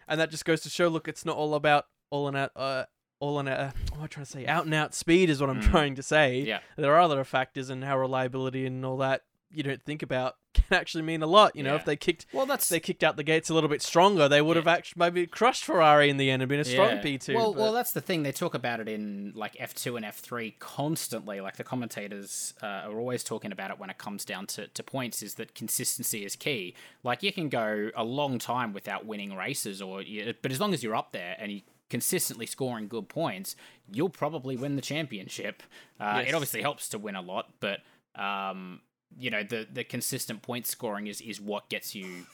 and 0.08 0.20
that 0.20 0.30
just 0.30 0.46
goes 0.46 0.62
to 0.62 0.70
show. 0.70 0.88
Look, 0.88 1.08
it's 1.08 1.26
not 1.26 1.36
all 1.36 1.56
about 1.56 1.88
all 2.12 2.28
in 2.28 2.36
out. 2.36 2.52
Uh, 2.56 2.86
all 3.20 3.40
in 3.40 3.48
a, 3.48 3.74
what 3.90 3.98
am 3.98 4.04
I 4.04 4.08
trying 4.08 4.26
to 4.26 4.32
say? 4.32 4.46
Out 4.46 4.66
and 4.66 4.74
out 4.74 4.94
speed 4.94 5.30
is 5.30 5.40
what 5.42 5.50
I'm 5.50 5.62
Mm. 5.62 5.70
trying 5.72 5.96
to 5.96 6.04
say. 6.04 6.42
Yeah. 6.42 6.60
There 6.78 6.94
are 6.94 7.00
other 7.00 7.24
factors 7.24 7.70
and 7.70 7.84
how 7.84 7.98
reliability 7.98 8.66
and 8.68 8.86
all 8.86 8.98
that 8.98 9.24
you 9.56 9.64
don't 9.64 9.82
think 9.84 10.02
about 10.04 10.36
can 10.54 10.64
actually 10.72 11.04
mean 11.04 11.22
a 11.22 11.28
lot. 11.28 11.56
You 11.56 11.64
know, 11.64 11.72
Yeah. 11.74 11.80
if 11.80 11.86
they 11.86 11.96
kicked 11.96 12.26
Well, 12.32 12.46
that's 12.46 12.70
they 12.70 12.80
kicked 12.80 13.04
out 13.04 13.18
the 13.18 13.24
gates 13.24 13.50
a 13.50 13.54
little 13.54 13.70
bit 13.70 13.82
stronger, 13.82 14.30
they 14.30 14.42
would 14.42 14.56
have 14.56 14.68
actually 14.68 15.00
maybe 15.00 15.28
crushed 15.28 15.66
Ferrari 15.66 16.10
in 16.10 16.18
the 16.18 16.30
end 16.32 16.42
and 16.42 16.50
been 16.50 16.60
a 16.62 16.66
strong 16.66 16.92
Yeah. 16.92 17.02
P2. 17.04 17.36
Well, 17.36 17.54
but- 17.54 17.60
well, 17.62 17.74
that's 17.74 17.92
the 17.92 18.02
thing. 18.02 18.24
They 18.24 18.32
talk 18.32 18.54
about 18.54 18.80
it 18.80 18.88
in 18.88 19.34
like 19.36 19.56
F 19.60 19.74
two 19.76 19.96
and 19.98 20.06
F 20.06 20.18
three 20.18 20.52
constantly. 20.60 21.42
Like 21.42 21.58
the 21.58 21.64
commentators 21.64 22.54
uh, 22.64 22.66
are 22.88 22.98
always 22.98 23.24
talking 23.24 23.52
about 23.52 23.72
it 23.72 23.80
when 23.80 23.90
it 23.90 23.98
comes 23.98 24.24
down 24.26 24.48
to, 24.48 24.68
to 24.68 24.84
points. 24.84 25.22
Is 25.22 25.36
that 25.36 25.56
consistency 25.56 26.24
is 26.26 26.36
key. 26.36 26.74
Like 27.04 27.22
you 27.24 27.32
can 27.34 27.50
go 27.50 27.92
a 27.96 28.04
long 28.04 28.40
time 28.40 28.72
without 28.74 29.06
winning 29.06 29.36
races, 29.36 29.82
or 29.82 30.02
you, 30.02 30.34
but 30.42 30.52
as 30.52 30.60
long 30.62 30.74
as 30.74 30.84
you're 30.84 30.96
up 30.96 31.12
there 31.12 31.36
and 31.40 31.52
you 31.52 31.62
consistently 31.90 32.46
scoring 32.48 32.88
good 32.88 33.08
points, 33.08 33.56
you'll 33.92 34.10
probably 34.10 34.56
win 34.58 34.76
the 34.76 34.82
championship. 34.82 35.62
Uh, 36.00 36.16
Yes. 36.22 36.30
It 36.30 36.34
obviously 36.34 36.62
helps 36.62 36.90
to 36.90 36.98
win 36.98 37.16
a 37.16 37.22
lot, 37.22 37.54
but 37.60 37.82
um, 38.20 38.82
you 39.18 39.30
know 39.30 39.44
the 39.44 39.68
the 39.72 39.84
consistent 39.84 40.42
point 40.42 40.68
scoring 40.68 41.08
is 41.08 41.22
is 41.22 41.40
what 41.40 41.70
gets 41.70 41.96
you 41.96 42.26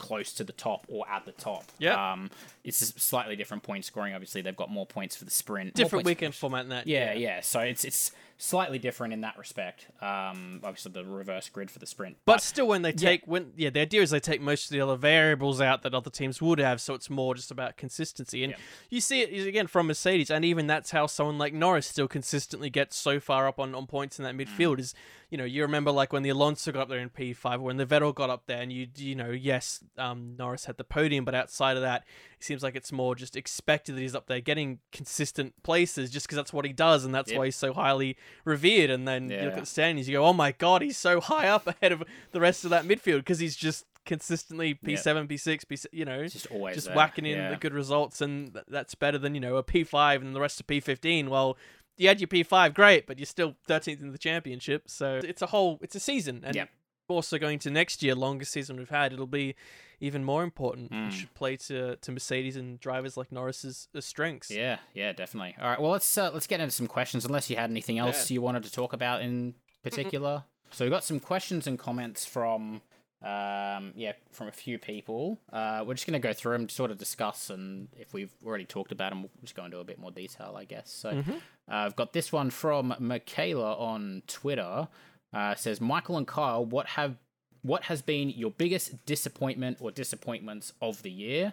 close 0.00 0.32
to 0.32 0.42
the 0.42 0.52
top 0.52 0.86
or 0.88 1.08
at 1.08 1.24
the 1.26 1.32
top. 1.32 1.64
Yeah. 1.78 2.12
Um, 2.12 2.30
it's 2.64 2.80
a 2.82 2.86
slightly 2.98 3.36
different 3.36 3.62
point 3.62 3.84
scoring. 3.84 4.14
Obviously, 4.14 4.42
they've 4.42 4.56
got 4.56 4.70
more 4.70 4.86
points 4.86 5.14
for 5.14 5.24
the 5.24 5.30
sprint. 5.30 5.74
different 5.74 6.04
weekend 6.04 6.34
format 6.34 6.62
than 6.64 6.70
that. 6.70 6.86
Yeah, 6.86 7.12
yeah. 7.12 7.40
So 7.42 7.60
it's 7.60 7.84
it's 7.84 8.10
slightly 8.42 8.78
different 8.78 9.12
in 9.12 9.20
that 9.20 9.36
respect. 9.36 9.88
Um, 10.00 10.60
obviously 10.64 10.92
the 10.92 11.04
reverse 11.04 11.50
grid 11.50 11.70
for 11.70 11.78
the 11.78 11.84
sprint, 11.86 12.16
But 12.24 12.40
still, 12.40 12.66
when 12.66 12.80
they 12.80 12.92
take 12.92 13.26
when 13.26 13.52
yeah, 13.54 13.68
the 13.68 13.80
idea 13.80 14.00
is 14.00 14.10
they 14.10 14.18
take 14.20 14.40
most 14.40 14.64
of 14.64 14.70
the 14.70 14.80
other 14.80 14.96
variables 14.96 15.60
out 15.60 15.82
that 15.82 15.94
other 15.94 16.08
teams 16.08 16.40
would 16.40 16.58
have, 16.58 16.80
so 16.80 16.94
it's 16.94 17.10
more 17.10 17.34
just 17.34 17.50
about 17.50 17.76
consistency. 17.76 18.42
And 18.42 18.52
Yeah. 18.52 18.58
you 18.88 19.00
see 19.02 19.20
it 19.20 19.46
again 19.46 19.66
from 19.66 19.88
Mercedes, 19.88 20.30
and 20.30 20.42
even 20.44 20.66
that's 20.66 20.90
how 20.90 21.06
someone 21.06 21.36
like 21.36 21.52
Norris 21.52 21.86
still 21.86 22.08
consistently 22.08 22.70
gets 22.70 22.96
so 22.96 23.20
far 23.20 23.46
up 23.46 23.58
on, 23.58 23.74
on 23.74 23.86
points 23.86 24.18
in 24.18 24.24
that 24.24 24.34
Mm. 24.34 24.46
midfield. 24.46 24.78
Is 24.80 24.94
you 25.28 25.36
know 25.36 25.44
you 25.44 25.60
remember 25.62 25.90
like 25.90 26.10
when 26.12 26.22
the 26.22 26.30
Alonso 26.30 26.72
got 26.72 26.80
up 26.82 26.88
there 26.88 26.98
in 26.98 27.10
P 27.10 27.34
five, 27.34 27.60
when 27.60 27.76
the 27.76 27.84
Vettel 27.86 28.14
got 28.14 28.30
up 28.30 28.46
there, 28.46 28.62
and 28.62 28.72
you 28.72 28.88
you 28.96 29.14
know 29.14 29.30
yes, 29.30 29.84
um, 29.98 30.34
Norris 30.38 30.64
had 30.64 30.78
the 30.78 30.84
podium, 30.84 31.26
but 31.26 31.34
outside 31.34 31.76
of 31.76 31.82
that, 31.82 32.04
seems 32.44 32.62
like 32.62 32.74
it's 32.76 32.90
more 32.92 33.14
just 33.14 33.36
expected 33.36 33.96
that 33.96 34.00
he's 34.00 34.14
up 34.14 34.26
there 34.26 34.40
getting 34.40 34.78
consistent 34.92 35.54
places 35.62 36.10
just 36.10 36.26
because 36.26 36.36
that's 36.36 36.52
what 36.52 36.64
he 36.64 36.72
does, 36.72 37.04
and 37.04 37.14
that's 37.14 37.30
Yep. 37.30 37.38
why 37.38 37.44
he's 37.46 37.56
so 37.56 37.72
highly 37.72 38.16
revered. 38.44 38.90
And 38.90 39.06
then 39.06 39.30
you 39.30 39.38
look 39.42 39.54
at 39.54 39.60
the 39.60 39.66
standings, 39.66 40.08
you 40.08 40.16
go, 40.18 40.24
oh 40.26 40.32
my 40.32 40.52
god, 40.52 40.82
he's 40.82 40.96
so 40.98 41.20
high 41.20 41.48
up 41.48 41.66
ahead 41.66 41.92
of 41.92 42.02
the 42.32 42.40
rest 42.40 42.64
of 42.64 42.70
that 42.70 42.84
midfield 42.84 43.18
because 43.18 43.38
he's 43.38 43.56
just 43.56 43.84
consistently 44.06 44.74
P7, 44.74 45.28
P6, 45.28 45.68
P 45.68 45.76
you 45.96 46.04
know, 46.04 46.26
just 46.26 46.46
always 46.46 46.74
just 46.74 46.86
there. 46.88 46.96
whacking 46.96 47.26
in 47.26 47.36
yeah. 47.36 47.50
the 47.50 47.56
good 47.56 47.74
results, 47.74 48.20
and 48.20 48.52
th- 48.54 48.64
that's 48.68 48.94
better 48.94 49.18
than 49.18 49.34
you 49.34 49.40
know 49.40 49.56
a 49.56 49.62
P5 49.62 50.16
and 50.22 50.34
the 50.34 50.40
rest 50.40 50.58
of 50.60 50.66
P15. 50.66 51.28
Well, 51.28 51.56
you 51.96 52.08
had 52.08 52.18
your 52.20 52.28
P5, 52.28 52.72
great, 52.74 53.06
but 53.06 53.18
you're 53.18 53.26
still 53.26 53.56
13th 53.68 54.00
in 54.00 54.12
the 54.12 54.18
championship, 54.18 54.84
so 54.88 55.20
it's 55.22 55.42
a 55.42 55.46
whole, 55.46 55.78
it's 55.82 55.94
a 55.94 56.00
season, 56.00 56.42
and 56.44 56.56
Yep. 56.56 56.70
Also 57.10 57.38
going 57.38 57.58
to 57.60 57.70
next 57.70 58.02
year, 58.02 58.14
longest 58.14 58.52
season 58.52 58.76
we've 58.76 58.88
had, 58.90 59.12
it'll 59.12 59.26
be 59.26 59.54
even 60.00 60.24
more 60.24 60.42
important. 60.42 60.90
Mm. 60.90 61.08
It 61.08 61.12
should 61.12 61.34
play 61.34 61.56
to 61.56 61.96
to 61.96 62.12
Mercedes 62.12 62.56
and 62.56 62.80
drivers 62.80 63.16
like 63.16 63.30
Norris's 63.30 63.88
uh, 63.94 64.00
strengths. 64.00 64.50
Yeah, 64.50 64.78
yeah, 64.94 65.12
definitely. 65.12 65.56
All 65.60 65.68
right, 65.68 65.80
well 65.80 65.90
let's 65.90 66.16
uh, 66.18 66.30
let's 66.32 66.46
get 66.46 66.60
into 66.60 66.72
some 66.72 66.86
questions. 66.86 67.24
Unless 67.24 67.50
you 67.50 67.56
had 67.56 67.70
anything 67.70 67.98
else 67.98 68.30
you 68.30 68.40
wanted 68.40 68.64
to 68.64 68.72
talk 68.72 68.92
about 68.92 69.22
in 69.22 69.54
particular. 69.82 70.44
So 70.70 70.84
we've 70.84 70.92
got 70.92 71.04
some 71.04 71.20
questions 71.20 71.66
and 71.66 71.78
comments 71.78 72.24
from 72.24 72.80
um 73.22 73.92
yeah 73.96 74.12
from 74.32 74.48
a 74.48 74.52
few 74.52 74.78
people. 74.78 75.38
Uh, 75.52 75.84
we're 75.86 75.92
just 75.94 76.06
gonna 76.06 76.18
go 76.18 76.32
through 76.32 76.52
them, 76.56 76.68
sort 76.70 76.90
of 76.90 76.96
discuss, 76.96 77.50
and 77.50 77.88
if 77.98 78.14
we've 78.14 78.32
already 78.46 78.64
talked 78.64 78.92
about 78.92 79.10
them, 79.10 79.22
we'll 79.22 79.30
just 79.42 79.54
go 79.54 79.64
into 79.66 79.78
a 79.78 79.84
bit 79.84 79.98
more 79.98 80.10
detail, 80.10 80.54
I 80.56 80.64
guess. 80.64 80.90
So 80.90 81.12
Mhm. 81.12 81.36
uh, 81.36 81.40
I've 81.68 81.96
got 81.96 82.14
this 82.14 82.32
one 82.32 82.48
from 82.50 82.94
Michaela 82.98 83.74
on 83.76 84.22
Twitter. 84.26 84.88
Uh, 85.32 85.54
says 85.54 85.80
Michael 85.80 86.16
and 86.16 86.26
Kyle, 86.26 86.64
what 86.64 86.86
have 86.88 87.16
what 87.62 87.84
has 87.84 88.00
been 88.02 88.30
your 88.30 88.50
biggest 88.50 89.04
disappointment 89.04 89.78
or 89.80 89.90
disappointments 89.90 90.72
of 90.80 91.02
the 91.02 91.10
year? 91.10 91.52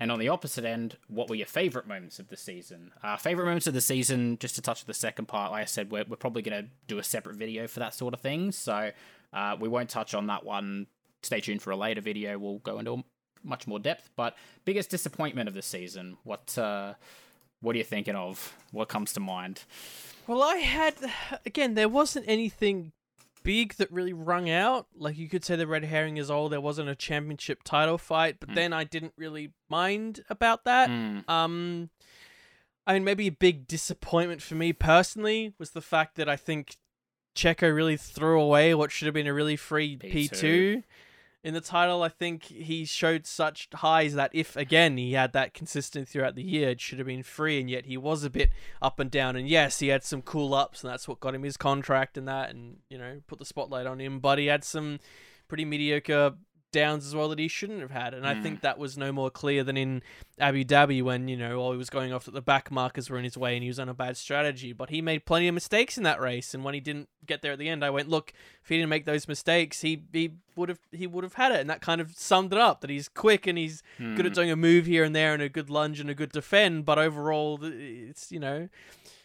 And 0.00 0.10
on 0.10 0.18
the 0.18 0.28
opposite 0.28 0.64
end, 0.64 0.96
what 1.06 1.28
were 1.28 1.36
your 1.36 1.46
favorite 1.46 1.86
moments 1.86 2.18
of 2.18 2.28
the 2.28 2.36
season? 2.36 2.90
Uh, 3.04 3.16
favorite 3.16 3.44
moments 3.44 3.68
of 3.68 3.74
the 3.74 3.80
season, 3.80 4.36
just 4.38 4.56
to 4.56 4.62
touch 4.62 4.80
on 4.80 4.86
the 4.88 4.94
second 4.94 5.26
part, 5.26 5.52
like 5.52 5.62
I 5.62 5.64
said, 5.66 5.92
we're, 5.92 6.04
we're 6.08 6.16
probably 6.16 6.42
going 6.42 6.64
to 6.64 6.68
do 6.88 6.98
a 6.98 7.04
separate 7.04 7.36
video 7.36 7.68
for 7.68 7.78
that 7.80 7.94
sort 7.94 8.12
of 8.12 8.20
thing. 8.20 8.50
So 8.50 8.90
uh, 9.32 9.56
we 9.60 9.68
won't 9.68 9.90
touch 9.90 10.14
on 10.14 10.26
that 10.26 10.44
one. 10.44 10.88
Stay 11.22 11.40
tuned 11.40 11.62
for 11.62 11.70
a 11.70 11.76
later 11.76 12.00
video. 12.00 12.36
We'll 12.36 12.58
go 12.58 12.80
into 12.80 13.04
much 13.44 13.68
more 13.68 13.78
depth. 13.78 14.10
But 14.16 14.36
biggest 14.64 14.90
disappointment 14.90 15.48
of 15.48 15.54
the 15.54 15.62
season, 15.62 16.16
what 16.24 16.56
uh, 16.58 16.94
what 17.60 17.76
are 17.76 17.78
you 17.78 17.84
thinking 17.84 18.16
of? 18.16 18.54
What 18.72 18.88
comes 18.88 19.12
to 19.12 19.20
mind? 19.20 19.62
Well, 20.26 20.42
I 20.42 20.56
had 20.56 20.94
again. 21.46 21.74
There 21.74 21.88
wasn't 21.88 22.24
anything 22.28 22.92
big 23.42 23.74
that 23.74 23.90
really 23.92 24.12
rung 24.12 24.48
out. 24.50 24.86
Like 24.96 25.16
you 25.16 25.28
could 25.28 25.44
say 25.44 25.56
the 25.56 25.66
red 25.66 25.84
herring 25.84 26.16
is 26.16 26.30
all. 26.30 26.48
There 26.48 26.60
wasn't 26.60 26.88
a 26.88 26.94
championship 26.94 27.62
title 27.64 27.98
fight, 27.98 28.36
but 28.40 28.50
Mm. 28.50 28.54
then 28.54 28.72
I 28.72 28.84
didn't 28.84 29.14
really 29.16 29.52
mind 29.68 30.24
about 30.28 30.64
that. 30.64 30.88
Mm, 30.90 31.28
Um, 31.28 31.90
I 32.86 32.94
mean, 32.94 33.04
maybe 33.04 33.26
a 33.28 33.32
big 33.32 33.66
disappointment 33.68 34.42
for 34.42 34.54
me 34.56 34.72
personally 34.72 35.54
was 35.58 35.70
the 35.70 35.80
fact 35.80 36.16
that 36.16 36.28
I 36.28 36.36
think 36.36 36.76
Checo 37.36 37.74
really 37.74 37.96
threw 37.96 38.40
away 38.40 38.74
what 38.74 38.90
should 38.90 39.06
have 39.06 39.14
been 39.14 39.26
a 39.26 39.32
really 39.34 39.56
free 39.56 39.96
P2, 39.96 40.28
P2. 40.30 40.82
In 41.44 41.54
the 41.54 41.60
title. 41.60 42.02
I 42.02 42.08
think 42.08 42.44
he 42.44 42.84
showed 42.84 43.26
such 43.26 43.68
highs 43.74 44.14
that 44.14 44.30
if, 44.32 44.56
again, 44.56 44.96
he 44.96 45.12
had 45.12 45.32
that 45.32 45.54
consistent 45.54 46.08
throughout 46.08 46.34
the 46.34 46.42
year, 46.42 46.70
it 46.70 46.80
should 46.80 46.98
have 46.98 47.06
been 47.06 47.22
free, 47.22 47.60
and 47.60 47.68
yet 47.68 47.86
he 47.86 47.96
was 47.96 48.24
a 48.24 48.30
bit 48.30 48.50
up 48.80 48.98
and 48.98 49.10
down. 49.10 49.36
And 49.36 49.48
yes, 49.48 49.80
he 49.80 49.88
had 49.88 50.04
some 50.04 50.22
cool 50.22 50.54
ups, 50.54 50.82
and 50.82 50.92
that's 50.92 51.08
what 51.08 51.20
got 51.20 51.34
him 51.34 51.42
his 51.42 51.56
contract 51.56 52.16
and 52.16 52.28
that, 52.28 52.50
and, 52.50 52.76
you 52.88 52.98
know, 52.98 53.20
put 53.26 53.38
the 53.38 53.44
spotlight 53.44 53.86
on 53.86 54.00
him, 54.00 54.20
but 54.20 54.38
he 54.38 54.46
had 54.46 54.64
some 54.64 55.00
pretty 55.48 55.64
mediocre 55.64 56.34
downs 56.72 57.06
as 57.06 57.14
well 57.14 57.28
that 57.28 57.38
he 57.38 57.46
shouldn't 57.48 57.80
have 57.80 57.90
had. 57.90 58.14
And 58.14 58.26
I 58.26 58.34
Mm. 58.34 58.42
think 58.42 58.60
that 58.62 58.78
was 58.78 58.96
no 58.98 59.12
more 59.12 59.30
clear 59.30 59.62
than 59.62 59.76
in 59.76 60.02
Abu 60.38 60.64
Dhabi 60.64 61.02
when, 61.02 61.28
you 61.28 61.36
know, 61.36 61.60
while 61.60 61.72
he 61.72 61.78
was 61.78 61.90
going 61.90 62.12
off 62.12 62.26
at 62.26 62.34
the 62.34 62.42
back, 62.42 62.70
markers 62.70 63.08
were 63.10 63.18
in 63.18 63.24
his 63.24 63.36
way 63.36 63.54
and 63.54 63.62
he 63.62 63.68
was 63.68 63.78
on 63.78 63.88
a 63.88 63.94
bad 63.94 64.16
strategy. 64.16 64.72
But 64.72 64.90
he 64.90 65.00
made 65.02 65.24
plenty 65.24 65.46
of 65.48 65.54
mistakes 65.54 65.96
in 65.96 66.02
that 66.04 66.20
race. 66.20 66.54
And 66.54 66.64
when 66.64 66.74
he 66.74 66.80
didn't 66.80 67.08
get 67.26 67.42
there 67.42 67.52
at 67.52 67.58
the 67.58 67.68
end, 67.68 67.84
I 67.84 67.90
went, 67.90 68.08
look, 68.08 68.32
if 68.62 68.68
he 68.68 68.76
didn't 68.76 68.88
make 68.88 69.04
those 69.04 69.28
mistakes, 69.28 69.82
he 69.82 70.02
he 70.12 70.32
would 70.56 70.68
have 70.68 70.80
he 70.90 71.06
would 71.06 71.24
have 71.24 71.34
had 71.34 71.52
it. 71.52 71.60
And 71.60 71.70
that 71.70 71.80
kind 71.80 72.00
of 72.00 72.12
summed 72.16 72.52
it 72.52 72.58
up 72.58 72.80
that 72.80 72.90
he's 72.90 73.08
quick 73.08 73.46
and 73.46 73.56
he's 73.58 73.82
good 73.98 74.26
at 74.26 74.32
mm, 74.32 74.34
doing 74.34 74.50
a 74.50 74.56
move 74.56 74.86
here 74.86 75.04
and 75.04 75.14
there 75.14 75.34
and 75.34 75.42
a 75.42 75.48
good 75.48 75.70
lunge 75.70 76.00
and 76.00 76.10
a 76.10 76.14
good 76.14 76.32
defend. 76.32 76.84
But 76.84 76.98
overall, 76.98 77.60
it's, 77.62 78.32
you 78.32 78.40
know. 78.40 78.68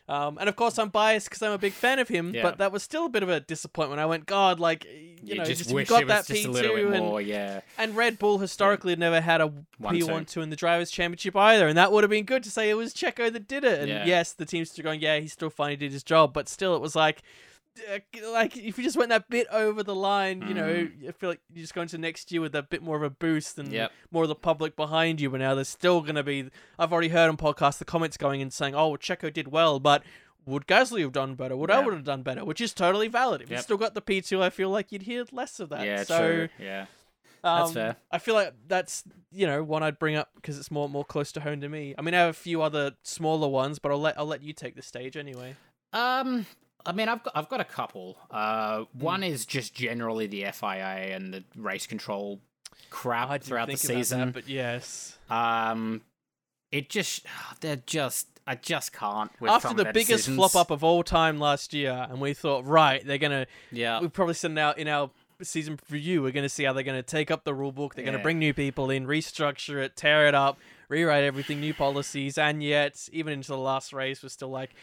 Um, 0.09 0.37
and 0.39 0.47
of 0.47 0.55
course, 0.55 0.79
I'm 0.79 0.87
biased 0.87 1.27
because 1.29 1.41
I'm 1.41 1.51
a 1.51 1.57
big 1.57 1.73
fan 1.73 1.99
of 1.99 2.07
him, 2.07 2.33
Yeah. 2.33 2.43
but 2.43 2.59
that 2.59 2.71
was 2.71 2.81
still 2.81 3.07
a 3.07 3.09
bit 3.09 3.23
of 3.23 3.29
a 3.29 3.41
disappointment. 3.41 3.99
I 3.99 4.05
went, 4.05 4.25
God, 4.25 4.57
like, 4.59 4.85
you, 4.85 5.17
you 5.21 5.35
know, 5.35 5.43
just 5.43 5.57
just, 5.59 5.69
we 5.69 5.81
wish 5.81 5.89
got 5.89 6.07
that 6.07 6.29
was 6.29 6.37
P2 6.37 6.45
a 6.45 6.51
little 6.51 6.75
bit 6.75 6.85
and, 6.85 6.99
more, 6.99 7.19
yeah. 7.19 7.59
and 7.77 7.93
Red 7.95 8.17
Bull 8.17 8.37
historically 8.37 8.93
had 8.93 8.99
never 8.99 9.19
had 9.19 9.41
a 9.41 9.47
One, 9.47 9.95
P1 9.95 10.27
two. 10.29 10.41
in 10.41 10.49
the 10.49 10.55
Drivers' 10.55 10.91
Championship 10.91 11.35
either, 11.35 11.67
and 11.67 11.77
that 11.77 11.91
would 11.91 12.05
have 12.05 12.09
been 12.11 12.23
good 12.23 12.43
to 12.43 12.49
say 12.49 12.69
it 12.69 12.75
was 12.75 12.93
Checo 12.93 13.31
that 13.33 13.47
did 13.49 13.65
it. 13.65 13.79
And 13.81 13.89
Yeah. 13.89 14.05
yes, 14.05 14.31
the 14.31 14.45
team's 14.45 14.71
still 14.71 14.83
going, 14.83 15.01
yeah, 15.01 15.19
he's 15.19 15.33
still 15.33 15.49
fine, 15.49 15.71
he 15.71 15.75
did 15.75 15.91
his 15.91 16.03
job, 16.03 16.31
but 16.33 16.47
still, 16.47 16.73
it 16.75 16.81
was 16.81 16.95
like, 16.95 17.21
like 18.31 18.55
if 18.57 18.77
you 18.77 18.83
just 18.83 18.97
went 18.97 19.09
that 19.09 19.29
bit 19.29 19.47
over 19.51 19.83
the 19.83 19.95
line, 19.95 20.43
you 20.47 20.53
know, 20.53 20.67
Mm. 20.67 21.09
I 21.09 21.11
feel 21.11 21.29
like 21.29 21.41
you're 21.53 21.63
just 21.63 21.73
go 21.73 21.81
into 21.81 21.97
next 21.97 22.31
year 22.31 22.41
with 22.41 22.55
a 22.55 22.63
bit 22.63 22.81
more 22.81 22.95
of 22.97 23.03
a 23.03 23.09
boost 23.09 23.57
and 23.57 23.71
Yep. 23.71 23.91
more 24.11 24.23
of 24.23 24.29
the 24.29 24.35
public 24.35 24.75
behind 24.75 25.19
you. 25.21 25.29
But 25.29 25.39
now 25.39 25.55
there's 25.55 25.69
still 25.69 26.01
going 26.01 26.15
to 26.15 26.23
be. 26.23 26.49
I've 26.77 26.91
already 26.91 27.09
heard 27.09 27.29
on 27.29 27.37
podcasts 27.37 27.77
the 27.77 27.85
comments 27.85 28.17
going 28.17 28.41
and 28.41 28.51
saying, 28.51 28.75
"Oh, 28.75 28.91
Checo 28.97 29.31
did 29.31 29.49
well, 29.49 29.79
but." 29.79 30.03
Would 30.45 30.65
Gasly 30.65 31.01
have 31.01 31.11
done 31.11 31.35
better? 31.35 31.57
Would 31.57 31.69
I 31.69 31.81
would 31.81 31.93
have 31.93 32.05
done 32.05 32.23
better? 32.23 32.45
Which 32.45 32.61
is 32.61 32.73
totally 32.73 33.09
valid. 33.09 33.41
If 33.41 33.51
you 33.51 33.57
still 33.57 33.75
got 33.75 33.95
the 33.95 33.99
P 34.01 34.21
two, 34.21 34.41
I 34.41 34.49
feel 34.49 34.69
like 34.69 34.93
you'd 34.93 35.01
hear 35.01 35.25
less 35.33 35.59
of 35.59 35.67
that. 35.69 35.85
Yeah, 35.85 36.03
so, 36.05 36.19
true. 36.19 36.49
Yeah. 36.57 36.85
That's 37.43 37.67
um, 37.67 37.73
fair. 37.73 37.95
I 38.11 38.17
feel 38.17 38.33
like 38.33 38.53
that's 38.65 39.03
you 39.33 39.45
know 39.45 39.61
one 39.61 39.83
I'd 39.83 39.99
bring 39.99 40.15
up 40.15 40.29
because 40.35 40.57
it's 40.57 40.71
more 40.71 40.87
more 40.87 41.03
close 41.03 41.33
to 41.33 41.41
home 41.41 41.59
to 41.59 41.67
me. 41.67 41.95
I 41.97 42.01
mean, 42.01 42.13
I 42.13 42.19
have 42.19 42.29
a 42.29 42.33
few 42.33 42.61
other 42.61 42.93
smaller 43.03 43.49
ones, 43.49 43.77
but 43.77 43.91
I'll 43.91 43.99
let 43.99 44.17
I'll 44.17 44.25
let 44.25 44.41
you 44.41 44.53
take 44.53 44.75
the 44.77 44.81
stage 44.81 45.17
anyway. 45.17 45.55
Um, 45.91 46.45
I 46.87 46.93
mean, 46.93 47.09
I've 47.09 47.21
got 47.23 47.33
I've 47.35 47.49
got 47.49 47.59
a 47.61 47.65
couple. 47.65 48.17
Uh, 48.31 48.85
one 48.93 49.21
is 49.23 49.45
just 49.45 49.75
generally 49.75 50.25
the 50.25 50.45
FIA 50.53 51.13
and 51.15 51.33
the 51.33 51.43
race 51.55 51.85
control 51.85 52.39
crap 52.89 53.41
throughout 53.43 53.67
the 53.67 53.73
about 53.73 53.81
that, 53.81 53.87
season. 53.87 54.31
but 54.31 54.47
yes, 54.47 55.17
Um, 55.29 56.01
it 56.71 56.89
just 56.89 57.25
they're 57.59 57.81
just 57.85 58.27
I 58.47 58.55
just 58.55 58.93
can't. 58.93 59.29
With 59.41 59.51
after 59.51 59.73
the 59.73 59.85
biggest 59.85 60.07
decisions. 60.25 60.37
flop 60.37 60.55
up 60.55 60.71
of 60.71 60.81
all 60.83 61.03
time 61.03 61.37
last 61.39 61.73
year, 61.73 62.07
and 62.09 62.21
we 62.21 62.33
thought, 62.33 62.65
right, 62.65 63.05
they're 63.05 63.17
gonna. 63.17 63.45
Yeah. 63.71 63.99
We 63.99 64.07
probably 64.07 64.35
said 64.35 64.57
out 64.57 64.77
in 64.77 64.87
our 64.87 65.11
season 65.41 65.77
review, 65.89 66.21
we're 66.21 66.31
gonna 66.31 66.47
see 66.47 66.63
how 66.63 66.71
they're 66.71 66.83
gonna 66.83 67.03
take 67.03 67.29
up 67.29 67.43
the 67.43 67.53
rule 67.53 67.73
book. 67.73 67.95
They're 67.95 68.05
gonna 68.05 68.19
bring 68.23 68.39
new 68.39 68.53
people 68.53 68.89
in, 68.89 69.05
restructure 69.05 69.83
it, 69.83 69.97
tear 69.97 70.27
it 70.27 70.33
up, 70.33 70.57
rewrite 70.87 71.25
everything, 71.25 71.59
new 71.59 71.73
policies, 71.73 72.37
and 72.37 72.63
yet 72.63 73.09
even 73.11 73.33
into 73.33 73.49
the 73.49 73.57
last 73.57 73.91
race, 73.91 74.23
we're 74.23 74.29
still 74.29 74.49
like. 74.49 74.73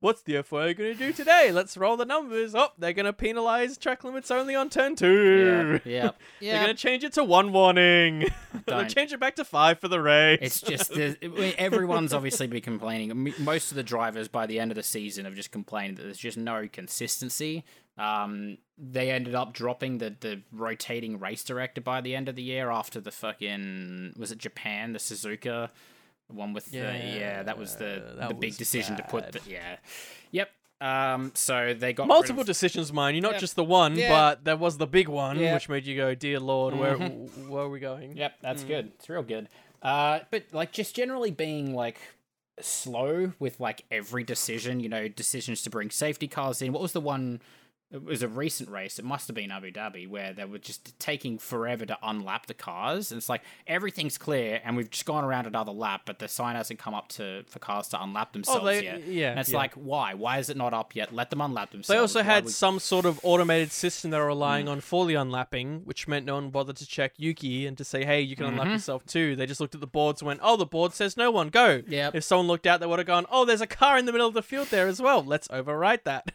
What's 0.00 0.22
the 0.22 0.42
FIA 0.42 0.72
going 0.72 0.92
to 0.92 0.94
do 0.94 1.12
today? 1.12 1.52
Let's 1.52 1.76
roll 1.76 1.96
the 1.98 2.06
numbers. 2.06 2.54
Oh, 2.54 2.68
they're 2.78 2.94
going 2.94 3.04
to 3.04 3.12
penalize 3.12 3.76
track 3.76 4.02
limits 4.02 4.30
only 4.30 4.54
on 4.54 4.70
turn 4.70 4.96
two. 4.96 5.80
Yeah. 5.84 5.92
Yeah. 5.92 6.02
They're 6.40 6.54
Yeah. 6.54 6.64
going 6.64 6.74
to 6.74 6.82
change 6.82 7.04
it 7.04 7.12
to 7.14 7.24
one 7.24 7.52
warning. 7.52 8.20
They'll 8.66 8.78
Don't. 8.78 8.88
change 8.88 9.12
it 9.12 9.20
back 9.20 9.36
to 9.36 9.44
five 9.44 9.78
for 9.78 9.88
the 9.88 10.00
race. 10.00 10.38
It's 10.40 10.60
just 10.62 10.90
the, 10.94 11.54
everyone's 11.58 12.14
obviously 12.14 12.46
been 12.46 12.62
complaining. 12.62 13.34
Most 13.40 13.70
of 13.72 13.76
the 13.76 13.82
drivers 13.82 14.26
by 14.28 14.46
the 14.46 14.58
end 14.58 14.70
of 14.70 14.76
the 14.76 14.82
season 14.82 15.26
have 15.26 15.34
just 15.34 15.50
complained 15.52 15.98
that 15.98 16.04
there's 16.04 16.16
just 16.18 16.38
no 16.38 16.66
consistency. 16.72 17.64
Um, 17.98 18.56
they 18.78 19.10
ended 19.10 19.34
up 19.34 19.52
dropping 19.52 19.98
the 19.98 20.16
the 20.18 20.40
rotating 20.50 21.18
race 21.18 21.44
director 21.44 21.82
by 21.82 22.00
the 22.00 22.14
end 22.16 22.30
of 22.30 22.36
the 22.36 22.42
year 22.42 22.70
after 22.70 22.98
the 23.00 23.10
fucking 23.10 24.14
was 24.16 24.32
it 24.32 24.38
Japan 24.38 24.94
the 24.94 24.98
Suzuka 24.98 25.68
one 26.34 26.52
with 26.52 26.66
the 26.70 26.78
yeah 26.78 27.42
that 27.42 27.58
was 27.58 27.76
the 27.76 28.14
that 28.18 28.28
the 28.28 28.34
big 28.34 28.50
was 28.50 28.56
decision 28.58 28.96
to 28.96 29.02
put 29.04 29.32
the 29.32 29.40
yeah 29.48 29.76
yep 30.30 30.50
um 30.80 31.30
so 31.34 31.74
they 31.74 31.92
got 31.92 32.04
rid 32.04 32.08
Multiple 32.08 32.40
of- 32.40 32.46
decisions, 32.46 32.90
mind 32.92 33.14
you, 33.14 33.20
not 33.20 33.32
Yeah. 33.34 33.38
just 33.38 33.54
the 33.56 33.64
one, 33.64 33.96
Yeah. 33.96 34.08
but 34.08 34.44
there 34.44 34.56
was 34.56 34.78
the 34.78 34.86
big 34.86 35.08
one, 35.08 35.38
Yeah. 35.38 35.52
which 35.54 35.68
made 35.68 35.84
you 35.86 35.94
go, 35.94 36.14
"Dear 36.14 36.40
Lord, 36.40 36.74
where 36.74 36.96
Mhm. 36.96 37.48
where 37.48 37.64
are 37.64 37.68
we 37.68 37.80
going?" 37.80 38.16
Yep, 38.16 38.38
that's 38.40 38.64
good. 38.64 38.92
It's 38.94 39.08
real 39.10 39.22
good. 39.22 39.48
Uh, 39.82 40.20
but 40.30 40.44
like 40.52 40.72
just 40.72 40.96
generally 40.96 41.30
being 41.30 41.74
like 41.74 41.98
slow 42.60 43.32
with 43.38 43.60
like 43.60 43.84
every 43.90 44.24
decision. 44.24 44.80
You 44.80 44.88
know, 44.88 45.08
decisions 45.08 45.62
to 45.62 45.70
bring 45.70 45.90
safety 45.90 46.28
cars 46.28 46.62
in. 46.62 46.72
What 46.72 46.82
was 46.82 46.92
the 46.92 47.00
one? 47.00 47.40
It 47.92 48.04
was 48.04 48.22
a 48.22 48.28
recent 48.28 48.70
race. 48.70 49.00
It 49.00 49.04
must 49.04 49.26
have 49.26 49.34
been 49.34 49.50
Abu 49.50 49.72
Dhabi 49.72 50.08
where 50.08 50.32
they 50.32 50.44
were 50.44 50.58
just 50.58 50.96
taking 51.00 51.38
forever 51.38 51.84
to 51.86 51.98
unlap 52.04 52.46
the 52.46 52.54
cars. 52.54 53.10
And 53.10 53.18
it's 53.18 53.28
like 53.28 53.42
everything's 53.66 54.16
clear, 54.16 54.60
and 54.64 54.76
we've 54.76 54.88
just 54.90 55.06
gone 55.06 55.24
around 55.24 55.48
another 55.48 55.72
lap, 55.72 56.02
but 56.06 56.20
the 56.20 56.28
sign 56.28 56.54
hasn't 56.54 56.78
come 56.78 56.94
up 56.94 57.08
to 57.08 57.42
for 57.48 57.58
cars 57.58 57.88
to 57.88 57.96
unlap 58.00 58.32
themselves 58.32 58.60
Oh, 58.62 58.64
they, 58.66 58.84
yet. 58.84 59.04
yeah. 59.08 59.30
And 59.32 59.40
it's 59.40 59.50
yeah. 59.50 59.56
like, 59.56 59.74
why? 59.74 60.14
Why 60.14 60.38
is 60.38 60.48
it 60.48 60.56
not 60.56 60.72
up 60.72 60.94
yet? 60.94 61.12
Let 61.12 61.30
them 61.30 61.40
unlap 61.40 61.72
themselves. 61.72 61.88
They 61.88 61.96
also 61.96 62.20
Why 62.20 62.26
had 62.26 62.44
would- 62.44 62.52
some 62.52 62.78
sort 62.78 63.06
of 63.06 63.18
automated 63.24 63.72
system 63.72 64.12
they 64.12 64.18
were 64.18 64.26
relying 64.26 64.66
Mm. 64.66 64.70
on 64.70 64.80
for 64.82 65.04
the 65.04 65.16
unlapping, 65.16 65.80
which 65.84 66.06
meant 66.06 66.24
no 66.26 66.34
one 66.34 66.50
bothered 66.50 66.76
to 66.76 66.86
check 66.86 67.14
Yuki 67.16 67.66
and 67.66 67.76
to 67.76 67.82
say, 67.84 68.04
hey, 68.04 68.20
you 68.20 68.36
can 68.36 68.46
unlap 68.46 68.68
Mhm. 68.68 68.72
yourself 68.74 69.04
too. 69.04 69.34
They 69.34 69.46
just 69.46 69.60
looked 69.60 69.74
at 69.74 69.80
the 69.80 69.88
boards 69.88 70.20
and 70.22 70.26
went, 70.28 70.38
oh, 70.44 70.56
the 70.56 70.64
board 70.64 70.92
says 70.94 71.16
no 71.16 71.32
one, 71.32 71.48
go. 71.48 71.82
Yeah. 71.88 72.10
If 72.14 72.22
someone 72.22 72.46
looked 72.46 72.68
out, 72.68 72.78
they 72.78 72.86
would 72.86 73.00
have 73.00 73.06
gone, 73.08 73.26
oh, 73.32 73.44
there's 73.44 73.60
a 73.60 73.66
car 73.66 73.98
in 73.98 74.04
the 74.06 74.12
middle 74.12 74.28
of 74.28 74.34
the 74.34 74.42
field 74.44 74.68
there 74.68 74.86
as 74.86 75.02
well. 75.02 75.24
Let's 75.24 75.48
override 75.50 76.04
that. 76.04 76.30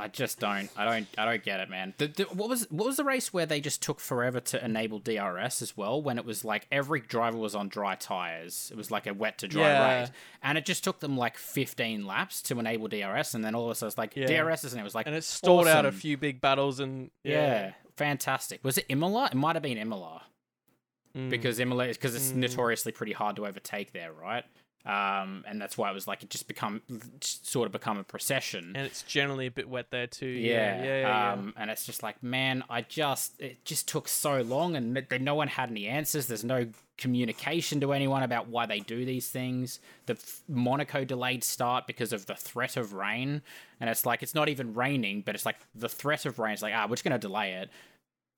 I 0.00 0.06
just 0.06 0.38
don't. 0.38 0.70
I 0.76 0.84
don't. 0.84 1.06
I 1.18 1.24
don't 1.24 1.42
get 1.42 1.58
it, 1.60 1.68
man. 1.68 1.92
The, 1.98 2.06
the, 2.06 2.22
what 2.24 2.48
was 2.48 2.66
what 2.70 2.86
was 2.86 2.96
the 2.96 3.04
race 3.04 3.32
where 3.32 3.46
they 3.46 3.60
just 3.60 3.82
took 3.82 3.98
forever 3.98 4.38
to 4.40 4.64
enable 4.64 5.00
DRS 5.00 5.60
as 5.60 5.76
well? 5.76 6.00
When 6.00 6.18
it 6.18 6.24
was 6.24 6.44
like 6.44 6.66
every 6.70 7.00
driver 7.00 7.36
was 7.36 7.54
on 7.56 7.68
dry 7.68 7.96
tires. 7.96 8.68
It 8.70 8.76
was 8.76 8.90
like 8.92 9.06
a 9.08 9.12
wet 9.14 9.38
to 9.38 9.48
dry 9.48 9.62
Yeah. 9.62 10.00
race, 10.00 10.10
and 10.42 10.56
it 10.56 10.64
just 10.64 10.84
took 10.84 11.00
them 11.00 11.16
like 11.16 11.36
15 11.36 12.06
laps 12.06 12.40
to 12.42 12.58
enable 12.60 12.86
DRS, 12.88 13.34
and 13.34 13.44
then 13.44 13.54
all 13.56 13.64
of 13.64 13.70
a 13.72 13.74
sudden 13.74 13.88
it's 13.88 13.98
like 13.98 14.14
Yeah. 14.14 14.26
DRS, 14.26 14.64
and 14.64 14.80
it 14.80 14.84
was 14.84 14.94
like 14.94 15.06
And 15.06 15.16
it 15.16 15.24
stalled 15.24 15.66
out 15.66 15.84
a 15.84 15.92
few 15.92 16.16
big 16.16 16.40
battles 16.40 16.78
and 16.78 17.10
Yeah. 17.24 17.72
fantastic. 17.96 18.62
Was 18.62 18.78
it 18.78 18.86
Imola? 18.88 19.26
It 19.32 19.34
might 19.36 19.56
have 19.56 19.62
been 19.64 19.78
Imola 19.78 20.22
Mm. 21.16 21.30
because 21.30 21.58
Imola 21.58 21.86
is 21.88 21.96
because 21.96 22.14
it's 22.14 22.32
Mm. 22.32 22.36
notoriously 22.36 22.92
pretty 22.92 23.12
hard 23.14 23.34
to 23.36 23.46
overtake 23.46 23.92
there, 23.92 24.12
right? 24.12 24.44
Um, 24.86 25.44
and 25.46 25.60
that's 25.60 25.76
why 25.76 25.90
it 25.90 25.94
was 25.94 26.06
like 26.06 26.22
it 26.22 26.30
just 26.30 26.48
become 26.48 26.80
sort 27.20 27.66
of 27.66 27.72
become 27.72 27.98
a 27.98 28.04
procession. 28.04 28.72
and 28.74 28.86
it's 28.86 29.02
generally 29.02 29.46
a 29.46 29.50
bit 29.50 29.68
wet 29.68 29.90
there 29.90 30.06
too. 30.06 30.26
Yeah, 30.26 30.78
Yeah, 30.78 30.84
yeah, 30.84 31.00
yeah. 31.00 31.32
Um, 31.32 31.52
and 31.58 31.70
it's 31.70 31.84
just 31.84 32.02
like, 32.02 32.22
man, 32.22 32.64
I 32.70 32.82
just 32.82 33.38
it 33.40 33.64
just 33.64 33.86
took 33.86 34.08
so 34.08 34.40
long, 34.40 34.76
and 34.76 35.04
no 35.20 35.34
one 35.34 35.48
had 35.48 35.70
any 35.70 35.88
answers. 35.88 36.26
There's 36.26 36.44
no 36.44 36.66
communication 36.96 37.80
to 37.80 37.92
anyone 37.92 38.22
about 38.22 38.48
why 38.48 38.66
they 38.66 38.80
do 38.80 39.04
these 39.04 39.28
things. 39.28 39.78
The 40.06 40.14
f- 40.14 40.40
Monaco 40.48 41.04
delayed 41.04 41.44
start 41.44 41.86
because 41.86 42.12
of 42.12 42.26
the 42.26 42.34
threat 42.34 42.76
of 42.76 42.92
rain, 42.92 43.42
and 43.80 43.88
it's 43.90 44.06
like 44.06 44.22
it's 44.22 44.34
not 44.34 44.48
even 44.48 44.74
raining, 44.74 45.22
but 45.22 45.34
it's 45.34 45.46
like 45.46 45.56
the 45.74 45.88
threat 45.88 46.26
of 46.26 46.38
rain. 46.38 46.52
It's 46.54 46.62
like, 46.62 46.74
ah, 46.74 46.86
we're 46.86 46.96
just 46.96 47.04
gonna 47.04 47.18
delay 47.18 47.52
it. 47.54 47.70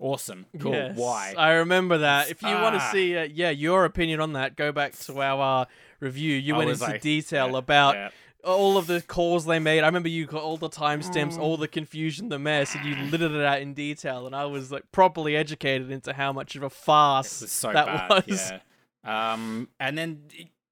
Awesome, 0.00 0.46
cool. 0.58 0.72
Yes, 0.72 0.96
Why? 0.96 1.34
I 1.36 1.52
remember 1.52 1.98
that. 1.98 2.30
If 2.30 2.40
you 2.42 2.48
want 2.48 2.74
to 2.74 2.80
Ah. 2.82 2.90
see, 2.90 3.16
uh, 3.16 3.24
yeah, 3.24 3.50
your 3.50 3.84
opinion 3.84 4.18
on 4.20 4.32
that, 4.32 4.56
go 4.56 4.72
back 4.72 4.98
to 5.00 5.20
our 5.20 5.62
uh, 5.62 5.64
review. 6.00 6.34
You 6.36 6.54
I 6.54 6.58
went 6.58 6.70
into 6.70 6.82
like, 6.84 7.02
detail 7.02 7.50
yeah, 7.50 7.58
about 7.58 7.94
yeah. 7.96 8.08
all 8.42 8.78
of 8.78 8.86
the 8.86 9.02
calls 9.02 9.44
they 9.44 9.58
made. 9.58 9.82
I 9.82 9.86
remember 9.86 10.08
you 10.08 10.24
got 10.24 10.42
all 10.42 10.56
the 10.56 10.70
timestamps, 10.70 11.34
Mm. 11.34 11.40
all 11.40 11.58
the 11.58 11.68
confusion, 11.68 12.30
the 12.30 12.38
mess, 12.38 12.74
and 12.74 12.84
you 12.86 12.96
littered 13.10 13.32
it 13.32 13.44
out 13.44 13.60
in 13.60 13.74
detail. 13.74 14.26
And 14.26 14.34
I 14.34 14.46
was 14.46 14.72
like 14.72 14.90
properly 14.90 15.36
educated 15.36 15.90
into 15.90 16.14
how 16.14 16.32
much 16.32 16.56
of 16.56 16.62
a 16.62 16.70
farce 16.70 17.42
was 17.42 17.52
so 17.52 17.70
that 17.70 17.84
bad. 18.08 18.26
was. 18.26 18.50
Yeah. 19.04 19.32
Um, 19.34 19.68
and 19.78 19.98
then 19.98 20.22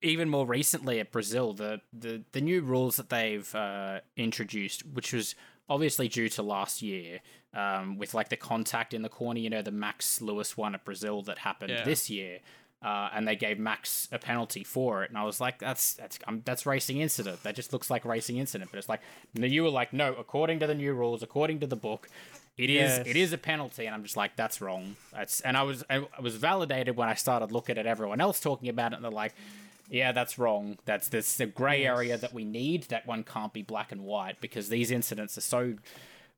even 0.00 0.30
more 0.30 0.46
recently 0.46 1.00
at 1.00 1.10
Brazil, 1.12 1.52
the 1.52 1.82
the, 1.92 2.22
the 2.32 2.40
new 2.40 2.62
rules 2.62 2.96
that 2.96 3.10
they've 3.10 3.54
uh, 3.54 4.00
introduced, 4.16 4.86
which 4.86 5.12
was 5.12 5.34
obviously 5.68 6.08
due 6.08 6.28
to 6.30 6.42
last 6.42 6.82
year, 6.82 7.20
um, 7.54 7.98
with 7.98 8.14
like 8.14 8.28
the 8.28 8.36
contact 8.36 8.94
in 8.94 9.02
the 9.02 9.08
corner, 9.08 9.40
you 9.40 9.50
know, 9.50 9.62
the 9.62 9.70
Max 9.70 10.20
Lewis 10.20 10.56
one 10.56 10.74
at 10.74 10.84
Brazil 10.84 11.22
that 11.22 11.38
happened 11.38 11.70
Yeah. 11.70 11.84
this 11.84 12.08
year. 12.10 12.40
Uh, 12.80 13.08
and 13.12 13.26
they 13.26 13.34
gave 13.34 13.58
Max 13.58 14.06
a 14.12 14.20
penalty 14.20 14.62
for 14.62 15.02
it, 15.02 15.10
and 15.10 15.18
I 15.18 15.24
was 15.24 15.40
like, 15.40 15.58
"That's 15.58 15.94
that's 15.94 16.16
um, 16.28 16.42
that's 16.44 16.64
racing 16.64 17.00
incident. 17.00 17.42
That 17.42 17.56
just 17.56 17.72
looks 17.72 17.90
like 17.90 18.04
racing 18.04 18.36
incident." 18.36 18.70
But 18.70 18.78
it's 18.78 18.88
like, 18.88 19.00
no, 19.34 19.46
you 19.48 19.64
were 19.64 19.68
like, 19.70 19.92
"No, 19.92 20.14
according 20.14 20.60
to 20.60 20.66
the 20.68 20.76
new 20.76 20.92
rules, 20.94 21.20
according 21.24 21.58
to 21.58 21.66
the 21.66 21.74
book, 21.74 22.08
it 22.56 22.70
is 22.70 22.98
Yes. 22.98 23.04
it 23.04 23.16
is 23.16 23.32
a 23.32 23.38
penalty." 23.38 23.86
And 23.86 23.96
I'm 23.96 24.04
just 24.04 24.16
like, 24.16 24.36
"That's 24.36 24.60
wrong." 24.60 24.94
That's 25.12 25.40
and 25.40 25.56
I 25.56 25.64
was 25.64 25.82
I 25.90 26.06
was 26.20 26.36
validated 26.36 26.94
when 26.96 27.08
I 27.08 27.14
started 27.14 27.50
looking 27.50 27.78
at 27.78 27.86
everyone 27.86 28.20
else 28.20 28.38
talking 28.38 28.68
about 28.68 28.92
it, 28.92 28.96
and 28.96 29.04
they're 29.04 29.10
like, 29.10 29.34
"Yeah, 29.90 30.12
that's 30.12 30.38
wrong. 30.38 30.78
That's 30.84 31.08
this 31.08 31.36
the 31.36 31.46
gray 31.46 31.86
area 31.86 32.16
that 32.16 32.34
we 32.34 32.44
need. 32.44 32.84
That 32.84 33.06
one 33.06 33.24
can't 33.24 33.52
be 33.52 33.62
black 33.62 33.92
and 33.92 34.02
white 34.02 34.40
because 34.40 34.68
these 34.68 34.90
incidents 34.90 35.38
are 35.38 35.42
so 35.42 35.74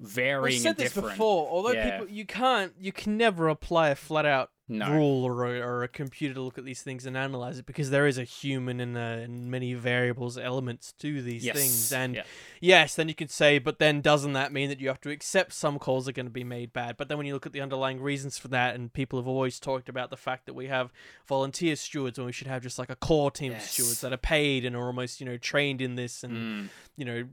varying 0.01 0.43
We've 0.55 0.61
said 0.63 0.69
and 0.71 0.77
this 0.79 0.93
different." 0.95 1.15
before. 1.17 1.49
Although 1.49 1.73
Yeah. 1.73 1.99
people, 1.99 2.13
you 2.13 2.27
can't, 2.27 2.73
you 2.81 2.93
can 2.93 3.17
never 3.17 3.49
apply 3.49 3.91
a 3.91 3.95
flat 3.95 4.27
out 4.27 4.51
No. 4.73 4.93
rule 4.93 5.25
or 5.25 5.45
a, 5.47 5.59
or 5.61 5.83
a 5.83 5.89
computer 5.89 6.35
to 6.35 6.41
look 6.41 6.57
at 6.57 6.65
these 6.65 6.81
things 6.81 7.05
and 7.05 7.17
analyze 7.17 7.59
it 7.59 7.67
because 7.67 7.91
there 7.91 8.07
is 8.07 8.17
a 8.19 8.23
human 8.25 8.79
and, 8.79 8.97
uh, 8.97 9.01
and 9.01 9.51
many 9.51 9.75
variables, 9.75 10.39
elements 10.39 10.93
to 11.01 11.21
these 11.21 11.45
Yes. 11.45 11.57
things. 11.57 11.93
And 11.93 12.15
Yeah. 12.15 12.23
yes, 12.61 12.95
then 12.95 13.09
you 13.09 13.15
could 13.17 13.33
say, 13.33 13.59
but 13.59 13.81
then 13.81 14.01
doesn't 14.01 14.33
that 14.35 14.53
mean 14.53 14.69
that 14.69 14.79
you 14.81 14.87
have 14.87 15.01
to 15.01 15.11
accept 15.11 15.53
some 15.55 15.81
calls 15.81 16.09
are 16.09 16.13
going 16.13 16.27
to 16.27 16.31
be 16.31 16.45
made 16.45 16.73
bad? 16.73 16.97
But 16.97 17.09
then 17.09 17.19
when 17.19 17.27
you 17.27 17.35
look 17.35 17.47
at 17.47 17.53
the 17.53 17.61
underlying 17.61 18.01
reasons 18.01 18.39
for 18.39 18.47
that, 18.49 18.77
and 18.77 18.93
people 18.93 19.19
have 19.19 19.27
always 19.27 19.59
talked 19.59 19.89
about 19.89 20.09
the 20.11 20.17
fact 20.17 20.47
that 20.47 20.55
we 20.55 20.69
have 20.69 20.93
volunteer 21.27 21.75
stewards 21.75 22.17
when 22.17 22.27
we 22.27 22.33
should 22.33 22.47
have 22.47 22.63
just 22.63 22.79
like 22.79 22.91
a 22.91 22.97
core 22.97 23.33
team 23.33 23.53
of 23.53 23.61
stewards 23.63 24.01
that 24.03 24.13
are 24.13 24.17
paid 24.19 24.65
and 24.65 24.77
are 24.77 24.87
almost 24.87 25.21
you 25.21 25.27
know 25.27 25.37
trained 25.37 25.81
in 25.83 25.97
this 25.97 26.23
and 26.23 26.33
Mm. 26.33 26.69
you 26.97 27.05
know 27.05 27.29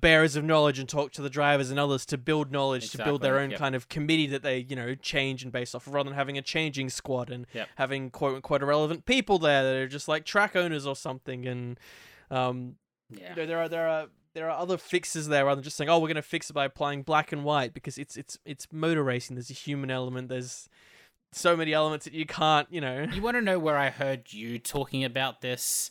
bearers 0.00 0.36
of 0.36 0.44
knowledge 0.44 0.78
and 0.78 0.88
talk 0.88 1.12
to 1.12 1.22
the 1.22 1.30
drivers 1.30 1.70
and 1.70 1.78
others 1.78 2.04
to 2.06 2.18
build 2.18 2.50
knowledge 2.52 2.90
to 2.90 2.98
build 2.98 3.22
their 3.22 3.38
own 3.38 3.50
yep. 3.50 3.58
kind 3.58 3.74
of 3.74 3.88
committee 3.88 4.26
that 4.26 4.42
they 4.42 4.58
you 4.68 4.76
know 4.76 4.94
change 4.94 5.42
and 5.42 5.52
base 5.52 5.74
off 5.74 5.86
of 5.86 5.94
rather 5.94 6.08
than 6.10 6.16
having 6.16 6.36
a 6.38 6.42
changing 6.42 6.88
squad 6.90 7.30
and 7.30 7.46
Yep. 7.54 7.68
having 7.76 8.10
quote 8.10 8.34
unquote 8.36 8.62
irrelevant 8.62 9.04
people 9.06 9.38
there 9.38 9.62
that 9.62 9.74
are 9.76 9.88
just 9.88 10.08
like 10.08 10.24
track 10.24 10.54
owners 10.56 10.86
or 10.86 10.96
something 10.96 11.46
and 11.46 11.78
um 12.30 12.76
Yeah. 13.10 13.30
you 13.30 13.36
know, 13.36 13.46
there 13.46 13.58
are 13.58 13.68
there 13.68 13.88
are 13.88 14.06
there 14.34 14.50
are 14.50 14.58
other 14.58 14.76
fixes 14.78 15.28
there 15.28 15.44
rather 15.46 15.56
than 15.56 15.64
just 15.64 15.76
saying 15.76 15.88
oh 15.88 15.98
we're 15.98 16.08
going 16.08 16.16
to 16.16 16.22
fix 16.22 16.50
it 16.50 16.52
by 16.52 16.64
applying 16.64 17.02
black 17.02 17.32
and 17.32 17.44
white 17.44 17.72
because 17.74 17.98
it's 17.98 18.16
it's 18.16 18.38
it's 18.44 18.66
motor 18.72 19.02
racing 19.02 19.36
there's 19.36 19.50
a 19.50 19.54
human 19.54 19.90
element 19.90 20.28
there's 20.28 20.68
so 21.32 21.56
many 21.56 21.72
elements 21.72 22.04
that 22.04 22.14
you 22.14 22.24
can't 22.26 22.68
you 22.70 22.80
know 22.80 23.06
You 23.12 23.22
want 23.22 23.36
to 23.36 23.42
know 23.42 23.58
where 23.58 23.76
I 23.76 23.90
heard 23.90 24.32
you 24.32 24.58
talking 24.58 25.04
about 25.04 25.40
this 25.40 25.90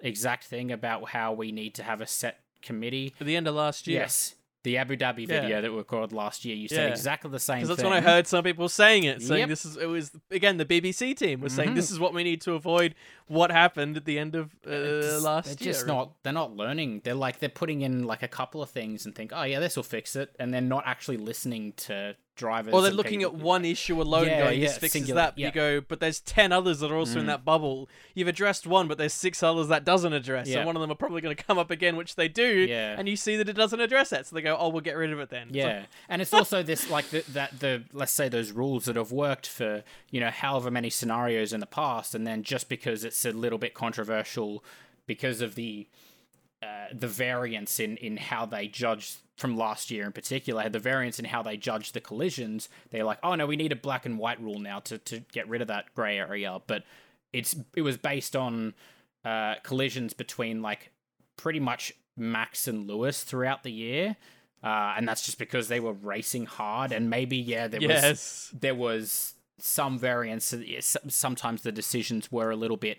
exact 0.00 0.44
thing 0.44 0.72
about 0.72 1.10
how 1.10 1.32
we 1.32 1.52
need 1.52 1.74
to 1.74 1.82
have 1.82 2.00
a 2.00 2.06
set 2.06 2.40
committee? 2.62 3.14
at 3.20 3.26
the 3.26 3.36
end 3.36 3.46
of 3.48 3.54
last 3.54 3.86
year 3.86 4.00
Yes. 4.00 4.34
The 4.64 4.78
Abu 4.78 4.96
Dhabi 4.96 5.26
Yeah. 5.28 5.40
video 5.40 5.60
that 5.60 5.72
we 5.72 5.76
recorded 5.76 6.12
last 6.12 6.44
year, 6.44 6.54
you 6.54 6.68
said 6.68 6.86
Yeah. 6.86 6.90
exactly 6.94 7.28
the 7.32 7.40
same 7.40 7.62
Because 7.62 7.78
thing. 7.78 7.84
that's 7.90 7.94
when 7.94 7.94
I 7.94 8.00
heard 8.00 8.28
some 8.28 8.44
people 8.44 8.68
saying 8.68 9.02
it, 9.02 9.20
saying 9.20 9.40
Yep. 9.40 9.48
this 9.48 9.64
is 9.64 9.76
it 9.76 9.86
was 9.86 10.12
again 10.30 10.56
the 10.56 10.64
BBC 10.64 11.14
team 11.16 11.40
was 11.40 11.52
saying 11.52 11.70
Mhm. 11.70 11.74
this 11.74 11.90
is 11.90 11.98
what 11.98 12.14
we 12.14 12.22
need 12.22 12.40
to 12.42 12.52
avoid 12.52 12.94
what 13.26 13.50
happened 13.50 13.96
at 13.96 14.04
the 14.04 14.20
end 14.20 14.36
of 14.36 14.54
uh, 14.64 14.70
It's- 14.70 15.20
last 15.20 15.46
they're 15.58 15.64
year. 15.66 15.72
just 15.72 15.88
not 15.88 16.12
they're 16.22 16.32
not 16.32 16.54
learning 16.54 17.00
they're 17.02 17.12
like 17.26 17.40
they're 17.40 17.48
putting 17.48 17.80
in 17.82 18.04
like 18.04 18.22
a 18.22 18.28
couple 18.28 18.62
of 18.62 18.70
things 18.70 19.04
and 19.04 19.16
think 19.16 19.32
oh 19.34 19.42
yeah 19.42 19.58
this 19.58 19.74
will 19.74 19.82
fix 19.82 20.14
it 20.14 20.30
and 20.38 20.54
they're 20.54 20.60
not 20.60 20.84
actually 20.86 21.16
listening 21.16 21.72
to 21.72 22.14
drivers 22.34 22.72
or 22.72 22.80
they're 22.82 22.90
looking 22.90 23.20
people. 23.20 23.34
at 23.36 23.40
one 23.42 23.64
issue 23.64 24.00
alone, 24.00 24.26
Yeah, 24.26 24.44
going, 24.44 24.60
"This 24.60 24.72
yeah, 24.72 24.78
fixes 24.78 24.92
singular, 24.92 25.20
that." 25.22 25.38
yeah. 25.38 25.46
You 25.48 25.52
go, 25.52 25.80
but 25.80 26.00
there's 26.00 26.20
ten 26.20 26.50
others 26.52 26.80
that 26.80 26.90
are 26.90 26.96
also 26.96 27.18
in 27.18 27.24
Mm. 27.24 27.28
that 27.28 27.44
bubble. 27.44 27.88
You've 28.14 28.28
addressed 28.28 28.66
one, 28.66 28.88
but 28.88 28.98
there's 28.98 29.12
six 29.12 29.42
others 29.42 29.68
that 29.68 29.84
doesn't 29.84 30.12
address, 30.12 30.48
Yeah. 30.48 30.58
and 30.58 30.66
one 30.66 30.74
of 30.76 30.80
them 30.80 30.90
are 30.90 30.94
probably 30.96 31.20
going 31.20 31.36
to 31.36 31.42
come 31.44 31.58
up 31.58 31.70
again, 31.70 31.96
which 31.96 32.16
they 32.16 32.28
do. 32.28 32.66
Yeah. 32.68 32.94
And 32.98 33.08
you 33.08 33.16
see 33.16 33.36
that 33.36 33.48
it 33.48 33.52
doesn't 33.52 33.80
address 33.80 34.10
that, 34.10 34.26
so 34.26 34.34
they 34.34 34.42
go, 34.42 34.56
"Oh, 34.58 34.68
we'll 34.68 34.80
get 34.80 34.96
rid 34.96 35.12
of 35.12 35.20
it 35.20 35.28
then." 35.30 35.48
It's 35.48 35.56
like, 35.56 35.64
Yeah, 35.66 35.82
and 36.08 36.22
it's 36.22 36.32
also 36.32 36.62
this 36.62 36.88
like 36.90 37.10
the, 37.10 37.22
that 37.32 37.60
the 37.60 37.84
let's 37.92 38.12
say 38.12 38.28
those 38.28 38.50
rules 38.52 38.86
that 38.86 38.96
have 38.96 39.12
worked 39.12 39.46
for 39.46 39.84
you 40.10 40.20
know 40.20 40.30
however 40.30 40.70
many 40.70 40.90
scenarios 40.90 41.52
in 41.52 41.60
the 41.60 41.66
past, 41.66 42.14
and 42.14 42.26
then 42.26 42.42
just 42.42 42.68
because 42.68 43.04
it's 43.04 43.24
a 43.24 43.32
little 43.32 43.58
bit 43.58 43.74
controversial 43.74 44.64
because 45.06 45.40
of 45.40 45.54
the 45.54 45.86
uh, 46.62 46.86
the 46.92 47.08
variance 47.08 47.80
in 47.80 47.96
in 47.96 48.16
how 48.16 48.46
they 48.46 48.68
judge 48.68 49.16
from 49.36 49.56
last 49.56 49.90
year 49.90 50.04
in 50.04 50.12
particular, 50.12 50.68
the 50.68 50.78
variance 50.78 51.18
in 51.18 51.24
how 51.24 51.42
they 51.42 51.56
judge 51.56 51.92
the 51.92 52.00
collisions, 52.00 52.68
they're 52.90 53.04
like, 53.04 53.18
oh 53.22 53.34
no, 53.34 53.46
we 53.46 53.56
need 53.56 53.72
a 53.72 53.76
black 53.76 54.06
and 54.06 54.18
white 54.18 54.40
rule 54.40 54.58
now 54.58 54.78
to 54.80 54.98
to 54.98 55.20
get 55.32 55.48
rid 55.48 55.60
of 55.60 55.68
that 55.68 55.86
gray 55.94 56.18
area, 56.18 56.60
but 56.66 56.84
it's 57.32 57.56
it 57.74 57.82
was 57.82 57.96
based 57.96 58.36
on 58.36 58.74
uh, 59.24 59.56
collisions 59.62 60.12
between 60.12 60.62
like 60.62 60.92
pretty 61.36 61.60
much 61.60 61.92
Max 62.16 62.68
and 62.68 62.86
Lewis 62.86 63.24
throughout 63.24 63.62
the 63.62 63.72
year. 63.72 64.16
Uh, 64.62 64.94
and 64.96 65.08
that's 65.08 65.26
just 65.26 65.38
because 65.38 65.66
they 65.66 65.80
were 65.80 65.92
racing 65.92 66.46
hard, 66.46 66.92
and 66.92 67.10
maybe 67.10 67.36
yeah, 67.36 67.66
there 67.66 67.80
was 67.80 68.52
there 68.60 68.76
was 68.76 69.34
some 69.58 69.98
variance. 69.98 70.54
Sometimes 71.08 71.62
the 71.62 71.72
decisions 71.72 72.30
were 72.30 72.52
a 72.52 72.56
little 72.56 72.76
bit, 72.76 72.98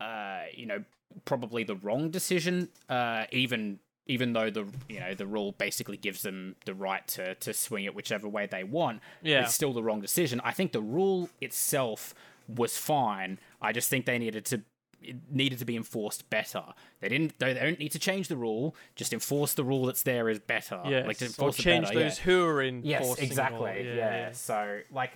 uh, 0.00 0.42
you 0.54 0.66
know, 0.66 0.84
probably 1.24 1.64
the 1.64 1.76
wrong 1.76 2.10
decision. 2.10 2.68
Uh, 2.88 3.24
even 3.32 3.78
even 4.06 4.32
though 4.32 4.50
the 4.50 4.66
you 4.88 5.00
know 5.00 5.14
the 5.14 5.26
rule 5.26 5.52
basically 5.52 5.96
gives 5.96 6.22
them 6.22 6.56
the 6.66 6.74
right 6.74 7.06
to 7.08 7.34
to 7.36 7.52
swing 7.54 7.84
it 7.84 7.94
whichever 7.94 8.28
way 8.28 8.46
they 8.46 8.64
want, 8.64 9.00
Yeah. 9.22 9.42
it's 9.44 9.54
still 9.54 9.72
the 9.72 9.82
wrong 9.82 10.00
decision. 10.00 10.40
I 10.44 10.52
think 10.52 10.72
the 10.72 10.80
rule 10.82 11.28
itself 11.40 12.14
was 12.48 12.76
fine. 12.76 13.38
I 13.60 13.72
just 13.72 13.88
think 13.88 14.06
they 14.06 14.18
needed 14.18 14.44
to 14.46 14.62
it 15.04 15.16
needed 15.30 15.58
to 15.58 15.64
be 15.64 15.74
enforced 15.76 16.30
better. 16.30 16.62
They 17.00 17.08
didn't. 17.08 17.36
They 17.40 17.54
don't 17.54 17.78
need 17.78 17.90
to 17.92 17.98
change 17.98 18.28
the 18.28 18.36
rule. 18.36 18.76
Just 18.94 19.12
enforce 19.12 19.54
the 19.54 19.64
rule 19.64 19.86
that's 19.86 20.04
there 20.04 20.28
is 20.28 20.38
better. 20.38 20.80
Yes. 20.86 21.06
like 21.08 21.18
to 21.18 21.24
or 21.24 21.26
enforce 21.26 21.58
it 21.58 21.62
change 21.62 21.86
better, 21.88 21.98
yeah. 21.98 22.04
those 22.08 22.18
who 22.18 22.44
are 22.44 22.62
in. 22.62 22.82
Yes, 22.84 23.18
exactly. 23.18 23.84
Yeah, 23.96 24.30
So 24.32 24.80
like 24.92 25.10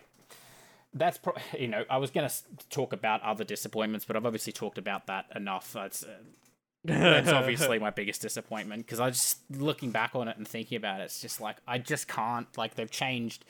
that's 0.99 1.19
pro- 1.19 1.35
you 1.59 1.69
know 1.69 1.85
I 1.91 1.99
was 1.99 2.11
gonna 2.11 2.31
talk 2.71 2.93
about 2.93 3.23
other 3.23 3.45
disappointments, 3.45 4.05
but 4.05 4.17
I've 4.17 4.27
obviously 4.27 4.53
talked 4.53 4.79
about 4.79 5.07
that 5.07 5.27
enough. 5.35 5.73
That's 5.73 6.03
uh, 6.03 6.09
that's 6.85 7.31
obviously 7.31 7.79
my 7.87 7.91
biggest 7.91 8.23
disappointment 8.23 8.87
because 8.87 9.01
I 9.01 9.11
just 9.11 9.39
looking 9.51 9.91
back 9.91 10.15
on 10.15 10.29
it 10.29 10.37
and 10.37 10.47
thinking 10.47 10.77
about 10.77 11.01
it, 11.01 11.05
it's 11.05 11.21
just 11.21 11.41
like 11.41 11.57
I 11.67 11.79
just 11.79 12.09
can't 12.09 12.47
like 12.57 12.75
they've 12.75 12.91
changed 12.91 13.45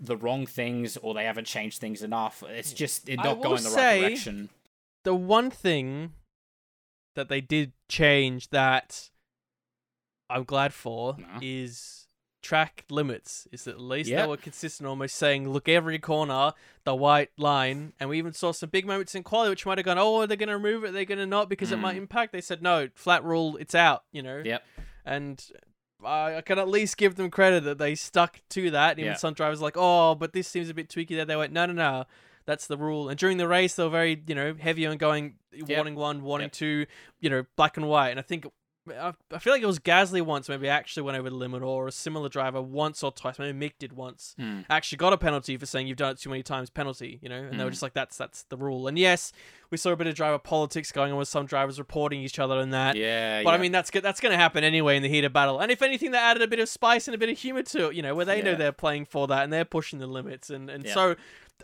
the 0.00 0.16
wrong 0.16 0.46
things 0.46 0.96
or 0.96 1.14
they 1.14 1.24
haven't 1.24 1.46
changed 1.46 1.80
things 1.80 2.02
enough. 2.02 2.42
It's 2.48 2.72
just 2.72 3.08
it's 3.08 3.20
I 3.20 3.24
not 3.24 3.42
going 3.42 3.62
the 3.62 3.70
right 3.70 4.00
direction. 4.00 4.48
the 5.04 5.14
one 5.14 5.50
thing 5.50 6.12
that 7.14 7.28
they 7.28 7.40
did 7.40 7.72
change 7.88 8.48
that 8.50 9.10
I'm 10.30 10.44
glad 10.44 10.72
for 10.72 11.16
No. 11.18 11.26
is 11.42 12.01
track 12.42 12.84
limits. 12.90 13.46
Is 13.52 13.64
that 13.64 13.72
at 13.76 13.80
least 13.80 14.10
Yep. 14.10 14.20
they 14.24 14.28
were 14.28 14.36
consistent, 14.36 14.86
almost 14.88 15.16
saying, 15.16 15.48
look 15.48 15.68
every 15.68 15.98
corner, 15.98 16.52
the 16.84 16.94
white 16.94 17.30
line, 17.38 17.92
and 18.00 18.10
we 18.10 18.18
even 18.18 18.32
saw 18.32 18.52
some 18.52 18.68
big 18.70 18.84
moments 18.86 19.14
in 19.14 19.22
quality 19.22 19.50
which 19.50 19.64
might 19.64 19.78
have 19.78 19.84
gone, 19.84 19.98
oh, 19.98 20.20
are 20.20 20.26
they 20.26 20.36
going 20.36 20.48
to 20.48 20.56
remove 20.56 20.84
it? 20.84 20.92
They're 20.92 21.04
going 21.04 21.18
to 21.18 21.26
not 21.26 21.48
because 21.48 21.70
it 21.72 21.78
might 21.78 21.94
Mm. 21.94 21.98
impact. 21.98 22.32
They 22.32 22.40
said 22.40 22.62
no, 22.62 22.88
flat 22.94 23.24
rule, 23.24 23.56
it's 23.58 23.74
out. 23.74 24.04
You 24.12 24.22
know, 24.22 24.42
Yep. 24.44 24.62
and. 25.04 25.50
I 26.04 26.38
I 26.38 26.40
can 26.40 26.58
at 26.58 26.68
least 26.68 26.96
give 26.96 27.14
them 27.14 27.30
credit 27.30 27.62
that 27.62 27.78
they 27.78 27.94
stuck 27.94 28.40
to 28.48 28.72
that. 28.72 28.98
Even 28.98 29.12
Yeah. 29.12 29.16
some 29.16 29.34
drivers 29.34 29.60
like, 29.62 29.76
oh, 29.76 30.16
but 30.16 30.32
this 30.32 30.48
seems 30.48 30.68
a 30.68 30.74
bit 30.74 30.88
tweaky 30.88 31.10
there. 31.14 31.24
They 31.24 31.36
went, 31.36 31.52
no, 31.52 31.64
no, 31.66 31.72
no, 31.74 32.04
that's 32.44 32.66
the 32.66 32.76
rule. 32.76 33.08
And 33.08 33.16
during 33.16 33.36
the 33.36 33.46
race, 33.46 33.76
they 33.76 33.84
were 33.84 33.88
very, 33.88 34.20
you 34.26 34.34
know, 34.34 34.52
heavy 34.58 34.84
on 34.84 34.96
going 34.96 35.36
warning 35.68 35.94
one, 35.94 36.22
warning 36.24 36.46
Yep. 36.46 36.52
two, 36.54 36.86
you 37.20 37.30
know, 37.30 37.44
black 37.54 37.76
and 37.76 37.88
white. 37.88 38.10
And 38.10 38.18
I 38.18 38.22
think 38.22 38.46
I 38.88 39.12
I 39.32 39.38
feel 39.38 39.52
like 39.52 39.62
it 39.62 39.66
was 39.66 39.78
Gasly 39.78 40.22
once, 40.22 40.48
maybe 40.48 40.68
actually 40.68 41.04
went 41.04 41.16
over 41.16 41.30
the 41.30 41.36
limit, 41.36 41.62
or 41.62 41.86
a 41.86 41.92
similar 41.92 42.28
driver 42.28 42.60
once 42.60 43.02
or 43.02 43.12
twice. 43.12 43.38
Maybe 43.38 43.56
Mick 43.56 43.74
did 43.78 43.92
once. 43.92 44.34
Hmm. 44.38 44.60
Actually 44.68 44.98
got 44.98 45.12
a 45.12 45.18
penalty 45.18 45.56
for 45.56 45.66
saying 45.66 45.86
you've 45.86 45.96
done 45.98 46.12
it 46.12 46.18
too 46.18 46.30
many 46.30 46.42
times. 46.42 46.68
Penalty, 46.70 47.18
you 47.22 47.28
know, 47.28 47.36
and 47.36 47.60
they 47.60 47.64
were 47.64 47.70
Mm. 47.70 47.74
just 47.74 47.82
like, 47.82 47.94
that's 47.94 48.16
that's 48.16 48.42
the 48.44 48.56
rule. 48.56 48.88
And 48.88 48.98
yes, 48.98 49.32
we 49.70 49.76
saw 49.78 49.90
a 49.92 49.96
bit 49.96 50.06
of 50.08 50.14
driver 50.14 50.38
politics 50.38 50.90
going 50.90 51.12
on 51.12 51.18
with 51.18 51.28
some 51.28 51.46
drivers 51.46 51.78
reporting 51.78 52.20
each 52.22 52.38
other 52.38 52.58
and 52.58 52.72
that. 52.72 52.96
Yeah, 52.96 53.42
But 53.44 53.54
I 53.54 53.58
mean, 53.58 53.70
that's 53.72 53.90
good. 53.90 54.02
That's 54.02 54.20
going 54.20 54.32
to 54.32 54.38
happen 54.38 54.64
anyway 54.64 54.96
in 54.96 55.02
the 55.02 55.08
heat 55.08 55.24
of 55.24 55.32
battle. 55.32 55.60
And 55.60 55.70
if 55.70 55.80
anything, 55.80 56.10
they 56.10 56.18
added 56.18 56.42
a 56.42 56.48
bit 56.48 56.58
of 56.58 56.68
spice 56.68 57.06
and 57.06 57.14
a 57.14 57.18
bit 57.18 57.28
of 57.28 57.38
humor 57.38 57.62
to 57.62 57.88
it. 57.90 57.94
You 57.94 58.02
know, 58.02 58.14
where 58.14 58.24
they 58.24 58.42
know 58.42 58.54
they're 58.56 58.72
playing 58.72 59.04
for 59.06 59.26
that 59.28 59.44
and 59.44 59.52
they're 59.52 59.64
pushing 59.64 60.00
the 60.00 60.06
limits. 60.08 60.50
And 60.50 60.68
and 60.68 60.84
Yeah. 60.84 60.94
so, 60.94 61.16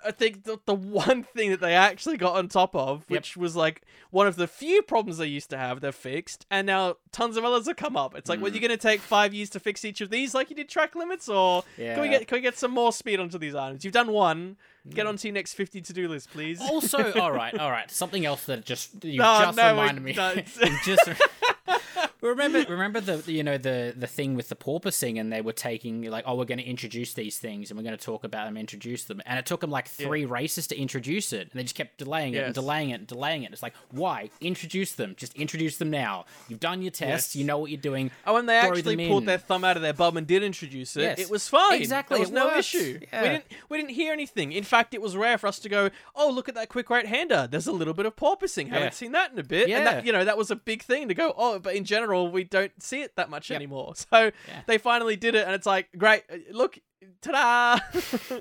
I 0.04 0.10
think 0.10 0.44
the 0.44 0.58
the 0.64 0.74
one 0.74 1.22
thing 1.22 1.50
that 1.50 1.60
they 1.60 1.74
actually 1.74 2.16
got 2.16 2.36
on 2.36 2.48
top 2.48 2.74
of, 2.74 3.04
Yep. 3.08 3.10
which 3.10 3.36
was 3.36 3.56
like 3.56 3.82
one 4.10 4.26
of 4.26 4.36
the 4.36 4.46
few 4.46 4.82
problems 4.82 5.18
they 5.18 5.26
used 5.26 5.50
to 5.50 5.58
have, 5.58 5.80
they're 5.80 5.92
fixed. 5.92 6.46
And 6.50 6.66
now 6.66 6.96
tons 7.12 7.36
of 7.36 7.44
others 7.44 7.66
have 7.66 7.76
come 7.76 7.96
up. 7.96 8.14
It's 8.16 8.28
like, 8.28 8.40
well, 8.40 8.50
Mm. 8.50 8.54
you're 8.54 8.68
going 8.68 8.78
to 8.78 8.82
take 8.82 9.00
five 9.00 9.34
years 9.34 9.50
to 9.50 9.60
fix 9.60 9.84
each 9.84 10.00
of 10.00 10.10
these, 10.10 10.34
like 10.34 10.50
you 10.50 10.56
did 10.56 10.68
track 10.68 10.94
limits, 10.94 11.28
or 11.28 11.64
yeah. 11.76 11.94
can 11.94 12.02
we 12.02 12.08
get 12.08 12.26
can 12.28 12.36
we 12.36 12.42
get 12.42 12.56
some 12.58 12.70
more 12.70 12.92
speed 12.92 13.20
onto 13.20 13.38
these 13.38 13.54
items? 13.54 13.84
You've 13.84 13.94
done 13.94 14.12
one. 14.12 14.56
Get 14.90 15.04
Mm. 15.04 15.10
onto 15.10 15.28
your 15.28 15.34
next 15.34 15.52
fifty 15.54 15.80
to 15.82 15.92
do 15.92 16.08
list, 16.08 16.30
please. 16.30 16.60
Also, 16.62 17.12
all 17.20 17.32
right, 17.32 17.56
all 17.58 17.70
right. 17.70 17.90
Something 17.90 18.24
else 18.24 18.44
that 18.46 18.64
just 18.64 19.04
you 19.04 19.18
No, 19.18 19.40
just 19.42 19.56
no, 19.58 19.74
we 19.74 19.80
reminded 19.80 20.02
me. 20.04 20.12
don't. 20.14 20.46
Just 20.84 21.08
remember, 22.20 22.64
remember 22.68 23.00
the 23.00 23.30
you 23.32 23.42
know 23.42 23.58
the 23.58 23.94
the 23.96 24.06
thing 24.06 24.34
with 24.34 24.48
the 24.48 24.56
porpoising, 24.56 25.20
and 25.20 25.32
they 25.32 25.40
were 25.40 25.52
taking 25.52 26.02
like, 26.02 26.24
oh, 26.26 26.34
we're 26.34 26.44
going 26.44 26.58
to 26.58 26.64
introduce 26.64 27.14
these 27.14 27.38
things, 27.38 27.70
and 27.70 27.78
we're 27.78 27.84
going 27.84 27.96
to 27.96 28.04
talk 28.04 28.24
about 28.24 28.46
them, 28.46 28.56
introduce 28.56 29.04
them, 29.04 29.20
and 29.26 29.38
it 29.38 29.46
took 29.46 29.60
them 29.60 29.70
like 29.70 29.88
three 29.88 30.24
races 30.24 30.66
to 30.68 30.78
introduce 30.78 31.32
it, 31.32 31.42
and 31.50 31.52
they 31.54 31.62
just 31.62 31.74
kept 31.74 31.98
delaying 31.98 32.34
it 32.34 32.44
and 32.44 32.54
delaying 32.54 32.90
it 32.90 32.94
and 32.94 33.06
delaying 33.06 33.42
it. 33.42 33.52
It's 33.52 33.62
like, 33.62 33.74
why 33.90 34.30
introduce 34.40 34.92
them? 34.92 35.14
Just 35.16 35.34
introduce 35.34 35.76
them 35.78 35.90
now. 35.90 36.24
You've 36.48 36.60
done 36.60 36.82
your 36.82 36.90
tests. 36.90 37.36
You 37.36 37.44
know 37.44 37.58
what 37.58 37.70
you're 37.70 37.80
doing. 37.80 38.10
Oh, 38.26 38.34
when 38.34 38.46
they 38.46 38.56
actually 38.56 38.96
pulled 39.08 39.22
in. 39.22 39.26
their 39.26 39.38
thumb 39.38 39.64
out 39.64 39.76
of 39.76 39.82
their 39.82 39.92
bum 39.92 40.16
and 40.16 40.26
did 40.26 40.42
introduce 40.42 40.96
it, 40.96 41.02
Yes. 41.02 41.18
it 41.20 41.30
was 41.30 41.48
fine. 41.48 41.80
Exactly, 41.80 42.16
there 42.16 42.20
was 42.20 42.30
it 42.30 42.34
no 42.34 42.56
issue. 42.56 43.00
Yeah. 43.12 43.22
We 43.22 43.28
didn't 43.28 43.44
we 43.68 43.76
didn't 43.78 43.90
hear 43.90 44.12
anything. 44.12 44.52
In 44.52 44.64
fact, 44.64 44.94
it 44.94 45.00
was 45.02 45.16
rare 45.16 45.38
for 45.38 45.46
us 45.46 45.58
to 45.60 45.68
go, 45.68 45.90
"Oh, 46.14 46.30
look 46.30 46.48
at 46.48 46.54
that 46.54 46.68
quick 46.68 46.90
right 46.90 47.06
hander. 47.06 47.46
There's 47.50 47.66
a 47.66 47.72
little 47.72 47.94
bit 47.94 48.06
of 48.06 48.16
porpoising. 48.16 48.68
Haven't 48.68 48.82
Yeah. 48.86 48.90
seen 48.90 49.12
that 49.12 49.32
in 49.32 49.38
a 49.38 49.42
bit." 49.44 49.62
And 49.62 49.70
Yeah. 49.70 49.84
that 49.84 50.06
you 50.06 50.12
know 50.12 50.24
that 50.24 50.36
was 50.38 50.50
a 50.50 50.56
big 50.56 50.82
thing 50.82 51.08
to 51.08 51.14
go. 51.14 51.34
Oh, 51.36 51.57
but 51.58 51.74
in 51.74 51.84
general, 51.84 52.30
we 52.30 52.44
don't 52.44 52.72
see 52.82 53.02
it 53.02 53.16
that 53.16 53.30
much 53.30 53.50
Yep. 53.50 53.56
anymore. 53.56 53.94
So 54.10 54.30
Yeah. 54.48 54.62
they 54.66 54.78
finally 54.78 55.16
did 55.16 55.34
it, 55.34 55.44
and 55.46 55.54
it's 55.54 55.66
like, 55.66 55.88
great. 55.96 56.22
uh, 56.32 56.36
Look, 56.52 56.78
ta-da! 57.22 57.78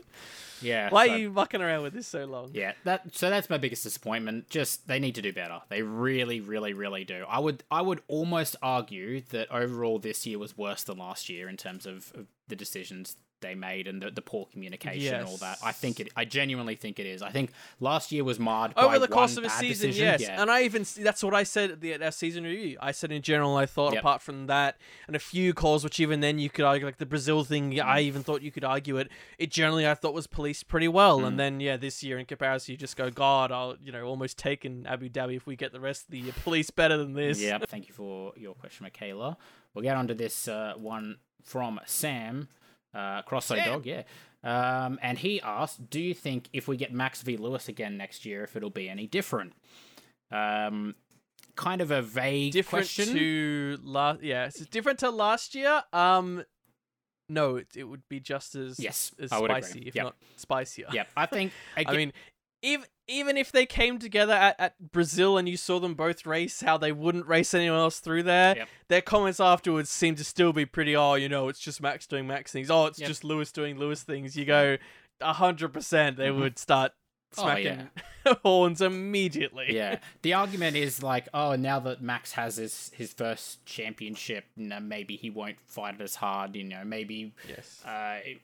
Yeah. 0.59 0.89
Why 0.89 1.05
so- 1.05 1.13
are 1.13 1.17
you 1.17 1.29
mucking 1.29 1.61
around 1.61 1.83
with 1.83 1.93
this 1.93 2.07
so 2.07 2.25
long? 2.25 2.49
Yeah, 2.51 2.73
that 2.83 3.13
so 3.15 3.29
that's 3.29 3.47
my 3.47 3.59
biggest 3.59 3.83
disappointment. 3.83 4.49
Just 4.49 4.87
they 4.87 4.97
need 4.97 5.13
to 5.13 5.21
do 5.21 5.31
better. 5.31 5.61
They 5.69 5.83
really, 5.83 6.41
really, 6.41 6.73
really 6.73 7.03
do. 7.03 7.25
I 7.29 7.37
would 7.39 7.63
I 7.69 7.83
would 7.83 8.01
almost 8.07 8.55
argue 8.63 9.21
that 9.29 9.51
overall 9.51 9.99
this 9.99 10.25
year 10.25 10.39
was 10.39 10.57
worse 10.57 10.83
than 10.83 10.97
last 10.97 11.29
year 11.29 11.47
in 11.47 11.57
terms 11.57 11.85
of, 11.85 12.11
of 12.15 12.25
the 12.47 12.55
decisions 12.55 13.17
they 13.41 13.55
made 13.55 13.87
and 13.87 14.01
the, 14.01 14.11
the 14.11 14.21
poor 14.21 14.45
communication 14.51 15.13
and 15.15 15.27
all 15.27 15.37
that. 15.37 15.57
I 15.63 15.71
think 15.71 15.99
it. 15.99 16.09
I 16.15 16.25
genuinely 16.25 16.75
think 16.75 16.99
it 16.99 17.05
is. 17.05 17.21
I 17.21 17.29
think 17.31 17.51
last 17.79 18.11
year 18.11 18.23
was 18.23 18.39
marred 18.39 18.73
by 18.75 18.83
over 18.83 18.99
the 18.99 19.07
course 19.07 19.37
of 19.37 19.43
a 19.43 19.49
season, 19.49 19.89
decision. 19.89 20.05
yes. 20.05 20.21
Yeah. 20.21 20.41
And 20.41 20.49
I 20.51 20.63
even 20.63 20.85
that's 20.99 21.23
what 21.23 21.33
I 21.33 21.43
said 21.43 21.71
at 21.71 21.81
the 21.81 21.93
at 21.93 22.01
our 22.01 22.11
season 22.11 22.43
review. 22.43 22.77
I 22.81 22.91
said 22.91 23.11
in 23.11 23.21
general, 23.21 23.55
I 23.55 23.65
thought 23.65 23.93
Yep. 23.93 24.01
apart 24.01 24.21
from 24.21 24.47
that 24.47 24.77
and 25.07 25.15
a 25.15 25.19
few 25.19 25.53
calls, 25.53 25.83
which 25.83 25.99
even 25.99 26.19
then 26.19 26.39
you 26.39 26.49
could 26.49 26.65
argue, 26.65 26.85
like 26.85 26.97
the 26.97 27.05
Brazil 27.05 27.43
thing, 27.43 27.71
Mm. 27.73 27.83
I 27.85 28.01
even 28.01 28.23
thought 28.23 28.41
you 28.41 28.51
could 28.51 28.63
argue 28.63 28.97
it. 28.97 29.09
It 29.37 29.51
generally 29.51 29.87
I 29.87 29.93
thought 29.93 30.13
was 30.13 30.27
policed 30.27 30.67
pretty 30.67 30.87
well. 30.87 31.19
Mm. 31.21 31.27
And 31.27 31.39
then 31.39 31.59
yeah, 31.59 31.77
this 31.77 32.03
year 32.03 32.17
in 32.19 32.25
comparison, 32.25 32.71
you 32.73 32.77
just 32.77 32.97
go, 32.97 33.09
God, 33.09 33.51
I'll 33.51 33.75
you 33.83 33.91
know 33.91 34.03
almost 34.05 34.37
take 34.37 34.65
in 34.65 34.85
Abu 34.87 35.09
Dhabi 35.09 35.35
if 35.37 35.45
we 35.45 35.55
get 35.55 35.71
the 35.73 35.79
rest 35.79 36.05
of 36.05 36.11
the 36.11 36.23
police 36.43 36.69
better 36.69 36.97
than 36.97 37.13
this. 37.13 37.39
Yeah, 37.39 37.57
thank 37.59 37.87
you 37.87 37.93
for 37.93 38.33
your 38.35 38.53
question, 38.55 38.83
Michaela. 38.83 39.37
We'll 39.73 39.83
get 39.83 39.95
on 39.95 40.07
to 40.07 40.13
this 40.15 40.47
uh, 40.47 40.73
one 40.77 41.17
from 41.43 41.79
Sam, 41.85 42.47
uh, 42.97 43.21
Crosso 43.23 43.55
Sam. 43.55 43.65
Dog, 43.65 43.85
yeah. 43.85 44.03
Um, 44.43 44.99
and 45.01 45.17
he 45.17 45.41
asked, 45.41 45.89
"Do 45.89 45.99
you 45.99 46.13
think 46.13 46.49
if 46.53 46.67
we 46.67 46.77
get 46.77 46.93
Max 46.93 47.21
v 47.21 47.37
Lewis 47.37 47.67
again 47.67 47.97
next 47.97 48.25
year, 48.25 48.43
if 48.43 48.55
it'll 48.55 48.69
be 48.69 48.89
any 48.89 49.07
different?" 49.07 49.53
Um, 50.31 50.95
kind 51.55 51.81
of 51.81 51.91
a 51.91 52.01
vague 52.01 52.53
different 52.53 52.85
question. 52.85 53.13
to 53.15 53.79
last. 53.83 54.21
Yeah, 54.21 54.45
it's 54.45 54.59
different 54.67 54.99
to 54.99 55.09
last 55.09 55.55
year. 55.55 55.83
Um, 55.93 56.43
no, 57.29 57.57
it, 57.57 57.67
it 57.75 57.83
would 57.83 58.03
be 58.09 58.19
just 58.19 58.55
as 58.55 58.79
Yes, 58.79 59.11
as 59.19 59.31
would 59.31 59.49
agree. 59.51 59.61
spicy, 59.61 59.79
if 59.87 59.95
Yep. 59.95 60.03
not 60.05 60.15
spicier. 60.37 60.87
Yep, 60.93 61.07
I 61.17 61.25
think. 61.25 61.51
I 61.85 61.95
mean, 61.95 62.13
even 62.61 62.85
even 63.09 63.37
if 63.37 63.51
they 63.53 63.65
came 63.65 63.99
together 63.99 64.33
at, 64.33 64.59
at 64.59 64.91
Brazil 64.91 65.37
and 65.37 65.47
you 65.47 65.55
saw 65.55 65.79
them 65.79 65.93
both 65.93 66.25
race, 66.25 66.59
how 66.61 66.77
they 66.77 66.91
wouldn't 66.91 67.25
race 67.25 67.53
anyone 67.53 67.79
else 67.79 67.99
through 68.01 68.23
there, 68.23 68.55
Yep. 68.57 68.69
their 68.89 69.01
comments 69.01 69.39
afterwards 69.39 69.89
seem 69.89 70.15
to 70.15 70.25
still 70.25 70.51
be 70.51 70.65
pretty. 70.65 70.95
Oh, 70.95 71.13
you 71.13 71.29
know, 71.29 71.47
it's 71.47 71.59
just 71.59 71.81
Max 71.81 72.05
doing 72.05 72.27
Max 72.27 72.51
things. 72.51 72.69
Oh, 72.69 72.85
it's 72.87 72.99
Yep. 72.99 73.07
just 73.07 73.23
Lewis 73.23 73.51
doing 73.53 73.77
Lewis 73.79 74.03
things. 74.03 74.35
You 74.35 74.43
go, 74.45 74.77
hundred 75.21 75.69
percent, 75.69 76.17
they 76.17 76.27
Mhm. 76.27 76.39
would 76.39 76.59
start 76.59 76.91
Oh, 77.37 77.43
smacking 77.43 77.89
horns 78.43 78.81
immediately. 78.81 79.67
yeah, 79.75 79.99
the 80.21 80.33
argument 80.33 80.75
is 80.75 81.01
like, 81.03 81.27
oh, 81.33 81.55
now 81.55 81.79
that 81.79 82.01
Max 82.01 82.33
has 82.33 82.57
his 82.57 82.91
his 82.95 83.13
first 83.13 83.65
championship, 83.65 84.45
you 84.57 84.67
know, 84.67 84.79
maybe 84.81 85.15
he 85.15 85.29
won't 85.29 85.59
fight 85.65 86.01
as 86.01 86.15
hard. 86.15 86.55
You 86.55 86.63
know, 86.65 86.83
maybe 86.83 87.33
Yes. 87.47 87.83
Uh, 87.85 88.19
it- 88.25 88.41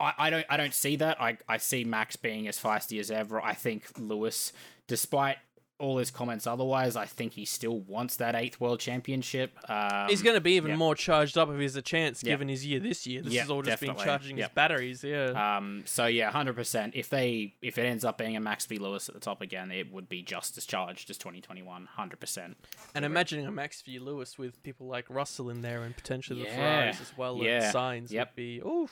I, 0.00 0.14
I 0.18 0.30
don't 0.30 0.46
I 0.48 0.56
don't 0.56 0.74
see 0.74 0.96
that. 0.96 1.20
I, 1.20 1.36
I 1.48 1.58
see 1.58 1.84
Max 1.84 2.16
being 2.16 2.48
as 2.48 2.58
feisty 2.58 2.98
as 2.98 3.10
ever. 3.10 3.40
I 3.40 3.54
think 3.54 3.84
Lewis, 3.98 4.52
despite 4.86 5.36
all 5.78 5.96
his 5.96 6.10
comments 6.10 6.46
otherwise, 6.46 6.94
I 6.94 7.06
think 7.06 7.32
he 7.32 7.46
still 7.46 7.80
wants 7.80 8.16
that 8.16 8.34
eighth 8.34 8.60
world 8.60 8.80
championship. 8.80 9.56
Um, 9.66 10.08
He's 10.10 10.20
going 10.20 10.34
to 10.36 10.40
be 10.42 10.52
even 10.56 10.72
yeah. 10.72 10.76
more 10.76 10.94
charged 10.94 11.38
up 11.38 11.48
if 11.48 11.56
he 11.56 11.62
has 11.62 11.74
a 11.74 11.80
chance, 11.80 12.22
Yeah. 12.22 12.32
given 12.32 12.48
his 12.50 12.66
year 12.66 12.80
this 12.80 13.06
year. 13.06 13.22
This 13.22 13.32
Yeah, 13.32 13.44
is 13.44 13.50
all 13.50 13.62
just 13.62 13.80
been 13.80 13.96
charging 13.96 14.36
his 14.36 14.48
batteries. 14.54 15.02
Yeah. 15.02 15.56
Um, 15.56 15.84
so 15.86 16.04
yeah, 16.04 16.30
hundred 16.30 16.54
percent. 16.56 16.94
If 16.94 17.08
they 17.08 17.54
if 17.62 17.78
it 17.78 17.86
ends 17.86 18.04
up 18.04 18.18
being 18.18 18.36
a 18.36 18.40
Max 18.40 18.66
v 18.66 18.76
Lewis 18.76 19.08
at 19.08 19.14
the 19.14 19.20
top 19.22 19.40
again, 19.40 19.70
it 19.70 19.90
would 19.90 20.06
be 20.10 20.22
just 20.22 20.58
as 20.58 20.66
charged 20.66 21.08
as 21.08 21.16
twenty 21.16 21.40
twenty 21.40 21.62
one. 21.62 21.86
Hundred 21.86 22.20
percent. 22.20 22.58
and 22.94 23.04
imagining 23.06 23.46
a 23.46 23.50
Max 23.50 23.80
v 23.80 23.98
Lewis 23.98 24.36
with 24.36 24.62
people 24.62 24.86
like 24.86 25.06
Russell 25.08 25.48
in 25.48 25.62
there 25.62 25.82
and 25.82 25.96
potentially 25.96 26.42
the. 26.42 26.50
Ferraris 26.50 27.00
as 27.00 27.16
well 27.16 27.38
Yeah. 27.38 27.62
and 27.64 27.72
signs 27.72 28.12
Yep. 28.12 28.28
would 28.28 28.36
be 28.36 28.58
oof. 28.60 28.90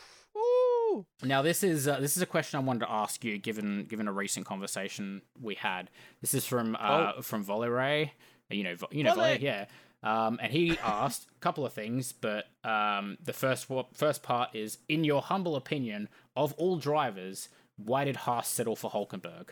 Now 1.22 1.42
this 1.42 1.62
is 1.62 1.88
uh, 1.88 2.00
this 2.00 2.16
is 2.16 2.22
a 2.22 2.26
question 2.26 2.58
I 2.58 2.62
wanted 2.62 2.80
to 2.80 2.90
ask 2.90 3.24
you, 3.24 3.38
given 3.38 3.84
given 3.84 4.08
a 4.08 4.12
recent 4.12 4.46
conversation 4.46 5.22
we 5.40 5.54
had. 5.54 5.90
This 6.20 6.34
is 6.34 6.44
from 6.44 6.76
uh, 6.78 7.22
from 7.22 7.44
Voleray, 7.44 8.10
you 8.50 8.64
know, 8.64 8.74
you 8.90 9.04
know. 9.04 9.14
Volley, 9.14 9.38
yeah. 9.40 9.66
Um, 10.02 10.38
and 10.40 10.52
he 10.52 10.78
asked 10.82 11.26
a 11.36 11.40
couple 11.40 11.66
of 11.66 11.72
things, 11.72 12.12
but 12.12 12.46
um, 12.64 13.18
the 13.22 13.32
first 13.32 13.66
first 13.94 14.22
part 14.22 14.54
is, 14.54 14.78
in 14.88 15.04
your 15.04 15.22
humble 15.22 15.56
opinion, 15.56 16.08
of 16.36 16.52
all 16.54 16.76
drivers, 16.76 17.48
why 17.76 18.04
did 18.04 18.16
Haas 18.16 18.48
settle 18.48 18.76
for 18.76 18.90
Hulkenberg? 18.90 19.48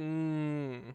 Mm. 0.00 0.94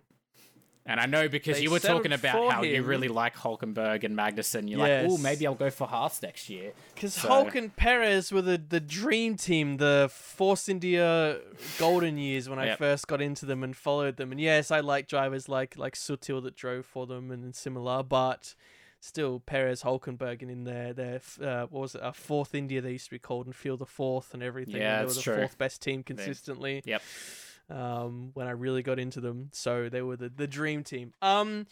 And 0.86 1.00
I 1.00 1.06
know 1.06 1.28
because 1.30 1.58
They 1.58 1.64
you 1.64 1.72
were 1.72 1.80
talking 1.80 2.14
about 2.14 2.52
how 2.52 2.64
you 2.64 2.82
really 2.82 3.10
like 3.10 3.36
Hulkenberg 3.36 4.04
and 4.04 4.18
Magnussen. 4.18 4.68
You're 4.68 4.80
like, 4.80 5.06
oh, 5.08 5.18
maybe 5.18 5.46
I'll 5.46 5.54
go 5.54 5.70
for 5.70 5.86
Haas 5.86 6.20
next 6.24 6.50
year. 6.50 6.72
Because 6.96 7.14
So- 7.14 7.28
Hulk 7.28 7.54
and 7.54 7.76
Perez 7.76 8.32
were 8.32 8.42
the, 8.42 8.58
the 8.58 8.80
dream 8.80 9.36
team, 9.36 9.78
the 9.78 10.10
Force 10.12 10.68
India 10.68 11.40
golden 11.78 12.18
years 12.18 12.50
when 12.50 12.58
I 12.58 12.76
first 12.76 13.08
got 13.08 13.22
into 13.22 13.46
them 13.46 13.64
and 13.64 13.76
followed 13.76 14.18
them. 14.18 14.32
And 14.32 14.42
yes, 14.42 14.72
I 14.72 14.80
like 14.80 15.08
drivers 15.08 15.48
like 15.48 15.78
like 15.78 15.96
Sutil 15.96 16.42
that 16.44 16.56
drove 16.56 16.86
for 16.88 17.06
them 17.06 17.30
and 17.30 17.54
similar, 17.56 18.02
but 18.02 18.56
still 19.00 19.42
Perez, 19.42 19.84
Hulkenberg, 19.84 20.42
and 20.42 20.50
in 20.50 20.64
their 20.64 20.94
their 20.94 21.22
uh, 21.42 21.68
what 21.70 21.82
was 21.82 21.96
it, 21.96 22.02
a 22.04 22.14
fourth 22.14 22.56
India 22.56 22.82
they 22.82 22.94
used 22.94 23.06
to 23.06 23.12
be 23.12 23.20
called 23.20 23.46
and 23.46 23.56
feel 23.56 23.78
the 23.78 23.86
fourth 23.86 24.34
and 24.34 24.42
everything. 24.42 24.76
and 24.76 24.84
Yeah, 24.84 24.98
they 25.00 25.04
that's 25.04 25.16
were 25.18 25.20
the 25.20 25.24
true. 25.24 25.36
fourth 25.44 25.58
best 25.60 25.82
team 25.84 26.02
consistently. 26.04 26.82
Yep. 26.86 27.02
Um, 27.70 28.32
when 28.34 28.48
I 28.48 28.52
really 28.52 28.82
got 28.82 29.00
into 29.00 29.22
them, 29.22 29.50
so 29.54 29.90
they 29.90 30.02
were 30.02 30.18
the 30.18 30.30
the 30.30 30.48
dream 30.48 30.84
team. 30.84 31.14
Um, 31.22 31.68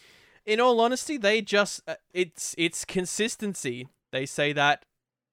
in 0.45 0.60
all 0.60 0.80
honesty, 0.80 1.18
they 1.18 1.41
just 1.41 1.82
uh, 1.88 1.95
it's 2.14 2.54
it's 2.58 2.86
consistency. 2.86 3.88
They 4.12 4.26
say 4.26 4.54
that 4.54 4.86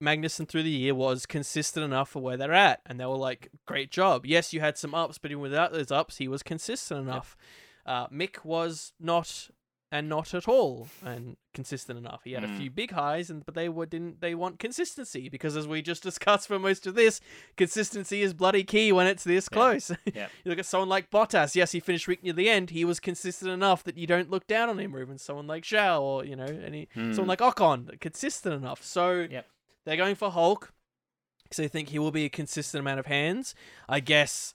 Magnussen 0.03 0.49
through 0.49 0.65
the 0.65 0.71
year 0.71 0.95
was 0.95 1.27
consistent 1.27 1.85
enough 1.85 2.09
for 2.11 2.21
where 2.21 2.37
they're 2.37 2.53
at, 2.53 2.81
and 2.87 2.99
they 2.99 3.07
were 3.07 3.17
like, 3.17 3.49
"Great 3.67 3.91
job." 3.91 4.27
Yes, 4.27 4.53
you 4.53 4.61
had 4.61 4.77
some 4.77 4.95
ups, 4.95 5.19
but 5.19 5.31
even 5.31 5.43
without 5.43 5.73
those 5.73 5.91
ups, 5.93 6.17
he 6.17 6.29
was 6.29 6.43
consistent 6.43 7.01
enough. 7.01 7.37
Uh, 7.87 8.09
Mick 8.09 8.45
was 8.45 8.93
not, 8.99 9.51
and 9.95 10.09
not 10.09 10.35
at 10.35 10.49
all, 10.49 10.89
and 11.05 11.37
consistent 11.55 11.97
enough. 11.97 12.23
He 12.25 12.33
had 12.33 12.43
a 12.43 12.49
Mm. 12.49 12.57
few 12.57 12.71
big 12.71 12.91
highs, 12.91 13.31
and 13.31 13.47
but 13.47 13.55
they 13.55 13.69
were 13.69 13.87
didn't 13.87 14.21
they 14.21 14.35
want 14.35 14.59
consistency 14.59 15.29
because 15.29 15.57
as 15.57 15.69
we 15.69 15.83
just 15.83 16.03
discussed 16.03 16.49
for 16.49 16.59
most 16.59 16.87
of 16.89 16.97
this, 16.97 17.21
consistency 17.57 18.21
is 18.23 18.35
bloody 18.35 18.65
key 18.65 18.91
when 18.91 19.07
it's 19.07 19.23
this 19.23 19.49
Yeah. 19.51 19.57
close. 19.57 19.91
Yep. 20.15 20.31
you 20.45 20.49
look 20.51 20.59
at 20.59 20.67
someone 20.67 20.89
like 20.89 21.11
Bottas. 21.11 21.55
Yes, 21.55 21.71
he 21.73 21.79
finished 21.81 22.09
weak 22.09 22.25
near 22.25 22.33
the 22.33 22.49
end. 22.51 22.71
He 22.71 22.85
was 22.85 22.99
consistent 22.99 23.53
enough 23.53 23.85
that 23.85 23.97
you 23.97 24.07
don't 24.09 24.31
look 24.31 24.47
down 24.49 24.69
on 24.69 24.79
him, 24.81 24.97
or 24.97 25.01
even 25.01 25.17
someone 25.17 25.47
like 25.47 25.63
Zhou, 25.63 26.01
or 26.01 26.25
you 26.25 26.35
know, 26.35 26.45
any 26.47 26.89
Hmm. 26.95 27.13
someone 27.13 27.29
like 27.29 27.39
Ocon, 27.41 28.01
consistent 28.01 28.55
enough. 28.55 28.83
So 28.83 29.29
Yep. 29.31 29.47
they're 29.85 29.97
going 29.97 30.17
for 30.17 30.31
Hulk 30.33 30.73
because 31.45 31.59
they 31.59 31.69
think 31.69 31.91
he 31.91 32.01
will 32.01 32.11
be 32.11 32.25
a 32.25 32.31
consistent 32.31 32.81
amount 32.81 32.99
of 32.99 33.07
hands. 33.07 33.55
I 33.89 34.01
guess 34.01 34.55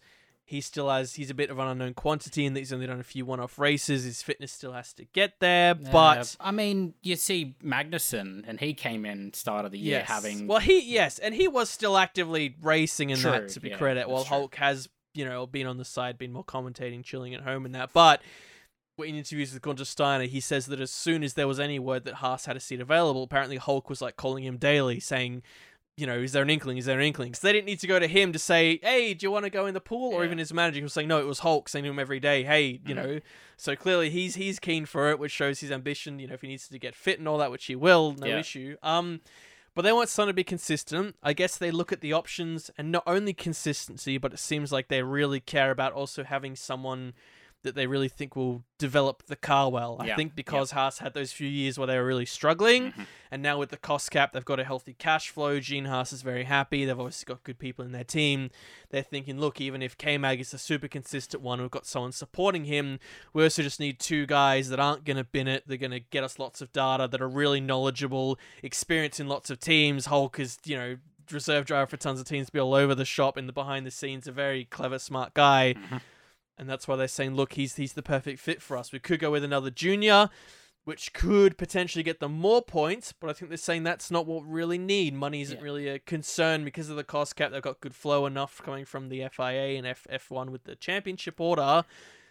he 0.49 0.61
still 0.61 0.89
has 0.89 1.13
he's 1.13 1.29
a 1.29 1.35
bit 1.35 1.51
of 1.51 1.59
an 1.59 1.67
unknown 1.67 1.93
quantity 1.93 2.43
in 2.43 2.55
that 2.55 2.61
he's 2.61 2.73
only 2.73 2.87
done 2.87 2.99
a 2.99 3.03
few 3.03 3.23
one-off 3.23 3.59
races. 3.59 4.03
His 4.03 4.23
fitness 4.23 4.51
still 4.51 4.73
has 4.73 4.93
to 4.93 5.05
get 5.05 5.39
there, 5.39 5.75
but 5.75 6.35
I 6.39 6.49
mean, 6.49 6.95
you 7.03 7.17
see 7.17 7.55
Magnussen, 7.63 8.45
and 8.47 8.59
he 8.59 8.73
came 8.73 9.05
in 9.05 9.31
start 9.33 9.65
of 9.65 9.71
the 9.71 9.77
year 9.77 9.99
yes. 9.99 10.07
having 10.07 10.47
well, 10.47 10.59
he 10.59 10.81
yes, 10.91 11.19
and 11.19 11.35
he 11.35 11.47
was 11.47 11.69
still 11.69 11.95
actively 11.95 12.55
racing 12.63 13.11
in 13.11 13.21
that 13.21 13.49
to 13.49 13.59
be 13.59 13.69
yeah, 13.69 13.77
credit. 13.77 13.99
that's 13.99 14.09
While 14.09 14.23
true. 14.23 14.37
Hulk 14.37 14.55
has 14.55 14.89
you 15.13 15.23
know 15.23 15.45
been 15.45 15.67
on 15.67 15.77
the 15.77 15.85
side, 15.85 16.17
been 16.17 16.33
more 16.33 16.43
commentating, 16.43 17.03
chilling 17.03 17.35
at 17.35 17.41
home, 17.41 17.63
and 17.65 17.75
that, 17.75 17.93
but. 17.93 18.21
In 18.97 19.15
interviews 19.15 19.53
with 19.53 19.61
Gunther 19.61 19.85
Steiner, 19.85 20.25
he 20.25 20.41
says 20.41 20.65
that 20.65 20.81
as 20.81 20.91
soon 20.91 21.23
as 21.23 21.35
there 21.35 21.47
was 21.47 21.57
any 21.57 21.79
word 21.79 22.03
that 22.03 22.15
Haas 22.15 22.47
had 22.47 22.57
a 22.57 22.59
seat 22.59 22.81
available, 22.81 23.23
apparently 23.23 23.55
Hulk 23.55 23.89
was 23.89 24.01
like 24.01 24.17
calling 24.17 24.43
him 24.43 24.57
daily, 24.57 24.99
saying, 24.99 25.41
you 25.99 26.07
know, 26.07 26.17
is 26.19 26.31
there 26.31 26.43
an 26.43 26.49
inkling? 26.49 26.77
Is 26.77 26.85
there 26.85 26.99
an 26.99 27.05
inkling? 27.05 27.33
So 27.33 27.45
they 27.47 27.53
didn't 27.53 27.65
need 27.65 27.79
to 27.81 27.87
go 27.87 27.99
to 27.99 28.07
him 28.07 28.31
to 28.33 28.39
say, 28.39 28.79
hey, 28.81 29.13
do 29.13 29.25
you 29.25 29.31
want 29.31 29.43
to 29.45 29.49
go 29.49 29.65
in 29.65 29.73
the 29.73 29.81
pool? 29.81 30.13
Or 30.13 30.21
Yeah. 30.21 30.27
even 30.27 30.37
his 30.37 30.53
manager 30.53 30.81
was 30.81 30.93
saying, 30.93 31.07
no, 31.07 31.19
it 31.19 31.25
was 31.27 31.39
Hulk 31.39 31.67
saying 31.69 31.83
to 31.83 31.89
him 31.91 31.99
every 31.99 32.19
day, 32.19 32.43
hey, 32.43 32.79
you 32.85 32.93
Mhm. 32.93 32.95
know. 32.95 33.19
So 33.57 33.75
clearly 33.75 34.09
he's 34.09 34.35
he's 34.35 34.59
keen 34.59 34.85
for 34.85 35.09
it, 35.11 35.19
which 35.19 35.31
shows 35.31 35.59
his 35.59 35.71
ambition. 35.71 36.19
You 36.19 36.27
know, 36.27 36.33
if 36.35 36.41
he 36.41 36.47
needs 36.47 36.67
to 36.69 36.79
get 36.79 36.95
fit 36.95 37.19
and 37.19 37.27
all 37.27 37.37
that, 37.39 37.51
which 37.51 37.65
he 37.65 37.75
will, 37.75 38.13
no 38.13 38.27
Yeah. 38.27 38.39
issue. 38.39 38.77
Um, 38.81 39.21
but 39.75 39.83
they 39.83 39.93
want 39.93 40.09
someone 40.09 40.29
to 40.29 40.33
be 40.33 40.43
consistent. 40.43 41.15
I 41.21 41.33
guess 41.33 41.57
they 41.57 41.71
look 41.71 41.91
at 41.91 42.01
the 42.01 42.11
options 42.13 42.71
and 42.77 42.91
not 42.91 43.03
only 43.05 43.33
consistency, 43.33 44.17
but 44.17 44.33
it 44.33 44.39
seems 44.39 44.71
like 44.71 44.87
they 44.87 45.03
really 45.03 45.39
care 45.39 45.71
about 45.71 45.93
also 45.93 46.23
having 46.23 46.55
someone 46.55 47.13
that 47.63 47.75
they 47.75 47.87
really 47.87 48.07
think 48.07 48.35
will 48.35 48.63
develop 48.77 49.23
the 49.27 49.35
car 49.35 49.69
well. 49.69 49.97
I 49.99 50.05
Yeah, 50.07 50.15
think 50.15 50.31
yeah. 50.31 50.35
because 50.35 50.71
Haas 50.71 50.99
had 50.99 51.13
those 51.13 51.33
few 51.33 51.47
years 51.47 51.77
where 51.77 51.87
they 51.87 51.97
were 51.97 52.05
really 52.05 52.25
struggling, 52.25 52.93
Mhm. 52.93 53.05
and 53.31 53.41
now 53.43 53.57
with 53.57 53.69
the 53.69 53.77
cost 53.77 54.09
cap, 54.11 54.31
they've 54.31 54.45
got 54.45 54.59
a 54.61 54.63
healthy 54.63 54.93
cash 54.93 55.29
flow. 55.29 55.59
Gene 55.59 55.85
Haas 55.85 56.13
is 56.13 56.21
very 56.21 56.45
happy. 56.45 56.85
They've 56.85 56.97
obviously 56.97 57.25
got 57.25 57.43
good 57.43 57.59
people 57.59 57.83
in 57.83 57.91
their 57.91 58.05
team. 58.05 58.49
They're 58.91 59.03
thinking, 59.03 59.39
look, 59.39 59.59
even 59.59 59.81
if 59.81 59.97
K 59.97 60.17
Mag 60.17 60.39
is 60.39 60.53
a 60.53 60.57
super 60.57 60.87
consistent 60.87 61.43
one, 61.43 61.59
we've 61.61 61.69
got 61.69 61.85
someone 61.85 62.13
supporting 62.13 62.63
him. 62.63 62.99
We 63.33 63.43
also 63.43 63.61
just 63.61 63.79
need 63.79 63.99
two 63.99 64.25
guys 64.25 64.69
that 64.69 64.79
aren't 64.79 65.03
going 65.03 65.17
to 65.17 65.25
bin 65.25 65.47
it. 65.49 65.63
They're 65.67 65.77
going 65.77 65.91
to 65.91 65.99
get 65.99 66.23
us 66.23 66.39
lots 66.39 66.61
of 66.61 66.71
data 66.71 67.07
that 67.09 67.21
are 67.21 67.27
really 67.27 67.59
knowledgeable, 67.59 68.39
experienced 68.63 69.19
in 69.19 69.27
lots 69.27 69.49
of 69.49 69.59
teams. 69.59 70.05
Hulk 70.05 70.39
is, 70.39 70.57
you 70.63 70.77
know, 70.77 70.97
reserve 71.29 71.65
driver 71.65 71.85
for 71.87 71.97
tons 71.97 72.19
of 72.19 72.25
teams, 72.25 72.49
be 72.49 72.59
all 72.59 72.73
over 72.73 72.95
the 72.95 73.05
shop 73.05 73.37
in 73.37 73.45
the 73.47 73.53
behind 73.53 73.85
the 73.85 73.91
scenes, 73.91 74.27
a 74.27 74.31
very 74.31 74.65
clever, 74.65 74.97
smart 74.97 75.33
guy. 75.33 75.75
Mhm. 75.77 76.01
And 76.59 76.69
that's 76.69 76.87
why 76.87 76.95
they're 76.97 77.07
saying, 77.07 77.35
look, 77.35 77.53
he's 77.53 77.77
he's 77.77 77.93
the 77.93 78.03
perfect 78.03 78.39
fit 78.39 78.61
for 78.61 78.75
us. 78.77 78.91
We 78.91 78.99
could 78.99 79.19
go 79.19 79.31
with 79.31 79.43
another 79.43 79.69
junior, 79.71 80.29
which 80.83 81.13
could 81.13 81.57
potentially 81.57 82.03
get 82.03 82.19
them 82.19 82.33
more 82.33 82.61
points, 82.61 83.13
but 83.13 83.29
I 83.29 83.33
think 83.33 83.49
they're 83.49 83.57
saying 83.57 83.83
that's 83.83 84.11
not 84.11 84.25
what 84.25 84.43
we 84.45 84.51
really 84.51 84.77
need. 84.77 85.13
Money 85.13 85.41
isn't 85.41 85.57
Yeah. 85.57 85.63
really 85.63 85.87
a 85.87 85.99
concern 85.99 86.65
because 86.65 86.89
of 86.89 86.95
the 86.97 87.03
cost 87.03 87.35
cap. 87.35 87.51
They've 87.51 87.61
got 87.61 87.79
good 87.79 87.95
flow 87.95 88.25
enough 88.25 88.61
coming 88.63 88.85
from 88.85 89.09
the 89.09 89.21
FIA 89.23 89.77
and 89.77 89.87
F 89.87 90.05
F1 90.11 90.49
with 90.49 90.65
the 90.65 90.75
championship 90.75 91.39
order, 91.39 91.85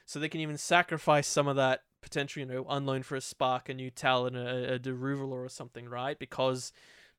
so 0.04 0.18
they 0.18 0.28
can 0.28 0.40
even 0.40 0.58
sacrifice 0.58 1.26
some 1.26 1.48
of 1.48 1.56
that 1.56 1.82
potential, 2.00 2.40
you 2.40 2.46
know, 2.46 2.64
unloan 2.68 3.02
for 3.02 3.16
a 3.16 3.20
spark, 3.20 3.68
a 3.68 3.74
new 3.74 3.90
talent, 3.90 4.36
a, 4.36 4.74
a 4.74 4.78
Deruval 4.78 5.30
or 5.30 5.48
something, 5.48 5.88
right? 5.88 6.18
Because 6.18 6.72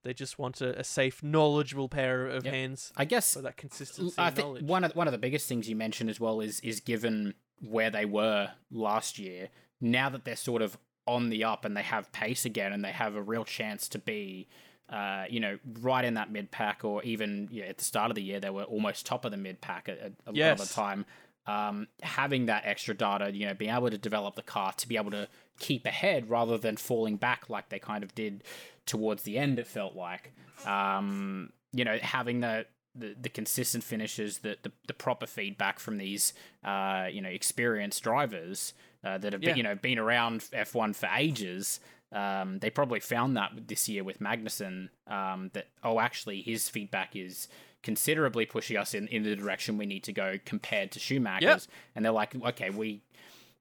they 0.04 0.14
just 0.14 0.40
want 0.40 0.62
a, 0.62 0.80
a 0.80 0.84
safe, 0.84 1.22
knowledgeable 1.24 1.90
pair 1.90 2.28
of 2.28 2.46
Yep. 2.46 2.54
hands 2.54 2.94
I 2.96 3.06
guess 3.06 3.34
for 3.34 3.42
that 3.42 3.58
consistency 3.58 4.16
I 4.18 4.30
think 4.30 4.60
one 4.62 4.84
of 4.84 4.96
one 4.96 5.08
of 5.08 5.12
the 5.12 5.18
biggest 5.18 5.48
things 5.48 5.68
you 5.70 5.76
mentioned 5.76 6.10
as 6.10 6.20
well 6.20 6.40
is 6.42 6.60
is 6.62 6.80
given 6.80 7.34
where 7.62 7.90
they 7.90 8.06
were 8.06 8.52
last 8.72 9.20
year. 9.20 9.50
Now 9.82 10.10
that 10.10 10.24
they're 10.26 10.36
sort 10.36 10.62
of 10.62 10.78
on 11.06 11.30
the 11.30 11.44
up 11.44 11.66
and 11.66 11.76
they 11.76 11.82
have 11.84 12.12
pace 12.12 12.46
again 12.46 12.72
and 12.72 12.84
they 12.86 12.92
have 12.92 13.16
a 13.16 13.22
real 13.22 13.44
chance 13.44 13.88
to 13.90 14.00
be, 14.00 14.48
uh, 14.90 15.26
you 15.30 15.40
know, 15.40 15.58
right 15.82 16.06
in 16.06 16.14
that 16.14 16.32
mid 16.32 16.52
pack 16.52 16.84
or 16.86 17.02
even 17.04 17.48
yeah, 17.52 17.66
at 17.66 17.78
the 17.78 17.84
start 17.84 18.12
of 18.12 18.16
the 18.16 18.22
year 18.24 18.40
they 18.40 18.50
were 18.50 18.64
almost 18.64 19.06
top 19.06 19.26
of 19.26 19.32
the 19.32 19.38
mid 19.38 19.60
pack 19.62 19.90
at 19.90 19.98
a 20.26 20.32
lot 20.32 20.62
of 20.62 20.68
the 20.68 20.74
time. 20.74 21.06
Um, 21.50 21.88
having 22.04 22.46
that 22.48 22.64
extra 22.66 22.94
data, 22.96 23.32
you 23.34 23.46
know, 23.48 23.54
being 23.54 23.72
able 23.74 23.90
to 23.90 23.98
develop 23.98 24.36
the 24.36 24.44
car 24.44 24.72
to 24.74 24.88
be 24.88 24.98
able 24.98 25.12
to 25.12 25.28
keep 25.60 25.86
ahead 25.86 26.30
rather 26.30 26.58
than 26.58 26.78
falling 26.78 27.18
back 27.18 27.50
like 27.50 27.70
they 27.70 27.80
kind 27.80 28.04
of 28.04 28.14
did 28.14 28.44
towards 28.86 29.24
the 29.24 29.38
end. 29.38 29.58
It 29.60 29.68
felt 29.68 29.96
like, 29.96 30.32
um, 30.66 31.52
you 31.74 31.84
know, 31.86 31.98
having 32.02 32.42
the 32.42 32.66
the, 32.96 33.16
the 33.22 33.30
consistent 33.30 33.84
finishes, 33.84 34.40
the, 34.40 34.58
the 34.64 34.72
the 34.88 34.94
proper 34.94 35.28
feedback 35.28 35.80
from 35.80 35.98
these, 35.98 36.34
uh, 36.64 37.08
you 37.12 37.22
know, 37.22 37.30
experienced 37.30 38.04
drivers 38.04 38.74
uh, 39.04 39.18
that 39.20 39.32
have 39.34 39.42
Yeah. 39.42 39.50
been, 39.50 39.58
you 39.58 39.64
know 39.64 39.76
been 39.76 40.00
around 40.00 40.46
F 40.54 40.76
one 40.76 40.94
for 40.94 41.10
ages. 41.16 41.80
Um, 42.12 42.58
they 42.60 42.72
probably 42.72 43.00
found 43.00 43.38
that 43.38 43.52
this 43.68 43.88
year 43.88 44.04
with 44.04 44.20
Magnussen 44.20 44.90
um, 45.08 45.52
that 45.54 45.68
oh 45.84 46.00
actually 46.00 46.42
his 46.42 46.68
feedback 46.68 47.16
is 47.16 47.48
considerably 47.84 48.46
pushing 48.46 48.78
us 48.78 48.94
in, 48.94 49.08
in 49.08 49.24
the 49.24 49.36
direction 49.36 49.78
we 49.78 49.86
need 49.86 50.04
to 50.04 50.14
go 50.14 50.38
compared 50.46 50.92
to 50.92 51.00
Schumacher's, 51.00 51.68
and 51.96 52.04
they're 52.06 52.12
like 52.12 52.36
okay 52.44 52.70
we 52.70 53.02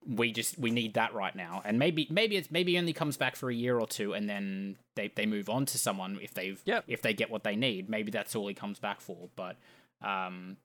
we 0.07 0.31
just 0.31 0.57
we 0.57 0.71
need 0.71 0.93
that 0.93 1.13
right 1.13 1.35
now. 1.35 1.61
And 1.65 1.77
maybe 1.77 2.07
maybe 2.09 2.37
it's 2.37 2.49
maybe 2.49 2.77
only 2.77 2.93
comes 2.93 3.17
back 3.17 3.35
for 3.35 3.49
a 3.49 3.53
year 3.53 3.79
or 3.79 3.85
two 3.85 4.13
and 4.13 4.29
then 4.29 4.77
they, 4.95 5.11
they 5.13 5.25
move 5.25 5.49
on 5.49 5.65
to 5.67 5.77
someone 5.77 6.19
if 6.21 6.33
they've 6.33 6.59
Yep. 6.65 6.85
if 6.87 7.01
they 7.01 7.13
get 7.13 7.29
what 7.29 7.43
they 7.43 7.55
need. 7.55 7.89
Maybe 7.89 8.09
that's 8.09 8.35
all 8.35 8.47
he 8.47 8.53
comes 8.53 8.79
back 8.79 9.01
for. 9.01 9.29
But 9.35 9.57
um 10.01 10.57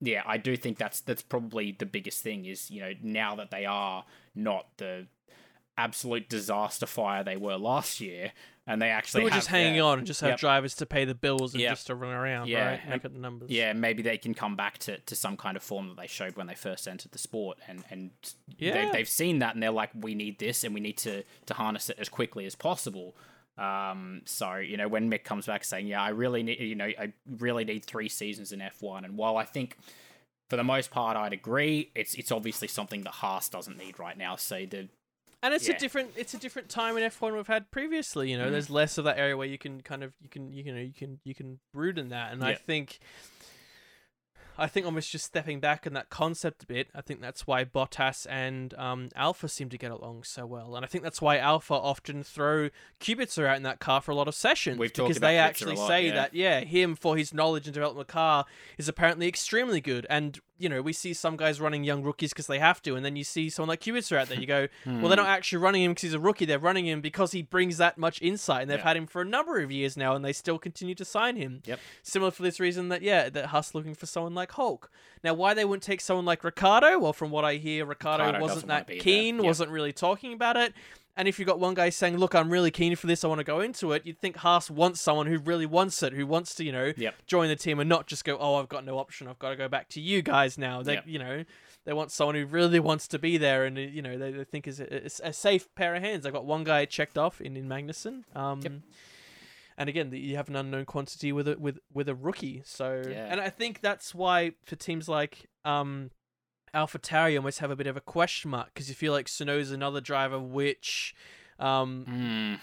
yeah 0.00 0.22
i 0.26 0.38
do 0.38 0.56
think 0.56 0.78
that's 0.78 1.00
that's 1.00 1.20
probably 1.20 1.76
the 1.78 1.84
biggest 1.84 2.22
thing 2.22 2.46
is 2.46 2.70
you 2.70 2.80
know 2.80 2.92
now 3.02 3.34
that 3.34 3.50
they 3.50 3.66
are 3.66 4.04
not 4.34 4.66
the 4.78 5.06
absolute 5.76 6.28
disaster 6.28 6.86
fire 6.86 7.22
they 7.22 7.36
were 7.36 7.56
last 7.56 8.00
year 8.00 8.32
and 8.70 8.80
they 8.80 8.90
actually 8.90 9.24
are 9.24 9.30
have 9.30 9.38
just 9.38 9.48
hanging 9.48 9.74
their- 9.74 9.84
on 9.84 9.98
and 9.98 10.06
just 10.06 10.20
have 10.20 10.30
Yep. 10.30 10.38
drivers 10.40 10.74
to 10.76 10.86
pay 10.86 11.04
the 11.04 11.14
bills 11.14 11.54
and 11.54 11.60
Yep. 11.60 11.72
just 11.72 11.86
to 11.88 11.94
run 11.94 12.12
around, 12.14 12.48
Yeah, 12.48 12.64
right? 12.70 12.80
and- 12.80 12.90
Make 12.90 13.04
up 13.04 13.12
the 13.12 13.18
numbers. 13.18 13.50
yeah, 13.50 13.72
maybe 13.72 14.02
they 14.02 14.16
can 14.18 14.32
come 14.34 14.56
back 14.56 14.78
to, 14.78 14.98
to 14.98 15.14
some 15.16 15.36
kind 15.36 15.56
of 15.56 15.62
form 15.62 15.88
that 15.88 15.96
they 15.96 16.06
showed 16.06 16.36
when 16.36 16.46
they 16.46 16.54
first 16.54 16.86
entered 16.88 17.12
the 17.12 17.18
sport, 17.18 17.58
and 17.66 17.84
and 17.90 18.10
Yeah. 18.58 18.86
they, 18.86 18.90
they've 18.92 19.08
seen 19.08 19.40
that, 19.40 19.54
and 19.54 19.62
they're 19.62 19.70
like, 19.70 19.90
we 19.94 20.14
need 20.14 20.38
this, 20.38 20.62
and 20.64 20.72
we 20.74 20.80
need 20.80 20.96
to 20.98 21.24
to 21.46 21.54
harness 21.54 21.90
it 21.90 21.98
as 21.98 22.08
quickly 22.08 22.46
as 22.46 22.54
possible. 22.54 23.16
Um, 23.58 24.22
so 24.24 24.54
you 24.56 24.76
know, 24.76 24.88
when 24.88 25.10
Mick 25.10 25.24
comes 25.24 25.46
back 25.46 25.64
saying, 25.64 25.86
yeah, 25.86 26.00
I 26.02 26.10
really 26.10 26.42
need, 26.42 26.60
you 26.60 26.74
know, 26.76 26.86
I 26.86 27.12
really 27.26 27.64
need 27.64 27.84
three 27.84 28.08
seasons 28.08 28.52
in 28.52 28.60
F 28.62 28.80
one, 28.80 29.04
and 29.04 29.16
while 29.18 29.36
I 29.36 29.44
think 29.44 29.76
for 30.48 30.56
the 30.56 30.64
most 30.64 30.90
part 30.90 31.16
I'd 31.16 31.32
agree, 31.32 31.90
it's 31.94 32.14
it's 32.14 32.32
obviously 32.32 32.68
something 32.68 33.02
that 33.02 33.10
Haas 33.14 33.48
doesn't 33.48 33.76
need 33.76 33.98
right 33.98 34.16
now. 34.16 34.36
So 34.36 34.64
the 34.66 34.88
And 35.42 35.54
it's 35.54 35.68
Yeah. 35.68 35.76
a 35.76 35.78
different 35.78 36.12
it's 36.16 36.34
a 36.34 36.38
different 36.38 36.68
time 36.68 36.96
in 36.96 37.02
F1 37.02 37.34
we've 37.34 37.46
had 37.46 37.70
previously, 37.70 38.30
you 38.30 38.36
know. 38.38 38.48
Mhm. 38.48 38.52
There's 38.52 38.70
less 38.70 38.98
of 38.98 39.04
that 39.04 39.18
area 39.18 39.36
where 39.36 39.46
you 39.46 39.58
can 39.58 39.80
kind 39.80 40.02
of 40.04 40.14
you 40.20 40.28
can 40.28 40.52
you 40.52 40.62
can 40.64 40.76
you 40.76 40.92
can 40.92 41.20
you 41.24 41.34
can 41.34 41.60
brood 41.72 41.98
in 41.98 42.08
that 42.10 42.32
and 42.32 42.44
I 42.44 42.54
think 42.54 42.98
I 44.58 44.66
think 44.66 44.84
almost 44.84 45.10
just 45.10 45.24
stepping 45.24 45.58
back 45.58 45.86
in 45.86 45.94
that 45.94 46.10
concept 46.10 46.64
a 46.64 46.66
bit. 46.66 46.88
I 46.94 47.00
think 47.00 47.22
that's 47.22 47.46
why 47.46 47.64
Bottas 47.64 48.26
and 48.28 48.74
um, 48.74 49.08
Alfa 49.16 49.48
seem 49.48 49.70
to 49.70 49.78
get 49.78 49.90
along 49.90 50.24
so 50.24 50.44
well, 50.44 50.76
and 50.76 50.84
I 50.84 50.88
think 50.88 51.02
that's 51.02 51.22
why 51.22 51.38
Alfa 51.38 51.72
often 51.72 52.22
throw 52.22 52.68
Kubica 53.00 53.46
out 53.46 53.56
in 53.56 53.62
that 53.62 53.78
car 53.80 54.02
for 54.02 54.10
a 54.10 54.14
lot 54.14 54.28
of 54.28 54.34
sessions 54.34 54.78
We've 54.78 54.92
because 54.92 55.18
they 55.18 55.38
actually 55.38 55.76
lot, 55.76 55.88
say 55.88 56.06
yeah. 56.08 56.14
that 56.14 56.34
yeah, 56.34 56.60
him 56.60 56.94
for 56.94 57.16
his 57.16 57.32
knowledge 57.32 57.66
and 57.66 57.72
development 57.72 58.02
of 58.02 58.06
the 58.08 58.12
car 58.12 58.44
is 58.76 58.86
apparently 58.86 59.26
extremely 59.28 59.80
good. 59.80 60.06
And 60.10 60.38
you 60.60 60.68
know, 60.68 60.82
we 60.82 60.92
see 60.92 61.14
some 61.14 61.36
guys 61.36 61.60
running 61.60 61.82
young 61.82 62.02
rookies 62.02 62.30
because 62.30 62.46
they 62.46 62.58
have 62.58 62.80
to, 62.82 62.94
and 62.94 63.04
then 63.04 63.16
you 63.16 63.24
see 63.24 63.48
someone 63.50 63.68
like 63.70 63.80
Kubica 63.80 64.16
out 64.18 64.28
there. 64.28 64.38
You 64.38 64.46
go, 64.46 64.68
well, 64.86 65.08
they're 65.08 65.16
not 65.16 65.26
actually 65.28 65.58
running 65.58 65.82
him 65.82 65.92
because 65.92 66.02
he's 66.02 66.14
a 66.14 66.20
rookie. 66.20 66.44
They're 66.44 66.58
running 66.58 66.86
him 66.86 67.00
because 67.00 67.32
he 67.32 67.42
brings 67.42 67.78
that 67.78 67.96
much 67.98 68.20
insight, 68.22 68.62
and 68.62 68.70
they've 68.70 68.78
Yeah. 68.78 68.84
had 68.84 68.96
him 68.96 69.06
for 69.06 69.22
a 69.22 69.24
number 69.24 69.58
of 69.60 69.72
years 69.72 69.96
now, 69.96 70.14
and 70.14 70.24
they 70.24 70.32
still 70.32 70.58
continue 70.58 70.94
to 70.94 71.04
sign 71.04 71.36
him. 71.36 71.62
Yep. 71.64 71.80
Similar 72.02 72.30
for 72.30 72.42
this 72.42 72.60
reason 72.60 72.88
that 72.90 73.02
yeah, 73.02 73.28
that 73.30 73.46
Haas 73.46 73.74
looking 73.74 73.94
for 73.94 74.06
someone 74.06 74.34
like 74.34 74.52
Hulk. 74.52 74.90
Now, 75.24 75.34
why 75.34 75.54
they 75.54 75.64
wouldn't 75.64 75.82
take 75.82 76.00
someone 76.00 76.24
like 76.24 76.44
Ricciardo? 76.44 76.98
Well, 76.98 77.12
from 77.12 77.30
what 77.30 77.44
I 77.44 77.54
hear, 77.54 77.84
Ricciardo, 77.86 78.24
Ricciardo 78.24 78.40
wasn't 78.44 78.66
that 78.68 78.88
keen, 78.88 79.36
Yep. 79.36 79.44
wasn't 79.44 79.70
really 79.70 79.92
talking 79.92 80.32
about 80.32 80.56
it. 80.56 80.72
And 81.16 81.26
if 81.28 81.38
you've 81.38 81.46
got 81.48 81.58
one 81.60 81.74
guy 81.74 81.90
saying, 81.90 82.16
"Look, 82.16 82.34
I'm 82.34 82.50
really 82.50 82.70
keen 82.70 82.94
for 82.96 83.06
this. 83.06 83.24
I 83.24 83.28
want 83.28 83.40
to 83.40 83.44
go 83.44 83.60
into 83.60 83.92
it," 83.92 84.06
you'd 84.06 84.18
think 84.20 84.36
Haas 84.38 84.70
wants 84.70 85.00
someone 85.00 85.26
who 85.26 85.38
really 85.38 85.66
wants 85.66 86.02
it, 86.02 86.12
who 86.12 86.26
wants 86.26 86.54
to, 86.54 86.64
you 86.64 86.72
know, 86.72 86.92
Yep. 86.96 87.26
join 87.26 87.48
the 87.48 87.56
team 87.56 87.78
and 87.80 87.88
not 87.88 88.06
just 88.06 88.24
go, 88.24 88.38
"Oh, 88.38 88.54
I've 88.54 88.68
got 88.68 88.84
no 88.84 88.96
option. 88.98 89.26
I've 89.28 89.38
got 89.38 89.50
to 89.50 89.56
go 89.56 89.68
back 89.68 89.88
to 89.90 90.00
you 90.00 90.22
guys 90.22 90.56
now." 90.56 90.82
They, 90.82 90.94
Yep. 90.94 91.04
you 91.06 91.18
know, 91.18 91.44
they 91.84 91.92
want 91.92 92.10
someone 92.12 92.36
who 92.36 92.46
really 92.46 92.80
wants 92.80 93.06
to 93.08 93.18
be 93.18 93.36
there, 93.36 93.64
and 93.64 93.76
uh, 93.76 93.82
you 93.82 94.00
know, 94.02 94.16
they, 94.16 94.30
they 94.30 94.44
think 94.44 94.66
is 94.68 94.80
a, 94.80 95.10
a 95.24 95.32
safe 95.32 95.74
pair 95.74 95.94
of 95.94 96.02
hands. 96.02 96.24
I've 96.24 96.32
got 96.32 96.46
one 96.46 96.64
guy 96.64 96.84
checked 96.86 97.18
off 97.18 97.40
in 97.40 97.56
in 97.56 97.68
Magnussen. 97.68 98.24
Um, 98.36 98.60
Yep. 98.62 98.72
And 99.78 99.88
again, 99.88 100.12
you 100.12 100.36
have 100.36 100.48
an 100.50 100.56
unknown 100.56 100.84
quantity 100.84 101.32
with 101.32 101.48
a 101.48 101.58
with 101.58 101.78
with 101.92 102.08
a 102.08 102.14
rookie. 102.14 102.62
So, 102.66 103.02
Yeah. 103.08 103.26
and 103.30 103.40
I 103.40 103.48
think 103.50 103.80
that's 103.80 104.14
why 104.14 104.52
for 104.64 104.76
teams 104.76 105.08
like 105.08 105.48
um, 105.64 106.10
Alpha 106.72 106.98
Tauri 106.98 107.36
almost 107.36 107.58
have 107.58 107.70
a 107.70 107.76
bit 107.76 107.86
of 107.86 107.96
a 107.96 108.00
question 108.00 108.50
mark 108.50 108.70
because 108.72 108.88
you 108.88 108.94
feel 108.94 109.12
like 109.12 109.26
Tsunoda's 109.26 109.70
another 109.70 110.00
driver 110.00 110.38
which. 110.38 111.14
Um, 111.58 112.06
Mm, 112.08 112.60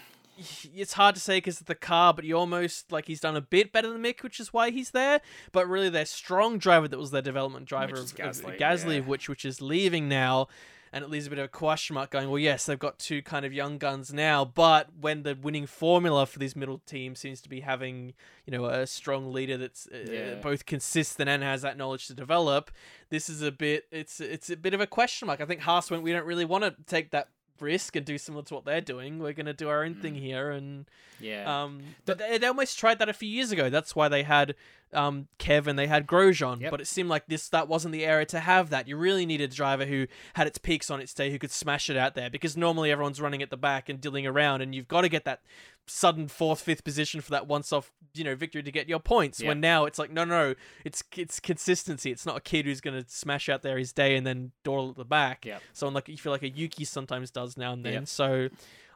it's 0.74 0.92
hard 0.92 1.14
to 1.16 1.20
say 1.20 1.38
because 1.38 1.60
of 1.60 1.66
the 1.66 1.74
car, 1.74 2.14
but 2.14 2.24
you 2.24 2.36
almost 2.36 2.92
like 2.92 3.06
he's 3.06 3.20
done 3.20 3.36
a 3.36 3.40
bit 3.40 3.72
better 3.72 3.90
than 3.90 4.02
Mick, 4.02 4.22
which 4.22 4.38
is 4.38 4.52
why 4.52 4.70
he's 4.70 4.92
there. 4.92 5.20
But 5.52 5.68
really, 5.68 5.88
their 5.88 6.04
strong 6.04 6.58
driver 6.58 6.86
that 6.88 6.98
was 6.98 7.10
their 7.10 7.22
development 7.22 7.66
driver 7.66 7.92
Which 7.92 8.00
is 8.02 8.12
of, 8.12 8.20
of 8.20 8.26
Gasly, 8.26 8.58
Gasly, 8.58 8.94
yeah. 8.96 9.00
which 9.00 9.28
which 9.28 9.44
is 9.44 9.60
leaving 9.60 10.08
now. 10.08 10.48
And 10.92 11.04
it 11.04 11.10
leaves 11.10 11.26
a 11.26 11.30
bit 11.30 11.38
of 11.38 11.44
a 11.46 11.48
question 11.48 11.94
mark 11.94 12.10
going, 12.10 12.28
well, 12.28 12.38
yes, 12.38 12.66
they've 12.66 12.78
got 12.78 12.98
two 12.98 13.22
kind 13.22 13.44
of 13.44 13.52
young 13.52 13.78
guns 13.78 14.12
now, 14.12 14.44
but 14.44 14.88
when 15.00 15.22
the 15.22 15.34
winning 15.34 15.66
formula 15.66 16.26
for 16.26 16.38
these 16.38 16.54
middle 16.56 16.78
team 16.86 17.14
seems 17.14 17.40
to 17.42 17.48
be 17.48 17.60
having, 17.60 18.14
you 18.46 18.52
know, 18.52 18.66
a 18.66 18.86
strong 18.86 19.32
leader 19.32 19.56
that's 19.56 19.86
uh, 19.88 20.36
both 20.42 20.66
consistent 20.66 21.28
and 21.28 21.42
has 21.42 21.62
that 21.62 21.76
knowledge 21.76 22.06
to 22.06 22.14
develop, 22.14 22.70
this 23.10 23.28
is 23.28 23.42
a 23.42 23.52
bit, 23.52 23.84
it's 23.90 24.20
it's 24.20 24.50
a 24.50 24.56
bit 24.56 24.74
of 24.74 24.80
a 24.80 24.86
question 24.86 25.26
mark. 25.26 25.40
I 25.40 25.44
think 25.44 25.60
Haas 25.62 25.90
went, 25.90 26.02
we 26.02 26.12
don't 26.12 26.26
really 26.26 26.44
want 26.44 26.64
to 26.64 26.74
take 26.86 27.10
that 27.10 27.28
risk 27.60 27.96
and 27.96 28.06
do 28.06 28.16
similar 28.18 28.44
to 28.44 28.54
what 28.54 28.64
they're 28.64 28.80
doing. 28.80 29.18
We're 29.18 29.32
going 29.32 29.46
to 29.46 29.52
do 29.52 29.68
our 29.68 29.82
own 29.82 29.96
thing 29.96 30.14
Mm. 30.14 30.20
here 30.20 30.50
and 30.52 30.84
Yeah. 31.18 31.64
um, 31.64 31.80
but 32.06 32.18
they, 32.18 32.38
they 32.38 32.46
almost 32.46 32.78
tried 32.78 33.00
that 33.00 33.08
a 33.08 33.12
few 33.12 33.28
years 33.28 33.50
ago. 33.50 33.68
That's 33.68 33.96
why 33.96 34.06
they 34.08 34.22
had 34.22 34.54
um, 34.92 35.28
Kev 35.38 35.66
and 35.66 35.78
they 35.78 35.86
had 35.86 36.06
Grosjean. 36.06 36.60
Yep. 36.60 36.70
But 36.70 36.80
it 36.80 36.86
seemed 36.86 37.08
like 37.08 37.26
this 37.26 37.48
that 37.50 37.68
wasn't 37.68 37.92
the 37.92 38.04
era 38.04 38.24
to 38.26 38.40
have 38.40 38.70
that. 38.70 38.88
You 38.88 38.96
really 38.96 39.26
needed 39.26 39.52
a 39.52 39.54
driver 39.54 39.86
who 39.86 40.06
had 40.34 40.46
its 40.46 40.58
peaks 40.58 40.90
on 40.90 41.00
its 41.00 41.14
day, 41.14 41.30
who 41.30 41.38
could 41.38 41.50
smash 41.50 41.90
it 41.90 41.96
out 41.96 42.14
there. 42.14 42.30
Because 42.30 42.56
normally 42.56 42.90
everyone's 42.90 43.20
running 43.20 43.42
at 43.42 43.50
the 43.50 43.56
back 43.56 43.88
and 43.88 44.00
dilling 44.00 44.26
around, 44.26 44.60
and 44.60 44.74
you've 44.74 44.88
got 44.88 45.02
to 45.02 45.08
get 45.08 45.24
that 45.24 45.40
sudden 45.86 46.28
fourth, 46.28 46.60
fifth 46.60 46.84
position 46.84 47.20
for 47.22 47.30
that 47.30 47.46
once-off, 47.46 47.90
you 48.12 48.22
know, 48.22 48.34
victory 48.34 48.62
to 48.62 48.70
get 48.70 48.88
your 48.88 49.00
points. 49.00 49.40
Yep. 49.40 49.48
When 49.48 49.60
now 49.60 49.86
it's 49.86 49.98
like, 49.98 50.10
no, 50.10 50.24
no, 50.24 50.48
no, 50.48 50.54
it's 50.84 51.02
it's 51.16 51.40
consistency. 51.40 52.10
It's 52.10 52.26
not 52.26 52.36
a 52.36 52.40
kid 52.40 52.66
who's 52.66 52.82
going 52.82 53.02
to 53.02 53.08
smash 53.08 53.48
out 53.48 53.62
there 53.62 53.78
his 53.78 53.92
day 53.92 54.16
and 54.16 54.26
then 54.26 54.52
dawdle 54.64 54.90
at 54.90 54.96
the 54.96 55.04
back. 55.04 55.46
Yep. 55.46 55.62
Someone 55.72 55.94
like 55.94 56.08
you 56.08 56.18
feel 56.18 56.32
like 56.32 56.42
a 56.42 56.48
Yuki 56.48 56.84
sometimes 56.84 57.30
does 57.30 57.56
now 57.56 57.72
and 57.72 57.84
then. 57.84 57.92
Yep. 57.92 58.08
So 58.08 58.48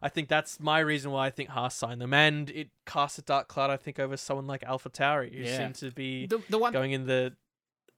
I 0.03 0.09
think 0.09 0.29
that's 0.29 0.59
my 0.59 0.81
reason 0.81 1.13
why 1.13 1.27
I 1.27 1.31
think 1.31 1.51
Haas 1.51 1.75
signed 1.77 2.01
them, 2.01 2.13
and 2.13 2.51
it 2.51 2.69
casts 2.87 3.19
a 3.19 3.23
dark 3.23 3.47
cloud. 3.49 3.71
I 3.71 3.77
think 3.77 3.99
over 4.01 4.17
someone 4.17 4.47
like 4.49 4.63
Alpha 4.65 4.91
Tauri, 4.91 5.33
who 5.33 5.45
Yeah. 5.45 5.57
seemed 5.59 5.77
to 5.77 5.91
be 5.93 6.27
the, 6.27 6.43
the 6.51 6.59
one 6.59 6.73
going 6.73 6.93
in 6.93 7.07
the 7.07 7.35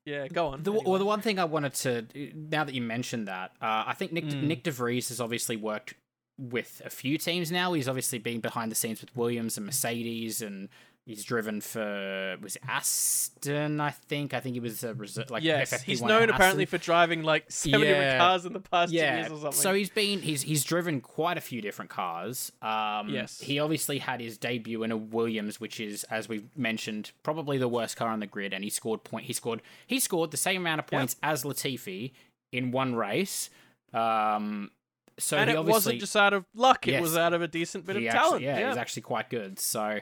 yeah. 0.05 0.29
Go 0.29 0.49
on. 0.49 0.63
The, 0.63 0.71
anyway. 0.73 0.85
Well, 0.87 0.99
the 0.99 1.07
one 1.07 1.23
thing 1.23 1.39
I 1.39 1.45
wanted 1.45 1.73
to 1.75 2.07
now 2.35 2.65
that 2.65 2.75
you 2.75 2.83
mentioned 2.83 3.27
that, 3.27 3.53
uh, 3.63 3.85
I 3.87 3.95
think 3.95 4.13
Nyck 4.13 4.31
Mm. 4.31 4.49
Nyck 4.49 4.63
de 4.63 4.71
Vries 4.71 5.09
has 5.09 5.19
obviously 5.19 5.57
worked 5.57 5.95
with 6.39 6.83
a 6.85 6.91
few 6.91 7.17
teams 7.17 7.51
now. 7.51 7.73
He's 7.73 7.89
obviously 7.89 8.19
been 8.19 8.41
behind 8.41 8.71
the 8.71 8.75
scenes 8.75 9.01
with 9.01 9.17
Williams 9.17 9.57
and 9.57 9.65
Mercedes, 9.65 10.43
and 10.43 10.69
he's 11.07 11.23
driven 11.25 11.61
for 11.61 12.37
was 12.41 12.57
Aston. 12.67 13.81
I 13.81 13.91
think. 13.91 14.35
I 14.35 14.41
think 14.41 14.55
he 14.55 14.61
was 14.61 14.83
a 14.85 14.95
reserve. 14.95 15.31
Like 15.31 15.43
yes, 15.43 15.73
FFP1 15.73 15.83
he's 15.83 16.03
known 16.03 16.31
apparently 16.31 16.65
for 16.65 16.79
driving 16.79 17.23
like 17.23 17.45
seven 17.51 17.81
Yeah. 17.81 17.87
different 17.95 18.19
cars 18.21 18.47
in 18.47 18.53
the 18.53 18.61
past 18.61 18.91
two 18.93 18.97
yeah. 18.99 19.17
years 19.19 19.27
or 19.33 19.37
something. 19.37 19.53
So 19.53 19.75
he's 19.75 19.91
been 19.91 20.21
he's 20.23 20.43
he's 20.43 20.65
driven 20.65 21.01
quite 21.01 21.37
a 21.37 21.41
few 21.41 21.61
different 21.61 21.91
cars. 21.91 22.53
Um, 22.63 23.09
Yes. 23.11 23.41
He 23.41 23.59
obviously 23.59 23.99
had 23.99 24.21
his 24.21 24.39
debut 24.39 24.83
in 24.83 24.91
a 24.93 24.97
Williams, 24.97 25.61
which 25.61 25.79
is, 25.81 26.05
as 26.05 26.29
we've 26.29 26.49
mentioned, 26.57 27.13
probably 27.23 27.59
the 27.59 27.69
worst 27.69 27.97
car 27.97 28.09
on 28.09 28.21
the 28.21 28.27
grid, 28.27 28.53
and 28.53 28.65
he 28.65 28.71
scored 28.71 29.05
point. 29.05 29.27
He 29.27 29.33
scored 29.33 29.63
he 29.87 30.01
scored 30.01 30.31
the 30.31 30.37
same 30.37 30.63
amount 30.63 30.81
of 30.81 30.87
Yep. 30.91 30.99
points 31.01 31.17
as 31.23 31.45
Latifi 31.45 32.13
in 32.53 32.71
one 32.71 32.95
race. 32.95 33.51
Um, 33.93 34.71
so 35.19 35.37
and 35.37 35.49
it 35.49 35.65
wasn't 35.65 36.01
just 36.01 36.17
out 36.17 36.33
of 36.33 36.45
luck; 36.55 36.89
it 36.89 36.93
Yes. 36.93 37.03
was 37.03 37.17
out 37.17 37.33
of 37.35 37.43
a 37.43 37.47
decent 37.49 37.87
bit 37.87 37.97
of 37.97 38.03
actually- 38.05 38.19
talent. 38.19 38.43
yeah, 38.43 38.59
yeah, 38.59 38.69
he's 38.69 38.77
actually 38.77 39.03
quite 39.03 39.31
good. 39.31 39.59
So 39.61 40.01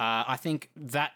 uh, 0.00 0.24
I 0.28 0.36
think 0.36 0.70
that 0.76 1.12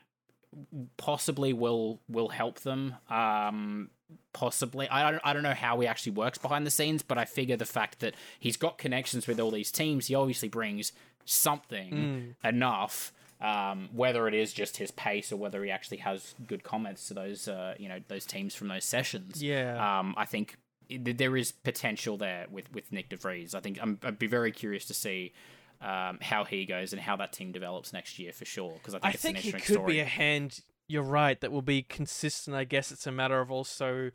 possibly 0.97 1.53
will 1.53 2.01
will 2.09 2.29
help 2.29 2.61
them. 2.61 2.95
Um, 3.11 3.91
possibly, 4.33 4.89
I 4.89 5.11
don't 5.11 5.21
I 5.25 5.33
don't 5.33 5.43
know 5.43 5.55
how 5.55 5.79
he 5.81 5.87
actually 5.87 6.13
works 6.13 6.39
behind 6.39 6.67
the 6.67 6.71
scenes, 6.71 7.03
but 7.03 7.19
I 7.19 7.25
figure 7.25 7.57
the 7.57 7.67
fact 7.67 8.01
that 8.01 8.15
he's 8.39 8.57
got 8.57 8.79
connections 8.79 9.27
with 9.27 9.39
all 9.41 9.51
these 9.51 9.71
teams, 9.71 10.07
he 10.07 10.15
obviously 10.15 10.49
brings 10.49 10.93
something 11.25 12.35
Mm. 12.45 12.49
enough. 12.49 13.13
Um, 13.41 13.89
whether 13.93 14.27
it 14.27 14.35
is 14.35 14.53
just 14.53 14.79
his 14.79 14.91
pace 14.91 15.31
or 15.31 15.37
whether 15.37 15.63
he 15.63 15.71
actually 15.71 15.99
has 15.99 16.35
good 16.49 16.65
comments 16.65 17.07
to 17.07 17.15
those, 17.15 17.47
uh, 17.47 17.75
you 17.79 17.89
know, 17.89 18.01
those 18.09 18.27
teams 18.27 18.57
from 18.57 18.67
those 18.67 18.85
sessions. 18.85 19.41
yeah. 19.41 20.01
Um, 20.01 20.13
I 20.17 20.25
think 20.25 20.57
there 20.91 21.37
is 21.37 21.53
potential 21.53 22.17
there 22.17 22.47
with, 22.51 22.73
with 22.73 22.91
Nyck 22.91 23.11
de 23.11 23.17
Vries. 23.17 23.55
I 23.55 23.61
think 23.61 23.79
I'm, 23.81 24.01
I'd 24.03 24.19
be 24.19 24.27
very 24.27 24.51
curious 24.51 24.87
to 24.87 24.95
see 24.95 25.33
um, 25.81 26.19
how 26.21 26.45
he 26.45 26.65
goes 26.67 26.93
and 26.93 27.01
how 27.01 27.17
that 27.17 27.33
team 27.33 27.53
develops 27.53 27.93
next 27.93 28.19
year 28.19 28.33
for 28.33 28.45
sure. 28.45 28.73
Because 28.75 28.95
I 28.95 28.99
think 28.99 29.05
I 29.07 29.11
it's 29.15 29.23
think 29.23 29.37
an 29.37 29.43
he 29.43 29.49
interesting 29.51 29.75
could 29.77 29.81
story. 29.81 29.93
be 29.95 30.01
a 30.01 30.05
hand. 30.05 30.61
You're 30.89 31.03
right. 31.03 31.41
That 31.41 31.53
will 31.53 31.63
be 31.63 31.83
consistent. 31.83 32.57
I 32.57 32.65
guess 32.65 32.91
it's 32.91 33.07
a 33.07 33.13
matter 33.13 33.41
of 33.41 33.51
also 33.51 34.11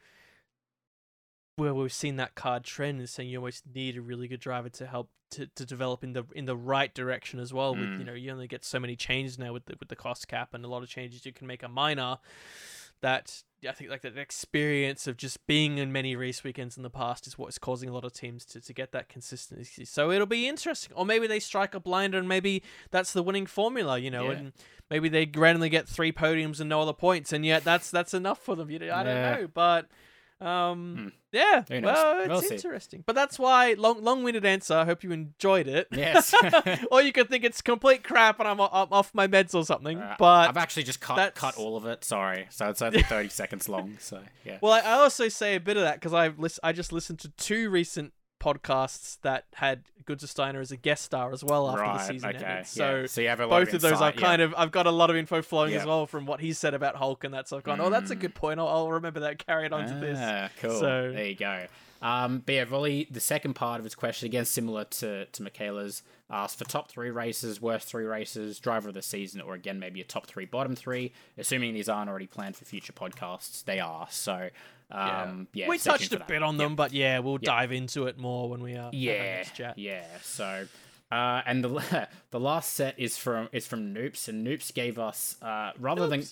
where 1.56 1.74
we've 1.74 1.94
seen 1.94 2.16
that 2.16 2.34
card 2.36 2.64
trend 2.64 3.00
is 3.02 3.12
saying 3.12 3.30
you 3.30 3.38
almost 3.38 3.64
need 3.76 3.96
a 3.96 4.02
really 4.02 4.28
good 4.28 4.40
driver 4.40 4.70
to 4.70 4.88
help 4.88 5.10
to, 5.32 5.48
to 5.56 5.66
develop 5.66 6.04
in 6.04 6.14
the 6.14 6.24
in 6.36 6.46
the 6.46 6.56
right 6.58 6.94
direction 6.94 7.40
as 7.40 7.54
well. 7.54 7.76
With 7.76 7.90
you 7.90 7.98
Mm. 8.00 8.06
know 8.06 8.14
you 8.14 8.32
only 8.32 8.48
get 8.48 8.64
so 8.66 8.80
many 8.80 8.96
changes 8.96 9.38
now 9.40 9.54
with 9.54 9.66
the 9.66 9.76
with 9.80 9.90
the 9.90 9.96
cost 9.96 10.28
cap 10.28 10.54
and 10.54 10.64
a 10.66 10.68
lot 10.68 10.84
of 10.84 10.90
changes 10.90 11.26
you 11.26 11.32
can 11.34 11.48
make 11.48 11.64
a 11.64 11.68
minor. 11.70 12.18
That 13.02 13.44
I 13.70 13.74
think 13.74 13.90
like 13.90 14.02
that 14.02 14.18
experience 14.18 15.08
of 15.08 15.18
just 15.18 15.46
being 15.48 15.78
in 15.78 15.92
many 15.92 16.16
race 16.16 16.44
weekends 16.44 16.76
in 16.78 16.84
the 16.84 16.90
past 16.90 17.28
is 17.28 17.38
what 17.38 17.48
is 17.50 17.58
causing 17.58 17.90
a 17.90 17.94
lot 17.94 18.04
of 18.04 18.14
teams 18.14 18.46
to, 18.46 18.62
to 18.62 18.74
get 18.74 18.92
that 18.92 19.10
consistency. 19.10 19.86
So 19.86 20.12
it'll 20.12 20.28
be 20.28 20.48
interesting. 20.48 20.94
Or 20.96 21.06
maybe 21.06 21.28
they 21.28 21.40
strike 21.40 21.74
a 21.74 21.80
blinder 21.80 22.18
and 22.18 22.28
maybe 22.28 22.64
that's 22.92 23.14
the 23.14 23.24
winning 23.24 23.46
formula, 23.46 23.98
you 23.98 24.12
know, 24.12 24.26
Yeah. 24.32 24.38
and 24.38 24.54
maybe 24.90 25.10
they 25.10 25.30
randomly 25.34 25.70
get 25.70 25.88
three 25.88 26.12
podiums 26.12 26.60
and 26.60 26.70
no 26.70 26.82
other 26.82 26.94
points, 26.94 27.32
and 27.34 27.46
yet 27.46 27.64
that's 27.64 27.90
that's 27.92 28.14
enough 28.14 28.40
for 28.40 28.56
them. 28.56 28.70
You 28.70 28.80
know, 28.80 28.94
I 28.94 29.04
don't 29.04 29.16
know, 29.42 29.48
but 29.54 29.88
um, 30.46 30.96
Hmm. 30.98 31.08
yeah, 31.32 31.64
well, 31.82 32.20
it's 32.20 32.30
We'll 32.30 32.52
interesting. 32.52 33.04
But 33.06 33.16
that's 33.16 33.40
why 33.40 33.74
long 33.78 34.04
long-winded 34.04 34.46
answer. 34.46 34.76
I 34.76 34.86
hope 34.86 35.04
you 35.04 35.12
enjoyed 35.12 35.68
it. 35.68 35.88
Yes. 35.92 36.34
or 36.92 37.02
you 37.02 37.12
could 37.12 37.30
think 37.30 37.44
it's 37.44 37.62
complete 37.62 38.04
crap 38.04 38.40
and 38.40 38.48
I'm, 38.48 38.60
I'm 38.60 38.88
off 38.92 39.12
my 39.14 39.28
meds 39.28 39.56
or 39.56 39.64
something. 39.66 39.98
Uh, 39.98 40.16
but 40.20 40.50
I've 40.50 40.58
actually 40.58 40.84
just 40.84 41.00
cut 41.02 41.16
that's- 41.16 41.40
cut 41.40 41.56
all 41.58 41.78
of 41.78 41.86
it. 41.86 42.04
Sorry, 42.04 42.48
so 42.50 42.70
it's 42.70 42.82
only 42.82 43.02
thirty 43.14 43.30
seconds 43.30 43.68
long. 43.70 43.98
So 44.00 44.22
yeah. 44.46 44.58
Well, 44.62 44.74
I 44.74 44.80
I 44.80 44.92
also 44.94 45.28
say 45.30 45.56
a 45.56 45.60
bit 45.60 45.78
of 45.78 45.84
that 45.84 45.96
because 45.96 46.14
I 46.14 46.28
lis- 46.30 46.60
I 46.64 46.72
just 46.74 46.92
listened 46.92 47.20
to 47.20 47.30
two 47.30 47.70
recent 47.70 48.14
podcasts 48.44 49.18
that 49.22 49.46
had 49.56 49.84
Gunther 50.06 50.28
Steiner 50.28 50.60
as 50.60 50.72
a 50.72 50.78
guest 50.78 51.04
star 51.06 51.32
as 51.32 51.44
well 51.44 51.70
after 51.70 51.84
the 51.84 52.00
season 52.14 52.30
Okay. 52.30 52.38
ended. 52.38 52.42
yeah. 52.58 52.64
So 52.64 53.06
So 53.06 53.22
you 53.22 53.30
have 53.30 53.40
a 53.40 53.46
lot 53.48 53.62
both 53.66 53.74
of 53.74 53.82
those 53.82 53.92
insight, 53.94 54.18
are 54.18 54.20
kind 54.20 54.42
of 54.42 54.54
I've 54.58 54.72
got 54.72 54.86
a 54.86 54.92
lot 54.92 55.10
of 55.10 55.16
info 55.16 55.42
flowing 55.42 55.74
as 55.74 55.86
well 55.86 56.06
from 56.06 56.26
what 56.26 56.42
he 56.42 56.52
said 56.54 56.74
about 56.74 56.96
Hulk 56.96 57.24
and 57.24 57.34
that. 57.34 57.48
So 57.48 57.58
I've 57.58 57.64
gone, 57.64 57.80
oh, 57.80 57.90
that's 57.90 58.12
a 58.12 58.16
Mm. 58.16 58.20
good 58.20 58.36
point. 58.36 58.60
I'll, 58.60 58.68
I'll 58.68 58.92
remember 58.92 59.22
that. 59.22 59.46
Carry 59.46 59.66
it 59.66 59.74
on 59.74 59.88
to 59.88 59.94
this. 59.96 60.18
Ah, 60.22 60.50
cool. 60.60 60.80
So- 60.80 61.12
there 61.12 61.26
you 61.26 61.36
go. 61.36 61.66
Um, 62.02 62.44
but 62.46 62.56
yeah, 62.56 62.66
Volley, 62.66 63.08
the 63.10 63.22
second 63.22 63.54
part 63.54 63.80
of 63.80 63.86
his 63.86 63.96
question, 63.96 64.26
again, 64.26 64.44
similar 64.44 64.84
to, 64.84 65.26
to 65.26 65.42
Michaela's, 65.42 66.04
asked 66.30 66.58
for 66.58 66.66
top 66.66 66.90
three 66.92 67.10
races, 67.10 67.62
worst 67.62 67.88
three 67.88 68.04
races, 68.04 68.60
driver 68.60 68.90
of 68.90 68.94
the 68.94 69.02
season, 69.02 69.40
or 69.40 69.54
again, 69.54 69.80
maybe 69.80 70.02
a 70.02 70.04
top 70.04 70.28
three, 70.28 70.44
bottom 70.44 70.76
three. 70.76 71.14
Assuming 71.38 71.74
these 71.74 71.88
aren't 71.88 72.10
already 72.10 72.28
planned 72.28 72.58
for 72.58 72.66
future 72.66 72.92
podcasts, 72.92 73.64
they 73.64 73.80
are. 73.80 74.08
So, 74.10 74.50
um, 74.94 75.48
yeah. 75.54 75.68
we 75.68 75.78
touched 75.78 76.12
a 76.14 76.18
that. 76.20 76.28
bit 76.28 76.44
on 76.44 76.56
Yeah. 76.56 76.64
them, 76.66 76.76
but 76.76 76.94
yeah, 76.94 77.20
we'll 77.20 77.40
Yeah. 77.42 77.52
dive 77.52 77.72
into 77.72 78.08
it 78.08 78.18
more 78.18 78.50
when 78.50 78.62
we 78.62 78.74
are. 78.74 78.86
have 78.86 78.94
our 78.94 79.00
Yeah, 79.00 79.44
chat. 79.44 79.78
yeah. 79.78 80.06
So, 80.22 80.68
uh, 81.12 81.42
and 81.46 81.64
the 81.64 82.08
the 82.32 82.40
last 82.40 82.74
set 82.74 82.98
is 83.00 83.18
from 83.18 83.50
is 83.52 83.66
from 83.68 83.94
Noops, 83.94 84.28
and 84.28 84.46
Noops 84.46 84.74
gave 84.74 84.98
us 85.00 85.36
uh, 85.42 85.72
rather 85.80 86.08
than 86.08 86.24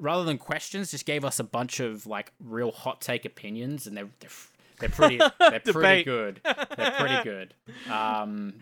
rather 0.00 0.24
than 0.24 0.38
questions, 0.38 0.90
just 0.90 1.04
gave 1.06 1.24
us 1.24 1.38
a 1.38 1.44
bunch 1.44 1.80
of 1.80 2.06
like 2.06 2.32
real 2.40 2.72
hot 2.72 3.00
take 3.00 3.24
opinions, 3.24 3.86
and 3.86 3.96
they're 3.96 4.08
they're, 4.20 4.30
they're 4.80 4.88
pretty 4.88 5.18
they're 5.38 5.60
pretty 5.60 6.02
good. 6.04 6.40
They're 6.44 6.90
pretty 6.98 7.22
good. 7.24 7.54
Um, 7.90 8.54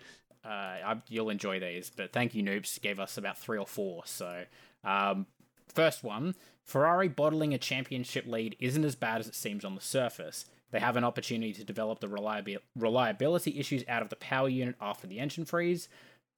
uh, 0.45 0.49
I, 0.49 0.97
you'll 1.09 1.29
enjoy 1.31 1.61
these, 1.61 1.91
but 1.95 2.13
thank 2.13 2.35
you, 2.35 2.43
Noops. 2.43 2.81
Gave 2.81 2.99
us 2.99 3.19
about 3.19 3.37
three 3.39 3.59
or 3.59 3.67
four. 3.67 4.03
So, 4.07 4.45
um, 4.85 5.27
first 5.75 6.03
one. 6.03 6.35
Ferrari 6.71 7.09
bottling 7.09 7.53
a 7.53 7.59
championship 7.59 8.27
lead 8.29 8.55
isn't 8.61 8.85
as 8.85 8.95
bad 8.95 9.19
as 9.19 9.27
it 9.27 9.35
seems 9.35 9.65
on 9.65 9.75
the 9.75 9.81
surface. 9.81 10.45
They 10.71 10.79
have 10.79 10.97
an 10.97 11.03
opportunity 11.03 11.53
to 11.55 11.65
develop 11.65 11.99
the 11.99 12.07
reliabi- 12.07 12.59
reliability 12.77 13.59
issues 13.59 13.83
out 13.89 14.03
of 14.03 14.09
the 14.09 14.15
power 14.15 14.49
unit 14.49 14.77
after 14.81 15.09
the 15.09 15.19
engine 15.19 15.45
freeze. 15.45 15.89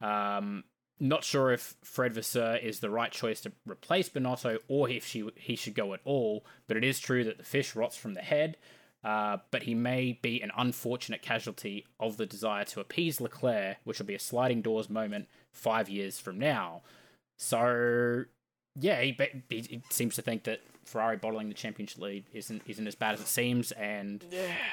Um, 0.00 0.64
not 0.98 1.22
sure 1.22 1.52
if 1.52 1.74
Fred 1.84 2.14
Vasseur 2.14 2.56
is 2.56 2.80
the 2.80 2.88
right 2.88 3.12
choice 3.12 3.42
to 3.42 3.52
replace 3.66 4.08
Binotto 4.08 4.56
or 4.68 4.88
if 4.88 5.06
she, 5.06 5.28
he 5.36 5.54
should 5.54 5.74
go 5.74 5.92
at 5.92 6.00
all, 6.06 6.46
but 6.66 6.78
it 6.78 6.84
is 6.84 6.98
true 6.98 7.24
that 7.24 7.36
the 7.36 7.44
fish 7.44 7.76
rots 7.76 7.98
from 7.98 8.14
the 8.14 8.22
head. 8.22 8.56
Uh, 9.04 9.36
but 9.50 9.64
he 9.64 9.74
may 9.74 10.18
be 10.22 10.40
an 10.40 10.52
unfortunate 10.56 11.20
casualty 11.20 11.84
of 12.00 12.16
the 12.16 12.24
desire 12.24 12.64
to 12.64 12.80
appease 12.80 13.20
Leclerc, 13.20 13.76
which 13.84 13.98
will 13.98 14.06
be 14.06 14.14
a 14.14 14.18
sliding 14.18 14.62
doors 14.62 14.88
moment 14.88 15.28
five 15.50 15.90
years 15.90 16.18
from 16.18 16.38
now. 16.38 16.80
So, 17.36 18.24
yeah, 18.78 19.00
he, 19.00 19.16
he, 19.48 19.60
he 19.60 19.82
seems 19.90 20.14
to 20.16 20.22
think 20.22 20.44
that 20.44 20.60
Ferrari 20.84 21.16
bottling 21.16 21.48
the 21.48 21.54
championship 21.54 22.00
lead 22.02 22.24
isn't 22.32 22.62
isn't 22.66 22.86
as 22.88 22.94
bad 22.96 23.14
as 23.14 23.20
it 23.20 23.28
seems, 23.28 23.70
and 23.72 24.24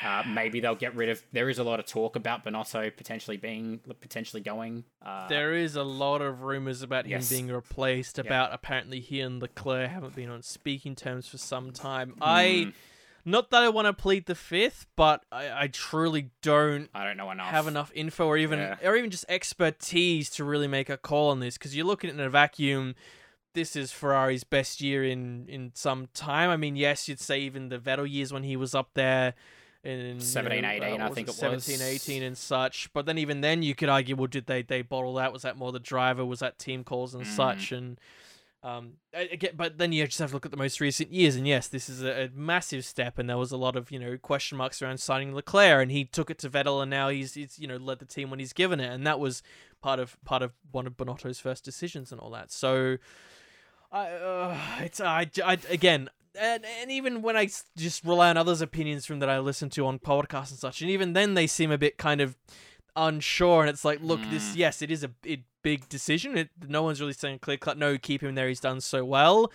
uh, 0.04 0.24
maybe 0.28 0.60
they'll 0.60 0.74
get 0.76 0.96
rid 0.96 1.08
of. 1.10 1.22
There 1.34 1.50
is 1.50 1.60
a 1.60 1.64
lot 1.64 1.80
of 1.80 1.86
talk 1.86 2.16
about 2.16 2.44
Binotto 2.44 2.96
potentially 2.98 3.38
being 3.38 3.80
potentially 4.02 4.42
going. 4.42 4.86
Uh, 5.06 5.28
There 5.28 5.54
is 5.54 5.76
a 5.76 5.84
lot 5.84 6.22
of 6.22 6.42
rumors 6.42 6.82
about 6.82 7.06
him 7.06 7.22
being 7.30 7.50
replaced. 7.50 8.18
About 8.18 8.52
apparently 8.54 9.00
he 9.02 9.22
and 9.22 9.40
Leclerc 9.42 9.90
haven't 9.92 10.16
been 10.16 10.30
on 10.30 10.42
speaking 10.42 10.96
terms 10.96 11.28
for 11.28 11.38
some 11.38 11.72
time. 11.72 12.16
I, 12.22 12.64
Hmm. 13.24 13.30
not 13.30 13.52
that 13.52 13.62
I 13.62 13.70
want 13.70 13.86
to 13.86 13.94
plead 13.94 14.26
the 14.26 14.34
fifth, 14.36 14.88
but 14.96 15.24
I, 15.32 15.64
I 15.66 15.68
truly 15.68 16.32
don't 16.42 16.90
I 16.96 17.04
don't 17.06 17.18
know 17.18 17.30
enough. 17.30 17.52
have 17.52 17.68
enough 17.68 17.92
info 17.94 18.26
or 18.26 18.38
even 18.38 18.58
Yeah. 18.60 18.78
or 18.84 18.96
even 18.96 19.12
just 19.12 19.26
expertise 19.30 20.30
to 20.32 20.44
really 20.44 20.68
make 20.68 20.90
a 20.90 20.98
call 20.98 21.30
on 21.30 21.40
this 21.40 21.58
because 21.58 21.76
you're 21.76 21.86
looking 21.86 22.10
in 22.10 22.20
a 22.20 22.30
vacuum. 22.32 22.96
This 23.54 23.76
is 23.76 23.92
Ferrari's 23.92 24.44
best 24.44 24.82
year 24.82 25.04
in 25.04 25.46
in 25.48 25.72
some 25.74 26.08
time. 26.14 26.50
I 26.50 26.58
mean, 26.58 26.76
yes, 26.76 27.08
you'd 27.08 27.20
say 27.20 27.40
even 27.40 27.70
the 27.70 27.80
Vettel 27.80 28.10
years 28.10 28.32
when 28.32 28.44
he 28.44 28.56
was 28.56 28.76
up 28.76 28.92
there. 28.94 29.34
in 29.84 30.20
17, 30.20 30.56
you 30.58 30.62
know, 30.62 30.70
18, 30.70 31.02
uh, 31.02 31.06
I 31.06 31.10
think 31.10 31.30
it 31.30 31.34
17, 31.34 31.74
was. 31.74 31.82
18 31.82 32.24
and 32.24 32.38
such. 32.38 32.92
But 32.94 33.06
then 33.06 33.18
even 33.18 33.42
then, 33.42 33.64
you 33.64 33.74
could 33.76 33.90
argue, 33.90 34.16
well, 34.16 34.28
did 34.28 34.46
they 34.46 34.62
they 34.62 34.82
bottle 34.82 35.14
that? 35.16 35.34
Was 35.34 35.42
that 35.44 35.58
more 35.58 35.72
the 35.72 35.80
driver? 35.80 36.26
Was 36.26 36.40
that 36.40 36.60
team 36.60 36.84
calls 36.84 37.16
and 37.16 37.24
Mm. 37.24 37.28
such? 37.28 37.72
And 37.72 38.00
um, 38.62 38.96
again, 39.14 39.52
but 39.56 39.78
then 39.78 39.94
you 39.94 40.06
just 40.06 40.20
have 40.20 40.32
to 40.32 40.36
look 40.36 40.46
at 40.46 40.52
the 40.52 40.58
most 40.58 40.82
recent 40.82 41.14
years, 41.14 41.38
and 41.38 41.48
yes, 41.48 41.70
this 41.70 41.88
is 41.88 42.04
a, 42.04 42.26
a 42.26 42.30
massive 42.36 42.84
step. 42.84 43.18
And 43.18 43.30
there 43.30 43.38
was 43.38 43.54
a 43.54 43.58
lot 43.58 43.78
of 43.78 43.90
you 43.90 43.98
know 44.00 44.18
question 44.18 44.58
marks 44.58 44.82
around 44.82 45.00
signing 45.00 45.34
Leclerc, 45.34 45.82
and 45.82 45.92
he 45.92 46.04
took 46.04 46.30
it 46.30 46.38
to 46.40 46.50
Vettel, 46.50 46.82
and 46.82 46.90
now 46.92 47.08
he's 47.08 47.36
he's 47.36 47.58
you 47.58 47.68
know 47.68 47.78
led 47.78 48.00
the 48.00 48.06
team 48.06 48.30
when 48.30 48.40
he's 48.40 48.52
given 48.54 48.82
it, 48.82 48.92
and 48.94 49.08
that 49.08 49.18
was 49.20 49.42
part 49.82 50.00
of 50.00 50.18
part 50.26 50.44
of 50.44 50.52
one 50.72 50.86
of 50.88 50.98
Binotto's 50.98 51.40
first 51.40 51.64
decisions 51.64 52.12
and 52.12 52.20
all 52.22 52.30
that. 52.32 52.52
So. 52.52 52.98
I, 53.92 54.08
uh, 54.08 54.58
it's 54.82 55.00
I, 55.02 55.30
I 55.44 55.58
again 55.70 56.10
and, 56.40 56.64
and 56.82 56.92
even 56.92 57.22
when 57.22 57.36
I 57.36 57.50
just 57.76 58.04
rely 58.06 58.30
on 58.30 58.38
others' 58.38 58.62
opinions 58.62 59.06
from 59.06 59.20
that 59.20 59.30
I 59.30 59.40
listen 59.40 59.70
to 59.72 59.86
on 59.86 60.00
podcasts 60.00 60.52
and 60.52 60.60
such, 60.60 60.82
and 60.82 60.90
even 60.90 61.14
then 61.14 61.34
they 61.34 61.48
seem 61.48 61.72
a 61.72 61.78
bit 61.78 61.98
kind 61.98 62.22
of 62.22 62.38
unsure. 62.96 63.62
And 63.62 63.70
it's 63.70 63.86
like, 63.86 64.00
look, 64.02 64.22
this 64.30 64.52
Mm. 64.52 64.58
yes, 64.58 64.82
it 64.82 64.92
is 64.92 65.04
a 65.04 65.12
it, 65.24 65.42
big 65.62 65.90
decision. 65.90 66.38
It, 66.38 66.50
no 66.68 66.84
one's 66.84 67.02
really 67.02 67.14
saying 67.14 67.40
clear 67.40 67.58
cut. 67.58 67.78
No, 67.78 67.98
keep 67.98 68.24
him 68.24 68.36
there. 68.36 68.48
He's 68.48 68.60
done 68.60 68.82
so 68.82 69.04
well. 69.04 69.52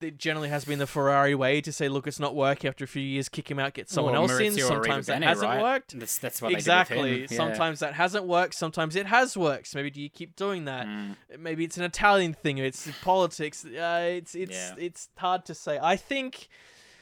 It 0.00 0.18
generally 0.18 0.50
has 0.50 0.66
been 0.66 0.78
the 0.78 0.86
Ferrari 0.86 1.34
way 1.34 1.62
to 1.62 1.72
say, 1.72 1.88
look, 1.88 2.06
it's 2.06 2.20
not 2.20 2.34
working. 2.34 2.68
After 2.68 2.84
a 2.84 2.86
few 2.88 3.00
years, 3.02 3.30
kick 3.30 3.50
him 3.50 3.58
out, 3.58 3.72
get 3.72 3.88
someone 3.88 4.12
Well, 4.12 4.30
else 4.30 4.38
in. 4.40 4.52
Sometimes 4.58 5.06
that 5.06 5.22
hasn't 5.22 5.50
right? 5.50 5.62
worked. 5.62 5.98
That's, 5.98 6.18
that's 6.18 6.42
what 6.42 6.52
Exactly. 6.52 7.22
Yeah. 7.22 7.26
Sometimes 7.28 7.80
that 7.80 7.94
hasn't 7.94 8.26
worked. 8.26 8.54
Sometimes 8.54 8.94
it 8.94 9.06
has 9.06 9.38
worked. 9.38 9.74
Maybe 9.74 9.90
do 9.90 10.02
you 10.02 10.10
keep 10.10 10.36
doing 10.36 10.66
that? 10.66 10.86
Mm. 10.86 11.16
maybe 11.38 11.64
it's 11.64 11.78
an 11.78 11.84
Italian 11.84 12.34
thing. 12.34 12.58
It's 12.58 12.90
politics. 13.02 13.64
Uh, 13.64 14.08
it's 14.18 14.34
it's 14.34 14.52
Yeah. 14.52 14.74
it's 14.76 15.08
hard 15.16 15.46
to 15.46 15.54
say. 15.54 15.78
I 15.82 15.96
think, 15.96 16.48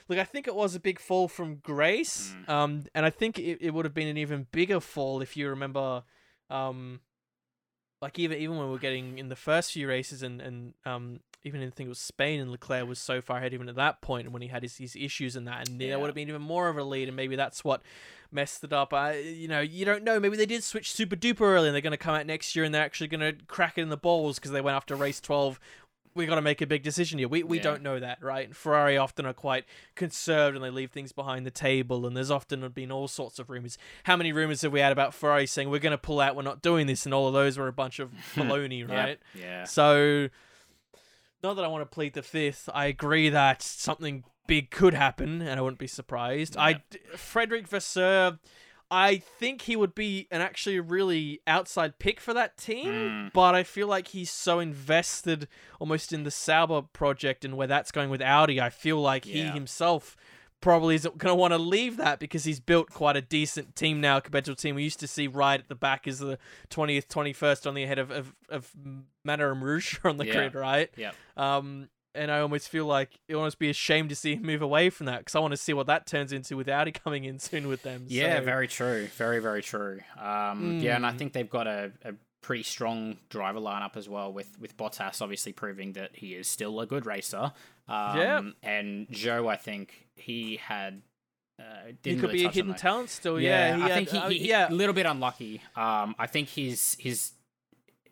look, 0.08 0.20
I 0.20 0.24
think 0.24 0.46
it 0.46 0.54
was 0.54 0.76
a 0.76 0.80
big 0.80 1.00
fall 1.00 1.26
from 1.26 1.56
grace. 1.56 2.32
Mm. 2.46 2.48
Um, 2.48 2.84
and 2.94 3.04
I 3.04 3.10
think 3.10 3.40
it, 3.40 3.58
it 3.60 3.74
would 3.74 3.86
have 3.86 3.94
been 3.94 4.08
an 4.08 4.18
even 4.18 4.46
bigger 4.52 4.78
fall 4.78 5.20
if 5.20 5.36
you 5.36 5.48
remember, 5.48 6.04
um, 6.48 7.00
like 8.00 8.20
even 8.20 8.38
even 8.38 8.56
when 8.56 8.66
we 8.66 8.72
were 8.72 8.78
getting 8.78 9.18
in 9.18 9.30
the 9.30 9.36
first 9.36 9.72
few 9.72 9.88
races 9.88 10.22
and 10.22 10.40
and 10.40 10.74
um 10.84 11.20
even 11.44 11.60
in 11.60 11.68
I 11.68 11.70
think 11.70 11.86
it 11.86 11.90
was 11.90 11.98
Spain 11.98 12.40
and 12.40 12.50
Leclerc 12.50 12.88
was 12.88 12.98
so 12.98 13.20
far 13.20 13.36
ahead 13.38 13.52
even 13.54 13.68
at 13.68 13.76
that 13.76 14.00
point 14.00 14.32
when 14.32 14.42
he 14.42 14.48
had 14.48 14.62
his, 14.62 14.76
his 14.78 14.96
issues 14.96 15.36
and 15.36 15.46
that 15.46 15.68
and 15.68 15.80
there 15.80 15.88
Yeah. 15.90 15.96
would 15.96 16.06
have 16.06 16.14
been 16.14 16.28
even 16.28 16.42
more 16.42 16.68
of 16.68 16.78
a 16.78 16.84
lead 16.84 17.08
and 17.08 17.16
maybe 17.16 17.36
that's 17.36 17.62
what 17.62 17.82
messed 18.32 18.64
it 18.64 18.72
up. 18.72 18.92
I 18.92 19.18
you 19.18 19.46
know 19.48 19.60
you 19.60 19.84
don't 19.84 20.02
know 20.04 20.18
maybe 20.18 20.36
they 20.36 20.46
did 20.46 20.64
switch 20.64 20.90
super 20.92 21.16
duper 21.16 21.42
early 21.42 21.68
and 21.68 21.74
they're 21.74 21.82
going 21.82 21.90
to 21.92 21.96
come 21.96 22.14
out 22.14 22.26
next 22.26 22.56
year 22.56 22.64
and 22.64 22.74
they're 22.74 22.82
actually 22.84 23.08
going 23.08 23.20
to 23.20 23.44
crack 23.46 23.78
it 23.78 23.82
in 23.82 23.90
the 23.90 23.96
balls 23.96 24.38
because 24.38 24.50
they 24.50 24.60
went 24.60 24.76
after 24.76 24.96
race 24.96 25.20
twelve. 25.20 25.60
We 26.16 26.26
got 26.26 26.36
to 26.36 26.42
make 26.42 26.60
a 26.60 26.66
big 26.68 26.84
decision 26.84 27.18
here. 27.18 27.26
We 27.26 27.42
we 27.42 27.56
Yeah. 27.56 27.64
don't 27.64 27.82
know 27.82 27.98
that, 27.98 28.22
right? 28.22 28.46
And 28.46 28.56
Ferrari 28.56 28.96
often 28.96 29.26
are 29.26 29.32
quite 29.32 29.64
conserved 29.96 30.54
and 30.54 30.64
they 30.64 30.70
leave 30.70 30.92
things 30.92 31.10
behind 31.10 31.44
the 31.44 31.50
table. 31.50 32.06
And 32.06 32.16
there's 32.16 32.30
often 32.30 32.66
been 32.68 32.92
all 32.92 33.08
sorts 33.08 33.40
of 33.40 33.50
rumors. 33.50 33.76
How 34.04 34.16
many 34.16 34.32
rumors 34.32 34.62
have 34.62 34.72
we 34.72 34.78
had 34.78 34.92
about 34.92 35.12
Ferrari 35.12 35.46
saying 35.46 35.70
we're 35.70 35.80
going 35.80 35.90
to 35.90 35.98
pull 35.98 36.20
out, 36.20 36.36
we're 36.36 36.42
not 36.42 36.62
doing 36.62 36.86
this, 36.86 37.04
and 37.04 37.12
all 37.12 37.26
of 37.26 37.34
those 37.34 37.58
were 37.58 37.66
a 37.66 37.72
bunch 37.72 37.98
of 37.98 38.12
baloney, 38.36 38.88
Yeah, 38.88 38.94
right? 38.96 39.18
Yeah. 39.34 39.64
So, 39.64 40.28
not 41.44 41.54
that 41.54 41.64
I 41.64 41.68
want 41.68 41.82
to 41.82 41.94
plead 41.94 42.14
the 42.14 42.22
fifth. 42.22 42.68
I 42.74 42.86
agree 42.86 43.28
that 43.28 43.62
something 43.62 44.24
big 44.48 44.70
could 44.70 44.94
happen, 44.94 45.40
and 45.40 45.58
I 45.58 45.62
wouldn't 45.62 45.78
be 45.78 45.86
surprised. 45.86 46.56
I 46.56 46.82
Frederick 47.16 47.68
Vasseur, 47.68 48.38
I 48.90 49.16
think 49.16 49.62
he 49.62 49.76
would 49.76 49.94
be 49.94 50.26
an 50.30 50.40
actually 50.40 50.78
really 50.80 51.40
outside 51.46 51.98
pick 51.98 52.20
for 52.20 52.34
that 52.34 52.56
team, 52.56 52.88
Mm. 52.88 53.32
but 53.32 53.54
I 53.54 53.62
feel 53.62 53.86
like 53.88 54.08
he's 54.08 54.30
so 54.30 54.58
invested 54.58 55.48
almost 55.80 56.12
in 56.12 56.24
the 56.24 56.30
Sauber 56.30 56.82
project 56.82 57.44
and 57.44 57.56
where 57.56 57.66
that's 57.66 57.90
going 57.92 58.10
with 58.10 58.20
Audi. 58.22 58.60
I 58.60 58.70
feel 58.70 59.00
like 59.00 59.24
he 59.24 59.42
himself 59.42 60.16
probably 60.60 60.94
isn't 60.94 61.18
going 61.18 61.30
to 61.30 61.34
want 61.34 61.52
to 61.52 61.58
leave 61.58 61.96
that 61.98 62.18
because 62.18 62.44
he's 62.44 62.58
built 62.60 62.90
quite 62.90 63.16
a 63.16 63.20
decent 63.20 63.76
team 63.76 64.00
now 64.00 64.18
compared 64.20 64.44
to 64.46 64.52
a 64.52 64.56
team 64.56 64.74
we 64.74 64.82
used 64.82 65.00
to 65.00 65.06
see 65.06 65.26
right 65.26 65.60
at 65.60 65.68
the 65.68 65.74
back 65.74 66.08
as 66.08 66.18
the 66.20 66.38
20th, 66.70 67.06
21st 67.08 67.66
on 67.66 67.74
the 67.74 67.82
ahead 67.82 67.98
of, 67.98 68.10
of, 68.10 68.34
of 68.48 68.70
Manor 69.24 69.52
and 69.52 69.62
Rouge 69.62 69.98
on 70.04 70.16
the 70.16 70.26
Yeah. 70.26 70.32
grid, 70.32 70.54
right? 70.54 70.90
Yep. 70.96 71.14
Um, 71.36 71.88
and 72.16 72.30
I 72.30 72.38
almost 72.40 72.68
feel 72.68 72.86
like 72.86 73.18
it 73.28 73.34
almost 73.34 73.58
be 73.58 73.68
a 73.70 73.72
shame 73.72 74.08
to 74.08 74.14
see 74.14 74.36
him 74.36 74.42
move 74.42 74.62
away 74.62 74.88
from 74.88 75.06
that 75.06 75.18
because 75.18 75.34
I 75.34 75.40
want 75.40 75.50
to 75.50 75.56
see 75.56 75.72
what 75.72 75.88
that 75.88 76.06
turns 76.06 76.32
into 76.32 76.56
with 76.56 76.68
Audi 76.68 76.92
coming 76.92 77.24
in 77.24 77.40
soon 77.40 77.66
with 77.66 77.82
them. 77.82 78.06
Yeah, 78.08 78.38
so- 78.38 78.44
very 78.44 78.68
true. 78.68 79.08
Very, 79.16 79.40
very 79.40 79.62
true. 79.62 79.98
Um, 80.16 80.78
Yeah, 80.80 80.94
and 80.96 81.04
I 81.04 81.10
Mm. 81.12 81.18
think 81.18 81.32
they've 81.32 81.50
got 81.50 81.66
a, 81.66 81.90
a 82.04 82.12
pretty 82.44 82.62
strong 82.62 83.16
driver 83.30 83.58
lineup 83.58 83.96
as 83.96 84.06
well, 84.08 84.30
with 84.32 84.58
with 84.60 84.76
Bottas 84.76 85.22
obviously 85.22 85.52
proving 85.52 85.94
that 85.94 86.10
he 86.14 86.34
is 86.34 86.46
still 86.46 86.78
a 86.80 86.86
good 86.86 87.06
racer. 87.06 87.52
Um, 87.88 88.18
Yeah. 88.18 88.42
And 88.62 89.08
Zhou, 89.08 89.48
I 89.48 89.56
think 89.56 90.06
he 90.14 90.56
had. 90.56 91.02
Uh, 91.58 91.92
he 92.02 92.14
could 92.16 92.22
really 92.24 92.38
be 92.40 92.44
a 92.44 92.50
hidden 92.50 92.74
talent 92.74 93.08
still. 93.10 93.40
Yeah, 93.40 93.76
he 93.76 93.82
I 93.82 93.88
had- 93.88 93.94
think 93.96 94.08
he, 94.10 94.18
uh, 94.18 94.28
he, 94.28 94.48
yeah. 94.48 94.68
a 94.68 94.74
little 94.74 94.94
bit 94.94 95.06
unlucky. 95.06 95.62
Um, 95.76 96.14
I 96.18 96.26
think 96.26 96.48
his 96.50 96.96
his 97.00 97.32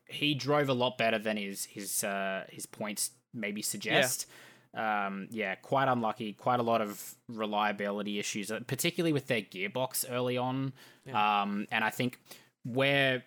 he 0.08 0.34
drove 0.34 0.68
a 0.68 0.74
lot 0.74 0.96
better 0.96 1.18
than 1.18 1.36
his 1.36 1.64
his 1.66 2.04
uh, 2.04 2.44
his 2.50 2.66
points 2.66 3.10
maybe 3.34 3.60
suggest. 3.62 4.26
Um, 4.74 5.28
yeah, 5.30 5.54
quite 5.56 5.88
unlucky. 5.88 6.32
Quite 6.32 6.60
a 6.60 6.62
lot 6.62 6.80
of 6.80 7.14
reliability 7.28 8.18
issues, 8.18 8.50
uh, 8.50 8.60
particularly 8.66 9.12
with 9.12 9.26
their 9.26 9.42
gearbox 9.42 10.04
early 10.08 10.38
on. 10.38 10.72
Um, 11.12 11.66
and 11.70 11.84
I 11.84 11.90
think 11.90 12.18
where 12.64 13.24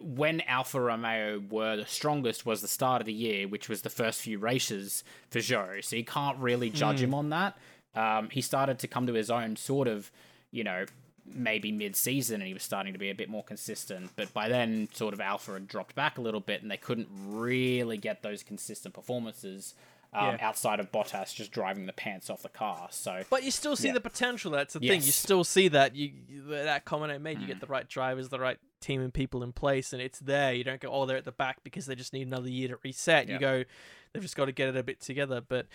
when 0.00 0.40
Alfa 0.42 0.80
Romeo 0.80 1.42
were 1.50 1.76
the 1.76 1.86
strongest 1.86 2.44
was 2.44 2.60
the 2.60 2.68
start 2.68 3.00
of 3.00 3.06
the 3.06 3.12
year, 3.12 3.48
which 3.48 3.68
was 3.68 3.82
the 3.82 3.90
first 3.90 4.20
few 4.20 4.38
races 4.38 5.04
for 5.30 5.38
Zhou. 5.38 5.82
So 5.84 5.96
you 5.96 6.04
can't 6.04 6.38
really 6.38 6.70
judge 6.70 6.98
Mm. 6.98 7.04
him 7.04 7.14
on 7.14 7.30
that. 7.30 7.56
Um, 7.94 8.28
he 8.30 8.40
started 8.40 8.78
to 8.80 8.88
come 8.88 9.06
to 9.06 9.14
his 9.14 9.30
own, 9.30 9.56
sort 9.56 9.88
of, 9.88 10.10
you 10.50 10.62
know, 10.64 10.84
maybe 11.24 11.70
mid-season, 11.72 12.40
and 12.40 12.46
he 12.48 12.54
was 12.54 12.62
starting 12.62 12.92
to 12.92 12.98
be 12.98 13.08
a 13.10 13.14
bit 13.14 13.28
more 13.28 13.44
consistent. 13.44 14.10
But 14.16 14.32
by 14.34 14.48
then, 14.48 14.88
sort 14.92 15.14
of 15.14 15.20
Alfa 15.20 15.52
had 15.54 15.68
dropped 15.68 15.94
back 15.94 16.18
a 16.18 16.20
little 16.20 16.40
bit, 16.40 16.60
and 16.62 16.70
they 16.70 16.76
couldn't 16.76 17.08
really 17.12 17.96
get 17.96 18.22
those 18.22 18.42
consistent 18.42 18.94
performances 18.94 19.74
um, 20.12 20.34
Yeah. 20.40 20.48
outside 20.48 20.80
of 20.80 20.90
Bottas 20.90 21.32
just 21.32 21.52
driving 21.52 21.86
the 21.86 21.92
pants 21.92 22.30
off 22.30 22.42
the 22.42 22.48
car. 22.48 22.88
So 22.90 23.22
But 23.30 23.44
you 23.44 23.52
still 23.52 23.76
see 23.76 23.86
Yeah. 23.88 23.94
the 23.94 24.00
potential. 24.00 24.50
That's 24.50 24.74
the 24.74 24.80
thing. 24.80 25.02
You 25.02 25.12
still 25.12 25.44
see 25.44 25.68
that 25.68 25.94
you 25.94 26.10
you- 26.28 26.42
that 26.48 26.84
comment 26.84 27.12
I 27.12 27.18
made. 27.18 27.38
You 27.38 27.44
Mm. 27.44 27.48
get 27.48 27.60
the 27.60 27.68
right 27.68 27.88
drivers, 27.88 28.28
the 28.28 28.40
right 28.40 28.58
team 28.80 29.00
and 29.00 29.12
people 29.12 29.42
in 29.42 29.52
place, 29.52 29.92
and 29.92 30.00
it's 30.02 30.18
there. 30.20 30.52
You 30.52 30.64
don't 30.64 30.80
go, 30.80 30.88
oh, 30.90 31.06
they're 31.06 31.16
at 31.16 31.24
the 31.24 31.32
back 31.32 31.62
because 31.64 31.86
they 31.86 31.94
just 31.94 32.12
need 32.12 32.26
another 32.26 32.48
year 32.48 32.68
to 32.68 32.78
reset. 32.82 33.28
You 33.28 33.38
go, 33.38 33.64
they've 34.12 34.22
just 34.22 34.36
got 34.36 34.46
to 34.46 34.52
get 34.52 34.68
it 34.68 34.76
a 34.76 34.82
bit 34.82 35.00
together. 35.00 35.40
But 35.40 35.66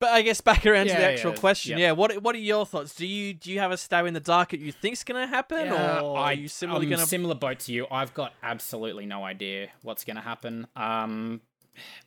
but 0.00 0.10
I 0.10 0.22
guess 0.22 0.40
back 0.40 0.64
around 0.64 0.86
to 0.86 0.92
the 0.92 1.04
actual 1.04 1.32
yeah, 1.32 1.38
question. 1.38 1.78
yeah. 1.78 1.86
Yeah. 1.86 1.92
What 1.92 2.22
what 2.22 2.34
are 2.34 2.38
your 2.38 2.64
thoughts? 2.66 2.94
Do 2.94 3.06
you 3.06 3.34
do 3.34 3.50
you 3.50 3.58
have 3.58 3.72
a 3.72 3.76
stab 3.76 4.06
in 4.06 4.14
the 4.14 4.20
dark 4.20 4.50
that 4.50 4.60
you 4.60 4.72
think's 4.72 5.02
gonna 5.04 5.26
happen, 5.26 5.66
Yeah, 5.66 6.00
or 6.00 6.16
I, 6.18 6.22
are 6.22 6.34
you 6.34 6.48
similarly 6.48 6.86
I'm 6.86 6.90
gonna? 6.90 7.06
similar 7.06 7.34
boat 7.34 7.60
to 7.60 7.72
you. 7.72 7.86
I've 7.90 8.14
got 8.14 8.32
absolutely 8.42 9.06
no 9.06 9.24
idea 9.24 9.68
what's 9.82 10.04
going 10.04 10.16
to 10.16 10.22
happen. 10.22 10.66
Um, 10.76 11.40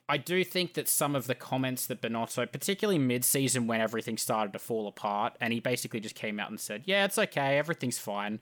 I 0.09 0.17
do 0.17 0.43
think 0.43 0.73
that 0.73 0.89
some 0.89 1.15
of 1.15 1.27
the 1.27 1.35
comments 1.35 1.85
that 1.87 2.01
Binotto, 2.01 2.49
particularly 2.51 2.99
mid-season 2.99 3.67
when 3.67 3.79
everything 3.79 4.17
started 4.17 4.51
to 4.53 4.59
fall 4.59 4.87
apart, 4.87 5.37
and 5.39 5.53
he 5.53 5.59
basically 5.61 6.01
just 6.01 6.15
came 6.15 6.39
out 6.39 6.49
and 6.49 6.59
said, 6.59 6.83
"Yeah, 6.85 7.05
it's 7.05 7.17
okay, 7.17 7.57
everything's 7.57 7.97
fine." 7.99 8.39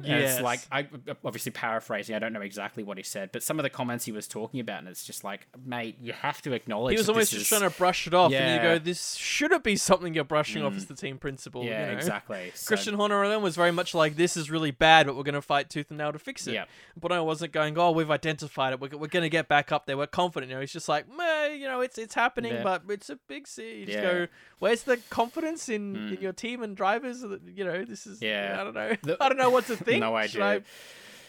Yes. 0.00 0.34
It's 0.34 0.42
like 0.42 0.60
I 0.70 0.86
obviously 1.24 1.50
paraphrasing. 1.50 2.14
I 2.14 2.20
don't 2.20 2.32
know 2.32 2.42
exactly 2.42 2.84
what 2.84 2.96
he 2.96 3.02
said, 3.02 3.30
but 3.32 3.42
some 3.42 3.58
of 3.58 3.64
the 3.64 3.70
comments 3.70 4.04
he 4.04 4.12
was 4.12 4.28
talking 4.28 4.60
about, 4.60 4.78
and 4.78 4.88
it's 4.88 5.04
just 5.04 5.24
like, 5.24 5.48
mate, 5.66 5.96
you 6.00 6.12
have 6.12 6.40
to 6.42 6.52
acknowledge. 6.52 6.92
he 6.92 6.98
was 6.98 7.08
almost 7.08 7.32
just 7.32 7.42
is- 7.42 7.48
trying 7.48 7.68
to 7.68 7.76
brush 7.76 8.06
it 8.06 8.14
off, 8.14 8.32
and 8.32 8.34
you 8.48 8.54
Yeah. 8.54 8.62
go, 8.62 8.78
"This 8.78 9.16
shouldn't 9.16 9.64
be 9.64 9.74
something 9.74 10.14
you're 10.14 10.22
brushing 10.22 10.62
off 10.62 10.74
Mm. 10.74 10.76
as 10.76 10.86
the 10.86 10.94
team 10.94 11.18
principal." 11.18 11.64
Yeah, 11.64 11.80
you 11.80 11.86
know? 11.92 11.98
exactly. 11.98 12.52
So- 12.54 12.68
Christian 12.68 12.94
Horner 12.94 13.26
then 13.28 13.42
was 13.42 13.56
very 13.56 13.72
much 13.72 13.92
like, 13.92 14.14
"This 14.14 14.36
is 14.36 14.48
really 14.48 14.70
bad, 14.70 15.06
but 15.06 15.16
we're 15.16 15.24
going 15.24 15.34
to 15.34 15.42
fight 15.42 15.68
tooth 15.68 15.86
and 15.90 15.98
nail 15.98 16.12
to 16.12 16.20
fix 16.20 16.46
it." 16.46 16.54
Yeah. 16.54 16.66
But 16.96 17.10
I 17.10 17.18
wasn't 17.20 17.50
going, 17.52 17.76
"Oh, 17.76 17.90
we've 17.90 18.12
identified 18.12 18.72
it. 18.74 18.80
We're, 18.80 18.96
we're 18.96 19.08
going 19.08 19.24
to 19.24 19.28
get 19.28 19.48
back 19.48 19.72
up 19.72 19.86
there. 19.86 19.96
We're 19.98 20.06
confident." 20.06 20.50
You 20.50 20.54
know, 20.56 20.60
he's 20.60 20.72
just 20.72 20.88
like, 20.88 21.06
Meh, 21.08 21.48
"You 21.48 21.66
know, 21.66 21.80
it's 21.80 21.98
it's 21.98 22.14
happening, 22.14 22.52
Yeah. 22.52 22.62
but 22.62 22.82
it's 22.88 23.10
a 23.10 23.16
big 23.16 23.48
C." 23.48 23.80
You 23.80 23.86
just 23.86 23.98
Yeah. 23.98 24.02
go, 24.04 24.26
"Where's 24.60 24.84
the 24.84 24.98
confidence 25.10 25.68
in, 25.68 25.96
in 25.96 26.16
Mm. 26.18 26.22
your 26.22 26.32
team 26.32 26.62
and 26.62 26.76
drivers? 26.76 27.22
That 27.22 27.40
you 27.42 27.64
know, 27.64 27.84
this 27.84 28.06
is 28.06 28.22
Yeah. 28.22 28.56
I 28.60 28.62
don't 28.64 28.74
know. 28.74 28.94
The- 29.02 29.16
I 29.20 29.28
don't 29.28 29.38
know 29.38 29.50
what 29.50 29.66
to 29.66 29.79
think. 29.84 30.00
No 30.00 30.20
Should 30.26 30.40
idea. 30.42 30.60
I 30.60 30.62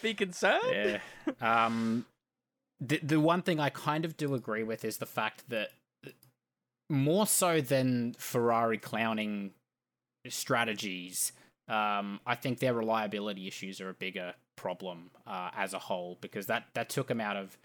be 0.02 0.14
concerned? 0.14 0.62
yeah. 0.72 0.98
Um, 1.40 2.06
the 2.80 2.98
the 3.02 3.20
one 3.20 3.42
thing 3.42 3.60
I 3.60 3.68
kind 3.70 4.04
of 4.04 4.16
do 4.16 4.34
agree 4.34 4.62
with 4.64 4.84
is 4.84 4.96
the 4.98 5.06
fact 5.06 5.44
that 5.48 5.70
more 6.90 7.26
so 7.26 7.60
than 7.60 8.14
Ferrari 8.18 8.76
clowning 8.78 9.52
strategies, 10.28 11.32
um, 11.68 12.20
I 12.26 12.34
think 12.34 12.58
their 12.58 12.74
reliability 12.74 13.46
issues 13.46 13.80
are 13.80 13.88
a 13.88 13.94
bigger 13.94 14.34
problem 14.56 15.10
uh, 15.26 15.50
as 15.56 15.72
a 15.74 15.78
whole 15.78 16.18
because 16.20 16.46
that 16.46 16.66
that 16.74 16.88
took 16.88 17.08
them 17.08 17.20
out 17.20 17.36
of 17.36 17.56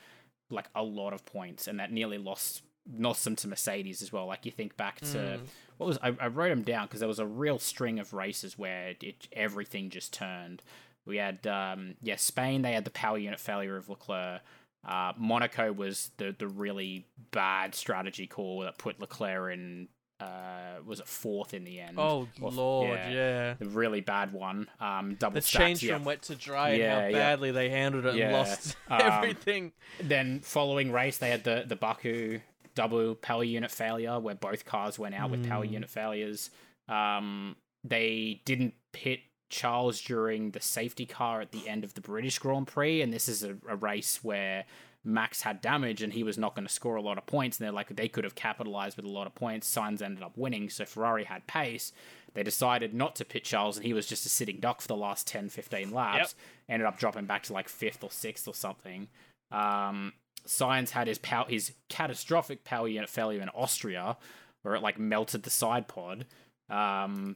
like 0.50 0.68
a 0.76 0.84
lot 0.84 1.14
of 1.14 1.26
points 1.26 1.68
and 1.68 1.80
that 1.80 1.92
nearly 1.92 2.18
lost 2.18 2.62
lost 2.98 3.24
them 3.26 3.36
to 3.38 3.48
Mercedes 3.48 4.02
as 4.02 4.14
well. 4.14 4.28
Like 4.28 4.46
you 4.46 4.52
think 4.52 4.78
back 4.78 5.00
to 5.02 5.18
Mm. 5.18 5.40
What 5.78 5.88
was 5.88 5.98
I, 6.02 6.16
I 6.20 6.28
wrote 6.28 6.50
them 6.50 6.64
down 6.64 6.88
because 6.88 7.00
there 7.00 7.08
was 7.10 7.20
a 7.20 7.26
real 7.26 7.60
string 7.60 8.00
of 8.00 8.14
races 8.14 8.58
where 8.58 8.96
it, 9.02 9.28
everything 9.34 9.90
just 9.90 10.14
turned. 10.14 10.62
We 11.06 11.18
had 11.18 11.46
um, 11.48 11.96
yeah 12.02 12.16
Spain. 12.18 12.62
They 12.64 12.74
had 12.74 12.84
the 12.86 12.92
power 12.92 13.18
unit 13.18 13.40
failure 13.40 13.78
of 13.78 13.90
Leclerc. 13.90 14.42
Uh, 14.88 15.14
Monaco 15.18 15.72
was 15.74 16.12
the 16.18 16.36
the 16.38 16.48
really 16.48 17.06
bad 17.32 17.76
strategy 17.76 18.28
call 18.28 18.62
that 18.62 18.78
put 18.78 19.00
Leclerc 19.00 19.54
in 19.54 19.88
uh, 20.20 20.78
was 20.86 21.00
it 21.00 21.08
fourth 21.08 21.54
in 21.54 21.64
the 21.64 21.80
end? 21.80 22.00
Oh 22.00 22.28
Or- 22.42 22.50
lord, 22.52 22.98
yeah. 23.10 23.54
the 23.54 23.68
really 23.68 24.02
bad 24.02 24.34
one. 24.34 24.68
Um, 24.80 25.16
double 25.20 25.36
The 25.36 25.42
stats, 25.42 25.46
change 25.58 25.84
yeah. 25.84 25.94
from 25.94 26.06
wet 26.06 26.24
to 26.24 26.36
dry 26.36 26.70
and 26.70 26.80
Yeah, 26.80 27.02
how 27.02 27.08
yeah. 27.08 27.12
badly 27.12 27.52
they 27.52 27.70
handled 27.70 28.06
it 28.08 28.20
and 28.20 28.34
lost 28.34 28.76
Um, 28.90 29.00
everything. 29.02 29.74
Then 30.02 30.40
following 30.40 30.92
race, 30.92 31.18
they 31.20 31.30
had 31.30 31.44
the 31.44 31.66
the 31.68 31.76
Baku 31.76 32.40
double 32.78 33.16
power 33.16 33.44
unit 33.44 33.72
failure 33.72 34.20
where 34.20 34.36
both 34.36 34.64
cars 34.66 34.98
went 35.00 35.16
out 35.16 35.30
with 35.32 35.48
power 35.50 35.66
Mm. 35.66 35.72
unit 35.72 35.90
failures. 35.90 36.50
Um, 36.88 37.56
they 37.84 38.42
didn't 38.46 38.76
pit 38.94 39.20
Charles 39.50 40.00
during 40.02 40.52
the 40.52 40.60
safety 40.62 41.06
car 41.06 41.42
at 41.42 41.52
the 41.52 41.68
end 41.68 41.84
of 41.84 41.94
the 41.94 42.02
British 42.02 42.38
Grand 42.40 42.68
Prix, 42.68 43.02
and 43.02 43.12
this 43.14 43.28
is 43.28 43.44
a, 43.44 43.58
a 43.68 43.76
race 43.76 44.24
where 44.24 44.66
Max 45.04 45.42
had 45.44 45.62
damage 45.62 46.02
and 46.02 46.12
he 46.14 46.24
was 46.24 46.38
not 46.38 46.54
going 46.54 46.68
to 46.68 46.74
score 46.74 46.98
a 46.98 47.02
lot 47.02 47.18
of 47.18 47.26
points. 47.26 47.58
And 47.58 47.66
they're 47.66 47.72
like, 47.72 47.96
they 47.96 48.10
could 48.10 48.26
have 48.26 48.36
capitalized 48.36 48.98
with 48.98 49.06
a 49.06 49.10
lot 49.10 49.26
of 49.26 49.34
points. 49.36 49.74
Sainz 49.74 50.02
ended 50.02 50.22
up 50.24 50.38
winning, 50.38 50.70
so 50.70 50.84
Ferrari 50.86 51.24
had 51.24 51.48
pace. 51.48 51.94
They 52.34 52.44
decided 52.44 52.94
not 52.94 53.16
to 53.16 53.26
pit 53.26 53.46
Charles, 53.46 53.78
and 53.78 53.86
he 53.86 53.94
was 53.94 54.06
just 54.06 54.26
a 54.26 54.30
sitting 54.30 54.60
duck 54.60 54.82
for 54.82 54.88
the 54.90 54.98
last 54.98 55.26
10, 55.28 55.48
15 55.50 55.92
laps. 55.92 56.36
Ended 56.68 56.86
up 56.86 57.00
dropping 57.00 57.26
back 57.26 57.44
to 57.44 57.54
like 57.54 57.70
fifth 57.70 58.04
or 58.04 58.12
sixth 58.12 58.48
or 58.48 58.54
something. 58.54 59.08
Um, 59.50 60.12
Sainz 60.46 60.92
had 60.92 61.08
his 61.08 61.18
power, 61.18 61.46
his 61.50 61.74
catastrophic 61.90 62.64
power 62.64 62.88
unit 62.88 63.10
failure 63.10 63.42
in 63.42 63.50
Austria, 63.50 64.18
where 64.62 64.76
it 64.76 64.82
like 64.82 65.00
melted 65.00 65.44
the 65.44 65.50
side 65.50 65.88
pod. 65.88 66.26
Um, 66.70 67.36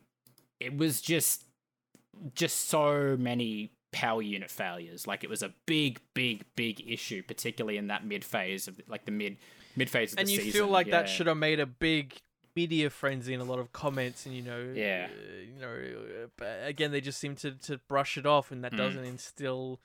it 0.59 0.75
was 0.77 1.01
just, 1.01 1.45
just 2.35 2.69
so 2.69 3.15
many 3.17 3.71
power 3.91 4.21
unit 4.21 4.49
failures. 4.49 5.07
Like 5.07 5.23
it 5.23 5.29
was 5.29 5.41
a 5.43 5.53
big, 5.65 5.99
big, 6.13 6.43
big 6.55 6.81
issue, 6.87 7.23
particularly 7.23 7.77
in 7.77 7.87
that 7.87 8.05
mid 8.05 8.23
phase 8.23 8.67
of 8.67 8.79
like 8.87 9.05
the 9.05 9.11
mid 9.11 9.37
mid 9.75 9.89
phase 9.89 10.13
of 10.13 10.19
And 10.19 10.29
you 10.29 10.37
season. 10.37 10.51
feel 10.51 10.67
like 10.67 10.91
that 10.91 11.07
should 11.09 11.27
have 11.27 11.37
made 11.37 11.59
a 11.59 11.65
big 11.65 12.17
media 12.55 12.89
frenzy 12.89 13.33
and 13.33 13.41
a 13.41 13.45
lot 13.45 13.59
of 13.59 13.71
comments 13.71 14.25
and 14.25 14.35
you 14.35 14.41
know 14.41 14.73
Yeah. 14.75 15.07
uh, 15.09 15.41
you 15.41 15.59
know 15.61 15.67
uh, 16.23 16.27
but 16.37 16.59
again 16.65 16.91
they 16.91 16.99
just 16.99 17.17
seem 17.19 17.33
to, 17.37 17.51
to 17.51 17.77
brush 17.87 18.17
it 18.17 18.25
off 18.25 18.51
and 18.51 18.61
that 18.65 18.73
Mm. 18.73 18.77
doesn't 18.77 19.03
instill 19.05 19.79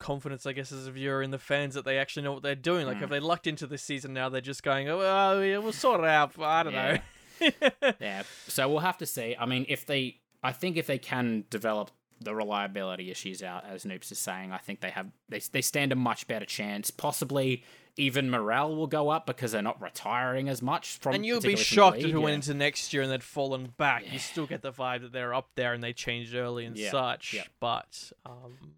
confidence 0.00 0.46
i 0.46 0.52
guess 0.52 0.72
as 0.72 0.86
a 0.88 0.90
viewer 0.90 1.22
in 1.22 1.30
the 1.30 1.38
fans 1.38 1.74
that 1.74 1.84
they 1.84 1.98
actually 1.98 2.22
know 2.24 2.32
what 2.32 2.42
they're 2.42 2.54
doing 2.56 2.86
like 2.86 2.96
Mm. 2.98 3.02
if 3.04 3.10
they 3.10 3.20
lucked 3.20 3.46
into 3.46 3.66
this 3.66 3.82
season 3.82 4.12
now 4.12 4.28
they're 4.28 4.40
just 4.40 4.62
going 4.64 4.88
oh 4.88 4.98
well, 4.98 5.44
yeah, 5.44 5.58
we'll 5.58 5.72
sort 5.72 6.00
it 6.00 6.06
out 6.06 6.32
i 6.40 6.62
don't 6.64 6.72
Yeah. 6.72 6.92
know 6.92 6.98
Yeah. 8.00 8.22
So 8.48 8.68
we'll 8.68 8.80
have 8.80 8.98
to 8.98 9.06
see. 9.06 9.34
I 9.38 9.46
mean, 9.46 9.64
if 9.68 9.86
they, 9.86 10.18
I 10.42 10.52
think 10.52 10.76
if 10.76 10.86
they 10.86 10.98
can 10.98 11.44
develop 11.48 11.90
the 12.20 12.34
reliability 12.34 13.10
issues 13.10 13.42
out, 13.42 13.64
as 13.64 13.84
Noops 13.86 14.12
is 14.12 14.18
saying, 14.18 14.52
I 14.52 14.58
think 14.58 14.80
they 14.80 14.90
have 14.90 15.06
they 15.30 15.38
they 15.38 15.62
stand 15.62 15.90
a 15.90 15.96
much 15.96 16.26
better 16.28 16.44
chance. 16.44 16.90
Possibly 16.90 17.64
even 17.96 18.30
morale 18.30 18.76
will 18.76 18.86
go 18.86 19.08
up 19.08 19.26
because 19.26 19.52
they're 19.52 19.62
not 19.62 19.80
retiring 19.80 20.50
as 20.50 20.60
much 20.60 20.98
from. 20.98 21.14
and 21.14 21.24
you'll 21.24 21.40
be 21.40 21.54
particularly 21.54 21.56
from 21.56 21.60
the 21.60 21.64
shocked 21.64 21.96
if 22.00 22.04
lead, 22.04 22.14
it 22.14 22.18
went 22.18 22.34
into 22.34 22.52
next 22.52 22.92
year 22.92 23.02
and 23.02 23.10
they'd 23.10 23.22
fallen 23.22 23.72
back. 23.78 24.04
Yeah. 24.04 24.12
You 24.12 24.18
still 24.18 24.46
get 24.46 24.60
the 24.60 24.70
vibe 24.72 25.00
that 25.00 25.12
they're 25.12 25.32
up 25.32 25.48
there 25.54 25.72
and 25.72 25.82
they 25.82 25.94
changed 25.94 26.34
early 26.34 26.66
and 26.66 26.76
Yeah, 26.76 26.90
such. 26.90 27.32
yeah. 27.32 27.44
But 27.58 28.12
um, 28.26 28.74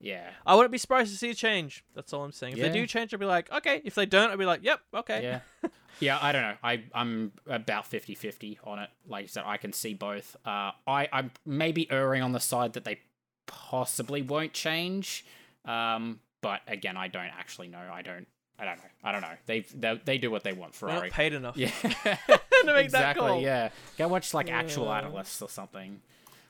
Yeah. 0.00 0.28
I 0.44 0.54
wouldn't 0.54 0.72
be 0.72 0.78
surprised 0.78 1.10
to 1.12 1.18
see 1.18 1.30
a 1.30 1.34
change. 1.34 1.84
That's 1.94 2.12
all 2.12 2.22
I'm 2.24 2.32
saying. 2.32 2.52
If 2.54 2.58
Yeah. 2.58 2.68
they 2.68 2.74
do 2.80 2.86
change, 2.86 3.12
I'll 3.14 3.20
be 3.20 3.26
like, 3.26 3.50
okay. 3.52 3.80
If 3.84 3.94
they 3.94 4.06
don't, 4.06 4.30
I'll 4.30 4.36
be 4.36 4.44
like, 4.44 4.62
yep, 4.62 4.80
okay. 4.94 5.22
Yeah. 5.22 5.68
yeah, 6.00 6.18
I 6.20 6.32
don't 6.32 6.42
know. 6.42 6.54
I, 6.62 6.82
I'm 6.94 7.32
about 7.46 7.86
50 7.86 8.14
50 8.14 8.58
on 8.64 8.78
it. 8.78 8.90
Like 9.08 9.24
I 9.24 9.26
said, 9.26 9.44
I 9.46 9.56
can 9.56 9.72
see 9.72 9.94
both. 9.94 10.36
Uh, 10.44 10.72
I, 10.86 11.08
I'm 11.12 11.30
maybe 11.46 11.90
erring 11.90 12.22
on 12.22 12.32
the 12.32 12.40
side 12.40 12.74
that 12.74 12.84
they 12.84 13.00
possibly 13.46 14.22
won't 14.22 14.52
change. 14.52 15.24
Um, 15.64 16.20
but 16.42 16.60
again, 16.68 16.96
I 16.96 17.08
don't 17.08 17.24
actually 17.38 17.68
know. 17.68 17.78
I 17.92 18.02
don't. 18.02 18.26
I 18.58 18.64
don't 18.64 18.76
know. 18.78 18.84
I 19.04 19.12
don't 19.12 19.20
know. 19.20 19.34
They 19.44 19.60
they, 19.74 20.00
they 20.04 20.18
do 20.18 20.30
what 20.30 20.42
they 20.42 20.54
want. 20.54 20.74
Ferrari. 20.74 21.08
not 21.08 21.10
paid 21.10 21.34
enough 21.34 21.56
Yeah. 21.58 21.70
to 21.82 21.88
make 22.06 22.36
that 22.64 22.80
exactly. 22.84 23.26
call. 23.28 23.40
Yeah. 23.42 23.68
Go 23.98 24.08
watch 24.08 24.32
like 24.32 24.50
actual 24.50 24.86
Yeah. 24.86 24.98
analysts 24.98 25.42
or 25.42 25.48
something. 25.50 26.00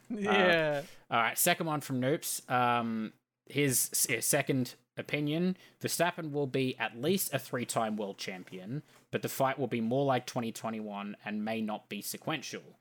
Yeah. 0.08 0.82
All 1.10 1.20
right, 1.20 1.36
second 1.36 1.66
one 1.66 1.80
from 1.80 2.00
Noops. 2.00 2.48
Um, 2.48 3.12
his, 3.48 4.06
his 4.08 4.26
second 4.26 4.74
opinion: 4.96 5.56
Verstappen 5.80 6.32
will 6.32 6.46
be 6.46 6.76
at 6.78 7.00
least 7.00 7.32
a 7.32 7.38
three-time 7.38 7.96
world 7.96 8.18
champion, 8.18 8.82
but 9.10 9.22
the 9.22 9.28
fight 9.28 9.58
will 9.58 9.66
be 9.66 9.80
more 9.80 10.04
like 10.04 10.26
2021 10.26 11.16
and 11.24 11.44
may 11.44 11.60
not 11.60 11.88
be 11.88 12.00
sequential, 12.02 12.78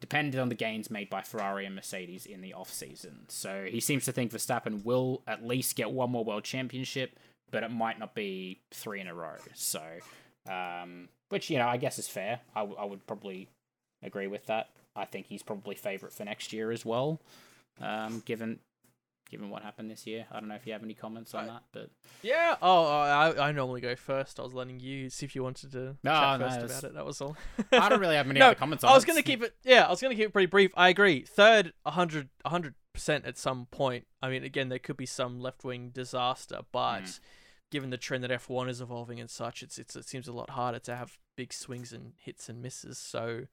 depending 0.00 0.40
on 0.40 0.48
the 0.48 0.54
gains 0.54 0.90
made 0.90 1.08
by 1.10 1.22
Ferrari 1.22 1.66
and 1.66 1.74
Mercedes 1.74 2.26
in 2.26 2.40
the 2.40 2.52
off-season. 2.54 3.26
So 3.28 3.66
he 3.70 3.80
seems 3.80 4.04
to 4.06 4.12
think 4.12 4.32
Verstappen 4.32 4.84
will 4.84 5.22
at 5.26 5.46
least 5.46 5.76
get 5.76 5.90
one 5.90 6.10
more 6.10 6.24
world 6.24 6.44
championship, 6.44 7.18
but 7.50 7.62
it 7.62 7.70
might 7.70 7.98
not 7.98 8.14
be 8.14 8.60
three 8.72 9.00
in 9.00 9.06
a 9.06 9.14
row. 9.14 9.36
So, 9.54 9.82
um, 10.50 11.08
which 11.28 11.50
you 11.50 11.58
know, 11.58 11.68
I 11.68 11.76
guess 11.76 11.98
is 11.98 12.08
fair. 12.08 12.40
I, 12.54 12.60
w- 12.60 12.78
I 12.78 12.84
would 12.84 13.06
probably 13.06 13.48
agree 14.02 14.26
with 14.26 14.46
that. 14.46 14.70
I 14.96 15.04
think 15.04 15.26
he's 15.26 15.42
probably 15.42 15.74
favourite 15.74 16.12
for 16.12 16.24
next 16.24 16.52
year 16.52 16.70
as 16.70 16.84
well, 16.84 17.20
um, 17.80 18.22
given 18.26 18.58
given 19.32 19.50
what 19.50 19.62
happened 19.64 19.90
this 19.90 20.06
year. 20.06 20.26
I 20.30 20.38
don't 20.38 20.48
know 20.48 20.54
if 20.54 20.64
you 20.66 20.72
have 20.74 20.84
any 20.84 20.94
comments 20.94 21.34
on 21.34 21.44
I- 21.44 21.46
that, 21.54 21.62
but 21.72 21.90
Yeah. 22.22 22.54
Oh, 22.62 22.84
I, 22.86 23.48
I 23.48 23.50
normally 23.52 23.80
go 23.80 23.96
first. 23.96 24.38
I 24.38 24.42
was 24.44 24.52
letting 24.54 24.78
you 24.78 25.10
see 25.10 25.26
if 25.26 25.34
you 25.34 25.42
wanted 25.42 25.72
to 25.72 25.96
No, 26.04 26.12
chat 26.12 26.38
no, 26.40 26.46
first 26.46 26.58
it's- 26.58 26.78
about 26.80 26.90
it. 26.90 26.94
That 26.94 27.04
was 27.06 27.20
all. 27.20 27.36
I 27.72 27.88
don't 27.88 27.98
really 27.98 28.14
have 28.16 28.26
many 28.28 28.38
No, 28.38 28.46
other 28.48 28.54
comments 28.54 28.84
on 28.84 28.92
I 28.92 28.94
was 28.94 29.04
gonna 29.04 29.22
keep 29.22 29.42
it. 29.42 29.54
Yeah, 29.64 29.86
I 29.86 29.90
was 29.90 30.00
gonna 30.00 30.14
keep 30.14 30.26
it 30.26 30.32
pretty 30.32 30.46
brief. 30.46 30.70
I 30.76 30.90
agree. 30.90 31.22
Third, 31.22 31.72
100 31.82 32.28
percent 32.92 33.24
at 33.24 33.38
some 33.38 33.66
point. 33.70 34.06
I 34.22 34.28
mean, 34.28 34.44
again, 34.44 34.68
there 34.68 34.78
could 34.78 34.98
be 34.98 35.06
some 35.06 35.40
left 35.40 35.64
wing 35.64 35.90
disaster, 35.94 36.60
but 36.70 37.00
Mm. 37.04 37.20
given 37.70 37.88
the 37.90 37.96
trend 37.96 38.22
that 38.22 38.30
F1 38.30 38.68
is 38.68 38.82
evolving 38.82 39.18
and 39.18 39.30
such, 39.30 39.62
it's, 39.62 39.78
it's 39.78 39.96
it 39.96 40.06
seems 40.06 40.28
a 40.28 40.32
lot 40.32 40.50
harder 40.50 40.78
to 40.80 40.94
have 40.94 41.16
big 41.34 41.54
swings 41.54 41.90
and 41.94 42.12
hits 42.18 42.50
and 42.50 42.60
misses. 42.60 42.98
So 42.98 43.46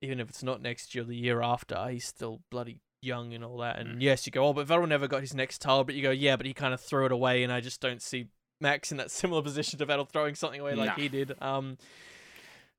even 0.00 0.18
if 0.18 0.30
it's 0.30 0.42
not 0.42 0.62
next 0.62 0.94
year, 0.94 1.04
the 1.04 1.14
year 1.14 1.42
after, 1.42 1.88
he's 1.90 2.06
still 2.06 2.40
bloody 2.50 2.80
young 3.04 3.34
and 3.34 3.44
all 3.44 3.58
that. 3.58 3.78
And 3.78 3.98
Mm. 3.98 4.02
yes, 4.02 4.26
you 4.26 4.32
go, 4.32 4.46
oh, 4.46 4.52
but 4.52 4.66
Vettel 4.66 4.88
never 4.88 5.06
got 5.06 5.20
his 5.20 5.34
next 5.34 5.58
title. 5.60 5.84
But 5.84 5.94
you 5.94 6.02
go, 6.02 6.10
yeah, 6.10 6.36
but 6.36 6.46
he 6.46 6.54
kind 6.54 6.74
of 6.74 6.80
threw 6.80 7.06
it 7.06 7.12
away, 7.12 7.42
and 7.42 7.52
I 7.52 7.60
just 7.60 7.80
don't 7.80 8.02
see 8.02 8.26
Max 8.60 8.90
in 8.90 8.96
that 8.98 9.10
similar 9.20 9.42
position 9.42 9.78
to 9.78 9.86
Vettel 9.86 10.08
throwing 10.08 10.34
something 10.34 10.60
away 10.60 10.74
like 10.74 10.88
Nah. 10.88 10.94
he 10.94 11.08
did. 11.08 11.34
Um. 11.42 11.76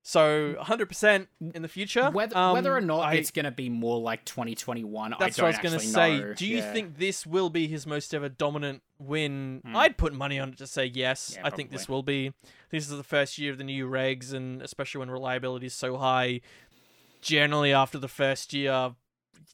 So 0.07 0.53
100% 0.61 1.27
in 1.55 1.63
the 1.63 1.67
future. 1.67 2.11
Whether 2.11 2.37
um, 2.37 2.53
whether 2.53 2.75
or 2.75 2.81
not 2.81 2.99
I- 3.05 3.13
it's 3.15 3.31
going 3.31 3.45
to 3.45 3.51
be 3.51 3.69
more 3.69 3.99
like 3.99 4.23
2021, 4.23 5.13
I 5.13 5.17
that's 5.17 5.37
don't 5.37 5.45
what 5.45 5.55
I 5.55 5.57
was 5.57 5.71
gonna 5.71 5.79
say. 5.79 6.19
know. 6.19 6.33
Do 6.35 6.45
you 6.45 6.57
Yeah. 6.57 6.73
think 6.73 6.99
this 6.99 7.25
will 7.25 7.49
be 7.49 7.67
his 7.67 7.87
most 7.87 8.13
ever 8.13 8.29
dominant 8.29 8.83
win? 8.99 9.61
Hmm. 9.65 9.75
I'd 9.75 9.97
put 9.97 10.13
money 10.13 10.39
on 10.39 10.49
it 10.49 10.57
to 10.59 10.67
say 10.67 10.85
yes. 10.85 11.33
Yeah, 11.35 11.47
I 11.47 11.49
think 11.49 11.71
this 11.71 11.89
will 11.89 12.03
be. 12.03 12.33
This 12.69 12.87
is 12.87 12.95
the 12.95 13.03
first 13.03 13.39
year 13.39 13.51
of 13.51 13.57
the 13.57 13.63
new 13.63 13.87
regs, 13.89 14.31
and 14.31 14.61
especially 14.61 14.99
when 14.99 15.09
reliability 15.09 15.65
is 15.65 15.73
so 15.73 15.97
high. 15.97 16.41
Generally, 17.21 17.73
after 17.73 17.97
the 17.97 18.07
first 18.07 18.53
year, 18.53 18.93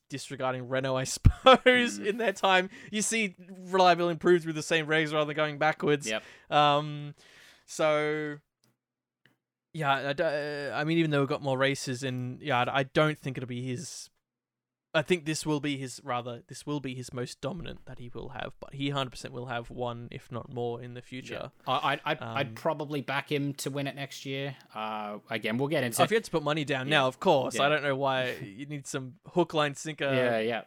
disregarding 0.10 0.68
Renault, 0.70 0.96
I 0.96 1.04
suppose, 1.06 1.98
Hmm. 1.98 2.06
in 2.06 2.18
their 2.18 2.34
time, 2.34 2.70
you 2.92 3.02
see 3.02 3.36
reliability 3.70 4.14
improves 4.14 4.46
with 4.46 4.56
the 4.56 4.64
same 4.64 4.88
regs 4.88 5.14
rather 5.14 5.26
than 5.26 5.36
going 5.36 5.58
backwards. 5.58 6.08
Yep. 6.10 6.24
Um, 6.50 7.16
so 7.66 8.38
yeah, 9.74 10.14
I, 10.20 10.82
I 10.82 10.84
mean, 10.84 10.98
even 10.98 11.12
though 11.12 11.20
we've 11.22 11.30
got 11.30 11.42
more 11.42 11.58
races, 11.58 12.04
and 12.04 12.42
yeah, 12.42 12.66
I 12.68 12.84
don't 12.84 13.18
think 13.18 13.38
it'll 13.38 13.48
be 13.48 13.66
his. 13.66 14.10
I 14.94 15.02
think 15.02 15.24
this 15.26 15.46
will 15.46 15.62
be 15.62 15.78
his 15.78 16.02
rather. 16.04 16.42
This 16.48 16.66
will 16.66 16.82
be 16.82 16.94
his 16.96 17.14
most 17.14 17.40
dominant 17.40 17.86
that 17.86 18.00
he 18.00 18.10
will 18.14 18.30
have, 18.30 18.52
but 18.60 18.74
he 18.74 18.90
hundred 18.90 19.12
percent 19.12 19.34
will 19.34 19.46
have 19.46 19.70
one, 19.70 20.10
if 20.12 20.30
not 20.32 20.54
more, 20.54 20.82
in 20.82 20.96
the 20.96 21.02
future. 21.02 21.52
I, 21.66 21.94
I'd, 21.94 22.02
I'd, 22.04 22.22
Um, 22.22 22.38
I'd 22.38 22.56
probably 22.56 23.00
back 23.02 23.32
him 23.32 23.54
to 23.56 23.70
win 23.70 23.88
it 23.88 23.96
next 23.96 24.26
year. 24.26 24.56
Uh, 24.76 25.20
again, 25.30 25.58
we'll 25.58 25.70
get 25.70 25.84
into 25.86 25.96
So 25.96 26.04
if 26.04 26.12
you 26.12 26.16
had 26.16 26.26
to 26.26 26.32
put 26.32 26.44
money 26.44 26.66
down 26.66 26.88
Yeah. 26.88 26.98
now, 27.00 27.08
of 27.08 27.20
course, 27.22 27.58
I 27.60 27.70
don't 27.70 27.84
know 27.84 27.96
why 27.96 28.32
you 28.44 28.66
need 28.66 28.86
some 28.86 29.14
hook, 29.34 29.54
line, 29.54 29.76
sinker, 29.76 30.04
yeah, 30.14 30.40
yeah. 30.40 30.62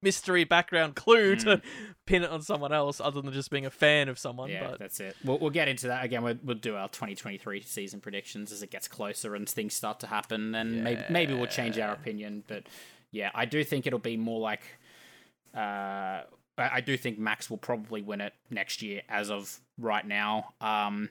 mystery 0.00 0.44
background 0.44 0.94
clue 0.96 1.36
Mm. 1.36 1.42
to 1.44 1.62
pin 2.06 2.22
it 2.22 2.30
on 2.30 2.40
someone 2.40 2.72
else, 2.72 3.02
other 3.02 3.20
than 3.20 3.34
just 3.34 3.50
being 3.50 3.66
a 3.66 3.70
fan 3.70 4.08
of 4.08 4.18
someone. 4.18 4.48
Yeah, 4.48 4.68
but 4.70 4.78
that's 4.78 4.98
it. 4.98 5.14
We'll, 5.22 5.38
we'll 5.40 5.50
get 5.50 5.68
into 5.68 5.88
that 5.88 6.06
again. 6.06 6.22
We'll, 6.22 6.38
we'll 6.42 6.56
do 6.56 6.74
our 6.74 6.88
2023 6.88 7.60
season 7.62 8.00
predictions 8.00 8.50
as 8.50 8.62
it 8.62 8.70
gets 8.70 8.88
closer 8.88 9.34
and 9.34 9.46
things 9.46 9.74
start 9.74 10.00
to 10.00 10.06
happen. 10.06 10.52
Then 10.52 10.82
maybe 10.82 11.02
maybe 11.10 11.34
we'll 11.34 11.46
change 11.48 11.78
our 11.78 11.92
opinion. 11.92 12.44
But 12.46 12.62
yeah, 13.10 13.30
I 13.34 13.44
do 13.44 13.64
think 13.64 13.86
it'll 13.86 13.98
be 13.98 14.16
more 14.16 14.40
like. 14.40 14.62
Uh, 15.54 16.22
I 16.56 16.80
do 16.80 16.96
think 16.96 17.18
Max 17.18 17.48
will 17.48 17.56
probably 17.56 18.02
win 18.02 18.20
it 18.20 18.34
next 18.50 18.82
year. 18.82 19.02
As 19.08 19.30
of 19.30 19.60
right 19.78 20.06
now, 20.06 20.54
um, 20.60 21.08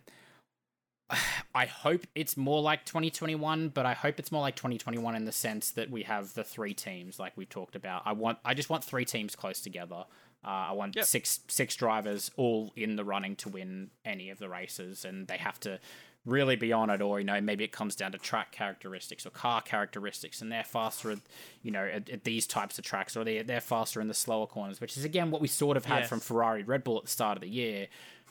I 1.55 1.65
hope 1.65 2.05
it's 2.15 2.35
more 2.37 2.61
like 2.61 2.85
2021, 2.85 3.69
but 3.69 3.85
I 3.85 3.93
hope 3.93 4.19
it's 4.19 4.31
more 4.31 4.41
like 4.41 4.55
2021 4.55 5.15
in 5.15 5.25
the 5.25 5.31
sense 5.31 5.71
that 5.71 5.89
we 5.89 6.03
have 6.03 6.33
the 6.33 6.43
three 6.43 6.73
teams 6.73 7.17
like 7.19 7.33
we 7.37 7.45
talked 7.45 7.75
about. 7.75 8.01
I 8.05 8.11
want, 8.11 8.39
I 8.43 8.53
just 8.53 8.69
want 8.69 8.83
three 8.83 9.05
teams 9.05 9.35
close 9.35 9.61
together. 9.61 10.05
Uh, 10.45 10.49
I 10.69 10.71
want 10.73 10.95
Yep. 10.95 11.05
six 11.05 11.39
six 11.47 11.75
drivers 11.75 12.29
all 12.37 12.71
in 12.75 12.95
the 12.95 13.03
running 13.03 13.35
to 13.37 13.49
win 13.49 13.89
any 14.05 14.29
of 14.29 14.37
the 14.37 14.47
races, 14.47 15.03
and 15.03 15.27
they 15.27 15.37
have 15.37 15.59
to 15.61 15.79
really 16.28 16.55
be 16.55 16.71
on 16.73 16.89
it, 16.89 17.01
or 17.01 17.19
you 17.19 17.25
know 17.25 17.41
maybe 17.41 17.63
it 17.63 17.71
comes 17.71 17.95
down 17.95 18.11
to 18.11 18.17
track 18.19 18.51
characteristics 18.51 19.26
or 19.26 19.31
car 19.31 19.61
characteristics, 19.61 20.41
and 20.41 20.51
they're 20.51 20.64
faster, 20.64 21.10
at, 21.11 21.19
you 21.64 21.72
know, 21.72 21.84
at, 21.85 22.10
at 22.10 22.23
these 22.23 22.45
types 22.45 22.77
of 22.77 22.85
tracks, 22.85 23.18
or 23.18 23.23
they 23.23 23.41
they're 23.41 23.61
faster 23.61 24.01
in 24.01 24.07
the 24.07 24.14
slower 24.14 24.45
corners, 24.45 24.80
which 24.80 24.97
is 24.97 25.03
again 25.03 25.31
what 25.31 25.41
we 25.41 25.47
sort 25.47 25.77
of 25.77 25.85
had 25.85 25.99
Yes. 26.01 26.10
from 26.10 26.19
Ferrari, 26.19 26.64
Red 26.64 26.84
Bull 26.84 26.97
at 26.97 27.06
the 27.06 27.10
start 27.10 27.38
of 27.38 27.41
the 27.41 27.49
year. 27.49 27.88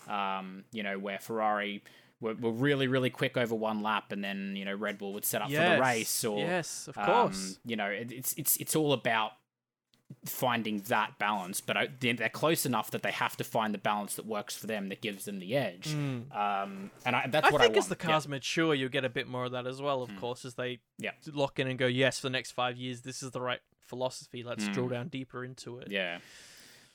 Um, 0.08 0.64
you 0.70 0.84
know, 0.84 0.98
where 1.00 1.18
Ferrari 1.18 1.82
were, 2.20 2.34
were 2.34 2.52
really 2.52 2.86
really 2.86 3.10
quick 3.10 3.36
over 3.36 3.54
one 3.54 3.82
lap, 3.82 4.12
and 4.12 4.22
then 4.22 4.54
you 4.54 4.64
know 4.64 4.74
Red 4.74 4.98
Bull 4.98 5.12
would 5.14 5.24
set 5.24 5.42
up 5.42 5.48
for 5.48 5.54
the 5.76 5.80
race, 5.80 6.24
or 6.24 6.38
yes, 6.38 6.86
of 6.88 6.96
um, 6.98 7.06
course. 7.06 7.58
you 7.64 7.76
know 7.76 7.86
it, 7.88 8.12
it's 8.12 8.32
it's 8.34 8.56
it's 8.58 8.76
all 8.76 8.92
about 8.92 9.32
finding 10.24 10.80
that 10.88 11.18
balance. 11.18 11.60
But 11.60 11.76
I, 11.76 11.88
they're, 12.00 12.28
close 12.28 12.64
enough 12.66 12.90
that 12.92 13.02
they 13.02 13.10
have 13.12 13.36
to 13.38 13.44
find 13.44 13.74
the 13.74 13.78
balance 13.78 14.14
that 14.16 14.26
works 14.26 14.56
for 14.56 14.66
them 14.66 14.88
that 14.88 15.00
gives 15.02 15.24
them 15.24 15.38
the 15.38 15.56
edge. 15.56 15.88
Um, 15.94 16.90
and 17.04 17.16
I, 17.16 17.26
that's 17.28 17.44
what 17.44 17.44
I 17.44 17.50
what 17.52 17.62
think 17.62 17.74
I 17.74 17.78
as 17.78 17.86
the 17.88 17.92
want. 17.92 18.02
Yeah. 18.04 18.10
cars 18.10 18.28
mature, 18.28 18.74
you'll 18.74 18.88
get 18.88 19.04
a 19.04 19.08
bit 19.08 19.26
more 19.28 19.44
of 19.46 19.52
that 19.52 19.66
as 19.66 19.80
well. 19.82 20.02
Of 20.02 20.10
course, 20.20 20.44
as 20.44 20.54
they 20.54 20.80
Yeah. 20.98 21.12
lock 21.32 21.58
in 21.58 21.66
and 21.68 21.78
go, 21.78 21.86
yes, 21.86 22.18
for 22.20 22.26
the 22.26 22.32
next 22.32 22.52
five 22.52 22.76
years, 22.76 23.02
this 23.02 23.22
is 23.22 23.30
the 23.32 23.40
right 23.40 23.60
philosophy. 23.86 24.42
Let's 24.42 24.64
Mm. 24.68 24.72
drill 24.74 24.88
down 24.88 25.08
deeper 25.08 25.44
into 25.44 25.78
it. 25.78 25.88
Yeah, 25.90 26.18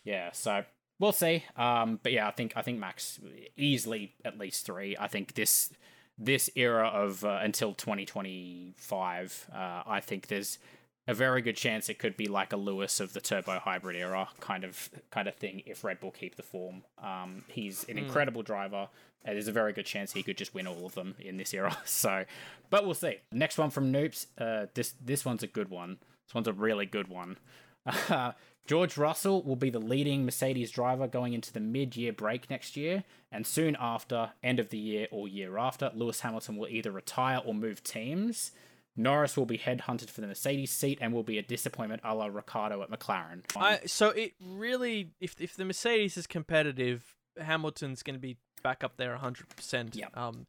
yeah. 0.04 0.32
So 0.34 0.64
we'll 1.00 1.12
see. 1.14 1.44
Um, 1.56 2.00
but 2.04 2.12
yeah, 2.12 2.28
I 2.28 2.32
think 2.32 2.54
I 2.56 2.62
think 2.62 2.80
Max 2.80 3.20
easily 3.58 4.14
at 4.26 4.38
least 4.38 4.66
three. 4.66 4.96
I 5.00 5.08
think 5.08 5.34
this 5.36 5.72
this 6.18 6.50
era 6.56 6.88
of 6.88 7.24
uh, 7.24 7.40
until 7.42 7.74
twenty 7.74 8.06
twenty 8.06 8.74
five. 8.78 9.48
Uh, 9.54 9.84
I 9.88 10.02
think 10.02 10.28
there's 10.28 10.60
a 11.08 11.14
very 11.14 11.42
good 11.42 11.56
chance 11.56 11.90
it 11.90 12.00
could 12.00 12.16
be 12.16 12.28
like 12.28 12.54
a 12.54 12.58
Lewis 12.58 13.00
of 13.00 13.14
the 13.14 13.22
turbo 13.22 13.60
hybrid 13.60 13.96
era 13.96 14.30
kind 14.40 14.64
of 14.64 14.90
kind 15.10 15.28
of 15.28 15.36
thing 15.36 15.64
if 15.66 15.84
Red 15.84 16.00
Bull 16.00 16.12
keep 16.12 16.36
the 16.36 16.44
form. 16.44 16.84
Um, 17.02 17.44
he's 17.48 17.84
an 17.90 17.98
incredible 17.98 18.44
driver. 18.44 18.88
And 19.24 19.36
there's 19.36 19.48
a 19.48 19.52
very 19.52 19.72
good 19.72 19.86
chance 19.86 20.14
he 20.14 20.24
could 20.24 20.38
just 20.38 20.56
win 20.56 20.66
all 20.66 20.84
of 20.84 20.96
them 20.96 21.14
in 21.20 21.38
this 21.38 21.54
era. 21.54 21.78
So, 21.86 22.26
but 22.72 22.86
we'll 22.86 22.96
see. 22.96 23.18
Next 23.32 23.60
one 23.60 23.70
from 23.70 23.92
Noops. 23.92 24.26
Uh, 24.36 24.66
this 24.74 24.96
this 25.04 25.24
one's 25.26 25.44
a 25.44 25.48
good 25.48 25.70
one. 25.70 25.98
This 26.26 26.34
one's 26.34 26.48
a 26.48 26.54
really 26.54 26.86
good 26.88 27.08
one. 27.08 27.38
Uh, 27.86 28.32
George 28.68 28.98
Russell 28.98 29.42
will 29.44 29.56
be 29.56 29.70
the 29.70 29.80
leading 29.80 30.24
Mercedes 30.24 30.72
driver 30.72 31.08
going 31.08 31.34
into 31.34 31.52
the 31.52 31.60
mid 31.60 31.96
year 31.96 32.14
break 32.14 32.50
next 32.50 32.78
year, 32.78 33.04
and 33.32 33.46
soon 33.46 33.76
after, 33.80 34.32
end 34.44 34.60
of 34.60 34.70
the 34.70 34.78
year 34.78 35.08
or 35.12 35.28
year 35.28 35.58
after, 35.58 35.92
Lewis 35.94 36.22
Hamilton 36.22 36.58
will 36.58 36.68
either 36.68 36.92
retire 36.92 37.42
or 37.44 37.54
move 37.54 37.84
teams. 37.84 38.52
Norris 38.96 39.38
will 39.38 39.46
be 39.46 39.58
headhunted 39.58 40.10
for 40.10 40.22
the 40.22 40.28
Mercedes 40.28 40.72
seat 40.72 40.98
and 41.02 41.14
will 41.14 41.24
be 41.24 41.38
a 41.38 41.42
disappointment 41.42 42.02
a 42.04 42.14
la 42.14 42.28
Ricciardo 42.28 42.82
at 42.82 42.92
McLaren. 42.92 43.42
I, 43.56 43.80
so 43.86 44.10
it 44.10 44.34
really, 44.42 45.12
if 45.20 45.40
if 45.40 45.56
the 45.56 45.66
Mercedes 45.66 46.18
is 46.18 46.28
competitive, 46.28 47.16
Hamilton's 47.40 48.04
going 48.04 48.16
to 48.16 48.20
be 48.20 48.38
back 48.64 48.84
up 48.84 48.98
there 48.98 49.18
100%. 49.18 49.96
Yep. 49.96 50.18
Um, 50.18 50.46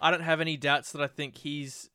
I 0.00 0.10
don't 0.10 0.22
have 0.22 0.40
any 0.40 0.56
doubts 0.56 0.92
that 0.92 1.02
I 1.02 1.06
think 1.06 1.38
he's. 1.38 1.90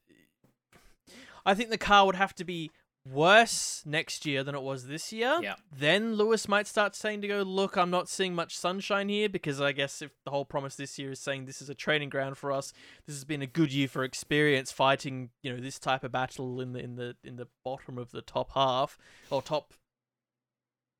I 1.46 1.54
think 1.54 1.70
the 1.70 1.78
car 1.78 2.06
would 2.06 2.16
have 2.16 2.36
to 2.36 2.44
be 2.44 2.72
worse 3.10 3.82
next 3.86 4.26
year 4.26 4.44
than 4.44 4.54
it 4.56 4.62
was 4.62 4.88
this 4.88 5.12
year. 5.12 5.40
Yep. 5.42 5.60
Then 5.76 6.16
Lewis 6.16 6.48
might 6.48 6.68
start 6.68 6.96
saying 6.96 7.22
to 7.22 7.28
go, 7.28 7.42
look, 7.42 7.76
I'm 7.76 7.90
not 7.90 8.08
seeing 8.08 8.36
much 8.36 8.58
sunshine 8.58 9.10
here 9.10 9.28
because 9.28 9.60
I 9.60 9.72
guess 9.72 10.02
if 10.02 10.12
the 10.24 10.32
whole 10.32 10.46
promise 10.46 10.76
this 10.76 11.00
year 11.00 11.12
is 11.12 11.20
saying 11.20 11.46
this 11.46 11.62
is 11.62 11.70
a 11.70 11.76
training 11.76 12.10
ground 12.10 12.38
for 12.38 12.52
us, 12.52 12.74
this 13.08 13.16
has 13.16 13.26
been 13.26 13.42
a 13.42 13.48
good 13.48 13.74
year 13.74 13.88
for 13.88 14.04
experience 14.04 14.72
fighting, 14.72 15.30
you 15.42 15.52
know, 15.54 15.62
this 15.62 15.80
type 15.80 16.04
of 16.04 16.12
battle 16.12 16.62
in 16.62 16.74
the 16.74 16.80
in 16.80 16.96
the 16.96 17.16
in 17.24 17.38
the 17.38 17.48
bottom 17.66 17.98
of 17.98 18.12
the 18.12 18.22
top 18.22 18.52
half 18.54 18.98
or 19.30 19.42
top. 19.42 19.74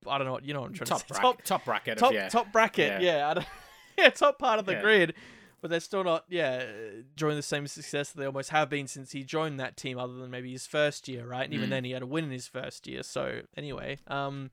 I 0.08 0.18
don't 0.18 0.26
know 0.26 0.34
what 0.34 0.46
you 0.46 0.54
know. 0.54 0.62
What 0.62 0.70
I'm 0.70 0.74
trying 0.74 0.88
top 0.88 1.04
to 1.08 1.14
say. 1.14 1.22
bracket, 1.22 1.46
top, 1.46 1.66
bracket. 1.66 1.98
top 2.00 2.14
yeah. 2.14 2.30
top 2.30 2.52
bracket. 2.52 3.02
Yeah. 3.04 3.18
Yeah, 3.18 3.30
I 3.30 3.34
don't, 3.36 3.48
yeah, 3.98 4.10
top 4.10 4.40
part 4.40 4.58
of 4.60 4.66
the 4.66 4.74
Yeah. 4.74 4.82
grid, 4.82 5.14
but 5.62 5.70
they're 5.70 5.80
still 5.80 6.04
not. 6.04 6.26
Yeah, 6.30 6.64
enjoying 7.12 7.36
the 7.36 7.42
same 7.42 7.68
success 7.68 8.12
that 8.12 8.20
they 8.20 8.26
almost 8.26 8.50
have 8.50 8.70
been 8.70 8.88
since 8.88 9.12
he 9.12 9.24
joined 9.24 9.60
that 9.60 9.78
team, 9.78 9.98
other 9.98 10.14
than 10.14 10.32
maybe 10.32 10.52
his 10.52 10.68
first 10.68 11.08
year, 11.08 11.26
right? 11.26 11.46
And 11.46 11.54
even 11.54 11.68
Mm. 11.68 11.72
then, 11.72 11.84
he 11.86 11.92
had 11.92 12.02
a 12.02 12.08
win 12.08 12.26
in 12.26 12.32
his 12.32 12.48
first 12.48 12.88
year. 12.88 13.04
So 13.04 13.42
anyway, 13.56 13.98
um. 14.08 14.52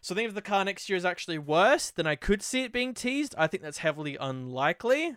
So 0.00 0.14
I 0.14 0.16
think 0.16 0.28
if 0.28 0.34
the 0.36 0.42
car 0.42 0.64
next 0.64 0.88
year 0.88 0.96
is 0.96 1.04
actually 1.04 1.38
worse, 1.38 1.90
then 1.90 2.06
I 2.06 2.14
could 2.14 2.40
see 2.40 2.62
it 2.62 2.72
being 2.72 2.94
teased. 2.94 3.34
I 3.36 3.48
think 3.48 3.64
that's 3.64 3.78
heavily 3.78 4.16
unlikely. 4.20 5.16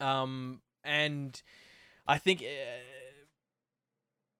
Um, 0.00 0.60
and 0.82 1.40
I 2.06 2.18
think 2.18 2.42
uh, 2.42 2.44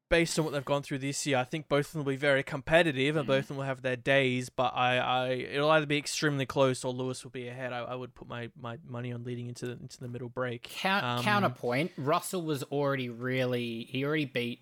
based 0.09 0.39
on 0.39 0.45
what 0.45 0.53
they've 0.55 0.65
gone 0.65 0.83
through 0.83 0.99
this 0.99 1.27
year, 1.27 1.37
I 1.39 1.45
think 1.45 1.69
both 1.69 1.87
of 1.87 1.93
them 1.93 2.05
will 2.05 2.13
be 2.13 2.17
very 2.17 2.43
competitive 2.43 3.17
and 3.17 3.25
Mm. 3.25 3.29
both 3.29 3.39
of 3.45 3.49
them 3.49 3.57
will 3.59 3.65
have 3.65 3.83
their 3.83 3.97
days. 3.97 4.49
But 4.49 4.73
I, 4.75 4.99
I, 4.99 5.29
it'll 5.31 5.71
either 5.71 5.87
be 5.87 5.99
extremely 5.99 6.47
close 6.47 6.85
or 6.85 6.93
Lewis 6.93 7.25
will 7.25 7.31
be 7.33 7.49
ahead. 7.49 7.73
I, 7.73 7.79
I 7.81 7.95
would 7.95 8.15
put 8.15 8.29
my, 8.29 8.51
my 8.61 8.79
money 8.87 9.13
on 9.13 9.25
leading 9.25 9.47
into 9.49 9.67
the, 9.67 9.73
into 9.73 9.99
the 9.99 10.09
middle 10.09 10.29
break. 10.29 10.63
Count, 10.63 11.05
Um, 11.05 11.23
counterpoint: 11.23 11.93
Russell 11.97 12.43
was 12.43 12.63
already 12.65 13.09
really 13.09 13.85
he 13.91 14.05
already 14.05 14.25
beat 14.27 14.61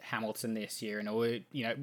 Hamilton 0.00 0.54
this 0.54 0.80
year, 0.80 0.98
and 1.00 1.08
you 1.52 1.64
know 1.64 1.74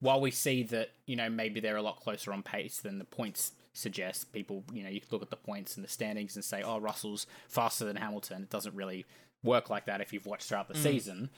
while 0.00 0.20
we 0.20 0.30
see 0.30 0.62
that 0.64 0.90
you 1.06 1.16
know 1.16 1.28
maybe 1.28 1.60
they're 1.60 1.76
a 1.76 1.82
lot 1.82 1.98
closer 2.00 2.32
on 2.32 2.42
pace 2.42 2.78
than 2.78 2.98
the 2.98 3.04
points 3.04 3.52
suggest, 3.72 4.32
people 4.32 4.64
you 4.72 4.82
know 4.82 4.88
you 4.90 5.00
look 5.10 5.22
at 5.22 5.30
the 5.30 5.36
points 5.36 5.76
and 5.76 5.84
the 5.84 5.88
standings 5.88 6.36
and 6.36 6.44
say, 6.44 6.62
oh, 6.62 6.78
Russell's 6.78 7.26
faster 7.48 7.84
than 7.84 7.96
Hamilton. 7.96 8.42
It 8.42 8.50
doesn't 8.50 8.74
really 8.74 9.06
work 9.42 9.70
like 9.70 9.86
that 9.86 10.00
if 10.00 10.12
you've 10.12 10.26
watched 10.26 10.48
throughout 10.48 10.68
the 10.68 10.74
season. 10.76 11.30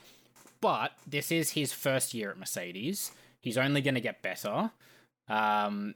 But 0.61 0.93
this 1.07 1.33
is 1.33 1.51
his 1.53 1.73
first 1.73 2.12
year 2.15 2.31
at 2.31 2.39
Mercedes. 2.39 3.12
He's 3.41 3.57
only 3.57 3.81
going 3.81 3.95
to 3.95 4.01
get 4.01 4.23
better. 4.23 4.71
Um, 5.29 5.95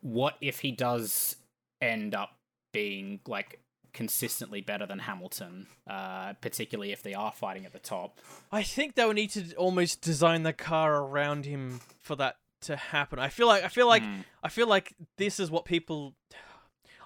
what 0.00 0.36
if 0.40 0.60
he 0.60 0.72
does 0.72 1.36
end 1.80 2.14
up 2.14 2.30
being 2.72 3.20
like 3.26 3.60
consistently 3.92 4.60
better 4.60 4.86
than 4.86 5.00
Hamilton, 5.00 5.66
uh, 5.88 6.32
particularly 6.40 6.92
if 6.92 7.02
they 7.02 7.14
are 7.14 7.32
fighting 7.32 7.66
at 7.66 7.72
the 7.72 7.78
top? 7.78 8.18
I 8.50 8.62
think 8.62 8.94
they 8.94 9.04
would 9.04 9.16
need 9.16 9.30
to 9.30 9.54
almost 9.54 10.00
design 10.00 10.42
the 10.42 10.52
car 10.52 10.96
around 11.02 11.44
him 11.44 11.80
for 12.00 12.16
that 12.16 12.36
to 12.62 12.76
happen. 12.76 13.18
I 13.18 13.28
feel 13.28 13.46
like 13.46 13.64
I 13.64 13.68
feel 13.68 13.86
like 13.86 14.02
Hmm. 14.02 14.20
I 14.42 14.48
feel 14.48 14.66
like 14.66 14.94
this 15.18 15.38
is 15.40 15.50
what 15.50 15.64
people. 15.64 16.14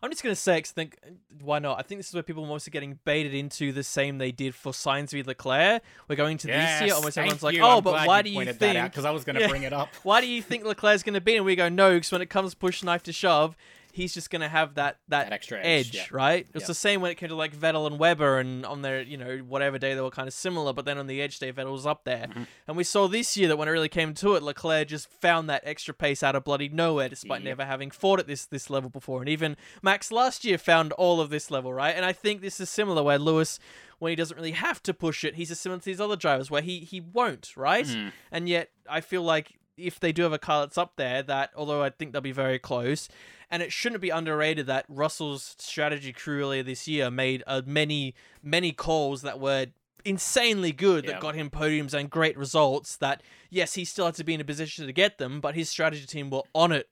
I'm 0.05 0.11
just 0.11 0.23
gonna 0.23 0.37
say, 0.37 0.57
I 0.57 0.61
think 0.61 0.99
uh, 1.03 1.13
why 1.41 1.61
not? 1.61 1.79
I 1.79 1.83
think 1.83 1.99
this 1.99 2.09
is 2.09 2.15
where 2.15 2.23
people 2.23 2.45
are 2.45 2.49
mostly 2.49 2.71
getting 2.71 2.99
baited 3.07 3.33
into 3.33 3.73
the 3.73 3.83
same 3.83 4.19
they 4.19 4.33
did 4.33 4.55
for 4.55 4.71
Sainz 4.73 5.13
v 5.13 5.23
Leclerc. 5.23 5.83
We're 6.09 6.17
going 6.17 6.37
to 6.39 6.47
this 6.47 6.83
year, 6.83 6.93
almost 6.93 7.17
everyone's 7.17 7.43
like, 7.43 7.57
"Oh, 7.59 7.81
but 7.81 8.07
why 8.07 8.21
do 8.21 8.29
you 8.29 8.45
think?" 8.53 8.83
Because 8.85 9.07
I 9.07 9.11
was 9.11 9.25
going 9.25 9.37
to 9.37 9.41
Yeah. 9.41 9.49
bring 9.49 9.63
it 9.63 9.73
up. 9.73 9.89
Why 10.03 10.21
do 10.21 10.27
you 10.27 10.43
think 10.43 10.65
Leclerc's 10.65 11.03
to 11.15 11.21
be? 11.23 11.37
And 11.37 11.47
we 11.47 11.57
go, 11.57 11.71
no, 11.71 11.95
because 11.95 12.13
when 12.13 12.21
it 12.21 12.29
comes 12.29 12.55
push 12.55 12.83
knife 12.83 13.03
to 13.05 13.13
shove, 13.13 13.57
he's 13.95 14.13
just 14.13 14.29
going 14.29 14.43
to 14.43 14.49
have 14.49 14.75
that 14.75 14.99
that, 15.09 15.25
That 15.27 15.33
extra 15.33 15.59
edge, 15.59 15.89
edge, 15.89 15.95
yeah. 15.95 16.05
right? 16.11 16.47
It's 16.55 16.63
Yeah. 16.65 16.67
the 16.67 16.75
same 16.75 17.01
when 17.01 17.11
it 17.11 17.15
came 17.15 17.29
to 17.31 17.35
like 17.35 17.57
Vettel 17.57 17.87
and 17.87 17.99
Webber, 17.99 18.39
and 18.39 18.67
on 18.67 18.83
their 18.83 19.03
you 19.03 19.17
know 19.17 19.39
whatever 19.39 19.79
day 19.79 19.95
they 19.95 20.01
were 20.01 20.11
kind 20.11 20.29
of 20.29 20.35
similar, 20.35 20.73
but 20.73 20.85
then 20.85 20.99
on 20.99 21.07
the 21.07 21.23
edge 21.23 21.39
day 21.39 21.53
Vettel 21.53 21.73
was 21.73 21.87
up 21.87 22.05
there, 22.05 22.27
Mm-hmm. 22.29 22.43
and 22.69 22.77
we 22.77 22.85
saw 22.85 23.07
this 23.09 23.37
year 23.37 23.49
that 23.49 23.57
when 23.57 23.69
it 23.69 23.71
really 23.71 23.89
came 23.89 24.13
to 24.15 24.35
it, 24.35 24.43
Leclerc 24.43 24.89
just 24.89 25.09
found 25.11 25.49
that 25.49 25.63
extra 25.65 25.95
pace 25.95 26.23
out 26.23 26.35
of 26.37 26.45
bloody 26.45 26.69
nowhere, 26.69 27.09
despite 27.09 27.41
Yep. 27.43 27.49
never 27.49 27.65
having 27.65 27.91
fought 27.91 28.21
at 28.21 28.27
this 28.27 28.45
this 28.47 28.69
level 28.69 28.91
before, 28.91 29.21
and 29.21 29.29
even 29.29 29.57
Max 29.83 30.11
last 30.13 30.45
year 30.45 30.59
found 30.59 30.93
all 30.93 31.21
of 31.21 31.31
this 31.31 31.51
level, 31.51 31.73
right? 31.73 31.95
And 31.97 32.05
I 32.05 32.13
think 32.13 32.41
this 32.43 32.61
is 32.61 32.69
similar 32.69 33.03
where 33.03 33.19
Lewis. 33.19 33.59
When 34.01 34.11
he 34.11 34.17
doesn't 34.17 34.37
really 34.37 34.51
have 34.51 34.83
to 34.83 34.93
push 34.93 35.25
it, 35.25 35.37
he's 35.37 35.53
a 35.53 35.55
similar 35.55 35.79
to 35.79 35.85
these 35.85 36.01
other 36.01 36.17
drivers 36.17 36.51
where 36.51 36.61
he 36.61 36.81
he 36.81 37.01
won't, 37.01 37.57
right? 37.57 37.87
Mm. 37.87 38.13
And 38.33 38.49
yet, 38.49 38.71
I 38.91 39.01
feel 39.01 39.23
like 39.23 39.53
if 39.77 39.99
they 40.01 40.13
do 40.13 40.23
have 40.23 40.33
a 40.33 40.39
car 40.39 40.61
that's 40.63 40.79
up 40.79 40.93
there, 40.97 41.23
that 41.23 41.51
although 41.57 41.83
I 41.83 41.91
think 41.91 42.13
they'll 42.13 42.21
be 42.21 42.33
very 42.33 42.59
close, 42.59 43.09
and 43.51 43.63
it 43.63 43.73
shouldn't 43.73 44.01
be 44.03 44.11
underrated 44.11 44.67
that 44.67 44.85
Russell's 44.89 45.55
strategy 45.59 46.13
crew 46.13 46.41
earlier 46.43 46.63
this 46.63 46.87
year 46.89 47.11
made 47.11 47.43
uh, 47.47 47.63
many 47.67 48.15
many 48.43 48.73
calls 48.73 49.23
that 49.23 49.41
were 49.41 49.67
insanely 50.07 50.71
good 50.71 51.05
Yeah. 51.05 51.13
that 51.13 51.21
got 51.21 51.35
him 51.35 51.49
podiums 51.49 51.95
and 51.95 52.11
great 52.11 52.37
results 52.37 52.97
that 52.97 53.23
yes 53.49 53.73
he 53.73 53.87
still 53.87 54.05
had 54.05 54.15
to 54.17 54.23
be 54.25 54.35
in 54.35 54.41
a 54.41 54.45
position 54.45 54.87
to 54.87 54.93
get 54.93 55.17
them 55.17 55.41
but 55.41 55.55
his 55.55 55.71
strategy 55.71 56.05
team 56.05 56.29
were 56.29 56.43
on 56.55 56.73
it 56.73 56.87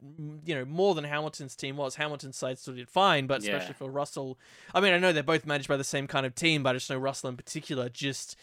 you 0.46 0.54
know 0.54 0.64
more 0.64 0.94
than 0.94 1.04
hamilton's 1.04 1.54
team 1.54 1.76
was. 1.76 1.96
Hamilton's 1.96 2.38
side 2.38 2.58
still 2.58 2.72
did 2.72 2.88
fine 2.88 3.26
but 3.26 3.42
Yeah. 3.42 3.56
especially 3.56 3.74
for 3.74 3.90
russell. 3.90 4.38
I 4.74 4.80
mean 4.80 4.94
i 4.94 4.98
know 4.98 5.12
they're 5.12 5.22
both 5.22 5.44
managed 5.44 5.68
by 5.68 5.76
the 5.76 5.84
same 5.84 6.06
kind 6.06 6.24
of 6.24 6.34
team 6.34 6.62
but 6.62 6.70
i 6.70 6.72
just 6.72 6.88
know 6.88 6.96
russell 6.96 7.28
in 7.28 7.36
particular 7.36 7.90
just 7.90 8.34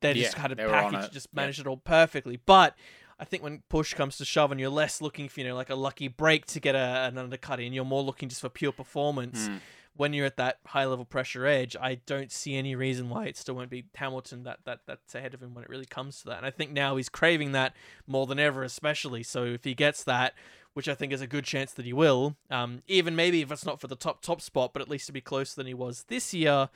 they 0.00 0.14
just 0.14 0.34
Yeah, 0.34 0.40
had 0.42 0.50
a 0.52 0.56
they 0.56 0.66
package 0.66 1.12
just 1.12 1.32
managed 1.32 1.60
it 1.60 1.66
all 1.68 1.76
perfectly. 1.78 2.40
But 2.44 2.74
I 3.18 3.24
think 3.24 3.42
when 3.42 3.62
push 3.68 3.94
comes 3.94 4.18
to 4.18 4.24
shove 4.24 4.50
and 4.50 4.60
you're 4.60 4.70
less 4.70 5.00
looking 5.00 5.28
for, 5.28 5.40
you 5.40 5.46
know, 5.48 5.54
like 5.54 5.70
a 5.70 5.74
lucky 5.74 6.08
break 6.08 6.46
to 6.46 6.60
get 6.60 6.74
a, 6.74 7.08
an 7.08 7.16
undercut 7.16 7.60
in, 7.60 7.72
you're 7.72 7.84
more 7.84 8.02
looking 8.02 8.28
just 8.28 8.40
for 8.40 8.48
pure 8.48 8.72
performance. 8.72 9.48
Mm. 9.48 9.60
When 9.96 10.12
you're 10.12 10.26
at 10.26 10.36
that 10.36 10.58
high 10.66 10.84
level 10.84 11.06
pressure 11.06 11.46
edge, 11.46 11.74
I 11.80 11.94
don't 11.94 12.30
see 12.30 12.54
any 12.54 12.74
reason 12.74 13.08
why 13.08 13.26
it 13.26 13.38
still 13.38 13.54
won't 13.54 13.70
be 13.70 13.86
Hamilton 13.94 14.42
that, 14.42 14.58
that 14.64 14.80
that's 14.86 15.14
ahead 15.14 15.32
of 15.32 15.42
him 15.42 15.54
when 15.54 15.64
it 15.64 15.70
really 15.70 15.86
comes 15.86 16.20
to 16.20 16.26
that. 16.26 16.36
And 16.36 16.44
I 16.44 16.50
think 16.50 16.72
now 16.72 16.96
he's 16.96 17.08
craving 17.08 17.52
that 17.52 17.74
more 18.06 18.26
than 18.26 18.38
ever, 18.38 18.62
especially. 18.62 19.22
So 19.22 19.44
if 19.44 19.64
he 19.64 19.72
gets 19.72 20.04
that, 20.04 20.34
which 20.74 20.86
I 20.86 20.94
think 20.94 21.14
is 21.14 21.22
a 21.22 21.26
good 21.26 21.44
chance 21.44 21.72
that 21.72 21.86
he 21.86 21.94
will, 21.94 22.36
um, 22.50 22.82
even 22.86 23.16
maybe 23.16 23.40
if 23.40 23.50
it's 23.50 23.64
not 23.64 23.80
for 23.80 23.86
the 23.86 23.96
top 23.96 24.20
top 24.20 24.42
spot, 24.42 24.74
but 24.74 24.82
at 24.82 24.90
least 24.90 25.06
to 25.06 25.12
be 25.12 25.22
closer 25.22 25.56
than 25.56 25.66
he 25.66 25.72
was 25.72 26.04
this 26.08 26.34
year, 26.34 26.68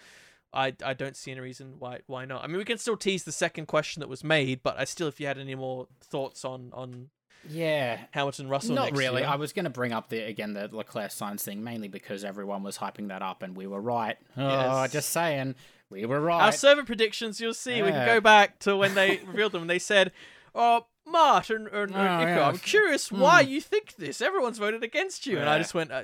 I, 0.52 0.74
I 0.84 0.94
don't 0.94 1.16
see 1.16 1.30
any 1.30 1.40
reason 1.40 1.74
why 1.78 2.00
why 2.06 2.24
not. 2.24 2.42
I 2.42 2.46
mean, 2.48 2.56
we 2.58 2.64
can 2.64 2.78
still 2.78 2.96
tease 2.96 3.24
the 3.24 3.32
second 3.32 3.66
question 3.66 4.00
that 4.00 4.08
was 4.08 4.24
made, 4.24 4.62
but 4.62 4.78
I 4.78 4.84
still, 4.84 5.08
if 5.08 5.20
you 5.20 5.26
had 5.26 5.38
any 5.38 5.54
more 5.54 5.86
thoughts 6.00 6.44
on 6.44 6.70
on 6.72 7.10
Yeah. 7.48 7.98
Hamilton 8.10 8.48
Russell, 8.48 8.74
Not 8.74 8.96
really. 8.96 9.22
year. 9.22 9.30
I 9.30 9.36
was 9.36 9.52
going 9.52 9.64
to 9.64 9.70
bring 9.70 9.92
up 9.92 10.08
the 10.08 10.20
again 10.22 10.52
the 10.54 10.68
Leclerc 10.72 11.10
Sainz 11.12 11.40
thing 11.42 11.62
mainly 11.62 11.88
because 11.88 12.24
everyone 12.24 12.62
was 12.62 12.78
hyping 12.78 13.08
that 13.08 13.22
up 13.22 13.42
and 13.42 13.56
we 13.56 13.66
were 13.66 13.80
right. 13.80 14.16
Oh, 14.36 14.82
Yes. 14.82 14.92
just 14.92 15.10
saying, 15.10 15.54
we 15.88 16.04
were 16.06 16.20
right. 16.20 16.42
Our 16.42 16.52
server 16.52 16.84
predictions, 16.84 17.40
you'll 17.40 17.54
see. 17.54 17.80
We 17.82 17.90
can 17.90 18.06
go 18.06 18.20
back 18.20 18.58
to 18.60 18.76
when 18.76 18.94
they 18.94 19.18
revealed 19.26 19.52
them. 19.52 19.62
and 19.62 19.70
They 19.70 19.78
said, 19.78 20.12
"Oh, 20.54 20.86
Mart 21.06 21.50
and, 21.50 21.66
and, 21.68 21.90
and 21.92 21.96
Oh, 21.96 22.18
Nico, 22.18 22.28
yeah. 22.40 22.48
I'm 22.48 22.58
curious 22.58 23.10
why 23.10 23.40
you 23.40 23.60
think 23.60 23.96
this. 23.96 24.20
Everyone's 24.20 24.58
voted 24.58 24.82
against 24.84 25.26
you." 25.26 25.38
And 25.38 25.48
I 25.48 25.58
just 25.58 25.74
went, 25.74 25.90
uh, 25.90 26.02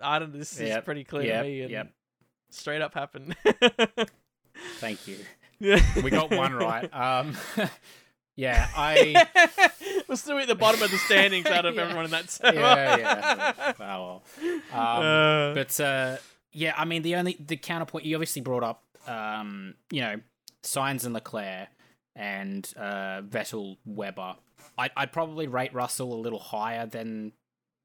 "I 0.00 0.18
don't. 0.20 0.32
This 0.36 0.60
is 0.60 0.76
pretty 0.84 1.02
clear 1.04 1.24
yep, 1.24 1.42
to 1.42 1.48
me." 1.48 1.60
And 1.62 1.70
yep. 1.70 1.92
Straight 2.54 2.80
up 2.82 2.94
happened. 2.94 3.36
Thank 4.78 5.06
you. 5.08 5.18
We 5.60 6.10
got 6.10 6.30
one 6.30 6.52
right. 6.54 6.88
Um, 6.94 7.36
yeah, 8.36 8.68
I. 8.76 9.26
We're 10.08 10.16
still 10.16 10.38
at 10.38 10.46
the 10.48 10.54
bottom 10.54 10.82
of 10.82 10.90
the 10.90 10.98
standings 10.98 11.46
out 11.46 11.64
of 11.66 11.74
Yeah. 11.74 11.82
everyone 11.82 12.04
in 12.06 12.10
that 12.12 12.30
server. 12.30 12.58
Yeah, 12.58 12.96
yeah. 12.96 13.72
Oh, 13.80 13.82
well. 13.82 14.22
Um, 14.72 14.80
Uh, 14.80 15.54
But 15.54 15.80
uh, 15.80 16.16
yeah, 16.52 16.74
I 16.76 16.84
mean 16.84 17.02
the 17.02 17.16
only 17.16 17.36
the 17.44 17.56
counterpoint 17.56 18.04
you 18.04 18.14
obviously 18.16 18.42
brought 18.42 18.62
up, 18.62 18.82
um, 19.06 19.74
you 19.90 20.00
know, 20.02 20.16
Sainz 20.62 21.04
and 21.04 21.14
Leclerc 21.14 21.68
and 22.14 22.70
uh, 22.76 23.22
Vettel 23.22 23.78
Webber. 23.84 24.36
I'd, 24.78 24.90
I'd 24.96 25.12
probably 25.12 25.46
rate 25.48 25.74
Russell 25.74 26.12
a 26.14 26.20
little 26.20 26.38
higher 26.38 26.86
than 26.86 27.32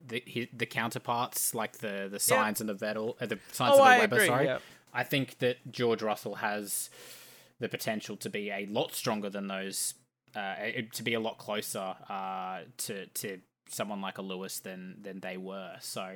the 0.05 0.23
his, 0.25 0.47
the 0.53 0.65
counterparts 0.65 1.53
like 1.53 1.79
the 1.79 2.07
the 2.11 2.17
Sainz 2.17 2.59
and 2.59 2.69
the 2.69 2.75
Vettel, 2.75 3.15
uh, 3.21 3.25
the 3.25 3.35
Sainz 3.51 3.71
oh, 3.71 3.73
and 3.73 3.79
the 3.79 3.83
I 3.83 3.99
Webber. 3.99 4.15
agree. 4.15 4.27
sorry, 4.27 4.45
yeah. 4.45 4.59
I 4.93 5.03
think 5.03 5.39
that 5.39 5.57
George 5.71 6.01
Russell 6.01 6.35
has 6.35 6.89
the 7.59 7.69
potential 7.69 8.15
to 8.17 8.29
be 8.29 8.49
a 8.49 8.65
lot 8.67 8.93
stronger 8.95 9.29
than 9.29 9.47
those, 9.47 9.93
uh, 10.35 10.55
to 10.93 11.03
be 11.03 11.13
a 11.13 11.19
lot 11.19 11.37
closer 11.37 11.95
uh, 12.09 12.59
to 12.77 13.05
to 13.07 13.39
someone 13.67 14.01
like 14.01 14.17
a 14.17 14.21
Lewis 14.21 14.59
than 14.59 14.97
than 15.01 15.19
they 15.19 15.37
were. 15.37 15.75
So, 15.81 16.15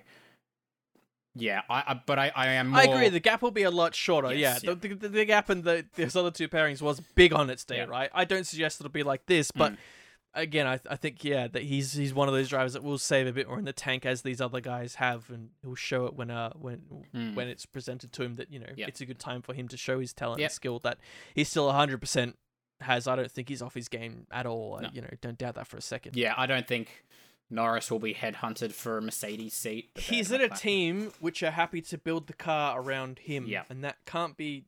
yeah, 1.35 1.61
I, 1.69 1.83
I 1.87 2.01
but 2.05 2.19
I, 2.19 2.31
I 2.35 2.47
am. 2.53 2.69
More, 2.69 2.79
I 2.79 2.83
agree. 2.85 3.09
The 3.09 3.19
gap 3.19 3.41
will 3.41 3.51
be 3.51 3.63
a 3.63 3.71
lot 3.71 3.93
shorter. 3.95 4.33
Yes, 4.33 4.63
yeah, 4.63 4.71
yeah. 4.71 4.75
The, 4.79 4.87
the, 4.95 5.09
the 5.09 5.25
gap 5.25 5.49
in 5.49 5.63
the 5.63 5.85
those 5.95 6.15
other 6.15 6.31
two 6.31 6.47
pairings 6.47 6.81
was 6.81 6.99
big 7.15 7.33
on 7.33 7.49
its 7.49 7.63
day, 7.65 7.77
Yeah. 7.77 7.85
right? 7.85 8.09
I 8.13 8.25
don't 8.25 8.45
suggest 8.45 8.79
it'll 8.79 8.91
be 8.91 9.03
like 9.03 9.25
this, 9.25 9.51
but 9.51 9.73
Mm. 9.73 9.77
Again, 10.33 10.67
I, 10.67 10.79
I 10.89 10.95
think 10.95 11.23
yeah 11.23 11.47
that 11.47 11.63
he's 11.63 11.93
he's 11.93 12.13
one 12.13 12.27
of 12.27 12.33
those 12.33 12.49
drivers 12.49 12.73
that 12.73 12.83
will 12.83 12.97
save 12.97 13.27
a 13.27 13.33
bit 13.33 13.47
more 13.47 13.59
in 13.59 13.65
the 13.65 13.73
tank 13.73 14.05
as 14.05 14.21
these 14.21 14.41
other 14.41 14.61
guys 14.61 14.95
have, 14.95 15.29
and 15.29 15.49
he'll 15.61 15.75
show 15.75 16.05
it 16.05 16.13
when 16.15 16.29
uh 16.31 16.51
when 16.55 16.81
Mm. 17.13 17.35
when 17.35 17.47
it's 17.47 17.65
presented 17.65 18.11
to 18.13 18.23
him 18.23 18.35
that 18.35 18.51
you 18.51 18.59
know 18.59 18.69
Yep. 18.75 18.87
it's 18.89 19.01
a 19.01 19.05
good 19.05 19.19
time 19.19 19.41
for 19.41 19.53
him 19.53 19.67
to 19.67 19.77
show 19.77 19.99
his 19.99 20.13
talent 20.13 20.39
Yep. 20.39 20.47
and 20.49 20.53
skill 20.53 20.79
that 20.79 20.97
he's 21.35 21.49
still 21.49 21.71
hundred 21.71 21.99
percent 22.01 22.37
has. 22.81 23.07
I 23.07 23.15
don't 23.15 23.31
think 23.31 23.49
he's 23.49 23.61
off 23.61 23.73
his 23.75 23.87
game 23.87 24.27
at 24.31 24.45
all. 24.45 24.79
No. 24.81 24.87
I, 24.87 24.91
you 24.93 25.01
know, 25.01 25.09
don't 25.21 25.37
doubt 25.37 25.55
that 25.55 25.67
for 25.67 25.77
a 25.77 25.81
second. 25.81 26.15
yeah, 26.15 26.33
I 26.35 26.45
don't 26.47 26.67
think 26.67 27.05
Norris 27.49 27.91
will 27.91 27.99
be 27.99 28.13
headhunted 28.15 28.71
for 28.71 28.97
a 28.97 29.01
Mercedes 29.01 29.53
seat. 29.53 29.91
he's 29.95 30.31
at 30.31 30.41
a 30.41 30.49
team 30.49 31.11
which 31.19 31.43
are 31.43 31.51
happy 31.51 31.81
to 31.81 31.97
build 31.97 32.25
the 32.27 32.33
car 32.33 32.81
around 32.81 33.19
him. 33.19 33.45
Yeah. 33.47 33.63
And 33.69 33.83
that 33.83 33.97
can't 34.05 34.35
be 34.35 34.65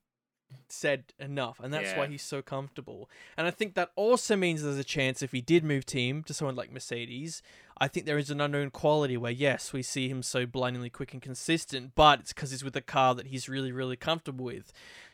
said 0.69 1.14
enough. 1.19 1.60
And 1.61 1.73
that's 1.73 1.94
why 1.95 2.07
he's 2.07 2.22
so 2.23 2.41
comfortable. 2.41 3.10
And 3.38 3.48
I 3.48 3.52
think 3.52 3.73
that 3.76 3.91
also 3.95 4.36
means 4.36 4.64
there's 4.64 4.77
a 4.77 4.84
chance 4.84 5.22
if 5.22 5.32
he 5.32 5.41
did 5.41 5.64
move 5.64 5.86
team 5.86 6.23
to 6.23 6.34
someone 6.34 6.56
like 6.56 6.72
Mercedes, 6.72 7.41
I 7.77 7.88
think 7.88 8.06
there 8.06 8.18
is 8.18 8.30
an 8.30 8.40
unknown 8.40 8.69
quality 8.72 9.18
where, 9.18 9.32
yes, 9.32 9.73
we 9.73 9.82
see 9.82 10.07
him 10.07 10.23
so 10.23 10.45
blindingly 10.45 10.90
quick 10.90 11.14
and 11.14 11.22
consistent, 11.22 11.91
but 11.95 12.19
it's 12.22 12.34
because 12.34 12.52
he's 12.52 12.64
with 12.64 12.76
a 12.76 12.82
car 12.82 13.15
that 13.15 13.27
he's 13.27 13.49
really, 13.49 13.72
really 13.72 13.98
comfortable 13.98 14.45
with. 14.45 14.72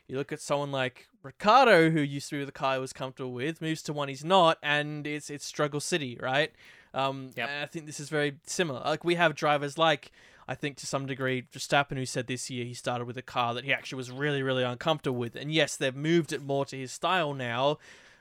You 0.07 0.17
look 0.17 0.31
at 0.31 0.41
someone 0.41 0.71
like 0.71 1.07
Ricciardo, 1.23 1.89
who 1.89 2.01
used 2.01 2.29
to 2.29 2.35
be 2.35 2.39
with 2.41 2.49
a 2.49 2.51
car 2.51 2.75
he 2.75 2.81
was 2.81 2.93
comfortable 2.93 3.31
with, 3.31 3.61
moves 3.61 3.81
to 3.83 3.93
one 3.93 4.09
he's 4.09 4.25
not, 4.25 4.57
and 4.61 5.07
it's 5.07 5.29
it's 5.29 5.45
struggle 5.45 5.79
city, 5.79 6.17
right? 6.21 6.51
Um, 6.93 7.31
Yep. 7.37 7.49
and 7.49 7.63
I 7.63 7.65
think 7.67 7.85
this 7.85 7.99
is 7.99 8.09
very 8.09 8.37
similar. 8.45 8.81
Like 8.81 9.03
we 9.05 9.15
have 9.15 9.35
drivers 9.35 9.77
like 9.77 10.11
I 10.47 10.55
think 10.55 10.77
to 10.77 10.85
some 10.85 11.05
degree 11.05 11.43
Verstappen, 11.53 11.97
who 11.97 12.05
said 12.05 12.27
this 12.27 12.49
year 12.49 12.65
he 12.65 12.73
started 12.73 13.05
with 13.05 13.17
a 13.17 13.21
car 13.21 13.53
that 13.53 13.63
he 13.63 13.73
actually 13.73 13.97
was 13.97 14.11
really 14.11 14.43
really 14.43 14.63
uncomfortable 14.63 15.17
with, 15.17 15.35
and 15.35 15.51
yes, 15.51 15.75
they've 15.75 15.95
moved 15.95 16.33
it 16.33 16.41
more 16.41 16.65
to 16.65 16.77
his 16.77 16.91
style 16.91 17.33
now. 17.33 17.77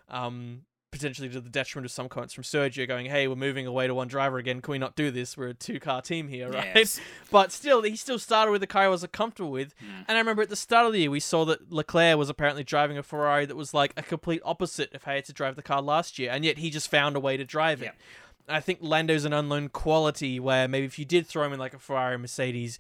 Um, 0.09 0.63
potentially 0.91 1.29
to 1.29 1.41
the 1.41 1.49
detriment 1.49 1.87
of 1.87 1.93
some 1.93 2.09
comments 2.09 2.35
from 2.35 2.43
Sergio 2.43 2.87
going, 2.87 3.07
"Hey, 3.07 3.29
we're 3.29 3.37
moving 3.37 3.67
away 3.67 3.87
to 3.87 3.95
one 3.95 4.09
driver 4.09 4.39
again. 4.39 4.61
Can 4.61 4.73
we 4.73 4.79
not 4.79 4.97
do 4.97 5.11
this? 5.11 5.37
We're 5.37 5.49
a 5.49 5.55
two-car 5.55 6.03
team 6.03 6.29
here, 6.29 6.51
right?" 6.53 6.73
Yes. 6.75 7.01
But 7.31 7.53
still, 7.53 7.83
he 7.83 7.97
still 7.97 8.19
started 8.19 8.51
with 8.51 8.63
a 8.63 8.67
car 8.67 8.85
he 8.85 8.89
was 8.89 9.07
comfortable 9.13 9.51
with. 9.51 9.75
Mm. 9.79 10.05
And 10.09 10.17
I 10.17 10.21
remember 10.21 10.43
at 10.43 10.49
the 10.49 10.57
start 10.57 10.87
of 10.87 10.93
the 10.93 11.01
year, 11.01 11.11
we 11.11 11.21
saw 11.21 11.45
that 11.45 11.73
Leclerc 11.73 12.19
was 12.19 12.29
apparently 12.29 12.65
driving 12.65 12.99
a 12.99 13.03
Ferrari 13.03 13.47
that 13.47 13.57
was 13.57 13.73
like 13.73 13.93
a 13.97 14.03
complete 14.03 14.43
opposite 14.45 14.93
of 14.95 15.05
how 15.05 15.13
he 15.13 15.17
had 15.17 15.25
to 15.27 15.33
drive 15.33 15.57
the 15.57 15.63
car 15.63 15.81
last 15.81 16.19
year, 16.19 16.31
and 16.31 16.45
yet 16.45 16.59
he 16.59 16.71
just 16.71 16.91
found 16.91 17.17
a 17.17 17.21
way 17.21 17.37
to 17.37 17.45
drive 17.45 17.83
it. 17.83 17.87
Yep. 17.87 17.97
I 18.51 18.61
think 18.61 18.79
Lando's 18.83 19.25
an 19.25 19.33
unknown 19.33 19.69
quality 19.69 20.39
where 20.41 20.69
maybe 20.69 20.87
if 20.87 20.99
you 20.99 21.05
did 21.05 21.27
throw 21.27 21.45
him 21.45 21.53
in 21.53 21.59
like 21.59 21.75
a 21.75 21.79
Ferrari 21.79 22.19
Mercedes, 22.19 22.79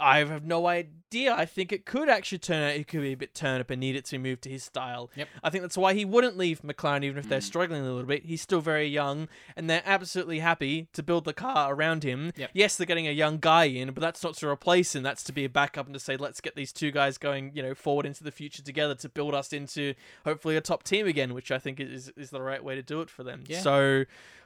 I 0.00 0.18
have 0.18 0.46
no 0.46 0.66
idea. 0.68 1.34
I 1.34 1.44
think 1.44 1.72
it 1.72 1.84
could 1.84 2.08
actually 2.08 2.38
turn 2.38 2.62
out 2.62 2.76
he 2.76 2.84
could 2.84 3.00
be 3.02 3.12
a 3.12 3.16
bit 3.16 3.34
turn 3.34 3.60
up 3.60 3.70
and 3.70 3.80
need 3.80 3.96
it 3.96 4.04
to 4.06 4.18
move 4.18 4.40
to 4.42 4.48
his 4.48 4.62
style. 4.62 5.10
Yep. 5.16 5.28
I 5.42 5.50
think 5.50 5.62
that's 5.62 5.76
why 5.76 5.94
he 5.94 6.04
wouldn't 6.04 6.38
leave 6.38 6.62
McLaren 6.62 7.02
even 7.02 7.18
if 7.18 7.28
they're 7.28 7.40
Mm. 7.40 7.42
struggling 7.42 7.82
a 7.82 7.84
little 7.84 8.04
bit. 8.04 8.24
He's 8.24 8.40
still 8.40 8.60
very 8.60 8.86
young 8.86 9.28
and 9.56 9.68
they're 9.68 9.82
absolutely 9.84 10.38
happy 10.38 10.86
to 10.92 11.02
build 11.02 11.24
the 11.24 11.32
car 11.34 11.74
around 11.74 12.04
him. 12.04 12.32
Yep. 12.36 12.50
Yes, 12.54 12.76
they're 12.76 12.86
getting 12.86 13.08
a 13.08 13.12
young 13.12 13.38
guy 13.40 13.64
in, 13.64 13.90
but 13.90 14.00
that's 14.00 14.22
not 14.22 14.34
to 14.36 14.48
replace 14.48 14.94
him. 14.94 15.02
That's 15.02 15.24
to 15.24 15.32
be 15.32 15.44
a 15.44 15.50
backup 15.50 15.86
and 15.86 15.94
to 15.94 16.00
say, 16.00 16.16
let's 16.16 16.40
get 16.40 16.54
these 16.54 16.72
two 16.72 16.92
guys 16.92 17.18
going, 17.18 17.50
you 17.54 17.62
know, 17.62 17.74
forward 17.74 18.06
into 18.06 18.22
the 18.22 18.30
future 18.32 18.62
together 18.62 18.94
to 18.94 19.08
build 19.08 19.34
us 19.34 19.52
into 19.52 19.94
hopefully 20.24 20.56
a 20.56 20.60
top 20.60 20.84
team 20.84 21.08
again, 21.08 21.34
which 21.34 21.50
I 21.50 21.58
think 21.58 21.80
is 21.80 22.10
is 22.16 22.30
the 22.30 22.40
right 22.40 22.62
way 22.62 22.76
to 22.76 22.82
do 22.82 23.00
it 23.00 23.10
for 23.10 23.24
them. 23.24 23.42
Yeah. 23.48 23.60
So 23.60 24.04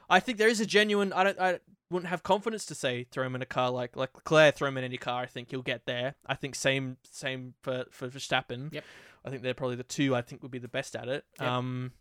I 0.09 0.19
think 0.19 0.37
there 0.37 0.47
is 0.47 0.59
a 0.59 0.65
genuine. 0.65 1.13
I 1.13 1.23
don't. 1.23 1.39
I 1.39 1.59
wouldn't 1.89 2.09
have 2.09 2.23
confidence 2.23 2.65
to 2.67 2.75
say 2.75 3.05
throw 3.11 3.25
him 3.25 3.35
in 3.35 3.41
a 3.41 3.45
car 3.45 3.69
like 3.69 3.95
like 3.95 4.11
Claire. 4.23 4.51
Throw 4.51 4.67
him 4.67 4.77
in 4.77 4.83
any 4.83 4.97
car. 4.97 5.21
I 5.21 5.25
think 5.25 5.51
he'll 5.51 5.61
get 5.61 5.85
there. 5.85 6.15
I 6.25 6.35
think 6.35 6.55
same 6.55 6.97
same 7.03 7.53
for 7.61 7.85
for 7.91 8.07
Verstappen. 8.07 8.73
Yep. 8.73 8.83
I 9.23 9.29
think 9.29 9.41
they're 9.41 9.53
probably 9.53 9.75
the 9.75 9.83
two 9.83 10.15
I 10.15 10.21
think 10.21 10.43
would 10.43 10.51
be 10.51 10.59
the 10.59 10.67
best 10.67 10.95
at 10.95 11.07
it. 11.07 11.25
Yep. 11.39 11.49
Um, 11.49 11.91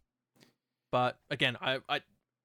but 0.93 1.19
again, 1.31 1.57
I 1.61 1.79
I 1.89 2.01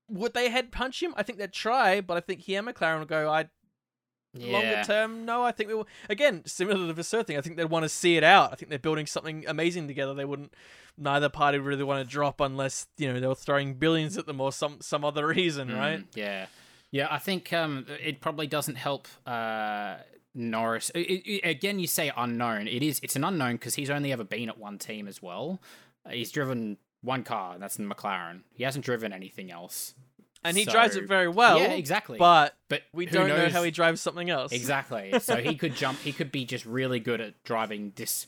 would 0.10 0.34
they 0.34 0.50
head 0.50 0.72
punch 0.72 1.02
him? 1.04 1.14
I 1.18 1.24
think 1.24 1.38
they'd 1.38 1.54
try, 1.54 2.02
but 2.02 2.18
I 2.18 2.20
think 2.20 2.42
he 2.42 2.56
and 2.56 2.68
McLaren 2.68 3.00
will 3.00 3.06
go. 3.06 3.30
I 3.30 3.50
longer 4.36 4.84
term, 4.84 5.26
no. 5.26 5.44
I 5.44 5.52
think 5.52 5.70
we 5.70 5.76
will. 5.76 5.88
Again, 6.10 6.44
similar 6.46 6.78
to 6.78 6.86
the 6.86 6.94
Vasseur 6.94 7.24
thing, 7.24 7.38
I 7.38 7.42
think 7.42 7.58
they'd 7.58 7.66
want 7.66 7.84
to 7.84 7.90
see 7.90 8.16
it 8.18 8.24
out. 8.24 8.52
I 8.52 8.56
think 8.56 8.70
they're 8.70 8.78
building 8.80 9.06
something 9.08 9.44
amazing 9.48 9.88
together. 9.88 10.14
They 10.14 10.26
wouldn't. 10.26 10.54
Neither 10.98 11.30
party 11.30 11.58
really 11.60 11.84
want 11.84 12.06
to 12.06 12.10
drop 12.12 12.42
unless 12.42 12.88
you 12.98 13.12
know 13.12 13.20
they 13.20 13.28
were 13.28 13.34
throwing 13.36 13.76
billions 13.76 14.18
at 14.18 14.26
them 14.26 14.42
or 14.42 14.52
some 14.52 14.78
some 14.82 15.04
other 15.06 15.28
reason, 15.28 15.70
right? 15.74 16.00
Mm, 16.02 16.06
yeah, 16.16 16.46
yeah. 16.92 17.08
I 17.10 17.18
think 17.20 17.52
um, 17.54 17.86
it 18.04 18.20
probably 18.22 18.48
doesn't 18.48 18.76
help 18.76 19.08
uh, 19.26 19.96
Norris. 20.36 20.92
I- 20.94 21.24
I- 21.46 21.50
again, 21.50 21.80
you 21.80 21.88
say 21.88 22.12
unknown. 22.16 22.68
It 22.68 22.84
is. 22.84 23.00
It's 23.02 23.16
an 23.16 23.24
unknown 23.24 23.54
because 23.54 23.76
he's 23.76 23.90
only 23.90 24.12
ever 24.12 24.24
been 24.24 24.50
at 24.50 24.58
one 24.58 24.78
team 24.78 25.08
as 25.08 25.22
well. 25.22 25.62
Uh, 26.06 26.10
he's 26.12 26.32
driven 26.32 26.78
one 27.02 27.24
car, 27.24 27.54
and 27.54 27.64
that's 27.64 27.78
the 27.78 27.84
McLaren. 27.84 28.42
He 28.54 28.64
hasn't 28.64 28.84
driven 28.86 29.14
anything 29.14 29.52
else. 29.52 29.94
And 30.44 30.56
he 30.58 30.64
So- 30.64 30.72
drives 30.72 30.96
it 30.96 31.06
very 31.06 31.28
well. 31.28 31.60
yeah, 31.60 31.72
exactly. 31.74 32.18
But 32.18 32.56
but 32.70 32.84
we 32.94 33.06
don't 33.06 33.28
know 33.28 33.50
how 33.50 33.64
he 33.64 33.72
drives 33.72 34.00
something 34.02 34.30
else. 34.30 34.52
Exactly. 34.52 35.14
So 35.22 35.38
he 35.38 35.56
could 35.56 35.76
jump. 35.76 36.00
He 36.00 36.14
could 36.14 36.32
be 36.32 36.46
just 36.46 36.66
really 36.66 37.00
good 37.00 37.20
at 37.22 37.44
driving 37.44 37.94
this 37.96 38.28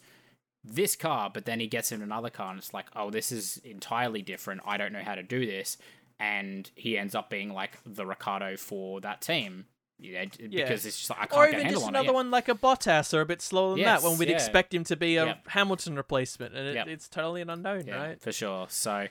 this 0.63 0.95
car, 0.95 1.31
but 1.33 1.45
then 1.45 1.59
he 1.59 1.67
gets 1.67 1.91
in 1.91 2.01
another 2.03 2.29
car, 2.29 2.51
and 2.51 2.59
it's 2.59 2.73
like, 2.73 2.85
oh, 2.95 3.09
this 3.09 3.31
is 3.31 3.57
entirely 3.63 4.21
different. 4.21 4.61
I 4.65 4.77
don't 4.77 4.93
know 4.93 5.01
how 5.03 5.15
to 5.15 5.23
do 5.23 5.45
this, 5.45 5.77
and 6.19 6.69
he 6.75 6.97
ends 6.99 7.15
up 7.15 7.29
being 7.31 7.51
like 7.53 7.79
the 7.85 8.05
Ricciardo 8.05 8.57
for 8.57 9.01
that 9.01 9.21
team. 9.21 9.65
Yeah, 9.97 10.25
because 10.39 10.85
it's 10.85 10.97
just 10.97 11.09
like 11.11 11.19
I 11.19 11.25
can't 11.27 11.55
Or 11.55 11.59
even 11.59 11.71
just 11.73 11.87
another 11.87 12.11
one 12.13 12.29
like 12.31 12.49
a 12.49 12.55
Bottas 12.55 13.13
or 13.13 13.21
a 13.21 13.25
bit 13.25 13.39
slower 13.41 13.71
than 13.71 13.79
Yes, 13.79 14.01
that 14.01 14.09
when 14.09 14.17
we'd 14.17 14.29
yeah. 14.29 14.35
expect 14.35 14.73
him 14.73 14.83
to 14.85 14.95
be 14.95 15.15
a 15.17 15.25
Yep. 15.27 15.47
Hamilton 15.49 15.95
replacement. 15.95 16.55
And 16.55 16.67
it, 16.69 16.75
Yep. 16.75 16.87
it's 16.87 17.07
totally 17.07 17.41
an 17.41 17.51
unknown, 17.51 17.85
Yeah, 17.85 17.95
right? 18.07 18.21
for 18.21 18.31
sure. 18.31 18.65
So, 18.69 19.07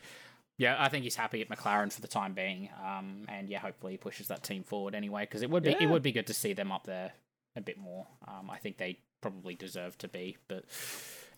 yeah, 0.60 0.76
I 0.78 0.90
think 0.90 1.04
he's 1.04 1.16
happy 1.16 1.40
at 1.40 1.48
McLaren 1.48 1.90
for 1.90 2.02
the 2.02 2.06
time 2.08 2.34
being. 2.34 2.68
Um, 2.86 3.24
and 3.28 3.48
yeah, 3.48 3.58
hopefully 3.60 3.92
he 3.92 3.96
pushes 3.98 4.28
that 4.28 4.42
team 4.42 4.62
forward 4.62 4.94
anyway, 4.94 5.22
because 5.22 5.40
it 5.42 5.48
would 5.50 5.62
be 5.62 5.70
Yeah. 5.70 5.78
it 5.84 5.86
would 5.88 6.02
be 6.02 6.12
good 6.12 6.26
to 6.26 6.34
see 6.34 6.52
them 6.52 6.70
up 6.70 6.84
there 6.84 7.12
a 7.56 7.62
bit 7.62 7.78
more. 7.78 8.06
Um, 8.28 8.50
I 8.50 8.58
think 8.58 8.76
they 8.76 8.98
probably 9.22 9.54
deserve 9.54 9.96
to 9.98 10.08
be. 10.08 10.36
But 10.48 10.64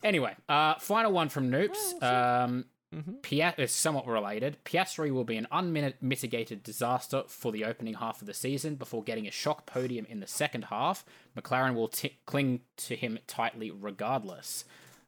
anyway, 0.02 0.34
uh, 0.48 0.74
final 0.80 1.12
one 1.12 1.28
from 1.28 1.50
Noops. 1.50 2.02
Um, 2.02 2.64
hmm 2.92 3.12
Pia- 3.22 3.54
is 3.56 3.72
somewhat 3.72 4.06
related. 4.06 4.58
Piastri 4.64 5.10
will 5.12 5.24
be 5.24 5.36
an 5.38 5.46
unmitigated 5.50 6.62
disaster 6.62 7.22
for 7.26 7.50
the 7.52 7.64
opening 7.64 7.94
half 7.94 8.20
of 8.20 8.26
the 8.26 8.34
season 8.34 8.74
before 8.74 9.02
getting 9.02 9.26
a 9.26 9.30
shock 9.30 9.64
podium 9.66 10.04
in 10.10 10.20
the 10.20 10.26
second 10.26 10.64
half. 10.66 11.04
McLaren 11.36 11.74
will 11.74 11.88
t- 11.88 12.18
cling 12.26 12.60
to 12.76 12.94
him 12.96 13.18
tightly 13.26 13.70
regardless. 13.70 14.64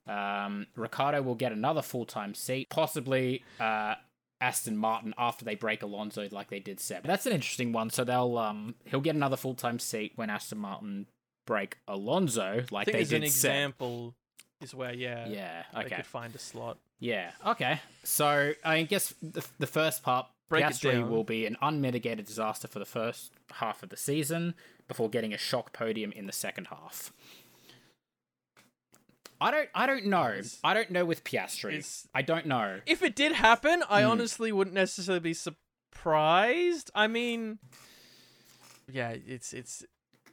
Um, 0.06 0.66
Ricciardo 0.76 1.22
will 1.22 1.34
get 1.34 1.52
another 1.52 1.82
full 1.82 2.04
time 2.04 2.34
seat, 2.34 2.68
possibly 2.70 3.42
uh, 3.60 3.94
Aston 4.40 4.76
Martin 4.76 5.14
after 5.16 5.44
they 5.44 5.54
break 5.54 5.82
Alonso 5.82 6.28
like 6.30 6.50
they 6.50 6.60
did 6.60 6.80
Seb. 6.80 7.04
That's 7.04 7.26
an 7.26 7.32
interesting 7.32 7.72
one. 7.72 7.90
So 7.90 8.04
they'll 8.04 8.36
um, 8.38 8.74
he'll 8.84 9.00
get 9.00 9.14
another 9.14 9.36
full 9.36 9.54
time 9.54 9.78
seat 9.78 10.12
when 10.16 10.30
Aston 10.30 10.58
Martin 10.58 11.06
break 11.46 11.78
Alonso 11.88 12.64
like 12.70 12.86
think 12.86 12.98
they 12.98 13.04
did 13.04 13.22
an 13.22 13.30
Seb. 13.30 13.50
example 13.50 14.14
is 14.60 14.74
where, 14.74 14.94
yeah, 14.94 15.26
Yeah. 15.28 15.62
they 15.74 15.84
could 15.90 16.06
find 16.06 16.34
a 16.34 16.38
slot. 16.38 16.78
Yeah. 16.98 17.32
Okay. 17.46 17.80
So 18.02 18.52
I 18.64 18.82
guess 18.82 19.12
the, 19.20 19.44
the 19.58 19.66
first 19.66 20.02
part, 20.02 20.26
Break 20.48 20.64
Piastri 20.64 21.06
will 21.06 21.24
be 21.24 21.44
an 21.46 21.56
unmitigated 21.60 22.24
disaster 22.26 22.68
for 22.68 22.78
the 22.78 22.84
first 22.86 23.32
half 23.54 23.82
of 23.82 23.88
the 23.90 23.96
season 23.96 24.54
before 24.88 25.08
getting 25.10 25.34
a 25.34 25.38
shock 25.38 25.72
podium 25.72 26.12
in 26.12 26.26
the 26.26 26.32
second 26.32 26.66
half. 26.68 27.12
I 29.40 29.50
don't. 29.50 29.68
I 29.74 29.86
don't 29.86 30.06
know. 30.06 30.28
It's- 30.28 30.58
I 30.64 30.74
don't 30.74 30.90
know 30.90 31.04
with 31.04 31.24
Piastri. 31.24 32.06
I 32.14 32.22
don't 32.22 32.46
know. 32.46 32.80
If 32.86 33.02
it 33.02 33.14
did 33.16 33.32
happen, 33.32 33.82
I 33.88 34.02
Hmm. 34.02 34.10
honestly 34.10 34.52
wouldn't 34.52 34.74
necessarily 34.74 35.20
be 35.20 35.34
surprised. 35.34 36.90
I 36.94 37.06
mean, 37.06 37.58
yeah, 38.90 39.10
it's 39.10 39.52
it's 39.52 39.84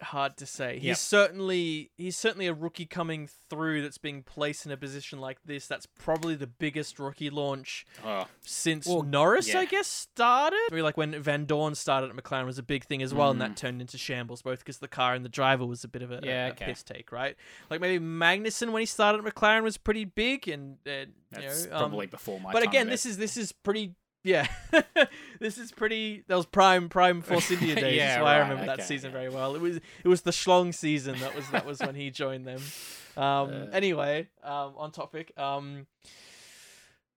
hard 0.02 0.38
to 0.38 0.46
say. 0.46 0.76
He's 0.76 0.84
Yep. 0.86 0.98
certainly 0.98 1.92
he's 1.98 2.18
certainly 2.18 2.48
a 2.48 2.54
rookie 2.54 2.86
coming 2.86 3.28
through 3.50 3.82
that's 3.82 3.98
being 3.98 4.24
placed 4.24 4.66
in 4.66 4.72
a 4.72 4.78
position 4.78 5.20
like 5.20 5.38
this. 5.46 5.68
That's 5.68 5.86
probably 5.86 6.36
the 6.36 6.48
biggest 6.48 7.00
rookie 7.00 7.30
launch 7.30 7.86
Oh, 8.04 8.28
since 8.42 8.86
Well, 8.88 9.04
Norris, 9.04 9.54
I 9.54 9.66
guess, 9.66 9.88
started. 9.88 10.60
I 10.72 10.76
mean, 10.76 10.84
like 10.84 10.98
when 10.98 11.14
Vandoorne 11.14 11.76
started 11.76 12.10
at 12.10 12.16
McLaren 12.16 12.46
was 12.46 12.58
a 12.58 12.64
big 12.64 12.86
thing 12.86 13.02
as 13.02 13.14
well, 13.14 13.32
and 13.32 13.38
Mm. 13.40 13.48
that 13.50 13.58
turned 13.58 13.82
into 13.82 13.98
shambles, 13.98 14.42
both 14.42 14.60
because 14.60 14.80
the 14.80 14.88
car 14.88 15.14
and 15.14 15.24
the 15.24 15.30
driver 15.30 15.66
was 15.66 15.84
a 15.84 15.88
bit 15.88 16.02
of 16.02 16.12
a, 16.12 16.20
Yeah, 16.24 16.48
a 16.48 16.52
okay. 16.52 16.66
piss 16.66 16.84
take, 16.84 17.12
right? 17.12 17.36
Like 17.70 17.82
maybe 17.82 18.04
Magnussen 18.04 18.72
when 18.72 18.82
he 18.82 18.86
started 18.86 19.26
at 19.26 19.34
McLaren 19.36 19.64
was 19.64 19.78
pretty 19.78 20.06
big, 20.06 20.48
and 20.48 20.78
uh, 20.88 21.06
that's 21.32 21.64
you 21.66 21.70
know, 21.70 21.76
um, 21.76 21.80
probably 21.90 22.08
before 22.08 22.40
my 22.40 22.52
but 22.52 22.60
time. 22.62 22.70
again, 22.70 22.90
this 22.90 23.06
is 23.06 23.18
this 23.18 23.38
is 23.38 23.52
pretty. 23.52 23.94
Yeah, 24.24 24.48
this 25.40 25.58
is 25.58 25.72
pretty. 25.72 26.24
That 26.28 26.36
was 26.36 26.46
prime 26.46 26.90
prime 26.90 27.22
Force 27.24 27.50
India 27.50 27.76
days. 27.76 27.98
Yeah, 27.98 28.08
That's 28.08 28.24
why 28.24 28.36
I 28.36 28.40
right, 28.42 28.50
remember 28.50 28.76
that 28.76 28.86
season 28.86 29.12
very 29.12 29.30
well. 29.30 29.56
It 29.56 29.62
was 29.62 29.78
it 29.78 30.08
was 30.08 30.22
the 30.22 30.32
Schlong 30.32 30.74
season. 30.74 31.20
That 31.20 31.36
was 31.36 31.50
that 31.50 31.66
was 31.66 31.80
when 31.80 31.96
he 31.96 32.12
joined 32.12 32.46
them. 32.46 32.62
Um. 33.18 33.22
Uh. 33.52 33.66
anyway, 33.74 34.28
um. 34.44 34.74
On 34.78 34.92
topic. 34.92 35.32
Um. 35.38 35.88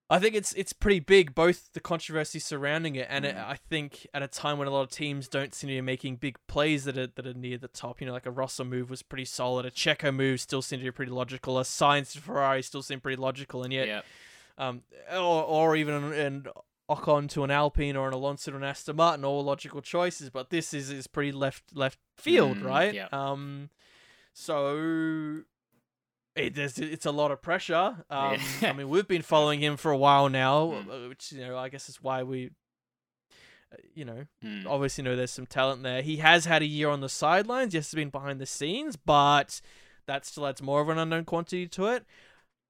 I 0.07 0.19
think 0.19 0.35
it's 0.35 0.53
it's 0.53 0.71
pretty 0.71 0.99
big, 0.99 1.33
both 1.33 1.73
the 1.73 1.79
controversy 1.79 2.37
surrounding 2.37 2.95
it, 2.95 3.07
and 3.09 3.25
it, 3.25 3.35
Mm. 3.35 3.47
I 3.47 3.55
think 3.55 4.05
at 4.13 4.21
a 4.21 4.27
time 4.27 4.59
when 4.59 4.67
a 4.67 4.71
lot 4.71 4.81
of 4.81 4.91
teams 4.91 5.27
don't 5.27 5.53
seem 5.55 5.67
to 5.69 5.73
be 5.73 5.81
making 5.81 6.17
big 6.17 6.37
plays 6.47 6.83
that 6.85 6.95
are 6.97 7.07
that 7.07 7.25
are 7.25 7.33
near 7.33 7.57
the 7.57 7.67
top. 7.67 8.01
You 8.01 8.07
know, 8.07 8.13
like 8.13 8.27
a 8.27 8.31
Russell 8.31 8.65
move 8.65 8.89
was 8.91 9.01
pretty 9.01 9.25
solid, 9.25 9.65
a 9.65 9.71
Checo 9.71 10.13
move 10.13 10.41
still 10.41 10.61
seemed 10.61 10.81
to 10.81 10.85
be 10.85 10.91
pretty 10.91 11.11
logical, 11.11 11.57
a 11.57 11.63
Sainz 11.63 12.15
Ferrari 12.17 12.61
still 12.61 12.83
seemed 12.83 13.01
pretty 13.01 13.19
logical, 13.19 13.63
and 13.63 13.73
yet 13.73 13.87
yeah. 13.87 14.01
um, 14.59 14.81
or, 15.11 15.43
or 15.43 15.75
even 15.75 15.95
an, 15.95 16.13
an 16.13 16.45
Ocon 16.89 17.27
to 17.29 17.43
an 17.43 17.51
Alpine 17.51 17.95
or 17.95 18.07
an 18.07 18.13
Alonso 18.13 18.51
to 18.51 18.57
an 18.57 18.63
Aston 18.63 18.95
Martin, 18.95 19.25
all 19.25 19.43
logical 19.43 19.81
choices. 19.81 20.29
But 20.29 20.49
this 20.49 20.73
is 20.73 20.89
is 20.89 21.07
pretty 21.07 21.31
left 21.31 21.63
left 21.75 21.97
field, 22.17 22.57
Mm, 22.57 22.63
right? 22.65 22.93
yeah. 22.93 23.07
Um, 23.11 23.69
so 24.33 25.41
it, 26.35 26.53
there's 26.53 26.77
it's 26.77 27.05
a 27.05 27.11
lot 27.11 27.31
of 27.31 27.41
pressure. 27.41 28.03
Um, 28.09 28.37
Yeah. 28.61 28.69
I 28.69 28.73
mean, 28.73 28.89
we've 28.89 29.07
been 29.07 29.21
following 29.21 29.61
him 29.61 29.77
for 29.77 29.91
a 29.91 29.97
while 29.97 30.29
now, 30.29 30.67
Mm. 30.67 31.05
uh, 31.05 31.09
which 31.09 31.31
you 31.31 31.41
know 31.45 31.57
I 31.57 31.69
guess 31.69 31.89
is 31.89 32.01
why 32.01 32.23
we. 32.23 32.51
uh, 33.71 33.77
You 33.95 34.05
know, 34.05 34.25
Mm. 34.43 34.65
obviously 34.67 35.03
know 35.03 35.15
there's 35.15 35.31
some 35.31 35.47
talent 35.47 35.81
there. 35.83 36.01
He 36.01 36.17
has 36.17 36.45
had 36.45 36.61
a 36.61 36.65
year 36.67 36.89
on 36.89 37.01
the 37.01 37.09
sidelines. 37.09 37.73
Yes, 37.73 37.89
he's 37.91 37.95
been 37.95 38.09
behind 38.09 38.39
the 38.39 38.45
scenes, 38.45 38.95
but 38.95 39.59
that 40.05 40.23
still 40.25 40.45
adds 40.45 40.61
more 40.61 40.81
of 40.81 40.89
an 40.89 40.99
unknown 40.99 41.25
quantity 41.25 41.67
to 41.67 41.87
it. 41.87 42.05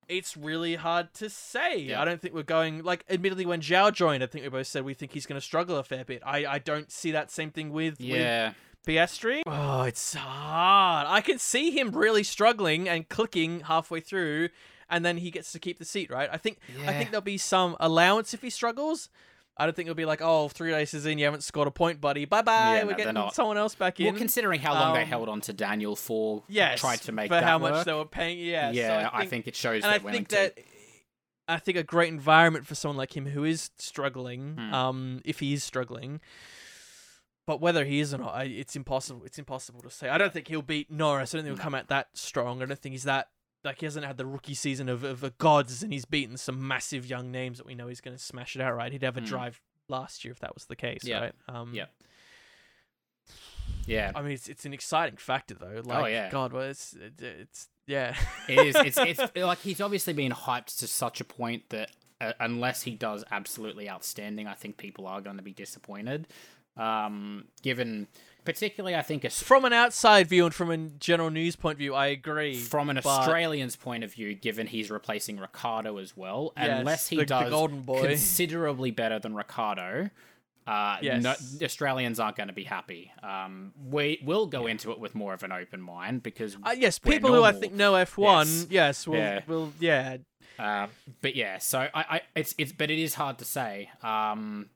It's 0.07 0.37
really 0.37 0.75
hard 0.75 1.13
to 1.15 1.29
say. 1.29 1.77
Yeah. 1.79 2.01
I 2.01 2.05
don't 2.05 2.21
think 2.21 2.33
we're 2.33 2.43
going 2.43 2.83
like. 2.83 3.03
Admittedly, 3.09 3.45
when 3.45 3.61
Zhou 3.61 3.91
joined, 3.93 4.23
I 4.23 4.27
think 4.27 4.43
we 4.43 4.49
both 4.49 4.67
said 4.67 4.85
we 4.85 4.93
think 4.93 5.11
he's 5.13 5.25
going 5.25 5.39
to 5.39 5.45
struggle 5.45 5.77
a 5.77 5.83
fair 5.83 6.05
bit. 6.05 6.21
I, 6.25 6.45
I 6.45 6.59
don't 6.59 6.91
see 6.91 7.11
that 7.11 7.31
same 7.31 7.51
thing 7.51 7.71
with 7.71 7.99
with 7.99 8.09
Yeah. 8.09 8.53
Piastri. 8.87 9.41
Oh, 9.47 9.81
it's 9.83 10.13
hard. 10.13 11.07
I 11.09 11.21
can 11.21 11.39
see 11.39 11.71
him 11.71 11.91
really 11.91 12.23
struggling 12.23 12.87
and 12.87 13.09
clicking 13.09 13.61
halfway 13.61 13.99
through, 13.99 14.49
and 14.89 15.03
then 15.03 15.17
he 15.17 15.31
gets 15.31 15.51
to 15.53 15.59
keep 15.59 15.79
the 15.79 15.85
seat. 15.85 16.11
Right? 16.11 16.29
I 16.31 16.37
think 16.37 16.59
I 16.85 16.93
think 16.93 17.09
there'll 17.11 17.21
be 17.23 17.37
some 17.39 17.75
allowance 17.79 18.33
if 18.33 18.41
he 18.41 18.49
struggles. 18.49 19.09
I 19.57 19.65
don't 19.65 19.73
think 19.75 19.87
it'll 19.87 19.95
be 19.95 20.05
like, 20.05 20.21
oh, 20.21 20.49
three 20.49 20.73
races 20.73 21.05
in, 21.05 21.17
you 21.17 21.25
haven't 21.25 21.43
scored 21.43 21.67
a 21.67 21.71
point, 21.71 22.01
buddy. 22.01 22.25
Bye 22.25 22.41
bye. 22.41 22.75
Yeah, 22.77 22.83
We're 22.83 22.91
no, 22.91 22.97
getting 22.97 23.31
someone 23.31 23.57
else 23.57 23.73
back 23.73 23.99
in. 23.99 24.07
Well, 24.07 24.15
considering 24.15 24.59
how 24.59 24.73
long 24.73 24.93
they 24.93 25.03
Um, 25.03 25.07
held 25.07 25.29
on 25.29 25.39
to 25.41 25.53
Daniel 25.53 25.95
for, 25.95 26.43
yes, 26.49 26.79
tried 26.81 27.01
to 27.03 27.11
make 27.13 27.29
for 27.31 27.39
how 27.39 27.57
much 27.57 27.85
they 27.85 27.93
were 27.93 28.05
paying. 28.05 28.37
Yeah, 28.39 28.69
so 28.71 28.75
yeah, 28.77 29.09
I 29.13 29.25
think, 29.25 29.47
it 29.47 29.55
shows 29.55 29.83
and 29.83 29.93
I 29.93 29.99
think 29.99 30.27
that 30.29 30.57
I 31.47 31.57
think 31.59 31.77
a 31.77 31.83
great 31.83 32.09
environment 32.09 32.65
for 32.65 32.75
someone 32.75 32.97
like 32.97 33.15
him 33.15 33.27
who 33.27 33.43
is 33.43 33.69
struggling, 33.77 34.55
Hmm. 34.55 34.73
um, 34.73 35.21
if 35.23 35.39
he 35.39 35.53
is 35.53 35.63
struggling. 35.63 36.19
But 37.47 37.61
whether 37.61 37.85
he 37.85 37.99
is 37.99 38.11
or 38.13 38.17
not, 38.17 38.33
I, 38.33 38.43
it's 38.45 38.75
impossible. 38.75 39.23
It's 39.23 39.37
impossible 39.37 39.81
to 39.83 39.89
say. 39.91 40.09
I 40.09 40.17
don't 40.17 40.33
think 40.33 40.47
he'll 40.47 40.63
beat 40.63 40.89
Norris. 40.89 41.33
I 41.33 41.37
don't 41.37 41.45
think 41.45 41.57
he'll 41.57 41.63
come 41.63 41.75
out 41.75 41.89
that 41.89 42.07
strong. 42.15 42.63
I 42.63 42.65
don't 42.65 42.79
think 42.79 42.93
he's 42.93 43.03
that 43.03 43.27
like 43.65 43.79
he 43.79 43.85
hasn't 43.85 44.05
had 44.05 44.17
the 44.17 44.25
rookie 44.25 44.53
season 44.53 44.87
of, 44.87 45.03
of 45.03 45.19
the 45.21 45.31
gods, 45.31 45.83
and 45.83 45.91
he's 45.91 46.05
beaten 46.05 46.37
some 46.37 46.65
massive 46.67 47.05
young 47.05 47.31
names 47.31 47.57
that 47.57 47.65
we 47.65 47.75
know 47.75 47.87
he's 47.87 48.01
going 48.01 48.15
to 48.15 48.23
smash 48.23 48.55
it 48.55 48.61
out. 48.61 48.75
Right? 48.75 48.91
He'd 48.91 49.03
have 49.03 49.17
a 49.17 49.21
Hmm. 49.21 49.25
drive 49.25 49.61
last 49.89 50.23
year 50.23 50.31
if 50.31 50.39
that 50.39 50.53
was 50.53 50.65
the 50.65 50.75
case. 50.75 51.03
Yeah. 51.03 51.19
Right? 51.19 51.33
Um, 51.49 51.73
Yeah. 51.73 51.85
yeah, 53.87 54.11
I 54.15 54.21
mean, 54.21 54.31
it's 54.31 54.47
it's 54.47 54.65
an 54.65 54.73
exciting 54.73 55.17
factor 55.17 55.53
though. 55.55 55.81
Like, 55.83 56.03
Oh, 56.03 56.07
yeah. 56.07 56.29
God, 56.29 56.53
well, 56.53 56.63
it's 56.63 56.93
it, 56.93 57.21
it's 57.21 57.67
yeah. 57.87 58.15
it 58.49 58.59
is. 58.67 58.75
It's 58.75 58.97
it's 58.97 59.35
like 59.35 59.59
he's 59.59 59.81
obviously 59.81 60.13
been 60.13 60.31
hyped 60.31 60.77
to 60.79 60.87
such 60.87 61.21
a 61.21 61.23
point 61.25 61.69
that 61.69 61.91
uh, 62.21 62.33
unless 62.39 62.81
he 62.83 62.95
does 62.95 63.23
absolutely 63.31 63.89
outstanding, 63.89 64.47
I 64.47 64.53
think 64.53 64.77
people 64.77 65.05
are 65.05 65.21
going 65.21 65.37
to 65.37 65.43
be 65.43 65.53
disappointed. 65.53 66.27
Um, 66.77 67.45
given 67.61 68.07
particularly, 68.45 68.95
I 68.95 69.01
think 69.01 69.23
a, 69.25 69.29
from 69.29 69.65
an 69.65 69.73
outside 69.73 70.27
view 70.27 70.45
and 70.45 70.53
from 70.55 70.71
a 70.71 70.77
general 70.77 71.29
news 71.29 71.55
point 71.55 71.73
of 71.73 71.79
view, 71.79 71.93
I 71.95 72.07
agree. 72.07 72.55
from 72.57 72.89
an 72.89 72.95
but- 72.97 73.05
Australian's 73.07 73.75
point 73.75 74.03
of 74.03 74.13
view, 74.13 74.33
given 74.35 74.67
he's 74.67 74.89
replacing 74.89 75.37
Ricciardo 75.39 75.97
as 75.97 76.15
well, 76.15 76.53
Yes, 76.55 76.79
unless 76.79 77.07
he 77.09 77.15
the- 77.17 77.21
the 77.23 77.25
does 77.25 77.71
boy. 77.85 78.01
considerably 78.07 78.91
better 78.91 79.19
than 79.19 79.35
Ricciardo, 79.35 80.09
uh, 80.67 80.97
Yes. 81.01 81.21
no, 81.23 81.35
Australians 81.65 82.19
aren't 82.19 82.37
going 82.37 82.47
to 82.47 82.53
be 82.53 82.63
happy. 82.63 83.11
Um, 83.21 83.73
we 83.89 84.19
will 84.23 84.47
go 84.47 84.65
into 84.67 84.91
it 84.91 84.99
with 84.99 85.13
more 85.15 85.33
of 85.33 85.43
an 85.43 85.51
open 85.51 85.81
mind 85.81 86.23
because, 86.23 86.55
Uh, 86.63 86.73
yes, 86.77 86.97
people 86.99 87.33
who 87.33 87.43
I 87.43 87.51
think 87.51 87.73
know 87.73 87.93
F1, 87.95 88.45
Yes. 88.47 88.67
yes, 88.69 89.07
will, 89.07 89.17
Yeah. 89.17 89.41
will, 89.47 89.73
yeah. 89.79 90.17
uh, 90.57 90.87
but 91.21 91.35
yeah. 91.35 91.57
So 91.59 91.79
I, 91.79 91.89
I, 91.93 92.21
it's 92.35 92.55
it's, 92.57 92.71
but 92.71 92.89
it 92.89 92.97
is 92.97 93.13
hard 93.15 93.37
to 93.39 93.45
say. 93.45 93.89
Um, 94.01 94.69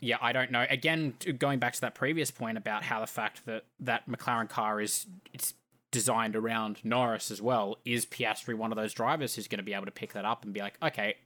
yeah, 0.00 0.16
I 0.20 0.32
don't 0.32 0.50
know. 0.50 0.66
Again, 0.68 1.14
going 1.38 1.58
back 1.58 1.74
to 1.74 1.80
that 1.82 1.94
previous 1.94 2.30
point 2.30 2.56
about 2.56 2.84
how 2.84 3.00
the 3.00 3.06
fact 3.06 3.46
that 3.46 3.64
that 3.80 4.08
McLaren 4.08 4.48
car 4.48 4.80
is 4.80 5.06
it's 5.32 5.54
designed 5.90 6.36
around 6.36 6.84
Norris 6.84 7.30
as 7.30 7.42
well. 7.42 7.78
Is 7.84 8.06
Piastri 8.06 8.54
one 8.54 8.70
of 8.72 8.76
those 8.76 8.92
drivers 8.92 9.34
who's 9.34 9.48
going 9.48 9.58
to 9.58 9.64
be 9.64 9.74
able 9.74 9.86
to 9.86 9.90
pick 9.90 10.12
that 10.12 10.24
up 10.24 10.44
and 10.44 10.52
be 10.52 10.60
like, 10.60 10.78
okay, 10.82 11.16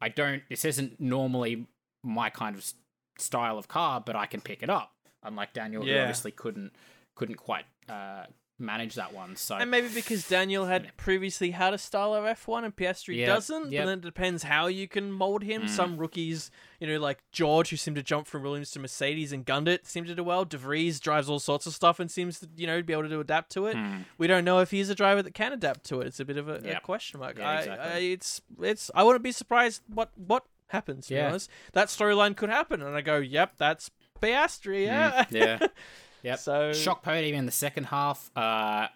I 0.00 0.08
don't. 0.08 0.42
This 0.48 0.64
isn't 0.64 1.00
normally 1.00 1.66
my 2.02 2.30
kind 2.30 2.56
of 2.56 2.72
style 3.18 3.58
of 3.58 3.68
car, 3.68 4.00
but 4.04 4.16
I 4.16 4.26
can 4.26 4.40
pick 4.40 4.62
it 4.62 4.70
up. 4.70 4.92
Unlike 5.22 5.52
Daniel, 5.52 5.82
who 5.82 5.90
obviously 6.00 6.30
couldn't 6.30 6.72
couldn't 7.14 7.36
quite 7.36 7.64
uh, 7.88 8.24
manage 8.60 8.94
that 8.94 9.12
one. 9.14 9.36
So 9.36 9.56
And 9.56 9.70
maybe 9.70 9.88
because 9.88 10.28
Daniel 10.28 10.66
had 10.66 10.96
previously 10.96 11.50
had 11.52 11.74
a 11.74 11.78
style 11.78 12.14
of 12.14 12.24
F1 12.24 12.64
and 12.64 12.74
Piastri 12.76 13.16
Yeah, 13.16 13.26
doesn't, 13.26 13.72
yep. 13.72 13.82
but 13.82 13.86
then 13.88 13.98
it 13.98 14.04
depends 14.04 14.42
how 14.44 14.66
you 14.66 14.86
can 14.88 15.10
mold 15.12 15.42
him. 15.42 15.62
Mm. 15.62 15.68
Some 15.68 15.96
rookies, 15.96 16.50
you 16.78 16.86
know, 16.86 16.98
like 16.98 17.18
George, 17.32 17.70
who 17.70 17.76
seemed 17.76 17.96
to 17.96 18.02
jump 18.02 18.26
from 18.26 18.42
Williams 18.42 18.70
to 18.72 18.78
Mercedes 18.78 19.32
and 19.32 19.44
gunned 19.44 19.68
it, 19.68 19.86
seemed 19.86 20.06
to 20.08 20.14
do 20.14 20.22
well. 20.22 20.44
De 20.44 20.56
Vries 20.56 21.00
drives 21.00 21.28
all 21.28 21.38
sorts 21.40 21.66
of 21.66 21.74
stuff 21.74 21.98
and 22.00 22.10
seems 22.10 22.40
to, 22.40 22.48
you 22.56 22.66
know, 22.66 22.82
be 22.82 22.92
able 22.92 23.08
to 23.08 23.20
adapt 23.20 23.50
to 23.52 23.66
it. 23.66 23.76
Hmm. 23.76 23.98
We 24.18 24.26
don't 24.26 24.44
know 24.44 24.60
if 24.60 24.70
he's 24.70 24.90
a 24.90 24.94
driver 24.94 25.22
that 25.22 25.34
can 25.34 25.52
adapt 25.52 25.84
to 25.86 26.00
it. 26.00 26.06
It's 26.06 26.20
a 26.20 26.24
bit 26.24 26.36
of 26.36 26.48
a, 26.48 26.76
a 26.76 26.80
question 26.80 27.20
mark. 27.20 27.38
Yeah, 27.38 27.48
I, 27.48 27.58
exactly. 27.60 27.90
I, 27.90 27.98
it's, 27.98 28.40
it's, 28.60 28.90
I 28.94 29.02
wouldn't 29.02 29.24
be 29.24 29.32
surprised 29.32 29.82
what, 29.92 30.10
what 30.16 30.44
happens, 30.68 31.06
to 31.06 31.14
be 31.14 31.16
Yeah. 31.16 31.28
honest. 31.28 31.50
That 31.72 31.88
storyline 31.88 32.36
could 32.36 32.50
happen. 32.50 32.82
And 32.82 32.94
I 32.96 33.00
go, 33.00 33.18
yep, 33.18 33.54
that's 33.56 33.90
Piastri, 34.20 34.84
yeah. 34.84 35.24
Mm, 35.30 35.32
yeah. 35.32 35.66
Yep. 36.22 36.38
So 36.38 36.72
Shock 36.72 37.02
podium 37.02 37.36
in 37.36 37.46
the 37.46 37.52
second 37.52 37.84
half 37.84 38.30
uh, 38.36 38.88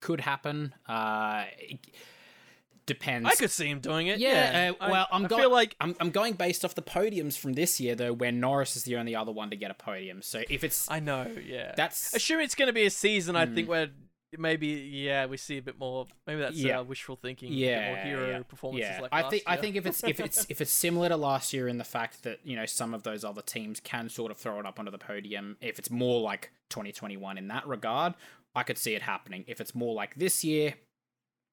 could 0.00 0.20
happen. 0.20 0.74
Uh, 0.88 1.44
depends. 2.86 3.28
I 3.28 3.34
could 3.34 3.50
see 3.50 3.66
him 3.68 3.80
doing 3.80 4.08
it. 4.08 4.18
Yeah, 4.18 4.64
Yeah. 4.66 4.72
uh, 4.80 4.88
well, 4.90 5.06
I, 5.10 5.16
I'm 5.16 5.24
I 5.24 5.28
go- 5.28 5.36
feel 5.38 5.50
like 5.52 5.76
I'm, 5.80 5.94
I'm 6.00 6.10
going 6.10 6.34
based 6.34 6.64
off 6.64 6.74
the 6.74 6.82
podiums 6.82 7.38
from 7.38 7.52
this 7.52 7.80
year 7.80 7.94
though, 7.94 8.12
where 8.12 8.32
Norris 8.32 8.76
is 8.76 8.84
the 8.84 8.96
only 8.96 9.14
other 9.14 9.32
one 9.32 9.50
to 9.50 9.56
get 9.56 9.70
a 9.70 9.74
podium. 9.74 10.22
So 10.22 10.42
if 10.50 10.64
it's 10.64 10.90
I 10.90 11.00
know. 11.00 11.26
Yeah. 11.44 11.74
that's 11.76 12.14
Assuming 12.14 12.44
it's 12.44 12.54
going 12.54 12.66
to 12.68 12.72
be 12.72 12.84
a 12.86 12.90
season, 12.90 13.36
I 13.36 13.46
Mm. 13.46 13.54
think 13.54 13.68
where 13.68 13.88
maybe 14.38 14.66
yeah 14.68 15.26
we 15.26 15.36
see 15.36 15.58
a 15.58 15.62
bit 15.62 15.78
more. 15.78 16.06
Maybe 16.26 16.40
that's 16.40 16.56
Yeah. 16.56 16.80
uh, 16.80 16.82
wishful 16.84 17.16
thinking. 17.16 17.52
yeah, 17.52 17.88
more 17.94 17.96
hero 18.04 18.30
yeah, 18.30 18.42
performances 18.42 18.90
yeah. 18.94 19.00
like 19.02 19.12
I 19.12 19.28
think 19.28 19.42
I 19.46 19.56
think 19.56 19.76
if 19.76 19.86
it's 19.86 20.02
if 20.04 20.20
it's 20.20 20.46
if 20.50 20.60
it's 20.60 20.72
similar 20.72 21.08
to 21.08 21.16
last 21.16 21.52
year 21.52 21.68
in 21.68 21.78
the 21.78 21.84
fact 21.84 22.22
that 22.24 22.40
you 22.44 22.56
know 22.56 22.66
some 22.66 22.94
of 22.94 23.02
those 23.02 23.24
other 23.24 23.42
teams 23.42 23.80
can 23.80 24.08
sort 24.08 24.30
of 24.30 24.36
throw 24.38 24.58
it 24.60 24.66
up 24.66 24.78
onto 24.78 24.90
the 24.90 24.98
podium, 24.98 25.56
if 25.60 25.78
it's 25.78 25.90
more 25.90 26.20
like 26.20 26.50
2021 26.70 27.38
in 27.38 27.48
that 27.48 27.66
regard, 27.66 28.14
I 28.54 28.62
could 28.62 28.78
see 28.78 28.94
it 28.94 29.02
happening. 29.02 29.44
If 29.46 29.60
it's 29.60 29.74
more 29.74 29.94
like 29.94 30.14
this 30.16 30.42
year, 30.44 30.74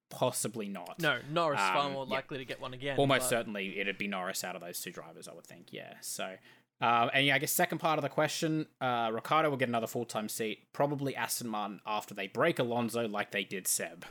possibly 0.09 0.67
not. 0.67 0.99
no 0.99 1.19
Norris 1.29 1.59
far 1.59 1.85
Um, 1.87 1.93
more 1.93 2.05
yeah. 2.07 2.13
likely 2.15 2.37
to 2.39 2.45
get 2.45 2.59
one 2.59 2.73
again. 2.73 2.97
Almost 2.97 3.21
but- 3.21 3.29
certainly, 3.29 3.79
it'd 3.79 3.97
be 3.97 4.07
Norris 4.07 4.43
out 4.43 4.55
of 4.55 4.61
those 4.61 4.81
two 4.81 4.91
drivers, 4.91 5.27
I 5.27 5.33
would 5.33 5.45
think. 5.45 5.67
Yeah. 5.71 5.93
So, 6.01 6.35
uh, 6.81 7.09
and 7.13 7.25
yeah, 7.25 7.35
I 7.35 7.39
guess 7.39 7.51
second 7.51 7.79
part 7.79 7.97
of 7.97 8.03
the 8.03 8.09
question, 8.09 8.67
uh, 8.79 9.09
Ricciardo 9.13 9.49
will 9.49 9.57
get 9.57 9.69
another 9.69 9.87
full 9.87 10.05
time 10.05 10.29
seat, 10.29 10.71
probably 10.73 11.15
Aston 11.15 11.47
Martin 11.47 11.81
after 11.85 12.13
they 12.13 12.27
break 12.27 12.59
Alonso 12.59 13.07
like 13.07 13.31
they 13.31 13.43
did 13.43 13.67
Seb, 13.67 14.05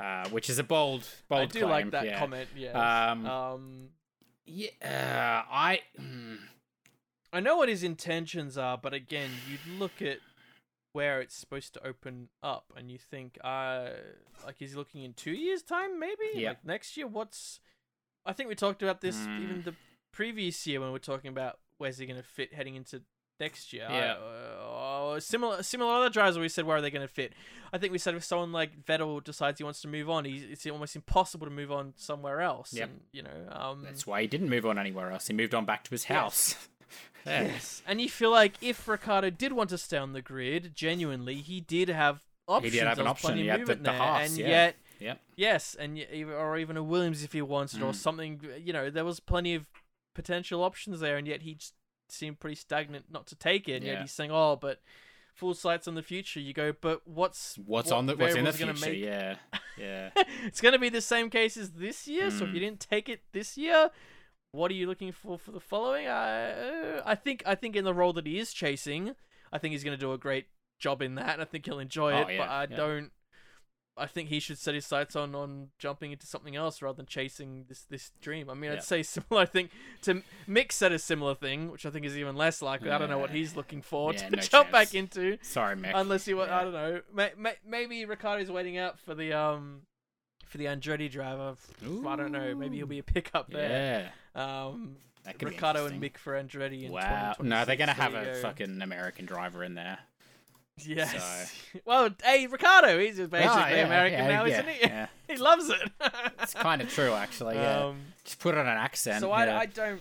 uh, 0.00 0.28
which 0.30 0.50
is 0.50 0.58
a 0.58 0.64
bold, 0.64 1.06
bold. 1.28 1.42
I 1.42 1.46
do 1.46 1.60
claim, 1.60 1.70
like 1.70 1.90
that 1.92 2.06
yeah. 2.06 2.18
comment. 2.18 2.48
Yeah. 2.56 3.10
Um, 3.10 3.26
um, 3.26 3.88
Yeah, 4.46 5.42
I. 5.50 5.80
hmm, 5.96 6.36
I 7.32 7.40
know 7.40 7.58
what 7.58 7.68
his 7.68 7.82
intentions 7.84 8.56
are, 8.56 8.78
but 8.78 8.94
again, 8.94 9.30
you 9.50 9.58
look 9.78 10.00
at 10.00 10.18
where 10.94 11.20
it's 11.20 11.34
supposed 11.34 11.74
to 11.74 11.86
open 11.86 12.30
up, 12.42 12.72
and 12.74 12.90
you 12.90 12.96
think, 12.98 13.38
uh, 13.44 13.90
like, 14.46 14.60
is 14.62 14.70
he 14.70 14.76
looking 14.76 15.02
in 15.04 15.12
two 15.12 15.32
years' 15.32 15.62
time? 15.62 16.00
Maybe. 16.00 16.24
Yeah. 16.34 16.48
Like 16.50 16.64
next 16.64 16.96
year. 16.96 17.06
What's? 17.06 17.60
I 18.24 18.32
think 18.32 18.48
we 18.48 18.54
talked 18.54 18.82
about 18.82 19.00
this 19.02 19.16
Mm. 19.16 19.42
even 19.42 19.62
the 19.62 19.74
previous 20.12 20.66
year 20.66 20.80
when 20.80 20.88
we 20.88 20.92
were 20.94 20.98
talking 20.98 21.28
about 21.30 21.58
where's 21.78 21.98
he 21.98 22.06
going 22.06 22.18
to 22.20 22.26
fit 22.26 22.52
heading 22.54 22.74
into 22.76 23.02
next 23.40 23.72
year. 23.72 23.86
Yeah. 23.90 24.14
Uh, 24.14 25.20
similar 25.20 25.62
similar 25.62 25.92
other 25.94 26.10
drivers 26.10 26.38
we 26.38 26.48
said 26.48 26.64
where 26.66 26.76
are 26.76 26.80
they 26.80 26.90
going 26.90 27.06
to 27.06 27.12
fit? 27.12 27.32
I 27.72 27.78
think 27.78 27.92
we 27.92 27.98
said 27.98 28.14
if 28.14 28.24
someone 28.24 28.52
like 28.52 28.84
Vettel 28.84 29.22
decides 29.22 29.58
he 29.58 29.64
wants 29.64 29.80
to 29.82 29.88
move 29.88 30.08
on, 30.10 30.24
he's, 30.24 30.42
it's 30.44 30.66
almost 30.66 30.96
impossible 30.96 31.46
to 31.46 31.52
move 31.52 31.70
on 31.70 31.92
somewhere 31.96 32.40
else. 32.40 32.72
Yep. 32.72 32.88
And, 32.88 33.00
you 33.12 33.22
know, 33.22 33.48
um, 33.50 33.82
That's 33.84 34.06
why 34.06 34.22
he 34.22 34.26
didn't 34.26 34.48
move 34.48 34.66
on 34.66 34.78
anywhere 34.78 35.12
else. 35.12 35.26
He 35.28 35.34
moved 35.34 35.54
on 35.54 35.64
back 35.64 35.84
to 35.84 35.90
his 35.90 36.04
house. 36.04 36.54
yeah. 36.54 36.64
Yes, 37.26 37.82
and 37.86 38.00
you 38.00 38.08
feel 38.08 38.30
like 38.30 38.54
if 38.62 38.88
Ricciardo 38.88 39.28
did 39.28 39.52
want 39.52 39.68
to 39.70 39.76
stay 39.76 39.98
on 39.98 40.14
the 40.14 40.22
grid, 40.22 40.72
genuinely, 40.74 41.34
he 41.36 41.60
did 41.60 41.90
have 41.90 42.22
options. 42.46 42.74
have 42.78 42.96
There 42.96 43.06
an 43.06 43.14
plenty 43.16 43.18
option. 43.24 43.38
He 43.38 43.46
had 43.48 43.66
the- 43.66 43.74
the 43.74 43.82
there, 43.82 43.92
Haas, 43.92 44.28
and 44.30 44.38
yeah. 44.38 44.48
yet, 44.48 44.76
Yep. 45.00 45.20
yes, 45.36 45.76
and 45.78 46.06
or 46.32 46.56
even 46.56 46.78
a 46.78 46.82
Williams 46.82 47.22
if 47.22 47.34
he 47.34 47.42
wanted, 47.42 47.82
or 47.82 47.90
Mm. 47.92 47.94
something. 47.96 48.40
You 48.64 48.72
know, 48.72 48.88
there 48.88 49.04
was 49.04 49.20
plenty 49.20 49.54
of 49.54 49.66
potential 50.18 50.62
options 50.62 51.00
there, 51.00 51.16
and 51.16 51.26
yet 51.26 51.42
he 51.42 51.54
just 51.54 51.74
seemed 52.08 52.40
pretty 52.40 52.56
stagnant 52.56 53.06
not 53.10 53.26
to 53.28 53.36
take 53.36 53.68
it. 53.68 53.76
And 53.76 53.84
yet 53.84 54.00
he's 54.02 54.12
saying, 54.12 54.30
"Oh, 54.32 54.56
but 54.56 54.80
full 55.34 55.54
sights 55.54 55.86
on 55.88 55.94
the 55.94 56.02
future." 56.02 56.40
You 56.40 56.52
go, 56.52 56.72
but 56.80 57.06
what's 57.06 57.56
What's 57.64 57.90
what 57.90 57.96
on 57.98 58.06
the 58.06 58.16
what's 58.16 58.34
in 58.34 58.44
the 58.44 58.52
future? 58.52 58.74
make 58.74 58.98
Yeah. 58.98 59.36
Yeah. 59.78 60.10
it's 60.44 60.60
going 60.60 60.72
to 60.72 60.78
be 60.80 60.88
the 60.88 61.00
same 61.00 61.30
case 61.30 61.56
as 61.56 61.70
this 61.70 62.08
year. 62.08 62.30
So 62.32 62.44
if 62.44 62.50
Mm. 62.50 62.54
you 62.54 62.60
didn't 62.60 62.80
take 62.80 63.08
it 63.08 63.20
this 63.32 63.56
year, 63.56 63.90
what 64.50 64.72
are 64.72 64.74
you 64.74 64.88
looking 64.88 65.12
for 65.12 65.38
for 65.38 65.52
the 65.52 65.60
following? 65.60 66.08
I 66.08 67.00
I 67.12 67.14
think 67.14 67.42
I 67.46 67.54
think 67.54 67.76
in 67.76 67.84
the 67.84 67.94
role 67.94 68.12
that 68.14 68.26
he 68.26 68.38
is 68.40 68.52
chasing, 68.52 69.14
I 69.52 69.58
think 69.58 69.72
he's 69.72 69.84
going 69.84 69.96
to 69.96 70.00
do 70.00 70.12
a 70.12 70.18
great 70.18 70.46
job 70.80 71.00
in 71.02 71.14
that. 71.14 71.34
and 71.34 71.42
I 71.42 71.44
think 71.44 71.64
he'll 71.66 71.78
enjoy 71.78 72.12
Oh, 72.12 72.22
it. 72.22 72.32
yeah, 72.34 72.38
but 72.38 72.48
I 72.48 72.66
yeah. 72.68 72.76
don't. 72.76 73.12
I 73.98 74.06
think 74.06 74.28
he 74.28 74.40
should 74.40 74.58
set 74.58 74.74
his 74.74 74.86
sights 74.86 75.16
on 75.16 75.34
on 75.34 75.68
jumping 75.78 76.12
into 76.12 76.26
something 76.26 76.54
else 76.56 76.80
rather 76.82 76.96
than 76.96 77.06
chasing 77.06 77.64
this 77.68 77.82
this 77.90 78.12
dream. 78.20 78.48
I 78.48 78.54
mean, 78.54 78.70
Yeah. 78.70 78.76
I'd 78.78 78.84
say 78.84 79.02
similar. 79.02 79.42
I 79.42 79.46
think 79.46 79.70
to 80.02 80.22
Mick 80.48 80.72
said 80.72 80.92
a 80.92 80.98
similar 80.98 81.34
thing, 81.34 81.70
which 81.70 81.84
I 81.86 81.90
think 81.90 82.06
is 82.06 82.16
even 82.16 82.36
less 82.36 82.62
likely. 82.62 82.90
I 82.90 82.98
don't 82.98 83.10
know 83.10 83.18
what 83.18 83.30
he's 83.30 83.56
looking 83.56 83.82
for 83.82 84.12
Yeah, 84.12 84.28
to 84.28 84.36
no 84.36 84.42
jump 84.42 84.70
back 84.70 84.94
into. 84.94 85.38
Sorry, 85.42 85.76
Mick. 85.76 85.92
Unless 85.94 86.26
you, 86.28 86.40
I 86.40 86.62
don't 86.64 86.72
know. 86.72 87.00
May, 87.12 87.32
may, 87.36 87.54
maybe 87.66 88.04
Ricciardo's 88.04 88.50
waiting 88.50 88.78
out 88.78 88.98
for 88.98 89.14
the 89.14 89.32
um 89.32 89.82
for 90.46 90.58
the 90.58 90.64
Andretti 90.66 91.10
driver. 91.10 91.56
I 92.06 92.16
don't 92.16 92.32
know. 92.32 92.54
Maybe 92.54 92.76
he'll 92.78 92.86
be 92.86 92.98
a 92.98 93.02
pickup 93.02 93.50
there. 93.50 94.10
Yeah. 94.34 94.64
Um, 94.66 94.96
That 95.24 95.38
could 95.38 95.48
be 95.50 95.54
Ricciardo 95.54 95.86
and. 95.86 96.00
Mick 96.02 96.16
for 96.16 96.32
Andretti. 96.32 96.84
In 96.84 96.92
Wow. 96.92 97.34
No, 97.40 97.64
they're 97.64 97.76
gonna 97.76 97.92
have 97.92 98.14
a 98.14 98.34
fucking 98.36 98.80
American 98.80 99.26
driver 99.26 99.62
in 99.62 99.74
there. 99.74 99.98
Yes. 100.86 101.54
well, 101.84 102.10
hey, 102.24 102.46
Ricciardo, 102.46 102.98
he's 102.98 103.16
just 103.16 103.30
basically 103.30 103.56
Oh, 103.62 103.66
yeah, 103.68 103.86
American 103.86 104.18
yeah, 104.20 104.28
now, 104.28 104.44
yeah, 104.44 104.52
isn't 104.60 104.68
he? 104.68 104.80
Yeah. 104.82 105.06
he 105.28 105.36
loves 105.36 105.68
it. 105.68 105.90
It's 106.42 106.54
kind 106.54 106.80
of 106.82 106.88
true, 106.88 107.12
actually. 107.12 107.56
Yeah. 107.56 107.86
Um, 107.86 107.96
Just 108.24 108.38
put 108.40 108.54
on 108.56 108.66
an 108.66 108.78
accent. 108.78 109.20
so 109.20 109.30
I. 109.32 109.60
I 109.60 109.66
don't. 109.66 110.00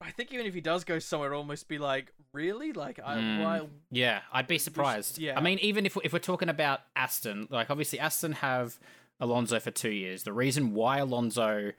I 0.00 0.10
think 0.10 0.32
even 0.34 0.44
if 0.46 0.52
he 0.54 0.60
does 0.60 0.84
go 0.84 0.98
somewhere, 0.98 1.30
it'll 1.30 1.38
almost 1.40 1.66
be 1.66 1.78
like, 1.78 2.12
really, 2.32 2.72
like 2.72 3.00
I, 3.02 3.16
Mm. 3.16 3.42
why? 3.42 3.62
Yeah, 3.90 4.20
I'd 4.32 4.46
be 4.46 4.58
surprised. 4.58 5.18
yeah. 5.18 5.38
I 5.38 5.40
mean, 5.40 5.58
even 5.60 5.86
if 5.86 5.96
if 6.04 6.12
we're 6.12 6.18
talking 6.18 6.48
about 6.50 6.80
Aston, 6.94 7.48
like 7.50 7.70
obviously 7.70 7.98
Aston 7.98 8.32
have 8.32 8.78
Alonso 9.20 9.58
for 9.60 9.70
two 9.70 9.90
years. 9.90 10.24
The 10.24 10.32
reason 10.32 10.74
why 10.74 10.98
Alonso 10.98 11.72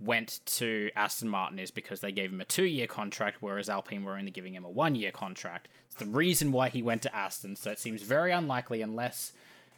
went 0.00 0.40
to 0.46 0.90
Aston 0.96 1.28
Martin 1.28 1.58
is 1.58 1.70
because 1.70 2.00
they 2.00 2.12
gave 2.12 2.30
him 2.32 2.40
a 2.40 2.44
two 2.44 2.64
year 2.64 2.86
contract, 2.86 3.38
whereas 3.40 3.68
Alpine 3.68 4.04
were 4.04 4.16
only 4.16 4.30
giving 4.30 4.54
him 4.54 4.64
a 4.64 4.70
one 4.70 4.94
year 4.94 5.12
contract. 5.12 5.68
It's 5.86 5.96
the 5.96 6.06
reason 6.06 6.50
why 6.52 6.68
he 6.68 6.82
went 6.82 7.02
to 7.02 7.14
Aston. 7.14 7.56
So 7.56 7.70
it 7.70 7.78
seems 7.78 8.02
very 8.02 8.32
unlikely 8.32 8.82
unless 8.82 9.32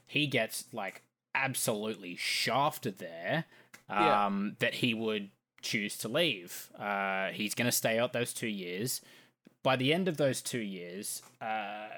he 0.07 0.27
gets 0.27 0.65
like 0.73 1.03
absolutely 1.35 2.17
shafted 2.17 2.99
there, 2.99 3.45
Yeah. 3.91 4.27
um, 4.27 4.57
that 4.61 4.75
he 4.77 4.95
would 4.95 5.31
choose 5.61 5.99
to 5.99 6.09
leave. 6.09 6.71
Uh, 6.79 7.29
he's 7.29 7.55
going 7.55 7.67
to 7.67 7.73
stay 7.73 7.99
out 7.99 8.13
those 8.13 8.33
two 8.33 8.47
years. 8.49 9.01
By 9.63 9.77
the 9.77 9.93
end 9.93 10.09
of 10.09 10.17
those 10.17 10.41
two 10.41 10.61
years, 10.61 11.23
uh, 11.43 11.89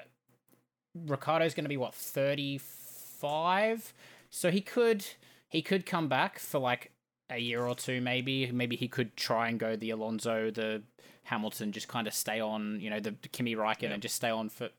Ricciardo's 0.95 1.53
going 1.53 1.65
to 1.65 1.69
be 1.69 1.77
what 1.77 1.93
thirty 1.93 2.57
five, 2.57 3.93
so 4.29 4.49
he 4.51 4.59
could 4.61 5.05
he 5.47 5.61
could 5.61 5.85
come 5.85 6.07
back 6.07 6.39
for 6.39 6.59
like 6.59 6.91
a 7.29 7.37
year 7.37 7.65
or 7.65 7.75
two, 7.75 8.01
maybe. 8.01 8.51
Maybe 8.51 8.75
he 8.75 8.87
could 8.87 9.15
try 9.15 9.49
and 9.49 9.59
go 9.59 9.75
the 9.75 9.91
Alonso, 9.91 10.51
the 10.51 10.83
Hamilton, 11.23 11.71
just 11.71 11.87
kind 11.87 12.07
of 12.07 12.13
stay 12.13 12.39
on, 12.39 12.79
you 12.79 12.89
know, 12.89 12.99
the 12.99 13.11
Kimi 13.31 13.55
Räikkönen, 13.55 13.81
Yeah. 13.83 13.93
and 13.93 14.01
just 14.01 14.15
stay 14.15 14.29
on 14.29 14.49
for, 14.49 14.69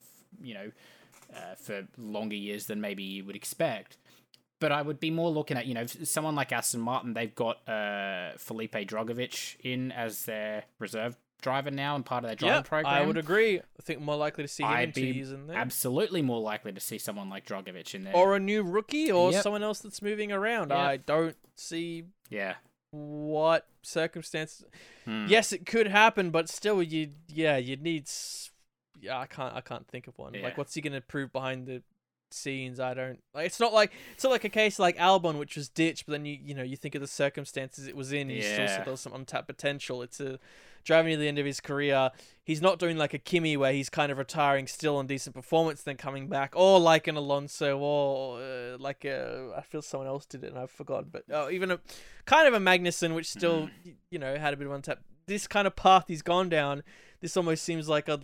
you 0.43 0.55
know, 0.55 0.73
uh, 1.35 1.55
for 1.55 1.87
longer 1.97 2.37
years 2.37 2.67
than 2.67 2.81
maybe 2.81 3.03
you 3.03 3.25
would 3.25 3.37
expect. 3.37 3.97
But 4.59 4.73
I 4.73 4.83
would 4.83 5.01
be 5.01 5.11
more 5.11 5.31
looking 5.31 5.57
at, 5.57 5.67
you 5.67 5.75
know, 5.75 5.87
someone 5.87 6.35
like 6.35 6.53
Aston 6.53 6.81
Martin. 6.81 7.15
They've 7.15 7.35
got 7.35 7.67
uh, 7.69 8.33
Felipe 8.37 8.73
Drugovich 8.75 9.57
in 9.65 9.91
as 9.93 10.25
their 10.27 10.65
reserve 10.79 11.17
driver 11.41 11.71
now 11.71 11.97
and 11.97 12.05
part 12.05 12.25
of 12.25 12.29
their 12.29 12.37
driving 12.37 12.57
Yeah, 12.57 12.63
program. 12.63 12.95
I 12.95 13.07
would 13.07 13.17
agree. 13.17 13.59
I 13.59 13.83
think 13.83 14.01
more 14.01 14.17
likely 14.17 14.45
to 14.45 14.49
see 14.49 14.63
him 14.63 14.71
in 14.71 14.77
I'd 14.77 14.95
be 14.95 15.21
in 15.21 15.47
there. 15.47 15.57
absolutely 15.57 16.23
more 16.23 16.41
likely 16.41 16.73
to 16.73 16.81
see 16.81 16.99
someone 16.99 17.29
like 17.29 17.47
Drugovich 17.47 17.95
in 17.95 18.05
there. 18.05 18.15
or 18.15 18.37
a 18.37 18.41
new 18.41 18.63
rookie 18.63 19.11
or 19.11 19.33
Yep. 19.33 19.43
someone 19.43 19.63
else 19.63 19.81
that's 19.81 20.03
moving 20.03 20.31
around. 20.33 20.71
Yep. 20.71 20.79
I 20.79 20.97
don't 20.99 21.37
see 21.57 22.05
yeah. 22.29 22.55
what 22.91 23.67
circumstances. 23.83 24.65
Hmm. 25.05 25.27
Yes, 25.29 25.53
it 25.53 25.67
could 25.67 25.87
happen, 25.89 26.31
but 26.31 26.49
still, 26.49 26.83
you 26.83 27.11
yeah, 27.29 27.57
you 27.57 27.77
need. 27.77 28.09
Yeah, 29.01 29.19
I 29.19 29.27
can't. 29.27 29.55
I 29.55 29.61
can't 29.61 29.87
think 29.89 30.07
of 30.07 30.19
one. 30.19 30.35
Yeah. 30.35 30.43
Like, 30.43 30.59
what's 30.59 30.75
he 30.75 30.81
gonna 30.81 31.01
prove 31.01 31.33
behind 31.33 31.67
the 31.67 31.83
scenes? 32.33 32.79
I 32.81 32.95
don't. 32.95 33.19
Like, 33.35 33.47
it's 33.47 33.61
not 33.61 33.73
like 33.73 33.93
it's 34.15 34.25
not 34.25 34.31
like 34.31 34.45
a 34.45 34.49
case 34.49 34.79
like 34.79 34.97
Albon, 34.99 35.39
which 35.39 35.57
was 35.57 35.69
ditched, 35.69 36.07
but 36.07 36.13
then 36.13 36.25
you 36.25 36.39
you 36.43 36.55
know 36.55 36.63
you 36.63 36.77
think 36.77 36.95
of 36.95 37.01
the 37.01 37.07
circumstances 37.07 37.87
it 37.87 37.97
was 37.97 38.13
in. 38.13 38.29
still 38.29 38.41
Yeah. 38.65 38.79
see 38.79 38.83
there's 38.85 39.01
some 39.01 39.13
untapped 39.15 39.47
potential. 39.47 40.03
It's 40.03 40.21
a 40.21 40.39
driving 40.83 41.13
to 41.13 41.19
the 41.19 41.29
end 41.29 41.39
of 41.39 41.45
his 41.45 41.61
career. 41.61 42.11
He's 42.43 42.63
not 42.63 42.79
doing 42.79 42.97
like 42.97 43.13
a 43.13 43.19
Kimi 43.19 43.57
where 43.57 43.73
he's 43.73 43.91
kind 43.91 44.11
of 44.11 44.17
retiring 44.19 44.67
still 44.67 44.97
on 44.97 45.07
decent 45.07 45.35
performance, 45.35 45.83
then 45.83 45.97
coming 45.97 46.29
back, 46.29 46.53
or 46.57 46.81
like 46.81 47.07
an 47.07 47.17
Alonso, 47.17 47.79
or 47.79 48.41
uh, 48.41 48.77
like 48.79 49.05
a 49.05 49.53
I 49.57 49.61
feel 49.63 49.83
someone 49.83 50.07
else 50.09 50.27
did 50.27 50.45
it 50.45 50.49
and 50.51 50.59
I've 50.59 50.71
forgotten, 50.71 51.11
but 51.13 51.25
uh, 51.33 51.49
even 51.51 51.71
a 51.71 51.81
kind 52.25 52.49
of 52.49 52.55
a 52.55 52.59
Magnussen, 52.59 53.15
which 53.15 53.29
still 53.31 53.69
Mm. 53.87 53.95
you 54.11 54.19
know 54.19 54.37
had 54.39 54.55
a 54.55 54.57
bit 54.57 54.67
of 54.67 54.73
untapped 54.73 55.03
This 55.27 55.47
kind 55.47 55.67
of 55.67 55.77
path 55.77 56.05
he's 56.09 56.23
gone 56.23 56.49
down, 56.49 56.83
this 57.21 57.37
almost 57.37 57.63
seems 57.63 57.89
like 57.89 58.09
a 58.09 58.21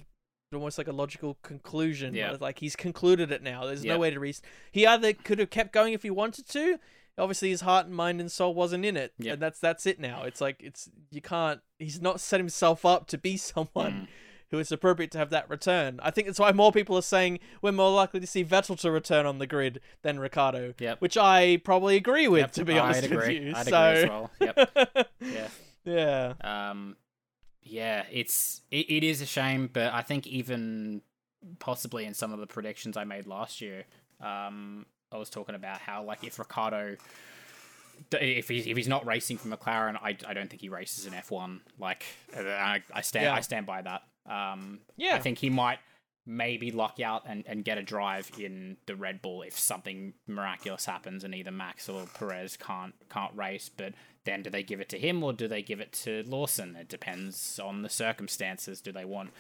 almost 0.57 0.79
like 0.79 0.89
a 0.89 0.93
logical 0.93 1.39
conclusion. 1.43 2.15
Yeah. 2.15 2.37
Like 2.41 2.59
he's 2.59 2.77
concluded 2.77 3.31
it 3.33 3.43
now. 3.43 3.65
There's 3.67 3.85
Yeah. 3.85 3.95
no 3.95 3.99
way 4.01 4.11
to 4.11 4.19
re. 4.21 4.35
He 4.73 4.87
either 4.87 5.13
could 5.13 5.39
have 5.39 5.51
kept 5.51 5.73
going 5.73 5.93
if 5.93 6.03
he 6.03 6.11
wanted 6.11 6.49
to. 6.51 6.79
Obviously, 7.19 7.49
his 7.49 7.63
heart 7.63 7.87
and 7.87 7.95
mind 7.95 8.21
and 8.21 8.31
soul 8.31 8.53
wasn't 8.53 8.85
in 8.85 8.95
it, 8.97 9.15
Yeah. 9.19 9.33
and 9.35 9.43
that's 9.43 9.59
that's 9.59 9.87
it 9.87 9.99
now. 9.99 10.25
It's 10.25 10.41
like 10.41 10.57
it's 10.63 10.91
you 11.11 11.23
can't. 11.23 11.61
He's 11.79 12.01
not 12.01 12.21
set 12.21 12.41
himself 12.41 12.85
up 12.85 13.07
to 13.09 13.17
be 13.19 13.37
someone 13.39 13.93
Mm. 13.93 14.07
who 14.51 14.59
it's 14.59 14.71
appropriate 14.71 15.11
to 15.13 15.19
have 15.19 15.31
that 15.31 15.49
return. 15.49 15.99
I 16.03 16.11
think 16.11 16.27
that's 16.27 16.39
why 16.39 16.53
more 16.53 16.73
people 16.73 16.97
are 16.97 17.03
saying 17.03 17.39
we're 17.63 17.73
more 17.73 17.91
likely 17.91 18.21
to 18.21 18.27
see 18.27 18.45
Vettel 18.45 18.79
to 18.81 18.91
return 18.91 19.25
on 19.27 19.39
the 19.39 19.47
grid 19.47 19.81
than 20.03 20.21
Ricciardo, 20.21 20.75
Yep. 20.79 21.01
which 21.01 21.17
I 21.17 21.57
probably 21.65 21.97
agree 21.97 22.29
with, 22.29 22.41
Yep, 22.41 22.53
to 22.53 22.65
be 22.67 22.79
honest 22.79 23.05
I'd 23.05 23.13
agree. 23.13 23.39
with 23.41 23.43
you. 23.49 23.53
I'd 23.57 23.67
so, 23.67 23.83
agree 23.91 24.03
as 24.03 24.09
well. 24.09 24.31
Yep. 24.41 25.09
Yeah. 25.21 25.49
yeah, 25.85 26.71
Um, 26.71 26.97
yeah, 27.69 28.05
it's 28.11 28.63
it, 28.71 28.91
it 28.91 29.05
is 29.05 29.21
a 29.21 29.27
shame, 29.27 29.69
but 29.73 29.93
I 29.93 30.03
think 30.03 30.27
even 30.27 31.03
possibly 31.59 32.05
in 32.05 32.15
some 32.15 32.33
of 32.33 32.39
the 32.41 32.47
predictions 32.47 32.97
I 32.97 33.05
made 33.05 33.27
last 33.27 33.61
year, 33.61 33.85
um, 34.21 34.87
I 35.13 35.19
was 35.19 35.31
talking 35.31 35.55
about 35.55 35.79
how 35.79 36.03
like 36.03 36.25
if 36.25 36.39
Ricciardo, 36.39 36.97
if 38.13 38.49
he's 38.49 38.67
if 38.67 38.77
he's 38.77 38.89
not 38.89 39.07
racing 39.07 39.39
for 39.39 39.49
McLaren, 39.49 39.97
I, 39.97 40.17
I 40.27 40.35
don't 40.35 40.49
think 40.49 40.61
he 40.63 40.69
races 40.69 41.07
in 41.07 41.15
F 41.15 41.31
one. 41.31 41.61
Like 41.79 42.05
I, 42.37 42.83
I 42.93 43.01
stand 43.01 43.25
Yeah. 43.25 43.35
I 43.35 43.41
stand 43.41 43.67
by 43.67 43.83
that. 43.83 44.03
Um, 44.29 44.81
yeah, 44.97 45.15
I 45.15 45.19
think 45.21 45.39
he 45.39 45.51
might 45.51 45.79
maybe 46.29 46.73
lock 46.73 46.99
out 46.99 47.23
and, 47.29 47.45
and 47.47 47.65
get 47.65 47.79
a 47.79 47.83
drive 47.83 48.29
in 48.39 48.77
the 48.87 48.97
Red 48.97 49.23
Bull 49.23 49.43
if 49.43 49.57
something 49.57 50.13
miraculous 50.27 50.85
happens 50.85 51.23
and 51.23 51.33
either 51.33 51.53
Max 51.53 51.89
or 51.89 52.05
Perez 52.19 52.57
can't 52.57 52.95
can't 53.09 53.35
race. 53.37 53.71
But 53.75 53.95
then 54.27 54.43
do 54.43 54.51
they 54.51 54.63
give 54.63 54.81
it 54.81 54.91
to 54.91 54.99
him 54.99 55.23
or 55.23 55.33
do 55.33 55.49
they 55.49 55.63
give 55.63 55.81
it 55.81 55.93
to 56.05 56.23
Lawson? 56.27 56.77
It 56.77 56.89
depends 56.89 57.59
on 57.59 57.81
the 57.81 57.89
circumstances. 57.89 58.83
Do 58.83 58.93
they 58.93 59.07
want 59.07 59.31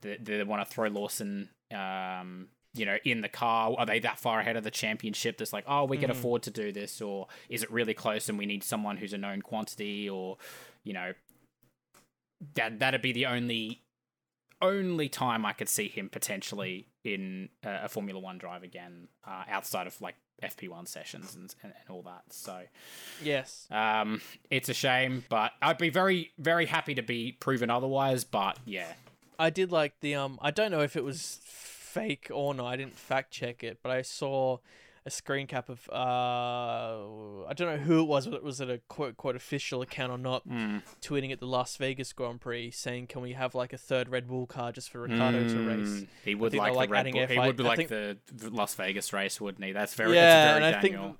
do, 0.00 0.16
they 0.22 0.42
want 0.42 0.66
to 0.66 0.74
throw 0.74 0.88
Lawson 0.88 1.50
um 1.70 2.48
you 2.74 2.84
know, 2.84 2.98
in 3.04 3.22
the 3.22 3.28
car, 3.28 3.74
are 3.78 3.86
they 3.86 4.00
that 4.00 4.18
far 4.18 4.38
ahead 4.40 4.54
of 4.54 4.62
the 4.62 4.70
championship 4.70 5.38
that's 5.38 5.52
like, 5.52 5.64
oh, 5.66 5.84
we 5.84 5.96
can 5.96 6.10
Mhm. 6.10 6.12
afford 6.12 6.42
to 6.42 6.50
do 6.50 6.72
this? 6.72 7.00
Or 7.00 7.26
is 7.48 7.62
it 7.62 7.70
really 7.70 7.94
close 7.94 8.28
and 8.28 8.36
we 8.38 8.44
need 8.44 8.62
someone 8.62 8.98
who's 8.98 9.14
a 9.14 9.18
known 9.18 9.40
quantity? 9.40 10.10
Or, 10.10 10.36
you 10.84 10.92
know, 10.92 11.14
that 12.54 12.78
that'd 12.78 13.02
be 13.02 13.12
the 13.12 13.26
only 13.26 13.82
only 14.62 15.08
time 15.08 15.44
I 15.44 15.52
could 15.52 15.68
see 15.68 15.88
him 15.88 16.08
potentially 16.08 16.86
in 17.06 17.48
a, 17.64 17.84
a 17.84 17.88
Formula 17.88 18.18
One 18.20 18.38
drive 18.38 18.62
again, 18.62 19.08
uh, 19.26 19.44
outside 19.48 19.86
of 19.86 20.00
like 20.00 20.16
FP1 20.42 20.88
sessions 20.88 21.34
and, 21.34 21.54
and, 21.62 21.72
and 21.80 21.90
all 21.90 22.02
that. 22.02 22.24
So, 22.30 22.62
yes, 23.22 23.66
um, 23.70 24.20
it's 24.50 24.68
a 24.68 24.74
shame, 24.74 25.24
but 25.28 25.52
I'd 25.62 25.78
be 25.78 25.88
very, 25.88 26.32
very 26.38 26.66
happy 26.66 26.94
to 26.94 27.02
be 27.02 27.32
proven 27.32 27.70
otherwise. 27.70 28.24
But 28.24 28.58
yeah, 28.64 28.92
I 29.38 29.50
did 29.50 29.72
like 29.72 29.94
the 30.00 30.14
um. 30.14 30.38
I 30.42 30.50
don't 30.50 30.70
know 30.70 30.80
if 30.82 30.96
it 30.96 31.04
was 31.04 31.40
fake 31.44 32.28
or 32.32 32.54
not. 32.54 32.66
I 32.66 32.76
didn't 32.76 32.98
fact 32.98 33.30
check 33.30 33.64
it, 33.64 33.78
but 33.82 33.90
I 33.90 34.02
saw 34.02 34.58
a 35.06 35.10
screen 35.10 35.46
cap 35.46 35.68
of 35.68 35.88
uh 35.90 37.44
I 37.46 37.52
don't 37.54 37.68
know 37.68 37.82
who 37.82 38.00
it 38.00 38.08
was, 38.08 38.26
whether 38.26 38.36
it 38.38 38.42
was 38.42 38.60
it 38.60 38.68
a 38.68 38.78
quote 38.88 39.16
quote 39.16 39.36
official 39.36 39.80
account 39.82 40.10
or 40.12 40.18
not, 40.18 40.46
Mm. 40.48 40.82
tweeting 41.00 41.32
at 41.32 41.38
the 41.40 41.46
Las 41.46 41.76
Vegas 41.76 42.12
Grand 42.12 42.40
Prix 42.40 42.72
saying, 42.72 43.06
"Can 43.06 43.22
we 43.22 43.32
have 43.34 43.54
like 43.54 43.72
a 43.72 43.78
third 43.78 44.08
Red 44.08 44.26
Bull 44.28 44.46
car 44.46 44.72
just 44.72 44.90
for 44.90 45.00
Ricciardo 45.02 45.48
to 45.48 45.58
race?" 45.68 45.88
Mm, 45.88 46.06
He 46.24 46.34
would 46.34 46.50
think 46.52 46.60
like 46.62 46.72
the 46.72 46.76
like, 46.78 46.90
Red 46.90 47.12
Bull. 47.12 47.26
He 47.26 47.34
F1 47.36 47.46
would 47.46 47.60
I 47.60 47.64
like 47.64 47.76
think- 47.88 47.88
the, 47.88 48.50
Las 48.50 48.74
Vegas 48.74 49.12
race, 49.12 49.40
wouldn't 49.40 49.64
he? 49.64 49.72
That's 49.72 49.94
very. 49.94 50.14
Yeah, 50.14 50.22
that's 50.22 50.58
very 50.58 50.66
and 50.66 50.76
I 50.76 50.80
think 50.80 51.16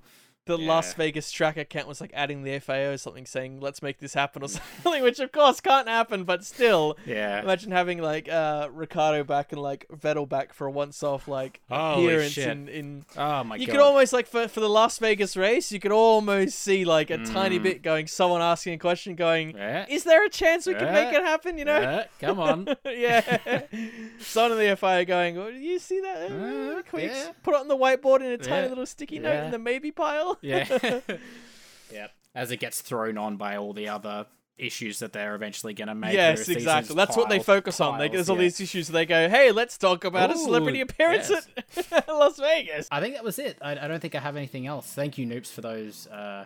The 0.47 0.57
Las 0.57 0.93
Vegas 0.93 1.31
track 1.31 1.57
account 1.57 1.87
was 1.87 2.01
like 2.01 2.11
adding 2.13 2.43
the 2.43 2.59
FIA 2.59 2.91
or 2.93 2.97
something 2.97 3.25
saying, 3.25 3.59
"Let's 3.59 3.81
make 3.81 3.99
this 3.99 4.13
happen" 4.13 4.43
or 4.43 4.47
something, 4.83 5.03
which 5.03 5.19
of 5.19 5.31
course 5.31 5.59
can't 5.61 5.87
happen, 5.87 6.23
but 6.23 6.43
still. 6.43 6.97
yeah. 7.05 7.41
Imagine 7.41 7.71
having 7.71 8.01
like 8.01 8.27
uh 8.29 8.69
Ricciardo 8.71 9.23
back 9.23 9.51
and 9.51 9.61
like 9.61 9.85
Vettel 9.93 10.27
back 10.27 10.53
for 10.53 10.67
a 10.67 10.71
once 10.71 11.03
off 11.03 11.27
like 11.27 11.61
Holy 11.69 12.05
appearance 12.07 12.31
shit. 12.33 12.47
in, 12.47 12.67
in 12.69 13.05
Oh 13.17 13.43
my 13.43 13.55
you 13.57 13.67
god. 13.67 13.71
could 13.73 13.81
almost 13.81 14.13
like 14.13 14.27
for 14.27 14.47
for 14.47 14.59
the 14.59 14.69
Las 14.69 14.97
Vegas 14.99 15.35
race, 15.37 15.71
you 15.71 15.79
could 15.79 15.91
almost 15.91 16.57
see 16.59 16.85
like 16.85 17.09
a 17.09 17.17
tiny 17.25 17.59
Mm. 17.59 17.63
bit 17.63 17.81
going 17.81 18.07
someone 18.07 18.41
asking 18.41 18.73
a 18.73 18.77
question 18.77 19.15
going, 19.15 19.55
Yeah. 19.55 19.85
Is 19.89 20.03
there 20.03 20.25
a 20.25 20.29
chance 20.29 20.65
we 20.67 20.73
can 20.75 20.93
make 20.93 21.13
it 21.13 21.23
happen, 21.23 21.57
you 21.57 21.65
know? 21.65 21.79
Yeah, 21.79 22.05
come 22.19 22.39
on. 22.39 22.67
yeah. 22.85 23.63
Someone 24.19 24.59
in 24.59 24.69
the 24.69 24.75
FI 24.75 24.99
are 24.99 25.05
going, 25.05 25.37
oh, 25.37 25.51
do 25.51 25.57
you 25.57 25.79
see 25.79 25.99
that? 26.01 26.25
Uh, 26.31 26.81
can 26.83 26.99
we 26.99 27.05
yeah. 27.05 27.31
put 27.43 27.53
it 27.53 27.59
on 27.59 27.67
the 27.67 27.75
whiteboard 27.77 28.19
in 28.21 28.27
a 28.31 28.37
tiny 28.37 28.63
Yeah. 28.63 28.69
little 28.69 28.85
sticky 28.85 29.19
note 29.19 29.31
Yeah. 29.33 29.45
in 29.45 29.51
the 29.51 29.59
maybe 29.59 29.91
pile? 29.91 30.36
Yeah. 30.41 30.99
yeah. 31.91 32.07
As 32.35 32.51
it 32.51 32.57
gets 32.57 32.81
thrown 32.81 33.17
on 33.17 33.37
by 33.37 33.57
all 33.57 33.73
the 33.73 33.89
other 33.89 34.27
issues 34.57 34.99
that 34.99 35.13
they're 35.13 35.35
eventually 35.35 35.73
going 35.73 35.87
to 35.87 35.95
make. 35.95 36.13
yes, 36.13 36.39
exactly. 36.49 36.63
seasons, 36.63 36.95
That's 36.95 37.15
what 37.15 37.29
they 37.29 37.37
piles- 37.37 37.45
focus 37.45 37.79
on. 37.81 37.99
They, 37.99 38.07
piles, 38.07 38.13
there's 38.13 38.29
all 38.29 38.37
yeah. 38.37 38.41
these 38.43 38.59
issues. 38.59 38.87
They 38.87 39.05
go, 39.05 39.29
hey, 39.29 39.51
let's 39.51 39.77
talk 39.77 40.03
about 40.03 40.31
a 40.31 40.37
celebrity 40.37 40.81
appearance 40.81 41.29
yes. 41.29 41.47
at 41.91 42.07
Las 42.07 42.39
Vegas. 42.39 42.87
I 42.91 42.99
think 42.99 43.15
that 43.15 43.23
was 43.23 43.39
it. 43.39 43.57
I, 43.61 43.71
I 43.71 43.87
don't 43.87 43.99
think 43.99 44.15
I 44.15 44.19
have 44.19 44.35
anything 44.35 44.65
else. 44.67 44.87
Thank 44.87 45.17
you, 45.17 45.25
Noops, 45.27 45.51
for 45.51 45.61
those 45.61 46.07
uh, 46.07 46.45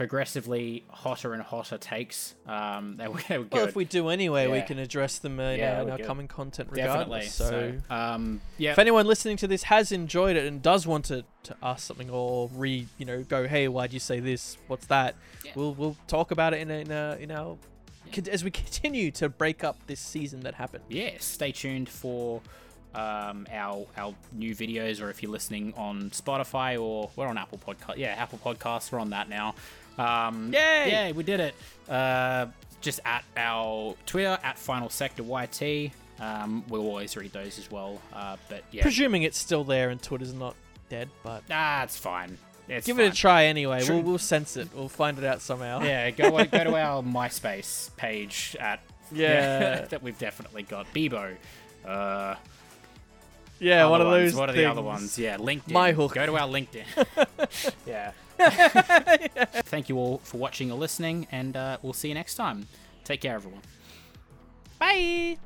progressively 0.00 0.82
hotter 0.88 1.34
and 1.34 1.42
hotter 1.42 1.76
takes. 1.76 2.34
Um, 2.46 2.96
they 2.96 3.06
were, 3.06 3.20
they 3.28 3.36
were. 3.36 3.44
Well, 3.52 3.68
if 3.68 3.76
we 3.76 3.84
do 3.84 4.08
anyway, 4.08 4.46
we 4.46 4.62
can 4.62 4.78
address 4.78 5.18
them 5.18 5.38
uh, 5.38 5.42
in, 5.42 5.58
Yeah, 5.58 5.82
our- 5.82 5.98
in 5.98 6.06
our 6.06 6.26
content 6.26 6.72
Definitely. 6.72 6.80
regardless. 6.80 7.34
So, 7.34 7.74
um, 7.90 8.40
yeah. 8.56 8.72
if 8.72 8.78
anyone 8.78 9.04
listening 9.04 9.36
to 9.36 9.46
this 9.46 9.64
has 9.64 9.92
enjoyed 9.92 10.36
it 10.36 10.46
and 10.46 10.62
does 10.62 10.86
want 10.86 11.04
to, 11.06 11.22
to 11.42 11.56
ask 11.62 11.86
something 11.86 12.08
or 12.08 12.48
re, 12.54 12.86
you 12.96 13.04
know, 13.04 13.22
go, 13.22 13.46
hey, 13.46 13.68
why'd 13.68 13.92
you 13.92 14.00
say 14.00 14.20
this? 14.20 14.56
What's 14.68 14.86
that? 14.86 15.16
Yeah. 15.44 15.52
We'll 15.54 15.74
we'll 15.74 15.96
talk 16.06 16.30
about 16.30 16.54
it 16.54 16.60
in 16.62 16.70
a, 16.70 16.78
in, 16.78 16.90
a, 16.90 17.18
in 17.20 17.30
our 17.30 17.58
as 18.32 18.42
we 18.42 18.50
continue 18.62 19.10
to 19.10 19.28
break 19.28 19.62
up 19.62 19.76
this 19.86 20.00
season 20.00 20.40
that 20.40 20.54
happened. 20.54 20.84
yeah, 20.88 21.10
stay 21.18 21.52
tuned 21.52 21.90
for 21.90 22.40
um, 22.94 23.46
our 23.52 23.86
our 23.96 24.14
new 24.32 24.54
videos, 24.54 25.00
or 25.00 25.10
if 25.10 25.22
you're 25.22 25.32
listening 25.32 25.72
on 25.76 26.10
Spotify 26.10 26.80
or 26.80 27.10
we're 27.16 27.26
on 27.26 27.38
Apple 27.38 27.58
Podcast. 27.58 27.96
Yeah, 27.96 28.14
Apple 28.18 28.40
Podcasts. 28.44 28.90
We're 28.90 28.98
on 29.00 29.10
that 29.10 29.28
now. 29.28 29.54
Um, 29.98 30.52
Yay! 30.52 30.88
Yeah, 30.90 31.12
we 31.12 31.22
did 31.22 31.40
it. 31.40 31.54
Uh, 31.88 32.46
just 32.80 33.00
at 33.04 33.24
our 33.36 33.94
Twitter 34.06 34.38
at 34.42 34.58
Final 34.58 34.88
Sector 34.88 35.22
YT. 35.22 35.92
Um, 36.20 36.64
we'll 36.68 36.82
always 36.86 37.16
read 37.16 37.32
those 37.32 37.58
as 37.58 37.70
well. 37.70 38.00
Uh, 38.12 38.36
but 38.48 38.62
yeah, 38.70 38.82
Presuming 38.82 39.22
it's 39.22 39.38
still 39.38 39.64
there 39.64 39.90
and 39.90 40.00
Twitter's 40.02 40.32
not 40.34 40.54
dead, 40.88 41.08
but 41.22 41.48
Nah, 41.48 41.82
it's 41.82 41.96
fine. 41.96 42.36
It's 42.68 42.86
give 42.86 42.96
fine. 42.98 43.06
it 43.06 43.12
a 43.14 43.16
try 43.16 43.44
anyway. 43.46 43.82
True. 43.82 43.96
We'll 43.96 44.04
we'll 44.04 44.18
sense 44.18 44.56
it. 44.56 44.68
We'll 44.74 44.88
find 44.88 45.18
it 45.18 45.24
out 45.24 45.40
somehow. 45.40 45.82
Yeah, 45.82 46.10
go 46.10 46.30
go 46.30 46.44
to 46.64 46.76
our 46.76 47.02
MySpace 47.02 47.94
page 47.96 48.54
at 48.60 48.80
Yeah. 49.10 49.84
that 49.90 50.02
we've 50.02 50.18
definitely 50.18 50.62
got 50.62 50.86
Bebo. 50.94 51.34
Uh, 51.86 52.34
Yeah, 53.60 53.84
other 53.86 53.90
one 53.90 54.00
of 54.00 54.06
ones. 54.08 54.32
those. 54.32 54.40
What 54.40 54.50
are 54.50 54.52
the 54.52 54.64
other 54.64 54.82
ones? 54.82 55.18
Yeah, 55.18 55.36
LinkedIn. 55.36 55.70
My 55.72 55.92
hook. 55.92 56.14
Go 56.14 56.26
to 56.26 56.36
our 56.36 56.48
LinkedIn. 56.48 56.84
yeah. 57.86 58.12
Thank 59.64 59.88
you 59.88 59.98
all 59.98 60.18
for 60.18 60.38
watching 60.38 60.72
or 60.72 60.78
listening, 60.78 61.26
and 61.30 61.56
uh, 61.56 61.76
we'll 61.82 61.92
see 61.92 62.08
you 62.08 62.14
next 62.14 62.34
time. 62.36 62.66
Take 63.04 63.20
care, 63.20 63.34
everyone. 63.34 63.62
Bye. 64.78 65.36